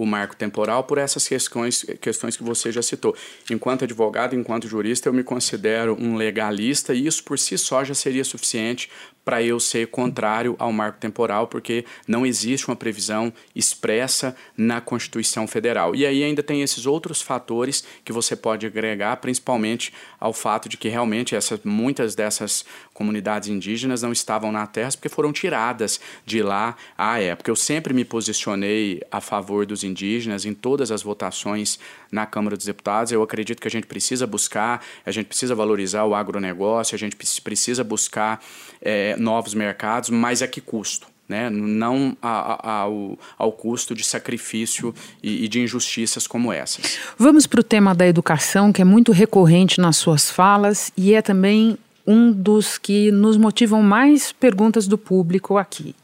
o 0.00 0.06
marco 0.06 0.34
temporal 0.34 0.84
por 0.84 0.96
essas 0.96 1.28
questões, 1.28 1.84
questões 2.00 2.34
que 2.34 2.42
você 2.42 2.72
já 2.72 2.80
citou. 2.80 3.14
Enquanto 3.50 3.84
advogado, 3.84 4.34
enquanto 4.34 4.66
jurista, 4.66 5.10
eu 5.10 5.12
me 5.12 5.22
considero 5.22 5.94
um 6.00 6.16
legalista 6.16 6.94
e 6.94 7.06
isso 7.06 7.22
por 7.22 7.38
si 7.38 7.58
só 7.58 7.84
já 7.84 7.92
seria 7.92 8.24
suficiente 8.24 8.88
para 9.24 9.42
eu 9.42 9.60
ser 9.60 9.88
contrário 9.88 10.56
ao 10.58 10.72
marco 10.72 10.98
temporal, 10.98 11.46
porque 11.46 11.84
não 12.06 12.24
existe 12.24 12.68
uma 12.68 12.76
previsão 12.76 13.32
expressa 13.54 14.34
na 14.56 14.80
Constituição 14.80 15.46
Federal. 15.46 15.94
E 15.94 16.06
aí 16.06 16.24
ainda 16.24 16.42
tem 16.42 16.62
esses 16.62 16.86
outros 16.86 17.20
fatores 17.20 17.84
que 18.04 18.12
você 18.12 18.34
pode 18.34 18.66
agregar, 18.66 19.16
principalmente 19.16 19.92
ao 20.18 20.32
fato 20.32 20.68
de 20.68 20.76
que 20.76 20.88
realmente 20.88 21.34
essas, 21.34 21.60
muitas 21.64 22.14
dessas 22.14 22.64
comunidades 22.92 23.48
indígenas 23.48 24.02
não 24.02 24.12
estavam 24.12 24.52
na 24.52 24.66
terra 24.66 24.90
porque 24.90 25.08
foram 25.08 25.32
tiradas 25.32 26.00
de 26.24 26.42
lá 26.42 26.76
à 26.96 27.20
época. 27.20 27.50
Eu 27.50 27.56
sempre 27.56 27.94
me 27.94 28.04
posicionei 28.04 29.00
a 29.10 29.20
favor 29.20 29.64
dos 29.64 29.84
indígenas 29.84 30.44
em 30.44 30.52
todas 30.52 30.90
as 30.90 31.02
votações 31.02 31.78
na 32.10 32.26
Câmara 32.26 32.56
dos 32.56 32.66
Deputados. 32.66 33.12
Eu 33.12 33.22
acredito 33.22 33.60
que 33.60 33.68
a 33.68 33.70
gente 33.70 33.86
precisa 33.86 34.26
buscar, 34.26 34.84
a 35.04 35.10
gente 35.10 35.26
precisa 35.26 35.54
valorizar 35.54 36.04
o 36.04 36.14
agronegócio, 36.14 36.94
a 36.94 36.98
gente 36.98 37.16
precisa 37.16 37.84
buscar 37.84 38.42
é, 38.80 39.16
novos 39.16 39.54
mercados, 39.54 40.10
mas 40.10 40.42
a 40.42 40.48
que 40.48 40.60
custo? 40.60 41.08
Né? 41.28 41.48
não 41.48 42.16
a, 42.20 42.68
a, 42.68 42.72
ao, 42.80 43.16
ao 43.38 43.52
custo 43.52 43.94
de 43.94 44.02
sacrifício 44.02 44.92
e, 45.22 45.44
e, 45.44 45.48
de 45.48 45.60
injustiças 45.60 46.26
como 46.26 46.52
essas. 46.52 46.98
Vamos 47.16 47.46
para 47.46 47.60
o 47.60 47.62
tema 47.62 47.94
da 47.94 48.04
educação, 48.04 48.72
que 48.72 48.82
é 48.82 48.84
muito 48.84 49.12
recorrente 49.12 49.80
nas 49.80 49.96
suas 49.96 50.28
falas 50.28 50.90
e 50.96 51.14
é 51.14 51.22
também 51.22 51.78
um 52.04 52.32
dos 52.32 52.78
que 52.78 53.12
nos 53.12 53.36
motivam 53.36 53.80
mais 53.80 54.32
perguntas 54.32 54.88
do 54.88 54.98
público 54.98 55.56
aqui. 55.56 55.94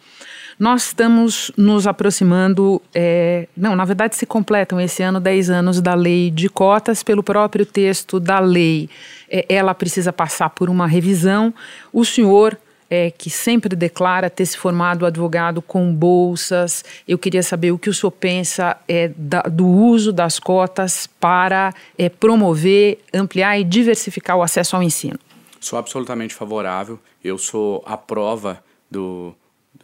Nós 0.59 0.87
estamos 0.87 1.53
nos 1.57 1.87
aproximando, 1.87 2.81
é, 2.95 3.47
não, 3.55 3.77
na 3.77 3.85
verdade 3.85 4.17
se 4.17 4.25
completam 4.25 4.81
esse 4.81 5.03
ano 5.03 5.21
10 5.21 5.51
anos 5.51 5.81
da 5.83 5.95
lei 5.95 6.31
de 6.31 6.49
cotas, 6.49 7.03
pelo 7.03 7.23
próprio 7.23 7.67
texto 7.67 8.19
da 8.19 8.39
lei. 8.39 8.89
É, 9.29 9.45
ela 9.51 9.75
precisa 9.75 10.15
passar 10.15 10.49
por 10.51 10.71
uma 10.71 10.87
revisão. 10.87 11.53
O 11.93 12.07
senhor, 12.07 12.59
é, 12.91 13.11
que 13.11 13.29
sempre 13.31 13.75
declara 13.75 14.31
ter 14.31 14.47
se 14.47 14.57
formado 14.57 15.07
advogado 15.07 15.61
com 15.61 15.93
bolsas, 15.95 16.85
eu 17.07 17.19
queria 17.19 17.43
saber 17.43 17.73
o 17.73 17.79
que 17.79 17.91
o 17.91 17.95
senhor 17.95 18.11
pensa 18.11 18.77
é, 18.89 19.11
da, 19.17 19.43
do 19.43 19.67
uso 19.67 20.13
das 20.13 20.39
cotas 20.39 21.07
para 21.21 21.75
é, 21.99 22.09
promover, 22.09 22.99
ampliar 23.13 23.59
e 23.59 23.65
diversificar 23.65 24.37
o 24.37 24.43
acesso 24.43 24.77
ao 24.77 24.83
ensino. 24.83 25.19
Sou 25.61 25.79
absolutamente 25.79 26.35
favorável. 26.35 26.99
Eu 27.25 27.39
sou 27.39 27.83
a 27.87 27.97
prova 27.97 28.63
do 28.91 29.35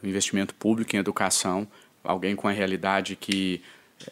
do 0.02 0.08
investimento 0.08 0.54
público 0.54 0.96
em 0.96 0.98
educação, 0.98 1.66
alguém 2.02 2.34
com 2.34 2.48
a 2.48 2.52
realidade 2.52 3.14
que 3.14 3.62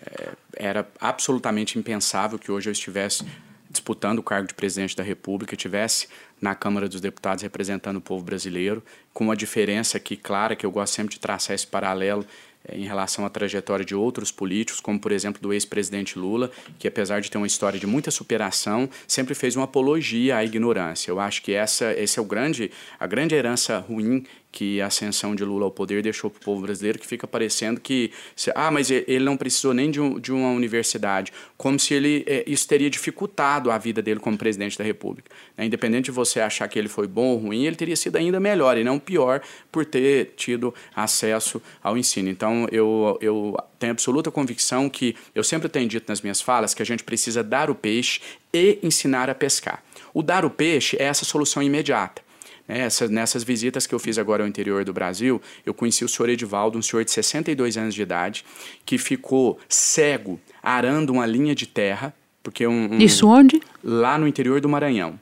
é, 0.01 0.28
era 0.57 0.88
absolutamente 1.01 1.78
impensável 1.78 2.38
que 2.38 2.53
hoje 2.53 2.68
eu 2.68 2.72
estivesse 2.72 3.26
disputando 3.70 4.18
o 4.18 4.22
cargo 4.22 4.48
de 4.48 4.54
presidente 4.54 4.96
da 4.96 5.02
República, 5.02 5.54
estivesse 5.54 6.09
na 6.40 6.55
Câmara 6.55 6.88
dos 6.88 7.01
Deputados 7.01 7.42
representando 7.42 7.98
o 7.98 8.01
povo 8.01 8.24
brasileiro, 8.24 8.82
com 9.14 9.24
uma 9.24 9.36
diferença 9.36 9.97
aqui 9.97 10.16
clara, 10.16 10.56
que 10.56 10.66
eu 10.66 10.70
gosto 10.70 10.94
sempre 10.94 11.14
de 11.14 11.20
traçar 11.20 11.55
esse 11.55 11.66
paralelo 11.66 12.26
é, 12.68 12.76
em 12.76 12.84
relação 12.84 13.24
à 13.24 13.30
trajetória 13.30 13.84
de 13.84 13.94
outros 13.94 14.30
políticos, 14.30 14.80
como 14.80 14.98
por 14.98 15.12
exemplo 15.12 15.40
do 15.40 15.52
ex-presidente 15.52 16.18
Lula, 16.18 16.51
que 16.78 16.88
apesar 16.88 17.20
de 17.20 17.30
ter 17.30 17.38
uma 17.38 17.47
história 17.47 17.78
de 17.78 17.86
muita 17.86 18.10
superação, 18.10 18.88
sempre 19.06 19.34
fez 19.34 19.56
uma 19.56 19.64
apologia 19.64 20.36
à 20.36 20.44
ignorância. 20.44 21.10
Eu 21.10 21.20
acho 21.20 21.42
que 21.42 21.52
essa 21.52 21.92
esse 21.92 22.18
é 22.18 22.22
o 22.22 22.24
grande 22.24 22.70
a 22.98 23.06
grande 23.06 23.34
herança 23.34 23.78
ruim 23.78 24.26
que 24.52 24.81
a 24.81 24.86
ascensão 24.86 25.35
de 25.35 25.44
Lula 25.44 25.64
ao 25.64 25.70
poder 25.70 26.02
deixou 26.02 26.31
para 26.31 26.40
o 26.40 26.44
povo 26.44 26.62
brasileiro, 26.62 26.98
que 26.98 27.06
fica 27.06 27.27
parecendo 27.27 27.81
que, 27.81 28.12
ah, 28.55 28.70
mas 28.70 28.90
ele 28.90 29.24
não 29.24 29.36
precisou 29.36 29.72
nem 29.72 29.90
de, 29.90 30.01
um, 30.01 30.18
de 30.18 30.32
uma 30.32 30.51
universidade, 30.51 31.32
como 31.56 31.78
se 31.78 31.94
ele 31.94 32.24
é, 32.27 32.44
isso 32.47 32.66
teria 32.66 32.90
dificultado 32.90 33.70
a 33.70 33.78
vida 33.78 34.02
dele 34.02 34.18
como 34.18 34.36
presidente 34.36 34.77
da 34.77 34.85
República. 34.85 35.31
Né? 35.56 35.66
Independente 35.66 36.06
de 36.06 36.10
você 36.10 36.40
achar 36.40 36.66
que 36.68 36.78
ele 36.78 36.89
foi 36.89 37.06
bom 37.06 37.28
ou 37.28 37.36
ruim, 37.39 37.64
ele 37.64 37.77
teria 37.77 37.97
sido 37.97 38.16
ainda 38.16 38.40
melhor 38.40 38.77
e 38.77 38.85
não 38.85 38.98
pior 38.98 39.40
por 39.70 39.85
ter 39.85 40.35
tido 40.36 40.74
acesso 40.94 41.62
ao 41.82 41.97
ensino. 41.97 42.28
Então, 42.28 42.66
eu, 42.72 43.18
eu 43.20 43.56
tenho 43.78 43.93
absoluta 43.93 44.31
convicção 44.31 44.89
que, 44.89 45.14
eu 45.35 45.44
sempre 45.44 45.68
tenho 45.68 45.89
dito 45.89 46.09
nas 46.09 46.20
minhas 46.20 46.40
falas, 46.40 46.74
que 46.74 46.82
a 46.82 46.86
gente 46.86 47.05
precisa 47.05 47.43
dar 47.43 47.70
o 47.70 47.74
peixe 47.74 48.20
e 48.52 48.78
ensinar 48.82 49.31
a 49.31 49.35
pescar. 49.35 49.82
O 50.12 50.22
dar 50.22 50.44
o 50.44 50.51
peixe 50.51 50.97
é 50.98 51.05
essa 51.05 51.24
solução 51.24 51.62
imediata. 51.62 52.30
Essa, 52.70 53.09
nessas 53.09 53.42
visitas 53.42 53.86
que 53.86 53.94
eu 53.94 53.98
fiz 53.98 54.18
agora 54.18 54.42
ao 54.42 54.48
interior 54.48 54.84
do 54.84 54.92
Brasil, 54.92 55.40
eu 55.66 55.74
conheci 55.74 56.05
o 56.05 56.09
senhor 56.09 56.28
Edivaldo, 56.28 56.78
um 56.78 56.82
senhor 56.82 57.05
de 57.05 57.10
62 57.10 57.76
anos 57.76 57.94
de 57.94 58.02
idade, 58.02 58.44
que 58.86 58.97
ficou 58.97 59.59
cego 59.68 60.40
arando 60.62 61.12
uma 61.12 61.26
linha 61.26 61.55
de 61.55 61.66
terra. 61.66 62.14
Porque 62.42 62.66
um, 62.66 62.94
um, 62.94 62.98
Isso 62.98 63.28
onde? 63.28 63.60
Lá 63.82 64.16
no 64.18 64.26
interior 64.26 64.60
do 64.60 64.68
Maranhão. 64.68 65.18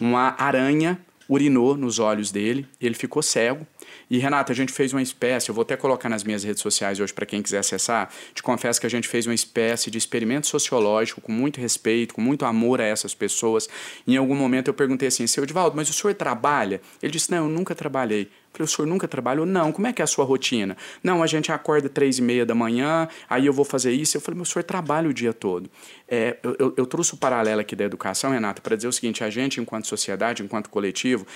Uma 0.00 0.34
aranha 0.38 0.98
urinou 1.28 1.76
nos 1.76 1.98
olhos 1.98 2.30
dele, 2.30 2.66
ele 2.80 2.94
ficou 2.94 3.22
cego. 3.22 3.66
E 4.08 4.18
Renata, 4.18 4.52
a 4.52 4.56
gente 4.56 4.72
fez 4.72 4.92
uma 4.92 5.02
espécie, 5.02 5.48
eu 5.48 5.54
vou 5.54 5.62
até 5.62 5.76
colocar 5.76 6.08
nas 6.08 6.22
minhas 6.22 6.44
redes 6.44 6.62
sociais 6.62 7.00
hoje 7.00 7.12
para 7.12 7.26
quem 7.26 7.42
quiser 7.42 7.58
acessar. 7.58 8.08
Te 8.32 8.42
confesso 8.42 8.80
que 8.80 8.86
a 8.86 8.90
gente 8.90 9.08
fez 9.08 9.26
uma 9.26 9.34
espécie 9.34 9.90
de 9.90 9.98
experimento 9.98 10.46
sociológico 10.46 11.20
com 11.20 11.32
muito 11.32 11.60
respeito, 11.60 12.14
com 12.14 12.20
muito 12.20 12.44
amor 12.44 12.80
a 12.80 12.84
essas 12.84 13.14
pessoas. 13.14 13.68
Em 14.06 14.16
algum 14.16 14.36
momento 14.36 14.68
eu 14.68 14.74
perguntei 14.74 15.08
assim: 15.08 15.26
"Seu 15.26 15.42
Edvaldo, 15.42 15.76
mas 15.76 15.88
o 15.88 15.92
senhor 15.92 16.14
trabalha?" 16.14 16.80
Ele 17.02 17.12
disse: 17.12 17.30
"Não, 17.30 17.38
eu 17.38 17.48
nunca 17.48 17.74
trabalhei." 17.74 18.30
Falei, 18.56 18.64
o 18.64 18.68
senhor 18.68 18.88
nunca 18.88 19.06
trabalhou? 19.06 19.44
Não. 19.44 19.70
Como 19.70 19.86
é 19.86 19.92
que 19.92 20.00
é 20.00 20.04
a 20.04 20.06
sua 20.06 20.24
rotina? 20.24 20.78
Não, 21.02 21.22
a 21.22 21.26
gente 21.26 21.52
acorda 21.52 21.90
três 21.90 22.18
e 22.18 22.22
meia 22.22 22.46
da 22.46 22.54
manhã, 22.54 23.06
aí 23.28 23.44
eu 23.44 23.52
vou 23.52 23.66
fazer 23.66 23.92
isso. 23.92 24.16
Eu 24.16 24.20
falei, 24.20 24.36
meu 24.36 24.46
senhor 24.46 24.62
trabalha 24.64 25.10
o 25.10 25.12
dia 25.12 25.34
todo. 25.34 25.70
É, 26.08 26.38
eu, 26.42 26.56
eu, 26.58 26.74
eu 26.78 26.86
trouxe 26.86 27.12
o 27.12 27.18
paralelo 27.18 27.60
aqui 27.60 27.76
da 27.76 27.84
educação, 27.84 28.30
Renata, 28.30 28.62
para 28.62 28.74
dizer 28.74 28.88
o 28.88 28.92
seguinte: 28.92 29.22
a 29.22 29.28
gente, 29.28 29.60
enquanto 29.60 29.86
sociedade, 29.86 30.42
enquanto 30.42 30.70
coletivo, 30.70 31.26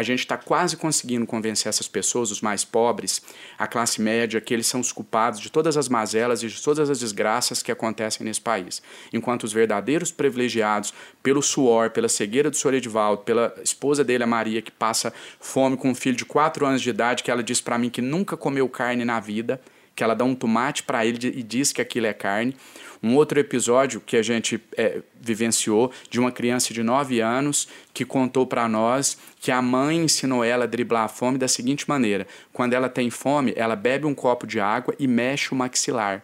a 0.00 0.02
gente 0.02 0.20
está 0.20 0.38
quase 0.38 0.78
conseguindo 0.78 1.26
convencer 1.26 1.68
essas 1.68 1.86
pessoas, 1.86 2.30
os 2.30 2.40
mais 2.40 2.64
pobres, 2.64 3.20
a 3.58 3.66
classe 3.66 4.00
média, 4.00 4.40
que 4.40 4.54
eles 4.54 4.66
são 4.66 4.80
os 4.80 4.92
culpados 4.92 5.38
de 5.38 5.50
todas 5.50 5.76
as 5.76 5.90
mazelas 5.90 6.42
e 6.42 6.48
de 6.48 6.62
todas 6.62 6.88
as 6.88 6.98
desgraças 6.98 7.62
que 7.62 7.70
acontecem 7.70 8.24
nesse 8.24 8.40
país. 8.40 8.82
Enquanto 9.12 9.44
os 9.44 9.52
verdadeiros 9.52 10.10
privilegiados, 10.10 10.94
pelo 11.22 11.42
suor, 11.42 11.90
pela 11.90 12.08
cegueira 12.08 12.50
do 12.50 12.56
senhor 12.56 12.72
Edivaldo, 12.72 13.22
pela 13.22 13.54
esposa 13.62 14.02
dele, 14.02 14.24
a 14.24 14.26
Maria, 14.26 14.62
que 14.62 14.70
passa 14.70 15.12
fome 15.38 15.76
com 15.76 15.90
um 15.90 15.94
filho 15.94 16.16
de 16.16 16.24
4 16.24 16.64
anos 16.64 16.80
de 16.80 16.88
idade, 16.88 17.22
que 17.22 17.30
ela 17.30 17.42
diz 17.42 17.60
para 17.60 17.76
mim 17.76 17.90
que 17.90 18.00
nunca 18.00 18.38
comeu 18.38 18.66
carne 18.70 19.04
na 19.04 19.20
vida, 19.20 19.60
que 19.94 20.02
ela 20.02 20.14
dá 20.14 20.24
um 20.24 20.34
tomate 20.34 20.82
para 20.82 21.04
ele 21.04 21.18
e 21.26 21.42
diz 21.42 21.72
que 21.72 21.82
aquilo 21.82 22.06
é 22.06 22.14
carne. 22.14 22.56
Um 23.02 23.16
outro 23.16 23.40
episódio 23.40 24.00
que 24.00 24.16
a 24.16 24.22
gente 24.22 24.62
é, 24.76 25.00
vivenciou 25.18 25.90
de 26.10 26.20
uma 26.20 26.30
criança 26.30 26.74
de 26.74 26.82
9 26.82 27.20
anos 27.20 27.66
que 27.94 28.04
contou 28.04 28.46
para 28.46 28.68
nós 28.68 29.16
que 29.40 29.50
a 29.50 29.62
mãe 29.62 29.98
ensinou 29.98 30.44
ela 30.44 30.64
a 30.64 30.66
driblar 30.66 31.04
a 31.04 31.08
fome 31.08 31.38
da 31.38 31.48
seguinte 31.48 31.88
maneira: 31.88 32.26
quando 32.52 32.74
ela 32.74 32.88
tem 32.90 33.08
fome, 33.08 33.54
ela 33.56 33.74
bebe 33.74 34.04
um 34.04 34.14
copo 34.14 34.46
de 34.46 34.60
água 34.60 34.94
e 34.98 35.06
mexe 35.06 35.52
o 35.52 35.56
maxilar. 35.56 36.22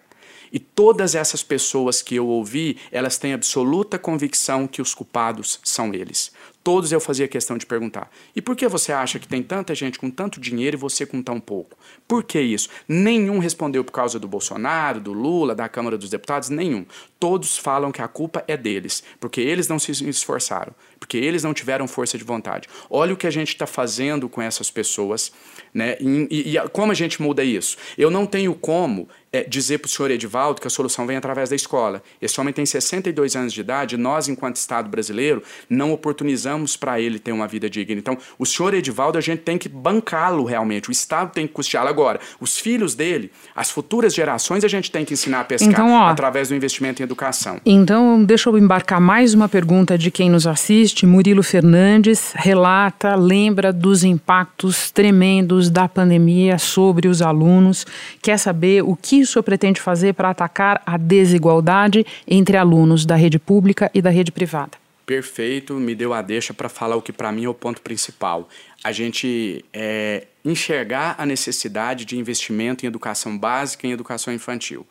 E 0.53 0.59
todas 0.59 1.15
essas 1.15 1.43
pessoas 1.43 2.03
que 2.03 2.15
eu 2.15 2.27
ouvi, 2.27 2.79
elas 2.93 3.19
têm 3.19 3.33
absoluta 3.33 3.99
convicção 3.99 4.67
que 4.67 4.81
os 4.81 4.95
culpados 4.95 5.59
são 5.65 5.93
eles 5.93 6.31
todos 6.67 6.91
eu 6.91 6.99
fazia 6.99 7.29
questão 7.29 7.57
de 7.57 7.65
perguntar: 7.65 8.11
e 8.35 8.43
por 8.43 8.57
que 8.57 8.67
você 8.67 8.93
acha 8.93 9.21
que 9.21 9.29
tem 9.29 9.41
tanta 9.41 9.73
gente 9.73 10.01
com 10.01 10.11
tanto 10.11 10.41
dinheiro 10.41 10.77
e 10.77 10.81
você 10.81 11.07
com 11.07 11.23
tão 11.23 11.39
pouco? 11.39 11.79
Por 12.09 12.25
que 12.25 12.41
isso? 12.41 12.69
Nenhum 12.89 13.39
respondeu 13.39 13.85
por 13.85 13.93
causa 13.93 14.19
do 14.19 14.27
Bolsonaro, 14.27 14.99
do 14.99 15.13
Lula, 15.13 15.55
da 15.55 15.69
Câmara 15.69 15.97
dos 15.97 16.11
Deputados, 16.11 16.49
nenhum. 16.49 16.85
Todos 17.21 17.57
falam 17.57 17.93
que 17.93 18.03
a 18.03 18.09
culpa 18.09 18.43
é 18.49 18.57
deles, 18.57 19.05
porque 19.21 19.41
eles 19.41 19.69
não 19.69 19.79
se 19.79 19.93
esforçaram, 20.09 20.75
porque 20.99 21.17
eles 21.17 21.43
não 21.43 21.55
tiveram 21.55 21.87
força 21.87 22.17
de 22.19 22.25
vontade. 22.25 22.69
Olha 22.91 23.15
o 23.15 23.17
que 23.17 23.27
a 23.27 23.31
gente 23.31 23.49
está 23.49 23.67
fazendo 23.67 24.29
com 24.29 24.41
essas 24.41 24.71
pessoas, 24.71 25.33
né? 25.73 25.97
E, 26.01 26.29
e, 26.31 26.57
e, 26.57 26.69
como 26.71 26.93
a 26.93 26.95
gente 26.95 27.21
muda 27.21 27.45
isso? 27.45 27.77
Eu 27.97 28.11
não 28.11 28.27
tenho 28.27 28.55
como 28.55 29.09
é, 29.33 29.45
dizer 29.45 29.79
para 29.79 29.87
o 29.87 29.91
senhor 29.91 30.11
Edivaldo 30.11 30.61
que 30.61 30.67
a 30.67 30.71
solução 30.71 31.07
vem 31.07 31.17
através 31.17 31.51
da 31.51 31.57
escola. 31.57 32.03
Esse 32.21 32.41
homem 32.41 32.53
tem 32.53 32.65
62 32.65 33.37
anos 33.37 33.53
de 33.53 33.61
idade, 33.61 33.97
nós, 33.97 34.29
enquanto 34.29 34.57
Estado 34.57 34.89
brasileiro, 34.89 35.43
não 35.69 35.93
oportunizamos 35.93 36.77
para 36.77 37.01
ele 37.01 37.19
ter 37.19 37.33
uma 37.33 37.47
vida 37.47 37.69
digna. 37.69 37.99
Então, 37.99 38.17
o 38.39 38.47
senhor 38.47 38.73
Edivaldo, 38.73 39.19
a 39.19 39.21
gente 39.21 39.41
tem 39.41 39.59
que 39.59 39.69
bancá-lo 39.69 40.45
realmente, 40.45 40.89
o 40.89 40.93
Estado 40.93 41.33
tem 41.33 41.47
que 41.47 41.53
custeá-lo. 41.53 41.89
Agora, 41.89 42.21
os 42.41 42.59
filhos 42.59 42.95
dele, 42.95 43.31
as 43.55 43.71
futuras 43.71 44.15
gerações, 44.15 44.65
a 44.65 44.69
gente 44.69 44.91
tem 44.91 45.05
que 45.05 45.13
ensinar 45.13 45.41
a 45.41 45.45
pescar 45.45 45.69
então, 45.69 45.93
ó, 45.93 46.07
através 46.09 46.49
do 46.49 46.55
investimento 46.55 47.03
em 47.03 47.05
educação. 47.05 47.61
Então, 47.67 48.25
deixa 48.25 48.49
eu 48.49 48.57
embarcar 48.57 49.01
mais 49.01 49.35
uma 49.35 49.49
pergunta 49.49 49.99
de 49.99 50.11
quem 50.11 50.31
nos 50.31 50.47
assiste. 50.47 50.86
Murilo 50.95 51.43
Fernandes 51.43 52.33
relata, 52.37 53.17
lembra 53.17 53.73
dos 53.73 54.05
impactos 54.05 54.91
tremendos 54.91 55.69
da 55.69 55.89
pandemia 55.89 56.59
sobre 56.59 57.09
os 57.09 57.21
alunos, 57.21 57.85
quer 58.23 58.39
saber 58.39 58.83
o 58.83 58.95
que 58.95 59.23
o 59.23 59.27
senhor 59.27 59.43
pretende 59.43 59.81
fazer 59.81 60.15
para 60.15 60.31
atacar 60.31 60.81
a 60.87 60.97
desigualdade 60.97 62.07
entre 62.29 62.57
alunos 62.57 63.05
da 63.05 63.17
rede 63.17 63.39
pública 63.39 63.91
e 63.93 64.01
da 64.01 64.11
rede 64.11 64.31
privada? 64.31 64.73
Perfeito, 65.05 65.75
me 65.75 65.95
deu 65.95 66.13
a 66.13 66.21
deixa 66.21 66.53
para 66.53 66.69
falar 66.69 66.97
o 66.97 67.03
que 67.03 67.13
para 67.13 67.31
mim 67.31 67.45
é 67.45 67.49
o 67.49 67.55
ponto 67.55 67.81
principal. 67.81 68.49
A 68.83 68.91
gente 68.91 69.65
é, 69.73 70.27
enxergar 70.45 71.15
a 71.17 71.25
necessidade 71.25 72.05
de 72.05 72.19
investimento 72.19 72.85
em 72.85 72.89
educação 72.89 73.37
básica 73.39 73.87
e 73.87 73.91
em 73.91 73.93
educação 73.93 74.35
infantil 74.35 74.87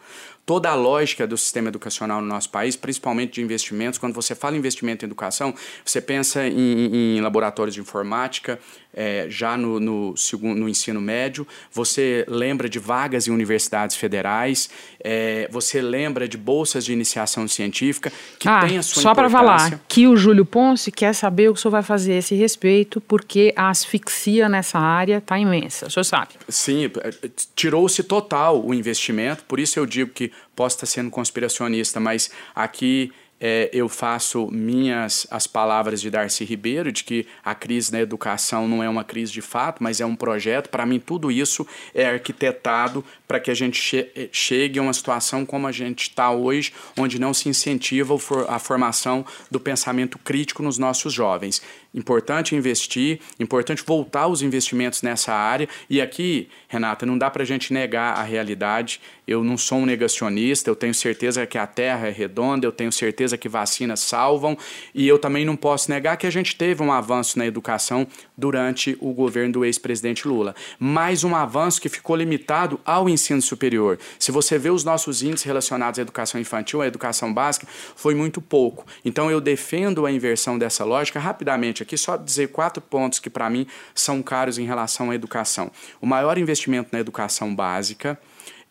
toda 0.45 0.69
a 0.69 0.75
lógica 0.75 1.25
do 1.25 1.37
sistema 1.37 1.69
educacional 1.69 2.21
no 2.21 2.27
nosso 2.27 2.49
país, 2.49 2.75
principalmente 2.75 3.33
de 3.33 3.41
investimentos. 3.41 3.97
Quando 3.97 4.13
você 4.13 4.35
fala 4.35 4.55
investimento 4.55 5.03
em 5.03 5.07
educação, 5.07 5.53
você 5.83 5.99
pensa 5.99 6.47
em, 6.47 7.17
em 7.17 7.21
laboratórios 7.21 7.73
de 7.73 7.81
informática, 7.81 8.59
é, 8.95 9.27
já 9.29 9.57
no, 9.57 9.79
no, 9.79 10.15
segundo, 10.15 10.57
no 10.57 10.69
ensino 10.69 11.01
médio, 11.01 11.45
você 11.71 12.25
lembra 12.27 12.69
de 12.69 12.79
vagas 12.79 13.27
em 13.27 13.31
universidades 13.31 13.97
federais, 13.97 14.69
é, 15.03 15.47
você 15.51 15.81
lembra 15.81 16.27
de 16.27 16.37
bolsas 16.37 16.85
de 16.85 16.93
iniciação 16.93 17.47
científica, 17.47 18.11
que 18.39 18.47
ah, 18.47 18.65
tem 18.65 18.77
a 18.77 18.83
sua 18.83 19.03
só 19.03 19.13
para 19.13 19.29
falar 19.29 19.81
que 19.87 20.07
o 20.07 20.15
Júlio 20.15 20.45
Ponce 20.45 20.91
quer 20.91 21.13
saber 21.13 21.49
o 21.49 21.53
que 21.53 21.59
o 21.59 21.61
senhor 21.61 21.71
vai 21.71 21.83
fazer 21.83 22.13
a 22.13 22.17
esse 22.17 22.33
respeito, 22.35 23.01
porque 23.01 23.53
a 23.55 23.69
asfixia 23.69 24.47
nessa 24.47 24.79
área 24.79 25.17
está 25.17 25.37
imensa, 25.37 25.87
o 25.87 25.91
senhor 25.91 26.05
sabe. 26.05 26.29
Sim, 26.47 26.85
é, 26.85 27.29
tirou-se 27.55 28.01
total 28.03 28.65
o 28.65 28.73
investimento, 28.73 29.43
por 29.43 29.59
isso 29.59 29.77
eu 29.77 29.85
digo 29.85 30.11
que 30.11 30.31
posso 30.55 30.77
estar 30.77 30.85
sendo 30.85 31.11
conspiracionista, 31.11 31.99
mas 31.99 32.31
aqui 32.55 33.11
é, 33.39 33.69
eu 33.73 33.89
faço 33.89 34.49
minhas 34.51 35.27
as 35.29 35.45
palavras 35.45 36.01
de 36.01 36.09
Darcy 36.09 36.45
Ribeiro, 36.45 36.91
de 36.91 37.03
que 37.03 37.27
a 37.43 37.53
crise 37.53 37.91
na 37.91 37.99
educação 37.99 38.67
não 38.67 38.81
é 38.81 38.89
uma 38.89 39.03
crise 39.03 39.31
de 39.31 39.41
fato, 39.41 39.83
mas 39.83 39.99
é 39.99 40.05
um 40.05 40.15
projeto. 40.15 40.69
Para 40.69 40.85
mim, 40.85 40.99
tudo 40.99 41.31
isso 41.31 41.67
é 41.93 42.05
arquitetado 42.05 43.03
para 43.27 43.39
que 43.39 43.51
a 43.51 43.53
gente 43.53 43.79
che 43.79 44.29
chegue 44.31 44.79
a 44.79 44.81
uma 44.81 44.93
situação 44.93 45.45
como 45.45 45.67
a 45.67 45.71
gente 45.71 46.03
está 46.03 46.31
hoje, 46.31 46.73
onde 46.97 47.19
não 47.19 47.33
se 47.33 47.49
incentiva 47.49 48.15
a 48.47 48.59
formação 48.59 49.25
do 49.51 49.59
pensamento 49.59 50.17
crítico 50.19 50.63
nos 50.63 50.77
nossos 50.77 51.13
jovens. 51.13 51.61
Importante 51.95 52.57
investir, 52.57 53.21
importante 53.39 53.81
voltar 53.81 54.27
os 54.27 54.41
investimentos 54.41 55.01
nessa 55.01 55.33
área. 55.33 55.69
E 55.89 56.01
aqui, 56.01 56.49
Renata, 56.67 57.05
não 57.05 57.17
dá 57.17 57.31
para 57.31 57.43
a 57.43 57.45
gente 57.45 57.71
negar 57.71 58.17
a 58.17 58.23
realidade. 58.23 58.99
Eu 59.25 59.43
não 59.43 59.57
sou 59.57 59.79
um 59.79 59.85
negacionista, 59.85 60.69
eu 60.69 60.75
tenho 60.75 60.93
certeza 60.93 61.47
que 61.47 61.57
a 61.57 61.65
Terra 61.65 62.07
é 62.07 62.11
redonda, 62.11 62.67
eu 62.67 62.71
tenho 62.71 62.91
certeza 62.91 63.37
que 63.37 63.49
vacinas 63.49 64.01
salvam, 64.01 64.55
e 64.93 65.07
eu 65.07 65.17
também 65.17 65.43
não 65.43 65.55
posso 65.55 65.89
negar 65.89 66.15
que 66.17 66.27
a 66.27 66.29
gente 66.29 66.55
teve 66.55 66.83
um 66.83 66.91
avanço 66.91 67.39
na 67.39 67.45
educação 67.45 68.05
durante 68.37 68.95
o 68.99 69.13
governo 69.13 69.53
do 69.53 69.65
ex-presidente 69.65 70.27
Lula. 70.27 70.53
Mas 70.77 71.23
um 71.23 71.35
avanço 71.35 71.81
que 71.81 71.89
ficou 71.89 72.15
limitado 72.15 72.79
ao 72.85 73.09
ensino 73.09 73.41
superior. 73.41 73.97
Se 74.19 74.31
você 74.31 74.59
vê 74.59 74.69
os 74.69 74.83
nossos 74.83 75.23
índices 75.23 75.45
relacionados 75.45 75.97
à 75.97 76.01
educação 76.01 76.39
infantil, 76.39 76.81
à 76.81 76.87
educação 76.87 77.33
básica, 77.33 77.67
foi 77.95 78.13
muito 78.13 78.41
pouco. 78.41 78.85
Então 79.03 79.31
eu 79.31 79.39
defendo 79.39 80.05
a 80.05 80.11
inversão 80.11 80.59
dessa 80.59 80.83
lógica 80.83 81.19
rapidamente 81.19 81.84
aqui, 81.85 81.97
só 81.97 82.17
dizer 82.17 82.49
quatro 82.49 82.81
pontos 82.81 83.19
que 83.19 83.29
para 83.29 83.49
mim 83.49 83.65
são 83.93 84.21
caros 84.21 84.57
em 84.57 84.65
relação 84.65 85.11
à 85.11 85.15
educação. 85.15 85.71
O 86.01 86.05
maior 86.05 86.37
investimento 86.37 86.89
na 86.91 86.99
educação 86.99 87.55
básica, 87.55 88.19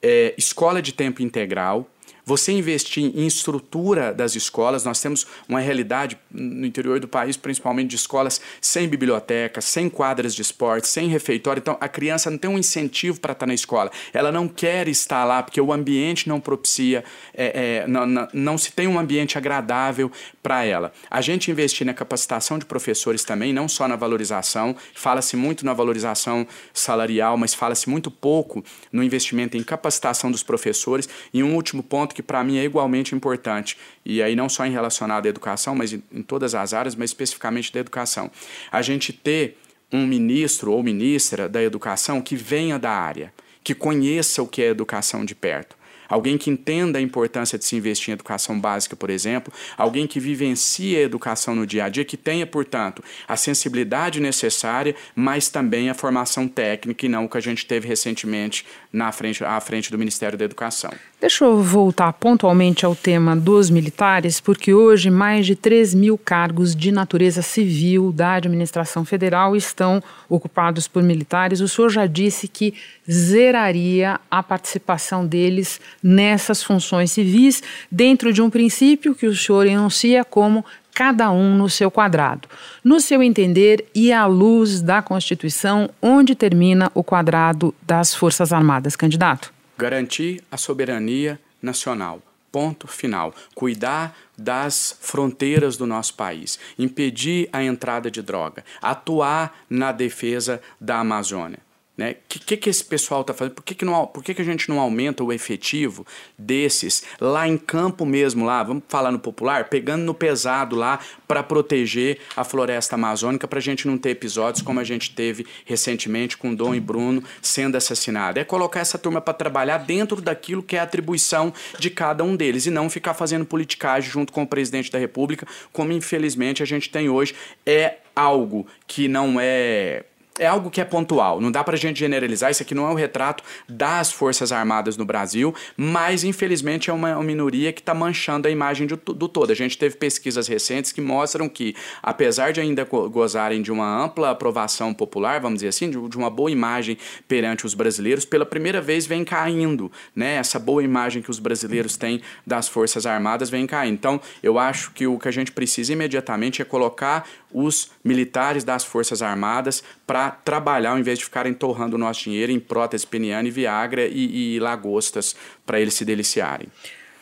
é, 0.03 0.35
escola 0.37 0.83
de 0.83 0.93
tempo 0.93 1.23
integral, 1.23 1.89
você 2.25 2.53
investir 2.53 3.05
em 3.15 3.27
estrutura 3.27 4.13
das 4.13 4.35
escolas, 4.35 4.85
nós 4.85 5.01
temos 5.01 5.27
uma 5.49 5.61
realidade 5.61 6.19
no 6.31 6.65
interior 6.67 6.99
do 6.99 7.07
país, 7.07 7.37
principalmente 7.37 7.91
de 7.91 7.97
escolas 7.97 8.41
sem 8.61 8.89
biblioteca, 8.89 9.61
sem 9.61 9.89
quadras 9.89 10.35
de 10.35 10.43
esporte, 10.43 10.89
sem 10.89 11.09
refeitório. 11.09 11.61
Então 11.61 11.77
a 11.81 11.89
criança 11.89 12.31
não 12.31 12.39
tem 12.39 12.51
um 12.51 12.59
incentivo 12.59 13.21
para 13.21 13.33
estar 13.33 13.47
na 13.47 13.55
escola. 13.55 13.91
Ela 14.13 14.33
não 14.33 14.49
quer 14.49 14.89
estar 14.89 15.25
lá 15.25 15.43
porque 15.43 15.61
o 15.61 15.73
ambiente 15.73 16.29
não 16.29 16.41
propicia, 16.41 17.05
é, 17.35 17.83
é, 17.83 17.87
não, 17.87 18.07
não, 18.07 18.29
não 18.33 18.59
se 18.59 18.73
tem 18.73 18.87
um 18.87 18.99
ambiente 18.99 19.37
agradável 19.37 20.11
para 20.43 20.65
ela. 20.65 20.93
A 21.11 21.21
gente 21.21 21.51
investir 21.51 21.87
na 21.87 21.93
capacitação 21.93 22.59
de 22.59 22.65
professores 22.65 23.25
também, 23.25 23.53
não 23.53 23.69
só 23.69 23.87
na 23.87 23.97
valorização, 23.97 24.75
fala-se 24.95 25.37
muito 25.37 25.65
na 25.65 25.75
valorização 25.75 26.47
salarial, 26.73 27.37
mas 27.37 27.55
fala-se 27.55 27.89
muito 27.89 28.11
pouco 28.11 28.65
no 28.91 29.03
investimento 29.03 29.57
em 29.57 29.63
capacitação 29.63 30.31
dos 30.31 30.43
professores. 30.43 31.09
E 31.33 31.43
um 31.43 31.55
último 31.55 31.83
ponto 31.83 32.14
que 32.15 32.23
para 32.23 32.43
mim 32.43 32.57
é 32.57 32.65
igualmente 32.65 33.15
importante, 33.15 33.77
e 34.05 34.23
aí 34.23 34.35
não 34.35 34.49
só 34.49 34.65
em 34.65 34.71
relacionado 34.71 35.27
à 35.27 35.29
educação, 35.29 35.75
mas 35.75 35.93
em, 35.93 36.03
em 36.13 36.23
todas 36.23 36.55
as 36.55 36.73
áreas, 36.73 36.95
mas 36.95 37.11
especificamente 37.11 37.73
da 37.73 37.81
educação. 37.81 38.31
A 38.71 38.81
gente 38.81 39.13
ter 39.13 39.59
um 39.93 40.07
ministro 40.07 40.73
ou 40.73 40.83
ministra 40.83 41.49
da 41.49 41.63
educação 41.63 42.21
que 42.21 42.37
venha 42.37 42.79
da 42.79 42.91
área, 42.91 43.33
que 43.63 43.75
conheça 43.75 44.43
o 44.43 44.47
que 44.47 44.63
é 44.63 44.69
educação 44.69 45.25
de 45.25 45.35
perto 45.35 45.77
alguém 46.09 46.39
que 46.39 46.51
entenda 46.51 46.99
a 46.99 47.03
importância 47.03 47.59
de 47.59 47.65
se 47.65 47.77
investir 47.77 48.11
em 48.11 48.15
educação 48.15 48.59
básica, 48.59 48.97
por 48.97 49.11
exemplo, 49.11 49.53
alguém 49.77 50.07
que 50.07 50.21
vivencie 50.21 50.97
a 50.97 51.01
educação 51.01 51.55
no 51.55 51.67
dia 51.67 51.85
a 51.85 51.89
dia, 51.89 52.05
que 52.05 52.17
tenha, 52.17 52.47
portanto, 52.47 53.03
a 53.27 53.37
sensibilidade 53.37 54.21
necessária, 54.21 54.95
mas 55.15 55.49
também 55.49 55.91
a 55.91 55.95
formação 55.95 56.49
técnica 56.49 57.07
e 57.07 57.09
não 57.09 57.25
o 57.25 57.29
que 57.29 57.39
a 57.39 57.41
gente 57.41 57.67
teve 57.67 57.89
recentemente 57.89 58.65
na 58.93 59.11
frente, 59.13 59.45
à 59.45 59.61
frente 59.61 59.91
do 59.91 59.99
Ministério 59.99 60.39
da 60.39 60.45
Educação. 60.45 60.91
Deixa 61.21 61.45
eu 61.45 61.63
voltar 61.63 62.13
pontualmente 62.13 62.85
ao 62.85 62.95
tema 62.95 63.35
dos 63.35 63.71
militares, 63.71 64.41
porque 64.41 64.75
hoje 64.75 65.11
mais 65.11 65.47
de 65.47 65.57
3 65.57 65.95
mil 65.95 66.19
cargos 66.19 66.77
de 66.77 66.93
natureza 66.93 67.41
civil 67.41 68.13
da 68.13 68.35
administração 68.35 69.05
federal 69.05 69.57
estão 69.57 70.03
ocupados 70.29 70.87
por 70.87 71.03
militares. 71.03 71.61
O 71.61 71.69
senhor 71.69 71.89
já 71.89 72.07
disse 72.07 72.47
que 72.47 72.75
zeraria 73.11 74.21
a 74.31 74.43
participação 74.43 75.27
deles 75.27 75.81
nessas 76.03 76.63
funções 76.63 77.13
civis, 77.13 77.63
dentro 77.91 78.33
de 78.33 78.41
um 78.41 78.51
princípio 78.51 79.15
que 79.15 79.27
o 79.27 79.37
senhor 79.37 79.67
enuncia 79.67 80.25
como 80.25 80.65
cada 80.95 81.31
um 81.31 81.57
no 81.57 81.69
seu 81.69 81.91
quadrado. 81.91 82.49
No 82.83 83.01
seu 83.01 83.23
entender 83.23 83.87
e 83.95 84.13
à 84.13 84.27
luz 84.27 84.81
da 84.81 85.03
Constituição, 85.03 85.91
onde 86.01 86.35
termina 86.35 86.91
o 86.95 87.03
quadrado 87.03 87.75
das 87.83 88.15
Forças 88.15 88.53
Armadas, 88.53 88.95
candidato? 88.95 89.53
Garantir 89.77 90.43
a 90.51 90.57
soberania 90.57 91.39
nacional. 91.61 92.23
Ponto 92.53 92.87
final. 92.87 93.35
Cuidar 93.53 94.17
das 94.39 94.97
fronteiras 95.01 95.77
do 95.77 95.87
nosso 95.87 96.15
país, 96.15 96.59
impedir 96.79 97.49
a 97.53 97.63
entrada 97.65 98.09
de 98.09 98.23
droga, 98.23 98.65
atuar 98.81 99.57
na 99.69 99.91
defesa 99.91 100.61
da 100.81 101.01
Amazônia. 101.01 101.59
Né? 101.97 102.17
Que, 102.29 102.41
que, 102.41 102.57
que, 102.57 102.69
esse 102.69 102.85
pessoal 102.85 103.21
está 103.21 103.33
fazendo? 103.33 103.55
Por, 103.55 103.63
que, 103.63 103.73
que, 103.73 103.85
não, 103.85 104.05
por 104.05 104.25
que, 104.25 104.35
que 104.35 104.43
a 104.43 104.45
gente 104.45 104.69
não 104.69 104.81
aumenta 104.81 105.23
o 105.23 105.33
efetivo 105.33 106.05
desses 106.37 107.05
lá 107.21 107.47
em 107.47 107.57
campo 107.57 108.05
mesmo, 108.05 108.45
lá, 108.45 108.65
vamos 108.65 108.83
falar 108.89 109.13
no 109.13 109.19
popular, 109.21 109.69
pegando 109.69 110.03
no 110.03 110.13
pesado 110.13 110.75
lá 110.75 110.99
para 111.29 111.41
proteger 111.41 112.19
a 112.37 112.43
floresta 112.43 112.97
amazônica, 112.97 113.47
para 113.47 113.61
a 113.61 113.63
gente 113.63 113.87
não 113.87 113.97
ter 113.97 114.11
episódios 114.11 114.61
como 114.61 114.81
a 114.81 114.85
gente 114.85 115.15
teve 115.15 115.47
recentemente 115.65 116.37
com 116.37 116.53
Dom 116.53 116.75
e 116.75 116.81
Bruno 116.81 117.23
sendo 117.41 117.77
assassinados? 117.77 118.41
É 118.41 118.45
colocar 118.45 118.81
essa 118.81 118.99
turma 118.99 119.21
para 119.21 119.35
trabalhar 119.35 119.79
dentro 119.79 120.21
daquilo 120.21 120.65
que 120.65 120.75
é 120.75 120.81
a 120.81 120.83
atribuição 120.83 121.55
de 121.79 121.91
cada 121.91 122.25
um 122.25 122.35
deles 122.35 122.67
e 122.67 122.71
não 122.71 122.91
ficar 122.91 123.15
fazendo 123.15 123.47
politicagem 123.47 124.11
junto 124.11 124.33
com 124.33 124.43
o 124.43 124.47
presidente 124.49 124.91
da 124.91 124.99
República, 124.99 125.47
como 125.73 125.93
infelizmente 125.93 126.61
a 126.61 126.67
gente 126.67 126.91
tem 126.91 127.09
hoje. 127.09 127.37
É 127.65 127.99
algo 128.17 128.67
que 128.87 129.07
não 129.07 129.39
é 129.41 130.05
é 130.39 130.47
algo 130.47 130.69
que 130.69 130.81
é 130.81 130.85
pontual, 130.85 131.41
não 131.41 131.51
dá 131.51 131.63
para 131.63 131.75
a 131.75 131.79
gente 131.79 132.01
generalizar. 132.01 132.51
Isso 132.51 132.63
aqui 132.63 132.75
não 132.75 132.89
é 132.89 132.91
o 132.91 132.95
retrato 132.95 133.45
das 133.69 134.11
Forças 134.11 134.51
Armadas 134.51 134.97
no 134.97 135.05
Brasil, 135.05 135.55
mas 135.77 136.25
infelizmente 136.25 136.91
é 136.91 136.93
uma, 136.93 137.23
minoria 137.23 137.73
que 137.73 137.81
está 137.81 137.95
manchando 137.95 138.49
a 138.49 138.51
imagem 138.51 138.87
do, 138.87 138.97
do, 138.97 139.29
todo. 139.29 139.53
A 139.53 139.55
gente 139.55 139.79
teve 139.79 139.97
pesquisas 139.97 140.49
recentes 140.49 140.91
que 140.91 141.01
mostram 141.01 141.49
que, 141.49 141.77
apesar 142.03 142.53
de 142.53 142.61
ainda 142.61 142.85
gozarem 142.85 143.63
de 143.63 143.71
uma 143.71 144.05
ampla 144.05 144.31
aprovação 144.31 144.93
popular, 144.93 145.41
vamos 145.41 145.59
dizer 145.59 145.69
assim, 145.69 145.89
de, 145.89 146.09
de 146.09 146.17
uma 146.17 146.29
boa 146.29 146.51
imagem 146.51 146.99
perante 147.29 147.65
os 147.65 147.75
brasileiros, 147.75 148.25
pela 148.25 148.45
primeira 148.45 148.81
vez 148.81 149.07
vem 149.07 149.25
caindo, 149.25 149.91
né? 150.15 150.35
Essa 150.35 150.59
boa 150.59 150.83
imagem 150.83 151.23
que 151.23 151.31
os 151.31 151.39
brasileiros 151.39 151.97
têm 151.97 152.21
das 152.45 152.69
Forças 152.69 153.07
Armadas 153.07 153.49
vem 153.51 153.67
caindo. 153.67 153.95
Então, 153.95 154.21
eu 154.43 154.59
acho 154.59 154.91
que 154.91 155.07
o 155.07 155.19
que 155.19 155.29
a 155.29 155.33
gente 155.33 155.53
precisa 155.53 155.93
imediatamente 155.93 156.61
é 156.61 156.65
colocar 156.65 157.27
os 157.55 157.91
militares 158.05 158.65
das 158.65 158.85
Forças 158.85 159.23
Armadas 159.23 159.83
para 160.07 160.31
trabalhar, 160.31 160.91
ao 160.91 160.99
invés 160.99 161.19
de 161.19 161.25
ficarem 161.25 161.55
torrando 161.55 161.95
o 161.97 161.99
nosso 161.99 162.25
dinheiro 162.25 162.51
em 162.53 162.59
prótese 162.59 163.07
peniana 163.07 163.49
e 163.49 163.51
Viagra 163.51 164.07
e, 164.07 164.57
e 164.57 164.61
lagostas 164.61 165.37
para 165.65 165.81
eles 165.81 165.95
se 165.95 166.05
deliciarem. 166.05 166.69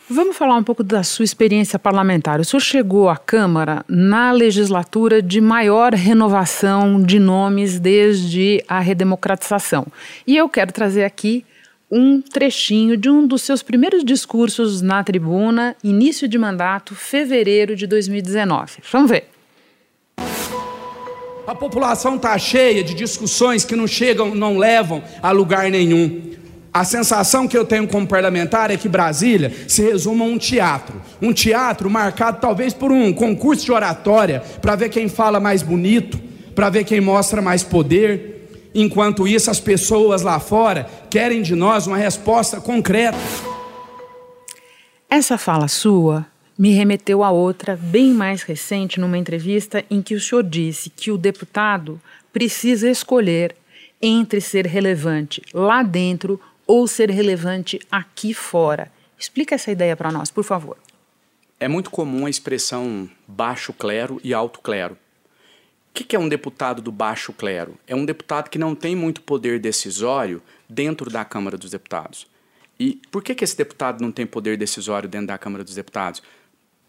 Vamos 0.09 0.37
falar 0.37 0.57
um 0.57 0.65
pouco 0.65 0.83
da 0.83 1.03
sua 1.03 1.25
experiência 1.25 1.79
parlamentar. 1.79 2.41
O 2.41 2.45
senhor 2.45 2.61
chegou 2.61 3.09
à 3.09 3.17
Câmara 3.17 3.85
na 3.89 4.33
legislatura 4.33 5.23
de 5.23 5.41
maior 5.41 5.95
renovação 5.95 7.01
de 7.03 7.19
nomes 7.19 7.79
desde 7.79 8.63
a 8.67 8.81
redemocratização. 8.81 9.87
E 10.27 10.37
eu 10.37 10.49
quero 10.49 10.73
trazer 10.73 11.05
aqui 11.05 11.47
um 11.91 12.21
trechinho 12.21 12.97
de 12.97 13.09
um 13.09 13.27
dos 13.27 13.43
seus 13.43 13.63
primeiros 13.63 14.03
discursos 14.03 14.83
na 14.83 15.05
tribuna, 15.05 15.77
início 15.85 16.27
de 16.27 16.39
mandato, 16.39 16.95
fevereiro 16.95 17.77
de 17.77 17.87
2019. 17.87 18.79
Vamos 18.91 19.11
ver. 19.11 19.32
A 21.47 21.55
população 21.55 22.17
está 22.17 22.39
cheia 22.39 22.85
de 22.85 22.95
discussões 22.95 23.65
que 23.65 23.75
não 23.75 23.87
chegam, 23.87 24.35
não 24.35 24.57
levam 24.57 25.03
a 25.21 25.33
lugar 25.33 25.69
nenhum. 25.71 26.31
A 26.73 26.85
sensação 26.85 27.49
que 27.49 27.59
eu 27.59 27.65
tenho 27.65 27.87
como 27.87 28.07
parlamentar 28.07 28.71
é 28.71 28.77
que 28.77 28.89
Brasília 28.89 29.53
se 29.69 29.83
resume 29.83 30.23
a 30.23 30.25
um 30.25 30.39
teatro. 30.39 31.03
Um 31.21 31.33
teatro 31.33 31.91
marcado 31.91 32.41
talvez 32.41 32.73
por 32.73 32.93
um 32.93 33.13
concurso 33.13 33.65
de 33.65 33.73
oratória, 33.73 34.43
para 34.63 34.77
ver 34.77 34.89
quem 34.89 35.09
fala 35.09 35.41
mais 35.41 35.63
bonito, 35.63 36.19
para 36.55 36.71
ver 36.71 36.85
quem 36.85 37.01
mostra 37.01 37.43
mais 37.43 37.63
poder. 37.63 38.71
Enquanto 38.75 39.29
isso, 39.29 39.51
as 39.51 39.61
pessoas 39.61 40.23
lá 40.23 40.39
fora 40.39 40.89
querem 41.11 41.43
de 41.43 41.55
nós 41.55 41.87
uma 41.87 41.99
resposta 41.99 42.61
concreta. 42.61 43.19
Essa 45.11 45.37
fala 45.37 45.69
sua 45.69 46.32
me 46.59 46.73
remeteu 46.73 47.25
a 47.25 47.31
outra, 47.31 47.77
bem 47.77 48.13
mais 48.13 48.43
recente, 48.43 49.01
numa 49.01 49.19
entrevista 49.19 49.85
em 49.91 50.03
que 50.03 50.15
o 50.15 50.21
senhor 50.21 50.43
disse 50.43 50.91
que 50.91 51.11
o 51.11 51.19
deputado 51.19 52.01
precisa 52.33 52.91
escolher 52.91 53.57
entre 54.01 54.41
ser 54.41 54.67
relevante 54.67 55.43
lá 55.53 55.83
dentro 55.83 56.41
ou 56.67 56.87
ser 56.87 57.11
relevante 57.11 57.81
aqui 57.91 58.35
fora. 58.35 58.91
Explica 59.19 59.55
essa 59.55 59.71
ideia 59.71 59.97
para 59.97 60.11
nós, 60.11 60.31
por 60.31 60.45
favor. 60.45 60.77
É 61.61 61.69
muito 61.69 61.91
comum 61.91 62.27
a 62.27 62.31
expressão 62.31 63.09
baixo 63.27 63.73
clero 63.73 64.21
e 64.25 64.35
alto 64.35 64.61
clero. 64.61 64.97
O 65.91 65.95
que 65.95 66.17
é 66.17 66.19
um 66.19 66.29
deputado 66.29 66.81
do 66.83 66.91
baixo 66.91 67.33
clero? 67.33 67.75
É 67.87 67.95
um 67.95 68.05
deputado 68.05 68.49
que 68.49 68.59
não 68.59 68.75
tem 68.75 68.97
muito 68.97 69.21
poder 69.21 69.61
decisório 69.61 70.43
dentro 70.69 71.11
da 71.11 71.25
Câmara 71.25 71.57
dos 71.57 71.71
Deputados. 71.71 72.27
E 72.81 73.01
por 73.11 73.23
que, 73.23 73.35
que 73.35 73.45
esse 73.45 73.57
deputado 73.57 74.01
não 74.01 74.11
tem 74.11 74.27
poder 74.27 74.57
decisório 74.57 75.09
dentro 75.09 75.29
da 75.29 75.39
Câmara 75.39 75.63
dos 75.63 75.75
Deputados? 75.75 76.23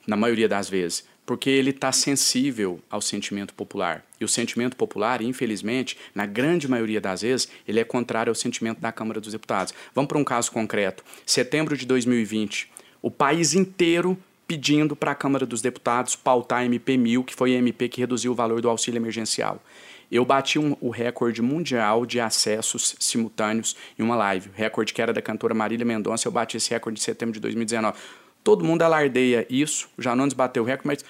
Na 0.05 0.15
maioria 0.15 0.47
das 0.47 0.69
vezes. 0.69 1.05
Porque 1.25 1.49
ele 1.49 1.69
está 1.69 1.91
sensível 1.91 2.81
ao 2.89 3.01
sentimento 3.01 3.53
popular. 3.53 4.05
E 4.19 4.25
o 4.25 4.27
sentimento 4.27 4.75
popular, 4.75 5.21
infelizmente, 5.21 5.97
na 6.13 6.25
grande 6.25 6.67
maioria 6.67 6.99
das 6.99 7.21
vezes, 7.21 7.47
ele 7.65 7.79
é 7.79 7.83
contrário 7.83 8.29
ao 8.29 8.35
sentimento 8.35 8.81
da 8.81 8.91
Câmara 8.91 9.21
dos 9.21 9.31
Deputados. 9.31 9.73
Vamos 9.95 10.09
para 10.09 10.17
um 10.17 10.23
caso 10.23 10.51
concreto. 10.51 11.03
Setembro 11.25 11.77
de 11.77 11.85
2020, 11.85 12.69
o 13.01 13.09
país 13.09 13.53
inteiro 13.53 14.17
pedindo 14.47 14.95
para 14.95 15.11
a 15.11 15.15
Câmara 15.15 15.45
dos 15.45 15.61
Deputados 15.61 16.15
pautar 16.15 16.59
a 16.59 16.65
MP 16.65 16.97
1000, 16.97 17.23
que 17.23 17.33
foi 17.33 17.55
a 17.55 17.57
MP 17.57 17.87
que 17.89 18.01
reduziu 18.01 18.33
o 18.33 18.35
valor 18.35 18.61
do 18.61 18.69
auxílio 18.69 18.99
emergencial. 18.99 19.61
Eu 20.11 20.23
bati 20.23 20.59
um, 20.59 20.77
o 20.79 20.89
recorde 20.89 21.41
mundial 21.41 22.05
de 22.05 22.19
acessos 22.19 22.95
simultâneos 22.99 23.75
em 23.97 24.03
uma 24.03 24.15
live. 24.15 24.49
O 24.49 24.53
recorde 24.53 24.93
que 24.93 25.01
era 25.01 25.11
da 25.11 25.21
cantora 25.21 25.55
Marília 25.55 25.85
Mendonça, 25.85 26.27
eu 26.27 26.31
bati 26.31 26.57
esse 26.57 26.69
recorde 26.69 26.99
em 26.99 27.03
setembro 27.03 27.33
de 27.33 27.39
2019. 27.39 27.97
Todo 28.43 28.63
mundo 28.63 28.81
alardeia 28.81 29.45
isso, 29.49 29.87
o 29.97 30.01
Janones 30.01 30.33
bateu 30.33 30.63
o 30.63 30.65
recorde, 30.65 30.87
mas 30.87 31.05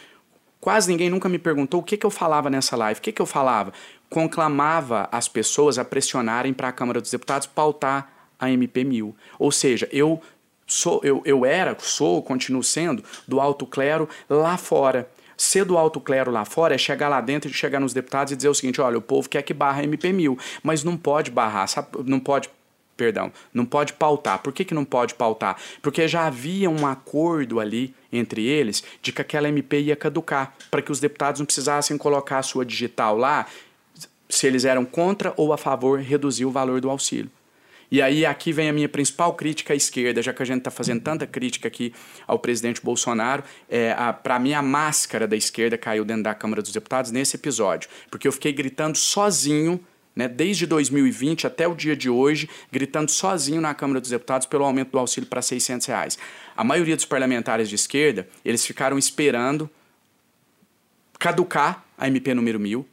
quase 0.59 0.91
ninguém 0.91 1.09
nunca 1.09 1.27
me 1.27 1.39
perguntou 1.39 1.79
o 1.79 1.83
que, 1.83 1.97
que 1.97 2.05
eu 2.05 2.11
falava 2.11 2.49
nessa 2.49 2.75
live. 2.75 2.99
O 2.99 3.01
que, 3.01 3.11
que 3.11 3.21
eu 3.21 3.25
falava? 3.25 3.73
Conclamava 4.09 5.09
as 5.11 5.27
pessoas 5.27 5.79
a 5.79 5.85
pressionarem 5.85 6.53
para 6.53 6.67
a 6.67 6.71
Câmara 6.71 7.01
dos 7.01 7.09
Deputados 7.09 7.47
pautar 7.47 8.13
a 8.39 8.51
MP 8.51 8.83
1000. 8.83 9.15
Ou 9.39 9.51
seja, 9.51 9.89
eu 9.91 10.21
sou, 10.67 11.01
eu, 11.03 11.21
eu 11.25 11.45
era, 11.45 11.75
sou, 11.79 12.21
continuo 12.21 12.63
sendo, 12.63 13.03
do 13.27 13.39
alto 13.39 13.65
clero 13.65 14.07
lá 14.29 14.57
fora. 14.57 15.09
Ser 15.35 15.65
do 15.65 15.77
alto 15.77 15.99
clero 15.99 16.31
lá 16.31 16.45
fora 16.45 16.75
é 16.75 16.77
chegar 16.77 17.09
lá 17.09 17.19
dentro 17.19 17.49
e 17.49 17.53
chegar 17.53 17.79
nos 17.79 17.93
deputados 17.93 18.31
e 18.31 18.35
dizer 18.35 18.49
o 18.49 18.53
seguinte: 18.53 18.79
olha, 18.79 18.97
o 18.97 19.01
povo 19.01 19.27
quer 19.27 19.41
que 19.41 19.53
barra 19.53 19.81
MP1000, 19.81 20.37
mas 20.61 20.83
não 20.83 20.95
pode 20.95 21.31
barrar, 21.31 21.67
sabe? 21.67 21.89
não 22.05 22.19
pode 22.19 22.49
perdão, 22.95 23.31
não 23.53 23.65
pode 23.65 23.93
pautar. 23.93 24.39
Por 24.39 24.53
que, 24.53 24.65
que 24.65 24.73
não 24.73 24.85
pode 24.85 25.13
pautar? 25.15 25.57
Porque 25.81 26.07
já 26.07 26.25
havia 26.25 26.69
um 26.69 26.85
acordo 26.85 27.59
ali 27.59 27.93
entre 28.11 28.45
eles 28.45 28.83
de 29.01 29.11
que 29.11 29.21
aquela 29.21 29.49
MP 29.49 29.81
ia 29.81 29.95
caducar, 29.95 30.55
para 30.69 30.81
que 30.81 30.91
os 30.91 30.99
deputados 30.99 31.39
não 31.39 31.45
precisassem 31.45 31.97
colocar 31.97 32.39
a 32.39 32.43
sua 32.43 32.65
digital 32.65 33.17
lá, 33.17 33.47
se 34.29 34.47
eles 34.47 34.65
eram 34.65 34.85
contra 34.85 35.33
ou 35.37 35.53
a 35.53 35.57
favor, 35.57 35.99
reduzir 35.99 36.45
o 36.45 36.51
valor 36.51 36.81
do 36.81 36.89
auxílio. 36.89 37.29
E 37.91 38.01
aí 38.01 38.25
aqui 38.25 38.51
vem 38.51 38.69
a 38.69 38.73
minha 38.73 38.89
principal 38.89 39.35
crítica 39.35 39.71
à 39.71 39.75
esquerda, 39.75 40.19
já 40.19 40.33
que 40.33 40.41
a 40.41 40.45
gente 40.45 40.59
está 40.59 40.71
fazendo 40.71 41.01
tanta 41.01 41.27
crítica 41.27 41.67
aqui 41.67 41.93
ao 42.25 42.39
presidente 42.39 42.81
Bolsonaro. 42.81 43.43
É, 43.69 43.93
Para 44.23 44.39
mim, 44.39 44.53
a 44.53 44.63
máscara 44.63 45.27
da 45.27 45.35
esquerda 45.35 45.77
caiu 45.77 46.03
dentro 46.03 46.23
da 46.23 46.33
Câmara 46.33 46.63
dos 46.63 46.71
Deputados 46.71 47.11
nesse 47.11 47.35
episódio, 47.35 47.87
porque 48.09 48.27
eu 48.27 48.31
fiquei 48.31 48.51
gritando 48.51 48.97
sozinho 48.97 49.79
né, 50.15 50.27
desde 50.27 50.65
2020 50.65 51.47
até 51.47 51.67
o 51.67 51.75
dia 51.75 51.95
de 51.95 52.09
hoje, 52.09 52.49
gritando 52.71 53.09
sozinho 53.09 53.61
na 53.61 53.73
Câmara 53.73 53.99
dos 53.99 54.09
Deputados 54.09 54.47
pelo 54.47 54.63
aumento 54.63 54.91
do 54.91 54.99
auxílio 54.99 55.29
para 55.29 55.41
600 55.41 55.87
reais. 55.87 56.17
A 56.55 56.63
maioria 56.63 56.95
dos 56.95 57.05
parlamentares 57.05 57.67
de 57.67 57.75
esquerda, 57.75 58.27
eles 58.45 58.65
ficaram 58.65 58.97
esperando 58.97 59.69
caducar 61.17 61.85
a 61.97 62.07
MP 62.07 62.33
número 62.33 62.59
1000, 62.59 62.85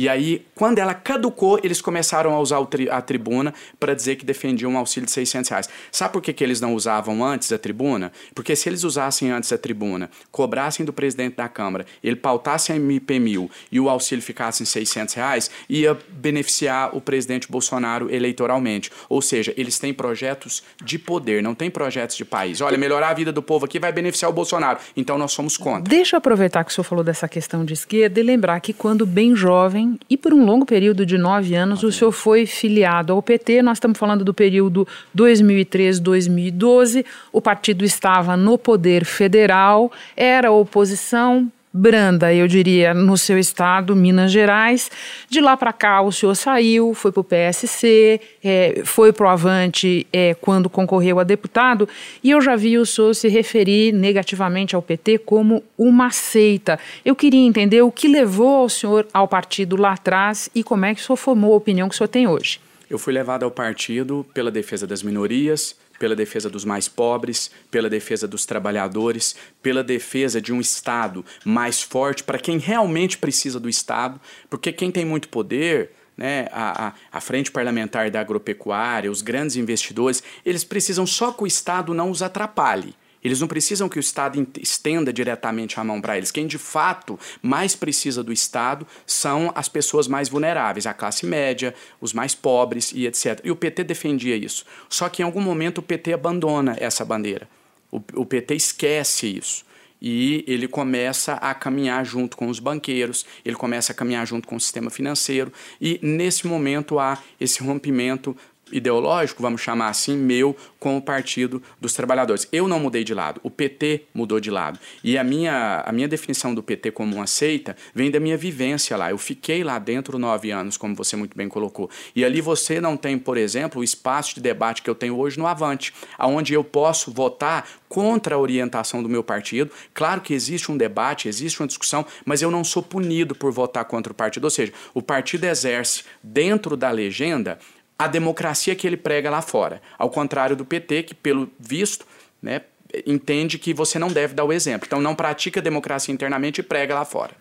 e 0.00 0.08
aí, 0.08 0.46
quando 0.54 0.78
ela 0.78 0.94
caducou, 0.94 1.60
eles 1.62 1.82
começaram 1.82 2.34
a 2.34 2.40
usar 2.40 2.58
a 2.90 3.02
tribuna 3.02 3.52
para 3.78 3.92
dizer 3.92 4.16
que 4.16 4.24
defendiam 4.24 4.72
um 4.72 4.78
auxílio 4.78 5.04
de 5.04 5.12
600 5.12 5.50
reais. 5.50 5.68
Sabe 5.92 6.14
por 6.14 6.22
que, 6.22 6.32
que 6.32 6.42
eles 6.42 6.58
não 6.58 6.74
usavam 6.74 7.22
antes 7.22 7.52
a 7.52 7.58
tribuna? 7.58 8.10
Porque 8.34 8.56
se 8.56 8.66
eles 8.70 8.82
usassem 8.82 9.30
antes 9.30 9.52
a 9.52 9.58
tribuna, 9.58 10.08
cobrassem 10.32 10.86
do 10.86 10.92
presidente 10.92 11.36
da 11.36 11.50
Câmara, 11.50 11.84
ele 12.02 12.16
pautasse 12.16 12.72
a 12.72 12.76
MP1000 12.76 13.50
e 13.70 13.78
o 13.78 13.90
auxílio 13.90 14.24
ficasse 14.24 14.62
em 14.62 14.66
600 14.66 15.12
reais, 15.12 15.50
ia 15.68 15.98
beneficiar 16.08 16.96
o 16.96 17.00
presidente 17.02 17.46
Bolsonaro 17.46 18.10
eleitoralmente. 18.10 18.90
Ou 19.06 19.20
seja, 19.20 19.52
eles 19.54 19.78
têm 19.78 19.92
projetos 19.92 20.62
de 20.82 20.98
poder, 20.98 21.42
não 21.42 21.54
têm 21.54 21.70
projetos 21.70 22.16
de 22.16 22.24
país. 22.24 22.62
Olha, 22.62 22.78
melhorar 22.78 23.10
a 23.10 23.14
vida 23.14 23.32
do 23.32 23.42
povo 23.42 23.66
aqui 23.66 23.78
vai 23.78 23.92
beneficiar 23.92 24.30
o 24.30 24.34
Bolsonaro. 24.34 24.78
Então 24.96 25.18
nós 25.18 25.32
somos 25.32 25.58
contra. 25.58 25.82
Deixa 25.82 26.16
eu 26.16 26.18
aproveitar 26.18 26.64
que 26.64 26.70
o 26.70 26.74
senhor 26.74 26.84
falou 26.84 27.04
dessa 27.04 27.28
questão 27.28 27.66
de 27.66 27.74
esquerda 27.74 28.18
e 28.18 28.22
lembrar 28.22 28.58
que 28.60 28.72
quando 28.72 29.04
bem 29.04 29.36
jovem, 29.36 29.89
e 30.08 30.16
por 30.16 30.32
um 30.32 30.44
longo 30.44 30.66
período 30.66 31.04
de 31.06 31.16
nove 31.16 31.54
anos 31.54 31.82
o 31.82 31.92
senhor 31.92 32.12
foi 32.12 32.46
filiado 32.46 33.12
ao 33.12 33.22
PT. 33.22 33.62
Nós 33.62 33.76
estamos 33.78 33.98
falando 33.98 34.24
do 34.24 34.34
período 34.34 34.86
2003-2012. 35.16 37.04
O 37.32 37.40
partido 37.40 37.84
estava 37.84 38.36
no 38.36 38.58
poder 38.58 39.04
federal, 39.04 39.90
era 40.16 40.50
oposição, 40.50 41.50
branda, 41.72 42.34
eu 42.34 42.48
diria, 42.48 42.92
no 42.92 43.16
seu 43.16 43.38
estado, 43.38 43.94
Minas 43.94 44.32
Gerais. 44.32 44.90
De 45.28 45.40
lá 45.40 45.56
para 45.56 45.72
cá, 45.72 46.00
o 46.02 46.10
senhor 46.10 46.34
saiu, 46.34 46.94
foi 46.94 47.12
para 47.12 47.20
o 47.20 47.24
PSC, 47.24 48.20
é, 48.42 48.82
foi 48.84 49.12
para 49.12 49.26
o 49.26 49.28
Avante 49.28 50.06
é, 50.12 50.34
quando 50.34 50.68
concorreu 50.68 51.20
a 51.20 51.24
deputado, 51.24 51.88
e 52.22 52.30
eu 52.30 52.40
já 52.40 52.56
vi 52.56 52.76
o 52.78 52.86
senhor 52.86 53.14
se 53.14 53.28
referir 53.28 53.92
negativamente 53.92 54.74
ao 54.74 54.82
PT 54.82 55.18
como 55.18 55.62
uma 55.78 56.10
seita. 56.10 56.78
Eu 57.04 57.14
queria 57.14 57.46
entender 57.46 57.82
o 57.82 57.92
que 57.92 58.08
levou 58.08 58.62
ao 58.62 58.68
senhor 58.68 59.06
ao 59.12 59.28
partido 59.28 59.76
lá 59.76 59.92
atrás 59.92 60.50
e 60.54 60.64
como 60.64 60.84
é 60.84 60.94
que 60.94 61.00
o 61.00 61.04
senhor 61.04 61.16
formou 61.16 61.54
a 61.54 61.56
opinião 61.56 61.88
que 61.88 61.94
o 61.94 61.98
senhor 61.98 62.08
tem 62.08 62.26
hoje. 62.26 62.60
Eu 62.88 62.98
fui 62.98 63.12
levado 63.12 63.44
ao 63.44 63.52
partido 63.52 64.26
pela 64.34 64.50
defesa 64.50 64.84
das 64.84 65.00
minorias, 65.00 65.76
pela 66.00 66.16
defesa 66.16 66.48
dos 66.48 66.64
mais 66.64 66.88
pobres, 66.88 67.50
pela 67.70 67.90
defesa 67.90 68.26
dos 68.26 68.46
trabalhadores, 68.46 69.36
pela 69.62 69.84
defesa 69.84 70.40
de 70.40 70.50
um 70.50 70.58
Estado 70.58 71.22
mais 71.44 71.82
forte 71.82 72.24
para 72.24 72.38
quem 72.38 72.56
realmente 72.56 73.18
precisa 73.18 73.60
do 73.60 73.68
Estado, 73.68 74.18
porque 74.48 74.72
quem 74.72 74.90
tem 74.90 75.04
muito 75.04 75.28
poder. 75.28 75.92
Né, 76.16 76.48
a, 76.52 76.88
a, 76.88 76.94
a, 77.12 77.20
frente 77.20 77.50
parlamentar 77.50 78.10
da 78.10 78.20
agropecuária, 78.20 79.10
os 79.10 79.22
grandes 79.22 79.56
investidores, 79.56 80.22
eles 80.44 80.62
precisam 80.62 81.06
só 81.06 81.32
que 81.32 81.44
o 81.44 81.46
Estado 81.46 81.94
não 81.94 82.10
os 82.10 82.20
atrapalhe. 82.20 82.94
Eles 83.22 83.40
não 83.40 83.48
precisam 83.48 83.88
que 83.88 83.98
o 83.98 84.00
Estado 84.00 84.46
estenda 84.60 85.12
diretamente 85.12 85.78
a 85.78 85.84
mão 85.84 86.00
para 86.00 86.16
eles. 86.16 86.30
Quem 86.30 86.46
de 86.46 86.58
fato 86.58 87.18
mais 87.42 87.76
precisa 87.76 88.22
do 88.22 88.32
Estado 88.32 88.86
são 89.06 89.52
as 89.54 89.68
pessoas 89.68 90.08
mais 90.08 90.28
vulneráveis, 90.28 90.86
a 90.86 90.94
classe 90.94 91.26
média, 91.26 91.74
os 92.00 92.12
mais 92.12 92.34
pobres 92.34 92.92
e 92.94 93.06
etc. 93.06 93.40
E 93.44 93.50
o 93.50 93.56
PT 93.56 93.84
defendia 93.84 94.36
isso. 94.36 94.64
Só 94.88 95.08
que 95.08 95.22
em 95.22 95.24
algum 95.24 95.40
momento 95.40 95.78
o 95.78 95.82
PT 95.82 96.14
abandona 96.14 96.76
essa 96.78 97.04
bandeira. 97.04 97.48
O, 97.90 98.00
o 98.14 98.24
PT 98.24 98.54
esquece 98.54 99.26
isso 99.26 99.70
e 100.00 100.44
ele 100.46 100.66
começa 100.66 101.34
a 101.34 101.54
caminhar 101.54 102.04
junto 102.04 102.36
com 102.36 102.48
os 102.48 102.58
banqueiros, 102.58 103.26
ele 103.44 103.56
começa 103.56 103.92
a 103.92 103.94
caminhar 103.94 104.26
junto 104.26 104.48
com 104.48 104.56
o 104.56 104.60
sistema 104.60 104.90
financeiro, 104.90 105.52
e 105.80 106.00
nesse 106.02 106.46
momento 106.46 106.98
há 106.98 107.18
esse 107.38 107.62
rompimento 107.62 108.34
ideológico, 108.72 109.42
vamos 109.42 109.60
chamar 109.60 109.88
assim, 109.88 110.16
meu 110.16 110.56
com 110.78 110.96
o 110.96 111.02
Partido 111.02 111.62
dos 111.80 111.92
Trabalhadores. 111.92 112.48
Eu 112.50 112.66
não 112.66 112.80
mudei 112.80 113.04
de 113.04 113.14
lado, 113.14 113.40
o 113.42 113.50
PT 113.50 114.06
mudou 114.14 114.40
de 114.40 114.50
lado. 114.50 114.78
E 115.04 115.18
a 115.18 115.24
minha, 115.24 115.82
a 115.86 115.92
minha 115.92 116.08
definição 116.08 116.54
do 116.54 116.62
PT 116.62 116.90
como 116.92 117.16
uma 117.16 117.26
seita 117.26 117.76
vem 117.94 118.10
da 118.10 118.18
minha 118.18 118.36
vivência 118.36 118.96
lá. 118.96 119.10
Eu 119.10 119.18
fiquei 119.18 119.62
lá 119.62 119.78
dentro 119.78 120.18
nove 120.18 120.50
anos, 120.50 120.76
como 120.76 120.94
você 120.94 121.16
muito 121.16 121.36
bem 121.36 121.48
colocou. 121.48 121.90
E 122.14 122.24
ali 122.24 122.40
você 122.40 122.80
não 122.80 122.96
tem, 122.96 123.18
por 123.18 123.36
exemplo, 123.36 123.80
o 123.80 123.84
espaço 123.84 124.34
de 124.34 124.40
debate 124.40 124.82
que 124.82 124.90
eu 124.90 124.94
tenho 124.94 125.16
hoje 125.18 125.38
no 125.38 125.46
Avante, 125.46 125.92
aonde 126.18 126.54
eu 126.54 126.64
posso 126.64 127.12
votar 127.12 127.68
contra 127.88 128.36
a 128.36 128.38
orientação 128.38 129.02
do 129.02 129.08
meu 129.08 129.22
partido. 129.22 129.70
Claro 129.92 130.20
que 130.20 130.32
existe 130.32 130.70
um 130.70 130.76
debate, 130.76 131.28
existe 131.28 131.60
uma 131.60 131.66
discussão, 131.66 132.06
mas 132.24 132.40
eu 132.40 132.50
não 132.50 132.62
sou 132.62 132.82
punido 132.82 133.34
por 133.34 133.52
votar 133.52 133.84
contra 133.84 134.12
o 134.12 134.14
partido. 134.14 134.44
Ou 134.44 134.50
seja, 134.50 134.72
o 134.94 135.02
partido 135.02 135.44
exerce 135.44 136.04
dentro 136.22 136.76
da 136.76 136.90
legenda 136.90 137.58
a 138.00 138.06
democracia 138.06 138.74
que 138.74 138.86
ele 138.86 138.96
prega 138.96 139.28
lá 139.28 139.42
fora. 139.42 139.82
Ao 139.98 140.08
contrário 140.08 140.56
do 140.56 140.64
PT, 140.64 141.02
que, 141.02 141.14
pelo 141.14 141.50
visto, 141.60 142.06
né, 142.42 142.62
entende 143.06 143.58
que 143.58 143.74
você 143.74 143.98
não 143.98 144.08
deve 144.08 144.32
dar 144.32 144.42
o 144.42 144.54
exemplo. 144.54 144.86
Então, 144.86 145.02
não 145.02 145.14
pratica 145.14 145.60
democracia 145.60 146.10
internamente 146.10 146.60
e 146.60 146.64
prega 146.64 146.94
lá 146.94 147.04
fora. 147.04 147.32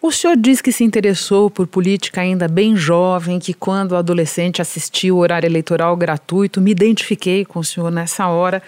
O 0.00 0.10
senhor 0.10 0.34
diz 0.34 0.62
que 0.62 0.72
se 0.72 0.82
interessou 0.82 1.50
por 1.50 1.66
política 1.66 2.22
ainda 2.22 2.48
bem 2.48 2.74
jovem, 2.74 3.38
que 3.38 3.52
quando 3.52 3.94
adolescente 3.94 4.62
assistiu 4.62 5.16
o 5.16 5.18
horário 5.18 5.46
eleitoral 5.46 5.94
gratuito, 5.94 6.62
me 6.62 6.70
identifiquei 6.70 7.44
com 7.44 7.58
o 7.58 7.64
senhor 7.64 7.90
nessa 7.90 8.26
hora. 8.26 8.62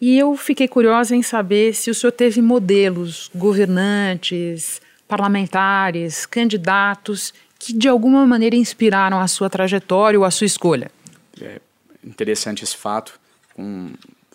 E 0.00 0.18
eu 0.18 0.34
fiquei 0.38 0.66
curiosa 0.66 1.14
em 1.14 1.22
saber 1.22 1.74
se 1.74 1.90
o 1.90 1.94
senhor 1.94 2.12
teve 2.12 2.40
modelos, 2.40 3.30
governantes, 3.34 4.80
parlamentares, 5.06 6.24
candidatos 6.24 7.34
que 7.64 7.72
de 7.72 7.88
alguma 7.88 8.26
maneira 8.26 8.56
inspiraram 8.56 9.18
a 9.18 9.26
sua 9.26 9.48
trajetória 9.48 10.18
ou 10.18 10.24
a 10.24 10.30
sua 10.30 10.44
escolha? 10.44 10.90
É 11.40 11.60
interessante 12.02 12.64
esse 12.64 12.76
fato. 12.76 13.18
Com 13.54 13.92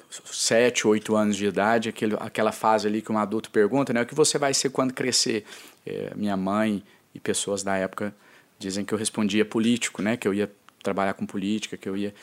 sete, 0.10 0.88
oito 0.88 1.16
anos 1.16 1.36
de 1.36 1.46
idade, 1.46 1.90
aquele, 1.90 2.16
aquela 2.20 2.52
fase 2.52 2.88
ali 2.88 3.02
que 3.02 3.12
um 3.12 3.18
adulto 3.18 3.52
pergunta, 3.52 3.94
né, 3.94 4.02
o 4.02 4.06
que 4.06 4.16
você 4.16 4.38
vai 4.38 4.54
ser 4.54 4.70
quando 4.70 4.94
crescer? 4.94 5.46
É, 5.86 6.12
minha 6.16 6.36
mãe 6.36 6.84
e 7.14 7.20
pessoas 7.20 7.62
da 7.62 7.76
época 7.76 8.14
dizem 8.58 8.84
que 8.84 8.94
eu 8.94 8.98
respondia 8.98 9.46
político, 9.46 10.02
né, 10.02 10.18
que 10.18 10.28
eu 10.28 10.34
ia 10.34 10.52
trabalhar 10.82 11.14
com 11.14 11.26
política, 11.26 11.78
que 11.78 11.88
eu 11.88 11.96
ia 11.96 12.14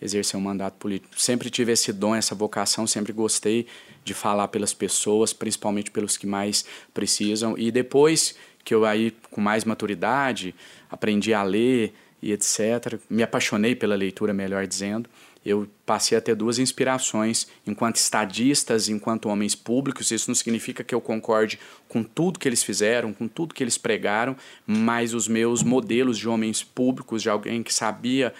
exercer 0.00 0.38
um 0.38 0.42
mandato 0.42 0.74
político. 0.74 1.18
Sempre 1.20 1.50
tive 1.50 1.72
esse 1.72 1.92
dom, 1.92 2.14
essa 2.14 2.34
vocação, 2.34 2.86
sempre 2.86 3.12
gostei 3.12 3.66
de 4.04 4.14
falar 4.14 4.48
pelas 4.48 4.74
pessoas, 4.74 5.32
principalmente 5.32 5.90
pelos 5.90 6.16
que 6.16 6.26
mais 6.26 6.64
precisam. 6.92 7.56
E 7.56 7.70
depois 7.70 8.34
que 8.64 8.74
eu 8.74 8.84
aí 8.84 9.14
com 9.30 9.40
mais 9.40 9.64
maturidade 9.64 10.54
aprendi 10.90 11.34
a 11.34 11.42
ler 11.42 11.94
e 12.24 12.32
etc, 12.32 12.98
me 13.10 13.22
apaixonei 13.22 13.76
pela 13.76 13.94
leitura, 13.94 14.32
melhor 14.32 14.66
dizendo, 14.66 15.10
eu 15.44 15.68
passei 15.84 16.16
a 16.16 16.22
ter 16.22 16.34
duas 16.34 16.58
inspirações 16.58 17.46
enquanto 17.66 17.96
estadistas, 17.96 18.88
enquanto 18.88 19.28
homens 19.28 19.54
públicos. 19.54 20.10
Isso 20.10 20.30
não 20.30 20.34
significa 20.34 20.82
que 20.82 20.94
eu 20.94 21.02
concorde 21.02 21.60
com 21.86 22.02
tudo 22.02 22.38
que 22.38 22.48
eles 22.48 22.62
fizeram, 22.62 23.12
com 23.12 23.28
tudo 23.28 23.52
que 23.52 23.62
eles 23.62 23.76
pregaram, 23.76 24.34
mas 24.66 25.12
os 25.12 25.28
meus 25.28 25.62
modelos 25.62 26.16
de 26.16 26.26
homens 26.26 26.62
públicos, 26.62 27.20
de 27.20 27.28
alguém 27.28 27.62
que 27.62 27.74
sabia 27.74 28.32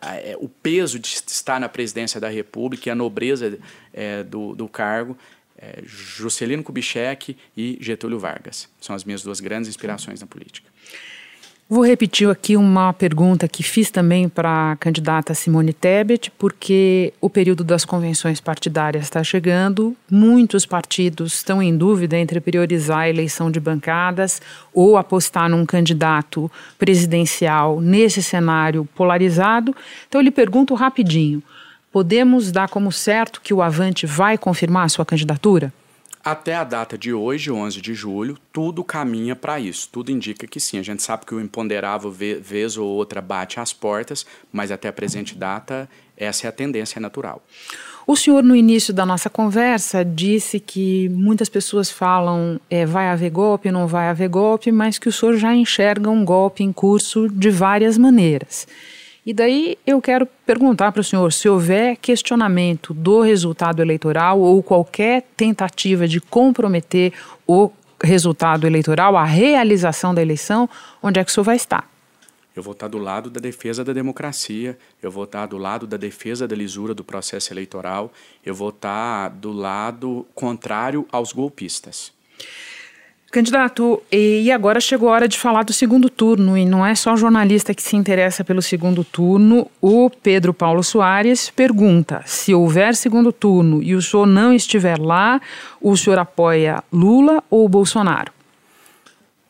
é, 0.00 0.34
o 0.40 0.48
peso 0.48 0.98
de 0.98 1.08
estar 1.08 1.60
na 1.60 1.68
presidência 1.68 2.18
da 2.18 2.30
República 2.30 2.88
e 2.88 2.90
a 2.90 2.94
nobreza 2.94 3.58
é, 3.92 4.24
do, 4.24 4.54
do 4.54 4.66
cargo, 4.66 5.14
é, 5.58 5.82
Juscelino 5.84 6.62
Kubitschek 6.62 7.36
e 7.54 7.76
Getúlio 7.82 8.18
Vargas. 8.18 8.66
São 8.80 8.96
as 8.96 9.04
minhas 9.04 9.22
duas 9.22 9.40
grandes 9.40 9.68
inspirações 9.68 10.22
na 10.22 10.26
política. 10.26 10.70
Vou 11.68 11.84
repetir 11.84 12.30
aqui 12.30 12.56
uma 12.56 12.92
pergunta 12.92 13.48
que 13.48 13.60
fiz 13.60 13.90
também 13.90 14.28
para 14.28 14.70
a 14.70 14.76
candidata 14.76 15.34
Simone 15.34 15.72
Tebet, 15.72 16.30
porque 16.38 17.12
o 17.20 17.28
período 17.28 17.64
das 17.64 17.84
convenções 17.84 18.40
partidárias 18.40 19.02
está 19.02 19.24
chegando, 19.24 19.96
muitos 20.08 20.64
partidos 20.64 21.34
estão 21.34 21.60
em 21.60 21.76
dúvida 21.76 22.16
entre 22.16 22.40
priorizar 22.40 23.00
a 23.00 23.08
eleição 23.08 23.50
de 23.50 23.58
bancadas 23.58 24.40
ou 24.72 24.96
apostar 24.96 25.48
num 25.48 25.66
candidato 25.66 26.48
presidencial 26.78 27.80
nesse 27.80 28.22
cenário 28.22 28.88
polarizado. 28.94 29.74
Então, 30.06 30.20
eu 30.20 30.24
lhe 30.24 30.30
pergunto 30.30 30.72
rapidinho: 30.72 31.42
podemos 31.90 32.52
dar 32.52 32.68
como 32.68 32.92
certo 32.92 33.40
que 33.40 33.52
o 33.52 33.60
Avante 33.60 34.06
vai 34.06 34.38
confirmar 34.38 34.84
a 34.84 34.88
sua 34.88 35.04
candidatura? 35.04 35.72
Até 36.26 36.56
a 36.56 36.64
data 36.64 36.98
de 36.98 37.14
hoje, 37.14 37.52
11 37.52 37.80
de 37.80 37.94
julho, 37.94 38.36
tudo 38.52 38.82
caminha 38.82 39.36
para 39.36 39.60
isso. 39.60 39.88
Tudo 39.92 40.10
indica 40.10 40.44
que 40.44 40.58
sim. 40.58 40.76
A 40.76 40.82
gente 40.82 41.00
sabe 41.00 41.24
que 41.24 41.32
o 41.32 41.40
imponderável, 41.40 42.10
vez 42.10 42.76
ou 42.76 42.88
outra, 42.88 43.20
bate 43.20 43.60
às 43.60 43.72
portas, 43.72 44.26
mas 44.52 44.72
até 44.72 44.88
a 44.88 44.92
presente 44.92 45.36
data, 45.36 45.88
essa 46.16 46.48
é 46.48 46.48
a 46.48 46.52
tendência 46.52 47.00
natural. 47.00 47.40
O 48.04 48.16
senhor, 48.16 48.42
no 48.42 48.56
início 48.56 48.92
da 48.92 49.06
nossa 49.06 49.30
conversa, 49.30 50.04
disse 50.04 50.58
que 50.58 51.08
muitas 51.10 51.48
pessoas 51.48 51.92
falam 51.92 52.60
é, 52.68 52.84
vai 52.84 53.08
haver 53.08 53.30
golpe, 53.30 53.70
não 53.70 53.86
vai 53.86 54.08
haver 54.08 54.28
golpe, 54.28 54.72
mas 54.72 54.98
que 54.98 55.08
o 55.08 55.12
senhor 55.12 55.36
já 55.36 55.54
enxerga 55.54 56.10
um 56.10 56.24
golpe 56.24 56.64
em 56.64 56.72
curso 56.72 57.28
de 57.28 57.50
várias 57.50 57.96
maneiras. 57.96 58.66
E 59.26 59.34
daí 59.34 59.76
eu 59.84 60.00
quero 60.00 60.24
perguntar 60.46 60.92
para 60.92 61.00
o 61.00 61.04
senhor: 61.04 61.32
se 61.32 61.48
houver 61.48 61.96
questionamento 61.96 62.94
do 62.94 63.20
resultado 63.20 63.82
eleitoral 63.82 64.38
ou 64.38 64.62
qualquer 64.62 65.26
tentativa 65.36 66.06
de 66.06 66.20
comprometer 66.20 67.12
o 67.44 67.72
resultado 68.00 68.68
eleitoral, 68.68 69.16
a 69.16 69.24
realização 69.24 70.14
da 70.14 70.22
eleição, 70.22 70.70
onde 71.02 71.18
é 71.18 71.24
que 71.24 71.30
o 71.30 71.34
senhor 71.34 71.44
vai 71.44 71.56
estar? 71.56 71.90
Eu 72.54 72.62
vou 72.62 72.72
estar 72.72 72.86
do 72.86 72.98
lado 72.98 73.28
da 73.28 73.40
defesa 73.40 73.84
da 73.84 73.92
democracia, 73.92 74.78
eu 75.02 75.10
vou 75.10 75.24
estar 75.24 75.44
do 75.46 75.58
lado 75.58 75.88
da 75.88 75.96
defesa 75.96 76.46
da 76.46 76.54
lisura 76.54 76.94
do 76.94 77.02
processo 77.02 77.52
eleitoral, 77.52 78.12
eu 78.44 78.54
vou 78.54 78.68
estar 78.68 79.28
do 79.30 79.50
lado 79.50 80.24
contrário 80.34 81.04
aos 81.10 81.32
golpistas. 81.32 82.12
Candidato, 83.30 84.02
e 84.10 84.50
agora 84.50 84.80
chegou 84.80 85.08
a 85.08 85.12
hora 85.12 85.28
de 85.28 85.36
falar 85.38 85.64
do 85.64 85.72
segundo 85.72 86.08
turno, 86.08 86.56
e 86.56 86.64
não 86.64 86.86
é 86.86 86.94
só 86.94 87.16
jornalista 87.16 87.74
que 87.74 87.82
se 87.82 87.96
interessa 87.96 88.44
pelo 88.44 88.62
segundo 88.62 89.04
turno. 89.04 89.70
O 89.80 90.08
Pedro 90.08 90.54
Paulo 90.54 90.82
Soares 90.82 91.50
pergunta: 91.50 92.22
se 92.24 92.54
houver 92.54 92.94
segundo 92.94 93.32
turno 93.32 93.82
e 93.82 93.94
o 93.94 94.00
senhor 94.00 94.26
não 94.26 94.54
estiver 94.54 94.98
lá, 94.98 95.40
o 95.80 95.96
senhor 95.96 96.18
apoia 96.18 96.82
Lula 96.92 97.42
ou 97.50 97.68
Bolsonaro? 97.68 98.32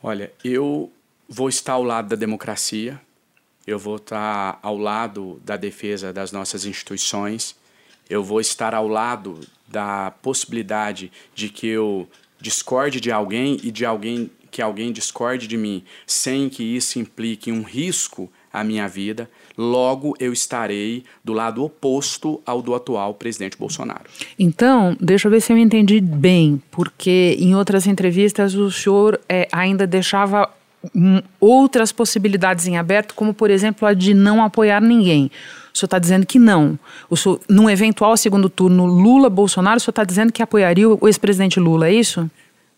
Olha, 0.01 0.31
eu 0.43 0.91
vou 1.29 1.47
estar 1.47 1.73
ao 1.73 1.83
lado 1.83 2.09
da 2.09 2.15
democracia, 2.15 2.99
eu 3.65 3.77
vou 3.77 3.97
estar 3.97 4.59
ao 4.61 4.77
lado 4.77 5.39
da 5.45 5.55
defesa 5.55 6.11
das 6.11 6.31
nossas 6.31 6.65
instituições, 6.65 7.55
eu 8.09 8.23
vou 8.23 8.41
estar 8.41 8.73
ao 8.73 8.87
lado 8.87 9.39
da 9.67 10.11
possibilidade 10.21 11.11
de 11.35 11.49
que 11.49 11.67
eu 11.67 12.07
discorde 12.47 13.01
de 13.01 13.11
alguém 13.11 13.57
e 13.61 13.69
de 13.69 13.85
alguém 13.85 14.31
que 14.49 14.61
alguém 14.61 14.93
discorde 14.93 15.47
de 15.47 15.57
mim, 15.57 15.83
sem 16.05 16.47
que 16.47 16.63
isso 16.63 16.97
implique 16.97 17.51
um 17.51 17.61
risco 17.61 18.31
à 18.51 18.63
minha 18.63 18.87
vida, 18.87 19.29
logo 19.57 20.15
eu 20.17 20.31
estarei 20.31 21.03
do 21.21 21.33
lado 21.33 21.61
oposto 21.61 22.41
ao 22.45 22.61
do 22.61 22.73
atual 22.73 23.13
presidente 23.15 23.57
Bolsonaro. 23.57 24.05
Então, 24.39 24.95
deixa 24.97 25.27
eu 25.27 25.31
ver 25.31 25.41
se 25.41 25.51
eu 25.51 25.57
entendi 25.57 25.99
bem, 25.99 26.61
porque 26.71 27.35
em 27.37 27.53
outras 27.53 27.85
entrevistas 27.85 28.55
o 28.55 28.71
senhor 28.71 29.19
é, 29.27 29.49
ainda 29.51 29.85
deixava 29.85 30.49
hum, 30.95 31.21
outras 31.41 31.91
possibilidades 31.91 32.65
em 32.65 32.77
aberto, 32.77 33.13
como 33.13 33.33
por 33.33 33.51
exemplo 33.51 33.85
a 33.85 33.93
de 33.93 34.13
não 34.13 34.41
apoiar 34.41 34.81
ninguém. 34.81 35.29
O 35.77 35.79
senhor 35.79 35.87
está 35.87 35.99
dizendo 35.99 36.25
que 36.25 36.39
não. 36.39 36.77
O 37.07 37.15
senhor, 37.15 37.39
num 37.47 37.69
eventual 37.69 38.17
segundo 38.17 38.49
turno 38.49 38.85
Lula-Bolsonaro, 38.87 39.77
o 39.77 39.79
senhor 39.79 39.91
está 39.91 40.03
dizendo 40.03 40.33
que 40.33 40.41
apoiaria 40.41 40.89
o 40.89 41.07
ex-presidente 41.07 41.59
Lula, 41.59 41.87
é 41.87 41.93
isso? 41.93 42.29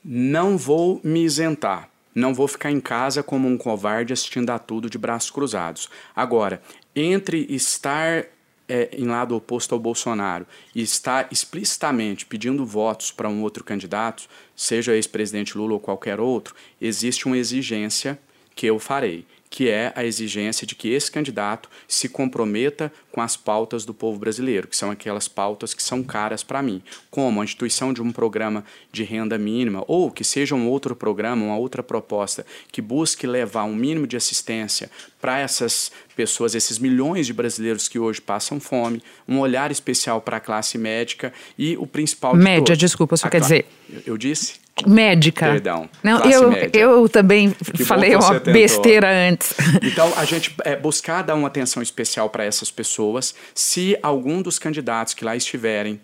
Não 0.04 0.58
vou 0.58 1.00
me 1.02 1.24
isentar. 1.24 1.90
Não 2.14 2.34
vou 2.34 2.48
ficar 2.48 2.72
em 2.72 2.82
casa 2.82 3.24
como 3.24 3.48
um 3.48 3.58
covarde 3.58 4.12
assistindo 4.12 4.50
a 4.50 4.60
tudo 4.60 4.90
de 4.90 4.98
braços 4.98 5.32
cruzados. 5.32 5.90
Agora, 6.14 6.62
entre 6.94 7.48
estar 7.50 8.26
é, 8.68 8.90
em 8.92 9.06
lado 9.06 9.34
oposto 9.34 9.74
ao 9.74 9.80
Bolsonaro 9.80 10.46
e 10.76 10.82
estar 10.82 11.30
explicitamente 11.32 12.26
pedindo 12.26 12.66
votos 12.66 13.12
para 13.12 13.30
um 13.30 13.42
outro 13.44 13.64
candidato, 13.64 14.24
seja 14.54 14.94
ex-presidente 14.94 15.58
Lula 15.58 15.74
ou 15.74 15.80
qualquer 15.80 16.20
outro, 16.20 16.54
existe 16.82 17.28
uma 17.28 17.38
exigência 17.38 18.20
que 18.54 18.66
eu 18.66 18.78
farei 18.78 19.26
que 19.50 19.68
é 19.68 19.92
a 19.96 20.06
exigência 20.06 20.66
de 20.68 20.76
que 20.76 20.90
esse 20.90 21.12
candidato 21.12 21.70
se 21.88 22.08
comprometa 22.08 22.92
com 23.12 23.20
as 23.20 23.36
pautas 23.36 23.84
do 23.84 23.94
povo 23.94 24.20
brasileiro, 24.20 24.68
que 24.68 24.78
são 24.78 24.92
aquelas 24.92 25.28
pautas 25.28 25.74
que 25.74 25.82
são 25.82 26.04
caras 26.04 26.44
para 26.44 26.62
mim, 26.62 26.84
como 27.10 27.42
a 27.42 27.44
instituição 27.44 27.92
de 27.92 28.02
um 28.02 28.12
programa 28.12 28.64
de 28.92 29.04
renda 29.04 29.38
mínima, 29.38 29.84
ou 29.88 30.12
que 30.12 30.24
seja 30.24 30.54
um 30.54 30.68
outro 30.70 30.96
programa, 30.96 31.44
uma 31.44 31.58
outra 31.58 31.82
proposta 31.82 32.46
que 32.72 32.82
busque 32.82 33.26
levar 33.26 33.64
um 33.64 33.76
mínimo 33.76 34.06
de 34.06 34.16
assistência 34.16 34.92
para 35.20 35.40
essas 35.40 35.92
pessoas, 36.16 36.54
esses 36.54 36.78
milhões 36.78 37.26
de 37.26 37.34
brasileiros 37.34 37.88
que 37.88 37.98
hoje 37.98 38.22
passam 38.22 38.60
fome, 38.60 39.02
um 39.28 39.40
olhar 39.40 39.72
especial 39.72 40.22
para 40.22 40.38
a 40.38 40.40
classe 40.40 40.78
médica 40.78 41.34
e 41.58 41.76
o 41.78 41.88
principal 41.88 42.38
de 42.38 42.44
Média, 42.44 42.66
todos, 42.66 42.78
desculpa, 42.78 43.18
só 43.18 43.30
quer 43.30 43.42
dizer. 43.42 43.66
Eu, 43.90 44.02
eu 44.06 44.18
disse? 44.18 44.60
Médica. 44.88 45.48
Perdão. 45.48 45.90
Não, 46.04 46.20
eu, 46.26 46.52
média. 46.52 46.80
eu 46.80 47.10
também 47.10 47.52
que 47.52 47.84
falei 47.84 48.16
uma 48.16 48.36
tentou. 48.40 48.54
besteira 48.54 49.08
antes. 49.30 49.54
Então, 49.84 50.12
a 50.16 50.26
gente 50.26 50.54
é, 50.64 50.76
buscar 50.76 51.22
dar 51.22 51.36
uma 51.36 51.48
atenção 51.48 51.82
especial 51.82 52.30
para 52.30 52.44
essas 52.44 52.72
pessoas. 52.72 53.34
Se 53.54 53.98
algum 54.02 54.42
dos 54.42 54.60
candidatos 54.60 55.14
que 55.14 55.24
lá 55.24 55.36
estiverem 55.36 56.00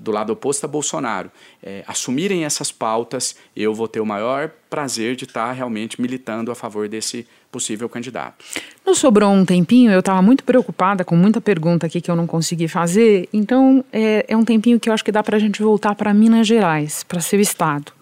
do 0.00 0.12
lado 0.12 0.32
oposto 0.32 0.64
a 0.64 0.68
Bolsonaro 0.68 1.30
é, 1.62 1.82
assumirem 1.86 2.44
essas 2.44 2.70
pautas, 2.70 3.36
eu 3.54 3.74
vou 3.74 3.88
ter 3.88 4.00
o 4.00 4.06
maior 4.06 4.50
prazer 4.70 5.16
de 5.16 5.24
estar 5.24 5.50
realmente 5.52 6.00
militando 6.00 6.52
a 6.52 6.54
favor 6.54 6.88
desse 6.88 7.26
possível 7.50 7.88
candidato. 7.88 8.44
Não 8.86 8.94
sobrou 8.94 9.30
um 9.30 9.44
tempinho, 9.44 9.90
eu 9.90 10.00
estava 10.00 10.22
muito 10.22 10.44
preocupada 10.44 11.04
com 11.04 11.16
muita 11.16 11.40
pergunta 11.40 11.86
aqui 11.86 12.00
que 12.00 12.10
eu 12.10 12.16
não 12.16 12.26
consegui 12.26 12.68
fazer, 12.68 13.28
então 13.32 13.84
é, 13.92 14.24
é 14.28 14.36
um 14.36 14.44
tempinho 14.44 14.78
que 14.78 14.88
eu 14.88 14.92
acho 14.92 15.04
que 15.04 15.12
dá 15.12 15.22
para 15.22 15.36
a 15.36 15.40
gente 15.40 15.62
voltar 15.62 15.94
para 15.94 16.14
Minas 16.14 16.46
Gerais, 16.46 17.02
para 17.02 17.20
seu 17.20 17.40
estado. 17.40 17.97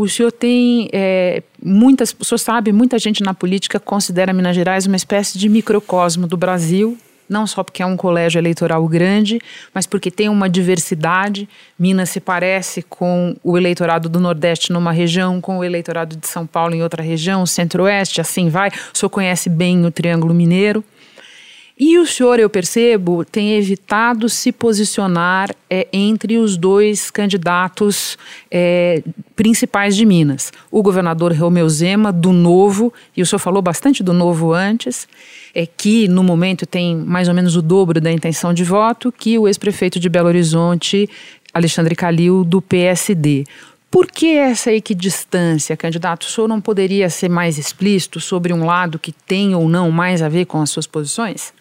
O 0.00 0.08
senhor 0.08 0.30
tem 0.30 0.88
é, 0.92 1.42
muitas, 1.60 2.14
o 2.20 2.24
senhor 2.24 2.38
sabe, 2.38 2.70
muita 2.70 3.00
gente 3.00 3.20
na 3.20 3.34
política 3.34 3.80
considera 3.80 4.32
Minas 4.32 4.54
Gerais 4.54 4.86
uma 4.86 4.94
espécie 4.94 5.36
de 5.36 5.48
microcosmo 5.48 6.24
do 6.24 6.36
Brasil, 6.36 6.96
não 7.28 7.48
só 7.48 7.64
porque 7.64 7.82
é 7.82 7.86
um 7.86 7.96
colégio 7.96 8.38
eleitoral 8.38 8.86
grande, 8.86 9.40
mas 9.74 9.88
porque 9.88 10.08
tem 10.08 10.28
uma 10.28 10.48
diversidade. 10.48 11.48
Minas 11.76 12.10
se 12.10 12.20
parece 12.20 12.80
com 12.80 13.36
o 13.42 13.58
eleitorado 13.58 14.08
do 14.08 14.20
Nordeste 14.20 14.72
numa 14.72 14.92
região, 14.92 15.40
com 15.40 15.58
o 15.58 15.64
eleitorado 15.64 16.14
de 16.14 16.28
São 16.28 16.46
Paulo 16.46 16.76
em 16.76 16.82
outra 16.84 17.02
região, 17.02 17.44
Centro-Oeste, 17.44 18.20
assim 18.20 18.48
vai. 18.48 18.68
O 18.94 18.96
senhor 18.96 19.10
conhece 19.10 19.50
bem 19.50 19.84
o 19.84 19.90
Triângulo 19.90 20.32
Mineiro. 20.32 20.84
E 21.80 21.96
o 21.96 22.04
senhor, 22.04 22.40
eu 22.40 22.50
percebo, 22.50 23.24
tem 23.24 23.52
evitado 23.52 24.28
se 24.28 24.50
posicionar 24.50 25.54
é, 25.70 25.86
entre 25.92 26.36
os 26.36 26.56
dois 26.56 27.08
candidatos 27.08 28.18
é, 28.50 29.00
principais 29.36 29.94
de 29.94 30.04
Minas. 30.04 30.52
O 30.72 30.82
governador 30.82 31.32
Romeu 31.32 31.68
Zema, 31.68 32.12
do 32.12 32.32
Novo, 32.32 32.92
e 33.16 33.22
o 33.22 33.26
senhor 33.26 33.38
falou 33.38 33.62
bastante 33.62 34.02
do 34.02 34.12
Novo 34.12 34.52
antes, 34.52 35.06
é, 35.54 35.66
que 35.66 36.08
no 36.08 36.24
momento 36.24 36.66
tem 36.66 36.96
mais 36.96 37.28
ou 37.28 37.34
menos 37.34 37.54
o 37.54 37.62
dobro 37.62 38.00
da 38.00 38.10
intenção 38.10 38.52
de 38.52 38.64
voto, 38.64 39.12
que 39.12 39.38
o 39.38 39.46
ex-prefeito 39.46 40.00
de 40.00 40.08
Belo 40.08 40.26
Horizonte, 40.26 41.08
Alexandre 41.54 41.94
Calil, 41.94 42.42
do 42.42 42.60
PSD. 42.60 43.44
Por 43.88 44.10
que 44.10 44.36
essa 44.36 44.72
equidistância, 44.72 45.76
candidato? 45.76 46.22
O 46.22 46.30
senhor 46.30 46.48
não 46.48 46.60
poderia 46.60 47.08
ser 47.08 47.28
mais 47.28 47.56
explícito 47.56 48.18
sobre 48.18 48.52
um 48.52 48.64
lado 48.64 48.98
que 48.98 49.12
tem 49.12 49.54
ou 49.54 49.68
não 49.68 49.92
mais 49.92 50.20
a 50.22 50.28
ver 50.28 50.44
com 50.44 50.60
as 50.60 50.70
suas 50.70 50.86
posições? 50.86 51.56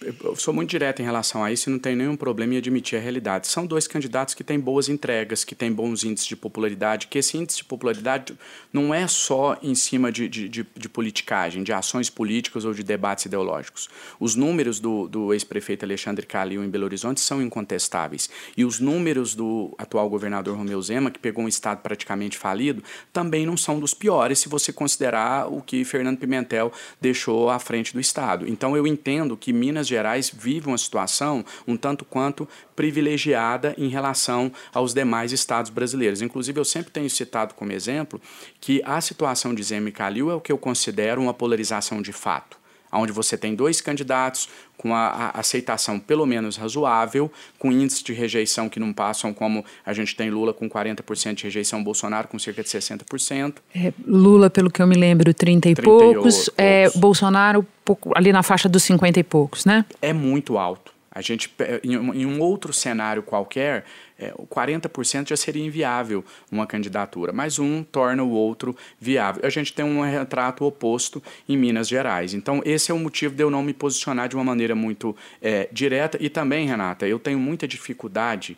Eu 0.00 0.36
sou 0.36 0.54
muito 0.54 0.70
direto 0.70 1.00
em 1.00 1.04
relação 1.04 1.42
a 1.42 1.50
isso 1.50 1.68
e 1.68 1.72
não 1.72 1.78
tenho 1.78 1.96
nenhum 1.96 2.16
problema 2.16 2.54
em 2.54 2.58
admitir 2.58 2.98
a 2.98 3.02
realidade. 3.02 3.48
São 3.48 3.66
dois 3.66 3.88
candidatos 3.88 4.32
que 4.32 4.44
têm 4.44 4.58
boas 4.58 4.88
entregas, 4.88 5.44
que 5.44 5.54
têm 5.54 5.72
bons 5.72 6.04
índices 6.04 6.28
de 6.28 6.36
popularidade, 6.36 7.08
que 7.08 7.18
esse 7.18 7.36
índice 7.36 7.58
de 7.58 7.64
popularidade 7.64 8.36
não 8.72 8.94
é 8.94 9.06
só 9.08 9.58
em 9.62 9.74
cima 9.74 10.12
de, 10.12 10.28
de, 10.28 10.48
de, 10.48 10.66
de 10.76 10.88
politicagem, 10.88 11.64
de 11.64 11.72
ações 11.72 12.08
políticas 12.08 12.64
ou 12.64 12.72
de 12.72 12.82
debates 12.82 13.24
ideológicos. 13.24 13.88
Os 14.20 14.36
números 14.36 14.78
do, 14.78 15.08
do 15.08 15.32
ex-prefeito 15.32 15.84
Alexandre 15.84 16.24
Calil 16.24 16.62
em 16.62 16.68
Belo 16.68 16.84
Horizonte 16.84 17.20
são 17.20 17.42
incontestáveis. 17.42 18.30
E 18.56 18.64
os 18.64 18.78
números 18.78 19.34
do 19.34 19.74
atual 19.78 20.08
governador 20.08 20.56
Romeu 20.56 20.80
Zema, 20.80 21.10
que 21.10 21.18
pegou 21.18 21.44
um 21.44 21.48
estado 21.48 21.80
praticamente 21.82 22.38
falido, 22.38 22.84
também 23.12 23.44
não 23.44 23.56
são 23.56 23.80
dos 23.80 23.94
piores 23.94 24.38
se 24.38 24.48
você 24.48 24.72
considerar 24.72 25.52
o 25.52 25.60
que 25.60 25.84
Fernando 25.84 26.18
Pimentel 26.18 26.72
deixou 27.00 27.50
à 27.50 27.58
frente 27.58 27.92
do 27.92 28.00
estado. 28.00 28.48
Então 28.48 28.76
eu 28.76 28.86
entendo 28.86 29.36
que 29.36 29.52
Minas 29.52 29.87
Gerais 29.88 30.30
vive 30.32 30.68
uma 30.68 30.78
situação 30.78 31.44
um 31.66 31.76
tanto 31.76 32.04
quanto 32.04 32.48
privilegiada 32.76 33.74
em 33.76 33.88
relação 33.88 34.52
aos 34.72 34.94
demais 34.94 35.32
estados 35.32 35.70
brasileiros. 35.70 36.22
Inclusive, 36.22 36.60
eu 36.60 36.64
sempre 36.64 36.92
tenho 36.92 37.10
citado 37.10 37.54
como 37.54 37.72
exemplo 37.72 38.20
que 38.60 38.82
a 38.84 39.00
situação 39.00 39.54
de 39.54 39.62
Zema 39.62 39.88
e 39.88 39.92
Calil 39.92 40.30
é 40.30 40.34
o 40.34 40.40
que 40.40 40.52
eu 40.52 40.58
considero 40.58 41.20
uma 41.20 41.34
polarização 41.34 42.00
de 42.00 42.12
fato 42.12 42.58
onde 42.92 43.12
você 43.12 43.36
tem 43.36 43.54
dois 43.54 43.80
candidatos 43.80 44.48
com 44.76 44.94
a, 44.94 45.08
a, 45.08 45.40
aceitação 45.40 45.98
pelo 45.98 46.24
menos 46.24 46.56
razoável, 46.56 47.30
com 47.58 47.72
índices 47.72 48.02
de 48.02 48.12
rejeição 48.12 48.68
que 48.68 48.78
não 48.78 48.92
passam 48.92 49.34
como 49.34 49.64
a 49.84 49.92
gente 49.92 50.14
tem 50.14 50.30
Lula 50.30 50.54
com 50.54 50.68
40% 50.68 51.34
de 51.34 51.44
rejeição, 51.44 51.82
Bolsonaro 51.82 52.28
com 52.28 52.38
cerca 52.38 52.62
de 52.62 52.68
60%. 52.68 53.56
É, 53.74 53.92
Lula, 54.06 54.48
pelo 54.48 54.70
que 54.70 54.80
eu 54.80 54.86
me 54.86 54.96
lembro, 54.96 55.34
30 55.34 55.68
e 55.68 55.74
30 55.74 55.82
poucos, 55.82 56.46
e 56.48 56.52
é, 56.56 56.90
Bolsonaro 56.94 57.66
pouco, 57.84 58.12
ali 58.16 58.32
na 58.32 58.42
faixa 58.42 58.68
dos 58.68 58.82
50 58.84 59.20
e 59.20 59.22
poucos, 59.22 59.64
né? 59.64 59.84
É 60.00 60.12
muito 60.12 60.56
alto. 60.56 60.97
A 61.18 61.20
gente, 61.20 61.52
em, 61.82 61.94
em 61.94 62.24
um 62.24 62.40
outro 62.40 62.72
cenário 62.72 63.24
qualquer, 63.24 63.84
é, 64.16 64.32
40% 64.32 65.28
já 65.30 65.36
seria 65.36 65.64
inviável 65.64 66.24
uma 66.50 66.64
candidatura, 66.64 67.32
mas 67.32 67.58
um 67.58 67.82
torna 67.82 68.22
o 68.22 68.30
outro 68.30 68.76
viável. 69.00 69.42
A 69.44 69.50
gente 69.50 69.72
tem 69.72 69.84
um 69.84 70.00
retrato 70.00 70.64
oposto 70.64 71.20
em 71.48 71.56
Minas 71.56 71.88
Gerais. 71.88 72.34
Então, 72.34 72.62
esse 72.64 72.92
é 72.92 72.94
o 72.94 72.98
motivo 73.00 73.34
de 73.34 73.42
eu 73.42 73.50
não 73.50 73.64
me 73.64 73.74
posicionar 73.74 74.28
de 74.28 74.36
uma 74.36 74.44
maneira 74.44 74.76
muito 74.76 75.16
é, 75.42 75.68
direta. 75.72 76.16
E 76.20 76.28
também, 76.28 76.68
Renata, 76.68 77.06
eu 77.06 77.18
tenho 77.18 77.40
muita 77.40 77.66
dificuldade 77.66 78.56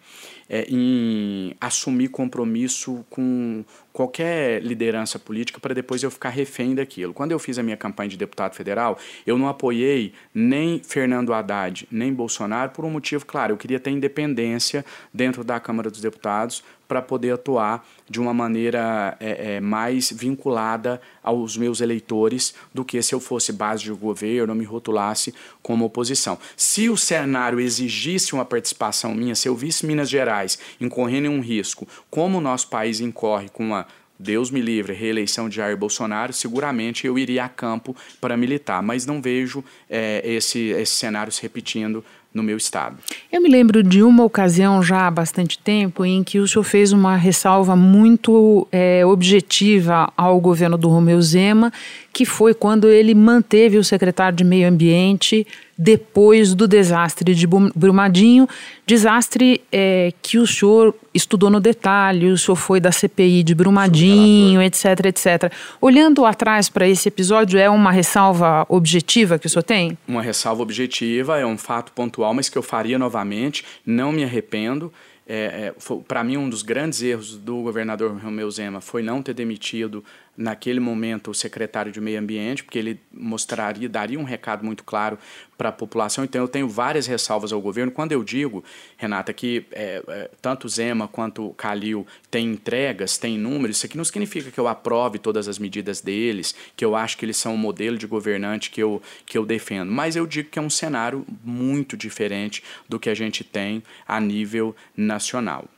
é, 0.51 0.67
em 0.69 1.55
assumir 1.61 2.09
compromisso 2.09 3.07
com 3.09 3.65
qualquer 3.93 4.61
liderança 4.63 5.19
política 5.19 5.61
para 5.61 5.73
depois 5.73 6.03
eu 6.03 6.11
ficar 6.11 6.31
refém 6.31 6.75
daquilo. 6.75 7.15
Quando 7.15 7.31
eu 7.31 7.39
fiz 7.39 7.57
a 7.57 7.63
minha 7.63 7.77
campanha 7.77 8.11
de 8.11 8.17
deputado 8.17 8.57
federal, 8.57 8.99
eu 9.25 9.39
não 9.39 9.49
apoiei 9.49 10.13
nem 10.35 10.83
Fernando 10.83 11.33
Haddad, 11.33 11.87
nem 11.91 12.13
Bolsonaro 12.13 12.73
por 12.73 12.85
um 12.85 12.91
motivo 12.91 13.25
claro, 13.25 13.53
eu 13.53 13.57
queria 13.57 13.79
ter 13.79 13.91
independência 13.91 14.85
dentro 15.15 15.45
da 15.45 15.61
Câmara 15.61 15.89
dos 15.89 16.01
Deputados 16.01 16.65
para 16.91 17.01
poder 17.01 17.35
atuar 17.35 17.87
de 18.09 18.21
uma 18.21 18.35
maneira 18.35 19.17
é, 19.21 19.55
é, 19.55 19.61
mais 19.61 20.11
vinculada 20.11 21.01
aos 21.23 21.57
meus 21.57 21.81
eleitores 21.81 22.53
do 22.75 22.85
que 22.85 23.01
se 23.01 23.15
eu 23.15 23.21
fosse 23.21 23.53
base 23.53 23.85
de 23.85 23.93
governo 23.93 24.57
me 24.57 24.65
rotulasse 24.65 25.33
como 25.63 25.85
oposição. 25.85 26.37
Se 26.57 26.91
o 26.91 26.97
cenário 26.97 27.61
exigisse 27.61 28.35
uma 28.35 28.45
participação 28.45 29.15
minha, 29.15 29.37
se 29.37 29.49
eu 29.49 29.55
visse 29.55 29.87
Minas 29.87 30.11
Gerais 30.11 30.59
incorrendo 30.81 31.29
em 31.29 31.31
um 31.31 31.41
risco, 31.41 31.87
como 32.11 32.39
o 32.39 32.41
nosso 32.41 32.67
país 32.67 32.99
incorre 32.99 33.49
com 33.49 33.63
uma 33.63 33.87
Deus 34.19 34.51
me 34.51 34.61
livre, 34.61 34.93
reeleição 34.93 35.49
de 35.49 35.57
Jair 35.57 35.77
Bolsonaro, 35.77 36.33
seguramente 36.33 37.07
eu 37.07 37.19
iria 37.19 37.45
a 37.45 37.49
campo 37.49 37.97
para 38.21 38.37
militar, 38.37 38.83
mas 38.83 39.07
não 39.07 39.23
vejo 39.23 39.65
é, 39.89 40.21
esse, 40.23 40.59
esse 40.59 40.95
cenário 40.97 41.33
se 41.33 41.41
repetindo 41.41 42.05
no 42.33 42.43
meu 42.43 42.57
estado. 42.57 42.97
Eu 43.31 43.43
me 43.43 43.49
lembro 43.49 43.83
de 43.83 44.03
uma 44.03 44.25
ocasião 44.25 44.83
já 44.83 45.07
há 45.07 45.11
bastante 45.11 45.59
tempo 45.59 46.05
em 46.05 46.23
que 46.23 46.39
o 46.39 46.47
senhor 46.47 46.63
fez 46.63 46.93
uma 46.93 47.17
ressalva 47.17 47.75
muito 47.75 48.67
é, 48.71 49.05
objetiva 49.05 50.13
ao 50.17 50.41
governo 50.41 50.79
do 50.79 50.89
Romeu 50.89 51.21
Zema, 51.21 51.73
que 52.13 52.25
foi 52.25 52.55
quando 52.55 52.89
ele 52.89 53.15
manteve 53.15 53.79
o 53.79 53.85
secretário 53.85 54.37
de 54.37 54.45
Meio 54.45 54.69
Ambiente 54.69 55.47
depois 55.83 56.53
do 56.55 56.69
desastre 56.69 57.35
de 57.35 57.47
Brumadinho, 57.47 58.47
desastre 58.87 59.63
é, 59.73 60.13
que 60.21 60.37
o 60.37 60.47
senhor 60.47 60.95
estudou 61.15 61.49
no 61.49 61.59
detalhe, 61.59 62.31
o 62.31 62.37
senhor 62.37 62.55
foi 62.55 62.81
da 62.81 62.93
CPI 62.93 63.43
de 63.43 63.55
Brumadinho, 63.55 64.61
etc, 64.61 65.07
etc. 65.07 65.51
Olhando 65.81 66.27
atrás 66.27 66.69
para 66.69 66.87
esse 66.87 67.09
episódio, 67.09 67.59
é 67.59 67.71
uma 67.71 67.91
ressalva 67.91 68.67
objetiva 68.69 69.39
que 69.39 69.47
o 69.47 69.51
senhor 69.51 69.63
tem? 69.63 69.97
Uma 70.07 70.21
ressalva 70.21 70.61
objetiva, 70.63 71.39
é 71.39 71.47
um 71.47 71.57
fato 71.57 71.93
pontual, 71.93 72.35
mas 72.35 72.51
que 72.51 72.59
eu 72.59 72.63
faria 72.63 72.99
novamente, 72.99 73.65
não 73.87 74.13
me 74.13 74.23
arrependo. 74.23 74.93
É, 75.27 75.73
é, 75.73 75.75
para 76.07 76.23
mim, 76.23 76.37
um 76.37 76.51
dos 76.51 76.61
grandes 76.61 77.01
erros 77.01 77.39
do 77.39 77.63
governador 77.63 78.15
Romeu 78.23 78.51
Zema 78.51 78.83
foi 78.83 79.03
não 79.03 79.23
ter 79.23 79.33
demitido 79.33 80.05
naquele 80.37 80.81
momento 80.81 81.31
o 81.31 81.35
secretário 81.35 81.93
de 81.93 82.01
Meio 82.01 82.19
Ambiente, 82.19 82.65
porque 82.65 82.79
ele 82.79 83.01
mostraria, 83.13 83.89
daria 83.89 84.19
um 84.19 84.25
recado 84.25 84.65
muito 84.65 84.83
claro 84.85 85.19
para 85.59 85.69
a 85.69 85.73
população. 85.73 86.25
Então 86.25 86.41
eu 86.41 86.49
tenho 86.49 86.69
várias 86.69 87.07
ressalvas 87.07 87.53
ao 87.53 87.61
governo. 87.61 87.93
Quando 87.93 88.13
eu 88.13 88.25
digo, 88.25 88.65
Renata, 88.97 89.33
que 89.33 89.67
é, 89.73 90.03
é, 90.09 90.31
tanto 90.41 90.69
Zema 90.69 91.07
quanto 91.07 91.51
Calil 91.51 92.07
têm 92.31 92.53
entregas, 92.53 93.19
têm 93.19 93.37
números, 93.37 93.77
isso 93.77 93.87
aqui 93.87 93.97
não 93.97 94.05
significa 94.05 94.51
que 94.51 94.59
eu 94.59 94.67
aprove 94.67 95.19
todas 95.19 95.49
as 95.49 95.59
medidas 95.59 96.01
deles, 96.01 96.55
que 96.75 96.85
eu 96.85 96.97
acho 96.97 97.19
que 97.19 97.25
eles 97.25 97.37
são 97.37 97.55
o 97.55 97.59
modelo 97.59 97.99
de 97.99 98.07
governante 98.07 98.71
que 98.71 98.83
eu, 98.83 99.03
que 99.27 99.37
eu 99.37 99.45
defendo. 99.45 99.93
Mas 99.93 100.17
eu 100.17 100.27
digo 100.27 100.49
que 100.49 100.59
é 100.59 100.63
um 100.63 100.71
cenário 100.71 101.27
muito 101.45 101.97
diferente 101.97 102.63
do 102.89 102.99
que 102.99 103.11
a 103.11 103.15
gente 103.15 103.45
tem 103.45 103.83
a 104.07 104.19
nível 104.21 104.75
nacional. 104.97 105.69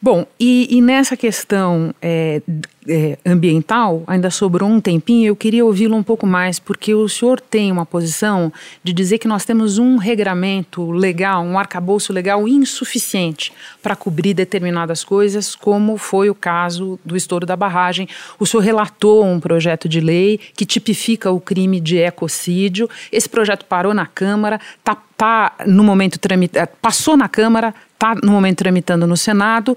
Bom, 0.00 0.26
e, 0.38 0.74
e 0.74 0.80
nessa 0.80 1.16
questão 1.16 1.94
é, 2.00 2.40
é, 2.88 3.18
ambiental, 3.24 4.02
ainda 4.06 4.30
sobrou 4.30 4.68
um 4.68 4.80
tempinho, 4.80 5.28
eu 5.28 5.36
queria 5.36 5.64
ouvi-lo 5.64 5.96
um 5.96 6.02
pouco 6.02 6.26
mais, 6.26 6.58
porque 6.58 6.94
o 6.94 7.08
senhor 7.08 7.40
tem 7.40 7.70
uma 7.70 7.84
posição 7.84 8.52
de 8.82 8.92
dizer 8.92 9.18
que 9.18 9.28
nós 9.28 9.44
temos 9.44 9.78
um 9.78 9.96
regramento 9.96 10.90
legal, 10.90 11.42
um 11.42 11.58
arcabouço 11.58 12.12
legal 12.12 12.46
insuficiente 12.46 13.52
para 13.82 13.96
cobrir 13.96 14.34
determinadas 14.34 15.04
coisas, 15.04 15.54
como 15.54 15.96
foi 15.96 16.30
o 16.30 16.34
caso 16.34 16.98
do 17.04 17.16
estouro 17.16 17.46
da 17.46 17.56
barragem. 17.56 18.08
O 18.38 18.46
senhor 18.46 18.62
relatou 18.62 19.24
um 19.24 19.40
projeto 19.40 19.88
de 19.88 20.00
lei 20.00 20.38
que 20.54 20.64
tipifica 20.64 21.30
o 21.30 21.40
crime 21.40 21.80
de 21.80 21.98
ecocídio. 21.98 22.88
Esse 23.10 23.28
projeto 23.28 23.64
parou 23.64 23.94
na 23.94 24.06
Câmara, 24.06 24.60
está 24.78 24.96
tá 25.16 25.54
no 25.66 25.82
momento 25.82 26.18
tramita, 26.18 26.68
passou 26.80 27.16
na 27.16 27.28
Câmara, 27.28 27.74
está 27.94 28.14
no 28.22 28.30
momento 28.30 28.58
tramitando 28.58 29.06
no 29.06 29.16
Senado, 29.16 29.76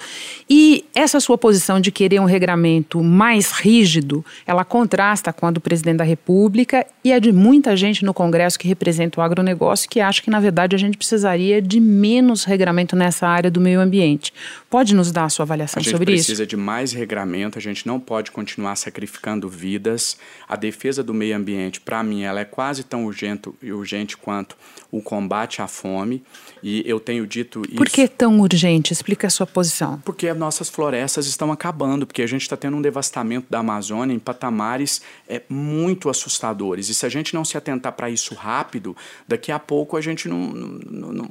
e 0.50 0.86
essa 0.94 1.20
sua 1.20 1.38
posição 1.38 1.80
de 1.80 1.92
querer 1.92 2.20
um 2.20 2.26
regramento 2.26 2.99
mais 3.04 3.52
rígido, 3.52 4.24
ela 4.46 4.64
contrasta 4.64 5.32
com 5.32 5.46
a 5.46 5.52
do 5.52 5.62
presidente 5.62 5.98
da 5.98 6.04
República 6.04 6.86
e 7.04 7.12
a 7.14 7.20
de 7.20 7.32
muita 7.32 7.76
gente 7.76 8.04
no 8.04 8.14
Congresso 8.14 8.58
que 8.58 8.68
representa 8.68 9.20
o 9.20 9.24
agronegócio, 9.24 9.90
que 9.90 10.00
acha 10.00 10.22
que, 10.22 10.30
na 10.30 10.40
verdade, 10.40 10.76
a 10.76 10.80
gente 10.80 10.98
precisaria 10.98 11.62
de 11.62 11.80
menos 11.80 12.44
regramento 12.44 12.96
nessa 12.96 13.28
área 13.28 13.50
do 13.50 13.62
meio 13.62 13.80
ambiente. 13.80 14.34
Pode 14.70 14.94
nos 14.94 15.12
dar 15.12 15.26
a 15.26 15.30
sua 15.30 15.44
avaliação 15.44 15.84
sobre 15.84 15.96
isso? 15.96 16.02
A 16.02 16.16
gente 16.16 16.26
precisa 16.26 16.46
de 16.46 16.58
mais 16.58 16.92
regramento, 16.92 17.58
a 17.58 17.62
gente 17.62 17.88
não 17.88 18.00
pode 18.00 18.32
continuar 18.32 18.76
sacrificando 18.76 19.50
vidas. 19.50 20.18
A 20.48 20.56
defesa 20.56 21.04
do 21.04 21.14
meio 21.14 21.36
ambiente, 21.36 21.82
para 21.82 22.04
mim, 22.04 22.24
ela 22.24 22.40
é 22.40 22.46
quase 22.46 22.84
tão 22.84 23.06
urgente, 23.06 23.50
urgente 23.64 24.18
quanto 24.18 24.56
o 24.92 25.02
combate 25.02 25.62
à 25.62 25.68
fome. 25.68 26.24
E 26.62 26.84
eu 26.86 27.00
tenho 27.00 27.26
dito 27.26 27.62
isso. 27.62 27.76
Por 27.76 27.88
que 27.88 28.08
tão 28.08 28.40
urgente? 28.40 28.92
Explica 28.92 29.28
a 29.28 29.30
sua 29.30 29.48
posição. 29.48 30.02
Porque 30.04 30.28
as 30.28 30.38
nossas 30.38 30.70
florestas 30.70 31.28
estão 31.28 31.52
acabando, 31.52 32.06
porque 32.06 32.22
a 32.22 32.28
gente 32.28 32.42
está 32.42 32.58
tendo 32.58 32.76
um 32.76 32.82
devastamento 32.90 33.48
da 33.50 33.60
Amazônia 33.60 34.14
em 34.14 34.20
patamares 34.20 35.02
é, 35.28 35.42
muito 35.48 36.10
assustadores. 36.10 36.90
E 36.90 36.94
se 36.94 37.06
a 37.06 37.10
gente 37.10 37.34
não 37.34 37.46
se 37.46 37.58
atentar 37.58 37.94
para 37.94 38.10
isso 38.10 38.34
rápido, 38.34 38.96
daqui 39.28 39.52
a 39.52 39.60
pouco 39.60 39.96
a 39.96 40.02
gente 40.02 40.28
não, 40.28 40.40
não, 40.40 41.12
não, 41.12 41.30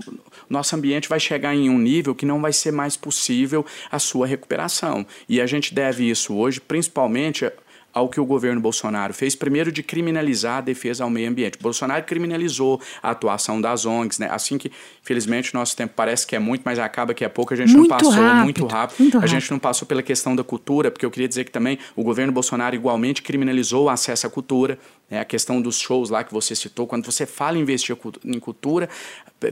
Nosso 0.49 0.75
ambiente 0.77 1.09
vai 1.09 1.21
chegar 1.21 1.55
em 1.55 1.69
um 1.69 1.79
nível 1.79 2.15
que 2.15 2.25
não 2.25 2.41
vai 2.41 2.53
ser 2.53 2.73
mais 2.73 2.97
possível 2.97 3.67
a 3.91 3.99
sua 3.99 4.27
recuperação. 4.27 5.05
E 5.29 5.41
a 5.41 5.47
gente 5.47 5.75
deve 5.75 6.09
isso 6.09 6.35
hoje, 6.35 6.61
principalmente 6.61 7.51
ao 7.99 8.09
que 8.09 8.21
o 8.21 8.25
governo 8.25 8.61
Bolsonaro 8.61 9.13
fez, 9.13 9.35
primeiro 9.35 9.73
de 9.73 9.83
criminalizar 9.83 10.59
a 10.59 10.61
defesa 10.61 11.05
ao 11.05 11.11
meio 11.11 11.29
ambiente. 11.29 11.59
Bolsonaro 11.61 12.05
criminalizou 12.05 12.81
a 13.03 13.11
atuação 13.11 13.61
das 13.61 13.85
ONGs, 13.85 14.19
né? 14.19 14.29
Assim 14.31 14.57
que, 14.57 14.71
felizmente, 15.03 15.53
nosso 15.53 15.77
tempo 15.77 15.93
parece 15.97 16.27
que 16.27 16.37
é 16.37 16.39
muito, 16.39 16.63
mas 16.65 16.79
acaba 16.79 17.13
que 17.13 17.25
é 17.25 17.29
pouco, 17.29 17.53
a 17.53 17.57
gente 17.57 17.73
muito 17.73 17.91
não 17.91 17.99
passou 17.99 18.13
rápido, 18.13 18.45
muito, 18.45 18.67
rápido. 18.67 18.97
muito 19.01 19.17
A 19.17 19.21
rápido. 19.21 19.31
gente 19.31 19.51
não 19.51 19.59
passou 19.59 19.87
pela 19.87 20.03
questão 20.03 20.37
da 20.37 20.45
cultura, 20.45 20.91
porque 20.91 21.05
eu 21.05 21.11
queria 21.11 21.29
dizer 21.29 21.45
que 21.45 21.51
também 21.51 21.79
o 21.97 22.03
governo 22.05 22.33
Bolsonaro 22.33 22.75
igualmente 22.75 23.23
criminalizou 23.23 23.85
o 23.87 23.89
acesso 23.89 24.27
à 24.27 24.31
cultura, 24.31 24.79
né? 25.11 25.21
a 25.21 25.25
questão 25.25 25.61
dos 25.61 25.79
shows 25.79 26.11
lá 26.11 26.25
que 26.25 26.33
você 26.33 26.55
citou. 26.55 26.87
Quando 26.87 27.05
você 27.05 27.27
fala 27.27 27.57
em 27.59 27.61
investir 27.61 27.97
em 28.25 28.39
cultura, 28.39 28.89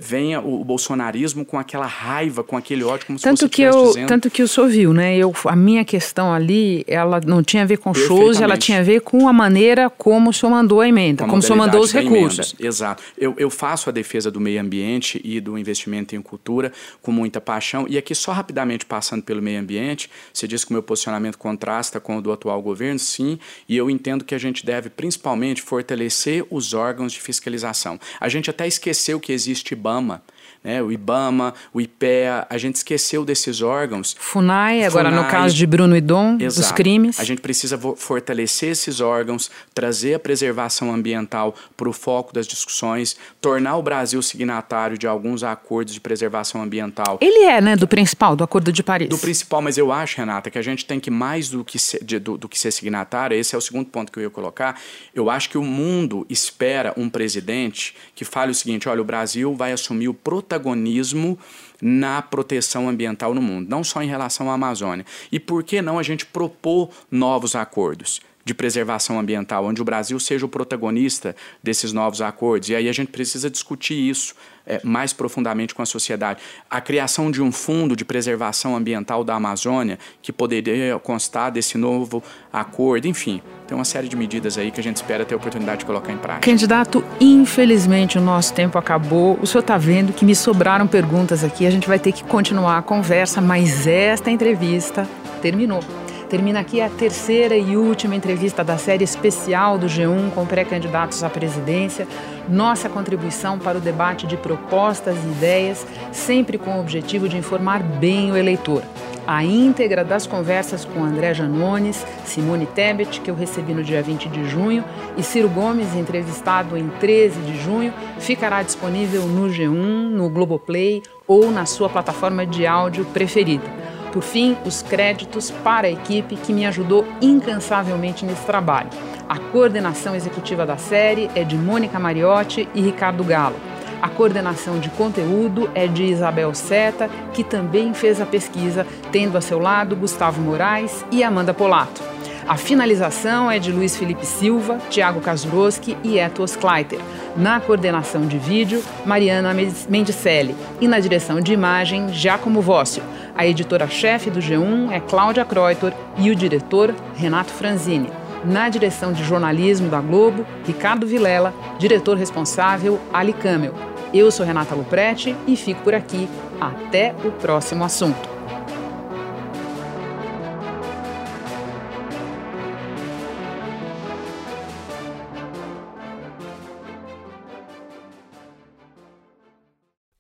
venha 0.01 0.41
o 0.41 0.65
bolsonarismo 0.65 1.45
com 1.45 1.59
aquela 1.59 1.87
raiva, 1.87 2.43
com 2.43 2.57
aquele 2.57 2.83
ódio, 2.83 3.07
como 3.07 3.19
tanto 3.19 3.39
se 3.39 3.45
você 3.45 3.49
que 3.49 3.63
eu 3.63 3.87
dizendo. 3.87 4.09
tanto 4.09 4.31
que 4.31 4.43
o 4.43 4.49
senhor 4.49 4.69
viu 4.69 4.93
né 4.93 5.17
eu 5.17 5.33
a 5.45 5.55
minha 5.55 5.85
questão 5.85 6.33
ali 6.33 6.85
ela 6.89 7.21
não 7.25 7.43
tinha 7.43 7.63
a 7.63 7.67
ver 7.67 7.79
com 7.79 7.95
shows 7.95 8.41
ela 8.41 8.57
tinha 8.57 8.81
a 8.81 8.83
ver 8.83 9.01
com 9.01 9.29
a 9.29 9.33
maneira 9.33 9.89
como 9.89 10.31
o 10.31 10.33
senhor 10.33 10.51
mandou 10.51 10.81
a 10.81 10.89
emenda 10.89 11.23
Com 11.23 11.31
como 11.31 11.39
o 11.39 11.43
senhor 11.43 11.57
mandou 11.57 11.81
os 11.81 11.93
recursos 11.93 12.55
emenda. 12.55 12.69
Exato. 12.69 13.03
Eu, 13.17 13.35
eu 13.39 13.49
faço 13.49 13.89
a 13.89 13.93
defesa 13.93 14.31
do 14.31 14.41
meio 14.41 14.61
ambiente 14.61 15.21
e 15.25 15.41
do 15.41 15.57
investimento 15.57 16.17
em 16.17 16.23
cultura 16.23 16.73
com 17.01 17.13
muita 17.13 17.41
paixão. 17.41 17.87
E 17.89 17.97
aqui, 17.97 18.15
só 18.15 18.33
rapidamente 18.33 18.85
passando 18.85 19.23
pelo 19.23 19.41
meio 19.41 19.61
ambiente, 19.61 20.11
você 20.33 20.47
disse 20.47 20.67
que 20.67 20.73
o 20.73 20.75
meu 20.75 20.83
posicionamento 20.83 21.39
contrasta 21.39 22.01
com 22.01 22.19
o 22.19 22.23
do 22.23 22.33
atual 22.33 22.61
governo, 22.61 22.99
sim, 22.99 23.39
e 23.69 23.77
eu 23.77 23.89
entendo 23.89 24.25
que 24.25 24.35
a 24.35 24.39
gente 24.39 24.65
deve 24.65 24.91
principalmente 24.91 25.46
fortalecer 25.55 26.45
os 26.51 26.75
órgãos 26.75 27.13
de 27.13 27.21
fiscalização. 27.21 27.99
A 28.19 28.29
gente 28.29 28.51
até 28.51 28.67
esqueceu 28.67 29.21
que 29.21 29.33
existe 29.33 29.73
IBAMA. 29.73 30.23
Né, 30.67 30.83
o 30.83 30.91
IBAMA, 30.91 31.55
o 31.73 31.81
IPEA, 31.81 32.45
a 32.51 32.59
gente 32.59 32.75
esqueceu 32.75 33.25
desses 33.25 33.63
órgãos 33.63 34.17
Funai 34.19 34.83
agora 34.83 35.11
no 35.13 35.19
Funai. 35.19 35.31
caso 35.31 35.55
de 35.55 35.65
Bruno 35.65 35.97
e 35.97 36.01
Dom 36.01 36.37
dos 36.37 36.59
Exato. 36.59 36.75
crimes 36.75 37.21
A 37.21 37.25
gente 37.25 37.41
precisa 37.41 37.79
fortalecer 37.97 38.71
esses 38.71 39.01
órgãos, 39.01 39.49
trazer 39.73 40.15
a 40.15 40.19
preservação 40.19 40.93
ambiental 40.93 41.55
para 41.77 41.89
o 41.89 41.93
foco 41.93 42.33
das 42.35 42.49
discussões, 42.49 43.17
tornar 43.41 43.77
o 43.77 43.83
Brasil 43.83 44.21
signatário 44.21 44.99
de 44.99 45.07
alguns 45.07 45.45
acordos 45.45 45.95
de 45.95 46.01
preservação 46.01 46.61
ambiental. 46.61 47.19
ele 47.21 47.45
é 47.45 47.61
né 47.61 47.77
do 47.77 47.87
principal 47.87 48.35
do 48.35 48.43
Acordo 48.43 48.73
de 48.73 48.83
Paris 48.83 49.09
Do 49.09 49.19
principal, 49.19 49.63
mas 49.63 49.79
eu 49.79 49.93
acho, 49.93 50.17
Renata, 50.17 50.51
que 50.51 50.59
a 50.59 50.63
gente 50.63 50.85
tem 50.85 50.99
que 50.99 51.13
mais 51.13 51.49
do 51.49 51.65
que, 51.65 51.79
ser, 51.79 52.03
de- 52.03 52.19
do, 52.19 52.37
do 52.37 52.49
que 52.49 52.59
ser 52.59 52.73
signatário, 52.73 53.37
esse 53.37 53.55
é 53.55 53.59
o 53.59 53.61
segundo 53.61 53.87
ponto 53.87 54.11
que 54.11 54.19
eu 54.19 54.25
ia 54.25 54.31
colocar. 54.31 54.81
Eu 55.15 55.31
acho 55.31 55.49
que 55.49 55.57
o 55.59 55.63
mundo 55.63 56.27
espera 56.29 56.93
um 56.97 57.09
presidente 57.09 57.95
que 58.17 58.25
fale 58.25 58.51
o 58.51 58.55
seguinte: 58.55 58.89
olha, 58.89 59.01
o 59.01 59.05
Brasil 59.05 59.55
vai 59.55 59.71
assumir 59.71 60.09
o 60.09 60.15
protagonismo 60.57 61.39
na 61.81 62.23
proteção 62.23 62.89
ambiental 62.89 63.35
no 63.35 63.43
mundo, 63.43 63.69
não 63.69 63.85
só 63.85 64.03
em 64.03 64.09
relação 64.09 64.51
à 64.51 64.55
Amazônia. 64.55 65.05
E 65.31 65.39
por 65.39 65.63
que 65.63 65.83
não 65.83 65.99
a 65.99 66.03
gente 66.03 66.25
propor 66.27 66.91
novos 67.11 67.55
acordos? 67.55 68.21
de 68.45 68.55
preservação 68.55 69.19
ambiental, 69.19 69.65
onde 69.65 69.83
o 69.83 69.85
Brasil 69.85 70.21
seja 70.21 70.47
o 70.47 70.49
protagonista 70.49 71.35
desses 71.61 71.93
novos 71.93 72.21
acordos. 72.21 72.69
E 72.69 72.77
aí 72.77 72.89
a 72.89 72.93
gente 72.93 73.11
precisa 73.11 73.51
discutir 73.51 73.95
isso 74.09 74.37
é, 74.67 74.81
mais 74.83 75.13
profundamente 75.13 75.75
com 75.75 75.83
a 75.83 75.87
sociedade. 75.87 76.41
A 76.69 76.81
criação 76.81 77.31
de 77.31 77.41
um 77.41 77.53
fundo 77.53 77.95
de 77.95 78.05
preservação 78.05 78.77
ambiental 78.77 79.23
da 79.23 79.35
Amazônia, 79.35 79.99
que 80.21 80.33
poderia 80.33 80.99
constar 80.99 81.51
desse 81.53 81.79
novo 81.79 82.23
acordo, 82.53 83.07
enfim, 83.07 83.41
tem 83.67 83.77
uma 83.77 83.85
série 83.85 84.09
de 84.09 84.17
medidas 84.17 84.59
aí 84.59 84.71
que 84.71 84.81
a 84.81 84.83
gente 84.83 84.97
espera 84.97 85.25
ter 85.25 85.35
a 85.35 85.37
oportunidade 85.37 85.81
de 85.81 85.85
colocar 85.85 86.13
em 86.13 86.19
prática. 86.19 86.51
Candidato, 86.51 87.05
infelizmente 87.21 88.19
o 88.19 88.21
nosso 88.21 88.53
tempo 88.55 88.79
acabou. 88.79 89.39
O 89.41 89.47
senhor 89.47 89.61
está 89.61 89.77
vendo 89.77 90.13
que 90.13 90.25
me 90.25 90.35
sobraram 90.35 90.87
perguntas 90.87 91.45
aqui. 91.45 91.67
A 91.67 91.71
gente 91.71 91.87
vai 91.87 91.99
ter 91.99 92.13
que 92.13 92.25
continuar 92.25 92.79
a 92.79 92.83
conversa, 92.83 93.41
mas 93.41 93.87
esta 93.87 94.31
entrevista 94.31 95.09
terminou. 95.41 95.81
Termina 96.29 96.59
aqui 96.59 96.81
a 96.81 96.89
terceira 96.89 97.57
e 97.57 97.77
última 97.77 98.17
entrevista 98.17 98.65
da 98.65 98.77
série 98.77 99.05
especial 99.05 99.79
do 99.79 99.87
G1 99.87 100.33
com 100.35 100.45
pré-candidatos 100.45 101.23
à 101.23 101.31
presidência. 101.31 102.07
Nossa 102.49 102.89
contribuição 102.89 103.59
para 103.59 103.79
o 103.79 103.81
debate 103.81 104.27
de 104.27 104.37
propostas 104.37 105.17
e 105.17 105.29
ideias, 105.29 105.87
sempre 106.13 106.59
com 106.59 106.77
o 106.77 106.81
objetivo 106.81 107.29
de 107.29 107.37
informar 107.37 107.83
bem 107.83 108.31
o 108.31 108.37
eleitor. 108.37 108.83
A 109.27 109.43
íntegra 109.43 110.05
das 110.05 110.25
conversas 110.25 110.85
com 110.85 111.03
André 111.03 111.35
Janones, 111.35 112.07
Simone 112.25 112.65
Tebet, 112.65 113.21
que 113.21 113.29
eu 113.29 113.35
recebi 113.35 113.75
no 113.75 113.83
dia 113.83 114.01
20 114.01 114.29
de 114.29 114.49
junho, 114.49 114.85
e 115.17 115.23
Ciro 115.25 115.49
Gomes, 115.49 115.97
entrevistado 115.97 116.77
em 116.77 116.87
13 116.89 117.41
de 117.41 117.61
junho, 117.61 117.93
ficará 118.21 118.63
disponível 118.63 119.23
no 119.23 119.49
G1, 119.49 120.11
no 120.11 120.29
Globoplay 120.29 121.03
ou 121.27 121.51
na 121.51 121.67
sua 121.67 121.89
plataforma 121.89 122.47
de 122.47 122.69
áudio 122.69 123.05
preferida. 123.07 123.65
Por 124.13 124.23
fim, 124.23 124.57
os 124.65 124.81
créditos 124.81 125.51
para 125.51 125.89
a 125.89 125.91
equipe 125.91 126.37
que 126.37 126.53
me 126.53 126.65
ajudou 126.65 127.05
incansavelmente 127.21 128.25
nesse 128.25 128.47
trabalho. 128.47 128.89
A 129.29 129.39
coordenação 129.39 130.15
executiva 130.15 130.65
da 130.65 130.77
série 130.77 131.29
é 131.35 131.43
de 131.43 131.57
Mônica 131.57 131.99
Mariotti 131.99 132.69
e 132.73 132.81
Ricardo 132.81 133.25
Galo. 133.25 133.57
A 134.01 134.09
coordenação 134.09 134.79
de 134.79 134.89
conteúdo 134.91 135.69
é 135.75 135.89
de 135.89 136.05
Isabel 136.05 136.55
Seta, 136.55 137.11
que 137.33 137.43
também 137.43 137.93
fez 137.93 138.21
a 138.21 138.27
pesquisa, 138.27 138.87
tendo 139.11 139.37
a 139.37 139.41
seu 139.41 139.59
lado 139.59 139.97
Gustavo 139.97 140.41
Moraes 140.41 141.05
e 141.11 141.25
Amanda 141.25 141.53
Polato. 141.53 142.01
A 142.47 142.57
finalização 142.57 143.51
é 143.51 143.59
de 143.59 143.73
Luiz 143.73 143.97
Felipe 143.97 144.25
Silva, 144.25 144.79
Tiago 144.89 145.21
Kazuroski 145.21 145.97
e 146.05 146.21
Etos 146.21 146.55
Kleiter. 146.55 147.01
Na 147.37 147.59
coordenação 147.59 148.27
de 148.29 148.39
vídeo, 148.39 148.81
Mariana 149.05 149.53
Mendicelli. 149.89 150.55
E 150.81 150.87
na 150.87 151.01
direção 151.01 151.41
de 151.41 151.53
imagem, 151.53 152.09
Giacomo 152.11 152.61
Vócio. 152.61 153.03
A 153.37 153.45
editora-chefe 153.45 154.31
do 154.31 154.39
G1 154.39 154.93
é 154.93 155.01
Cláudia 155.01 155.45
Kreutor 155.45 155.93
e 156.17 156.31
o 156.31 156.37
diretor, 156.37 156.95
Renato 157.17 157.51
Franzini. 157.51 158.09
Na 158.47 158.69
direção 158.69 159.13
de 159.13 159.25
jornalismo 159.25 159.89
da 159.91 160.01
Globo, 160.01 160.47
Ricardo 160.65 161.05
Vilela, 161.05 161.53
diretor 161.81 162.17
responsável, 162.17 163.01
Ali 163.13 163.33
Camel. 163.33 163.75
Eu 164.15 164.31
sou 164.31 164.47
Renata 164.47 164.73
Luprete 164.73 165.35
e 165.49 165.57
fico 165.57 165.83
por 165.83 165.93
aqui. 165.93 166.29
Até 166.61 167.13
o 167.25 167.33
próximo 167.33 167.83
assunto. 167.83 168.37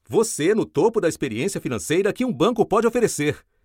Você 0.09 0.53
no 0.53 0.67
topo 0.67 1.01
da 1.01 1.09
experiência 1.09 1.61
financeira 1.61 2.13
que 2.13 2.25
um 2.25 2.33
banco 2.33 2.67
pode 2.67 2.89
oferecer. 2.89 3.39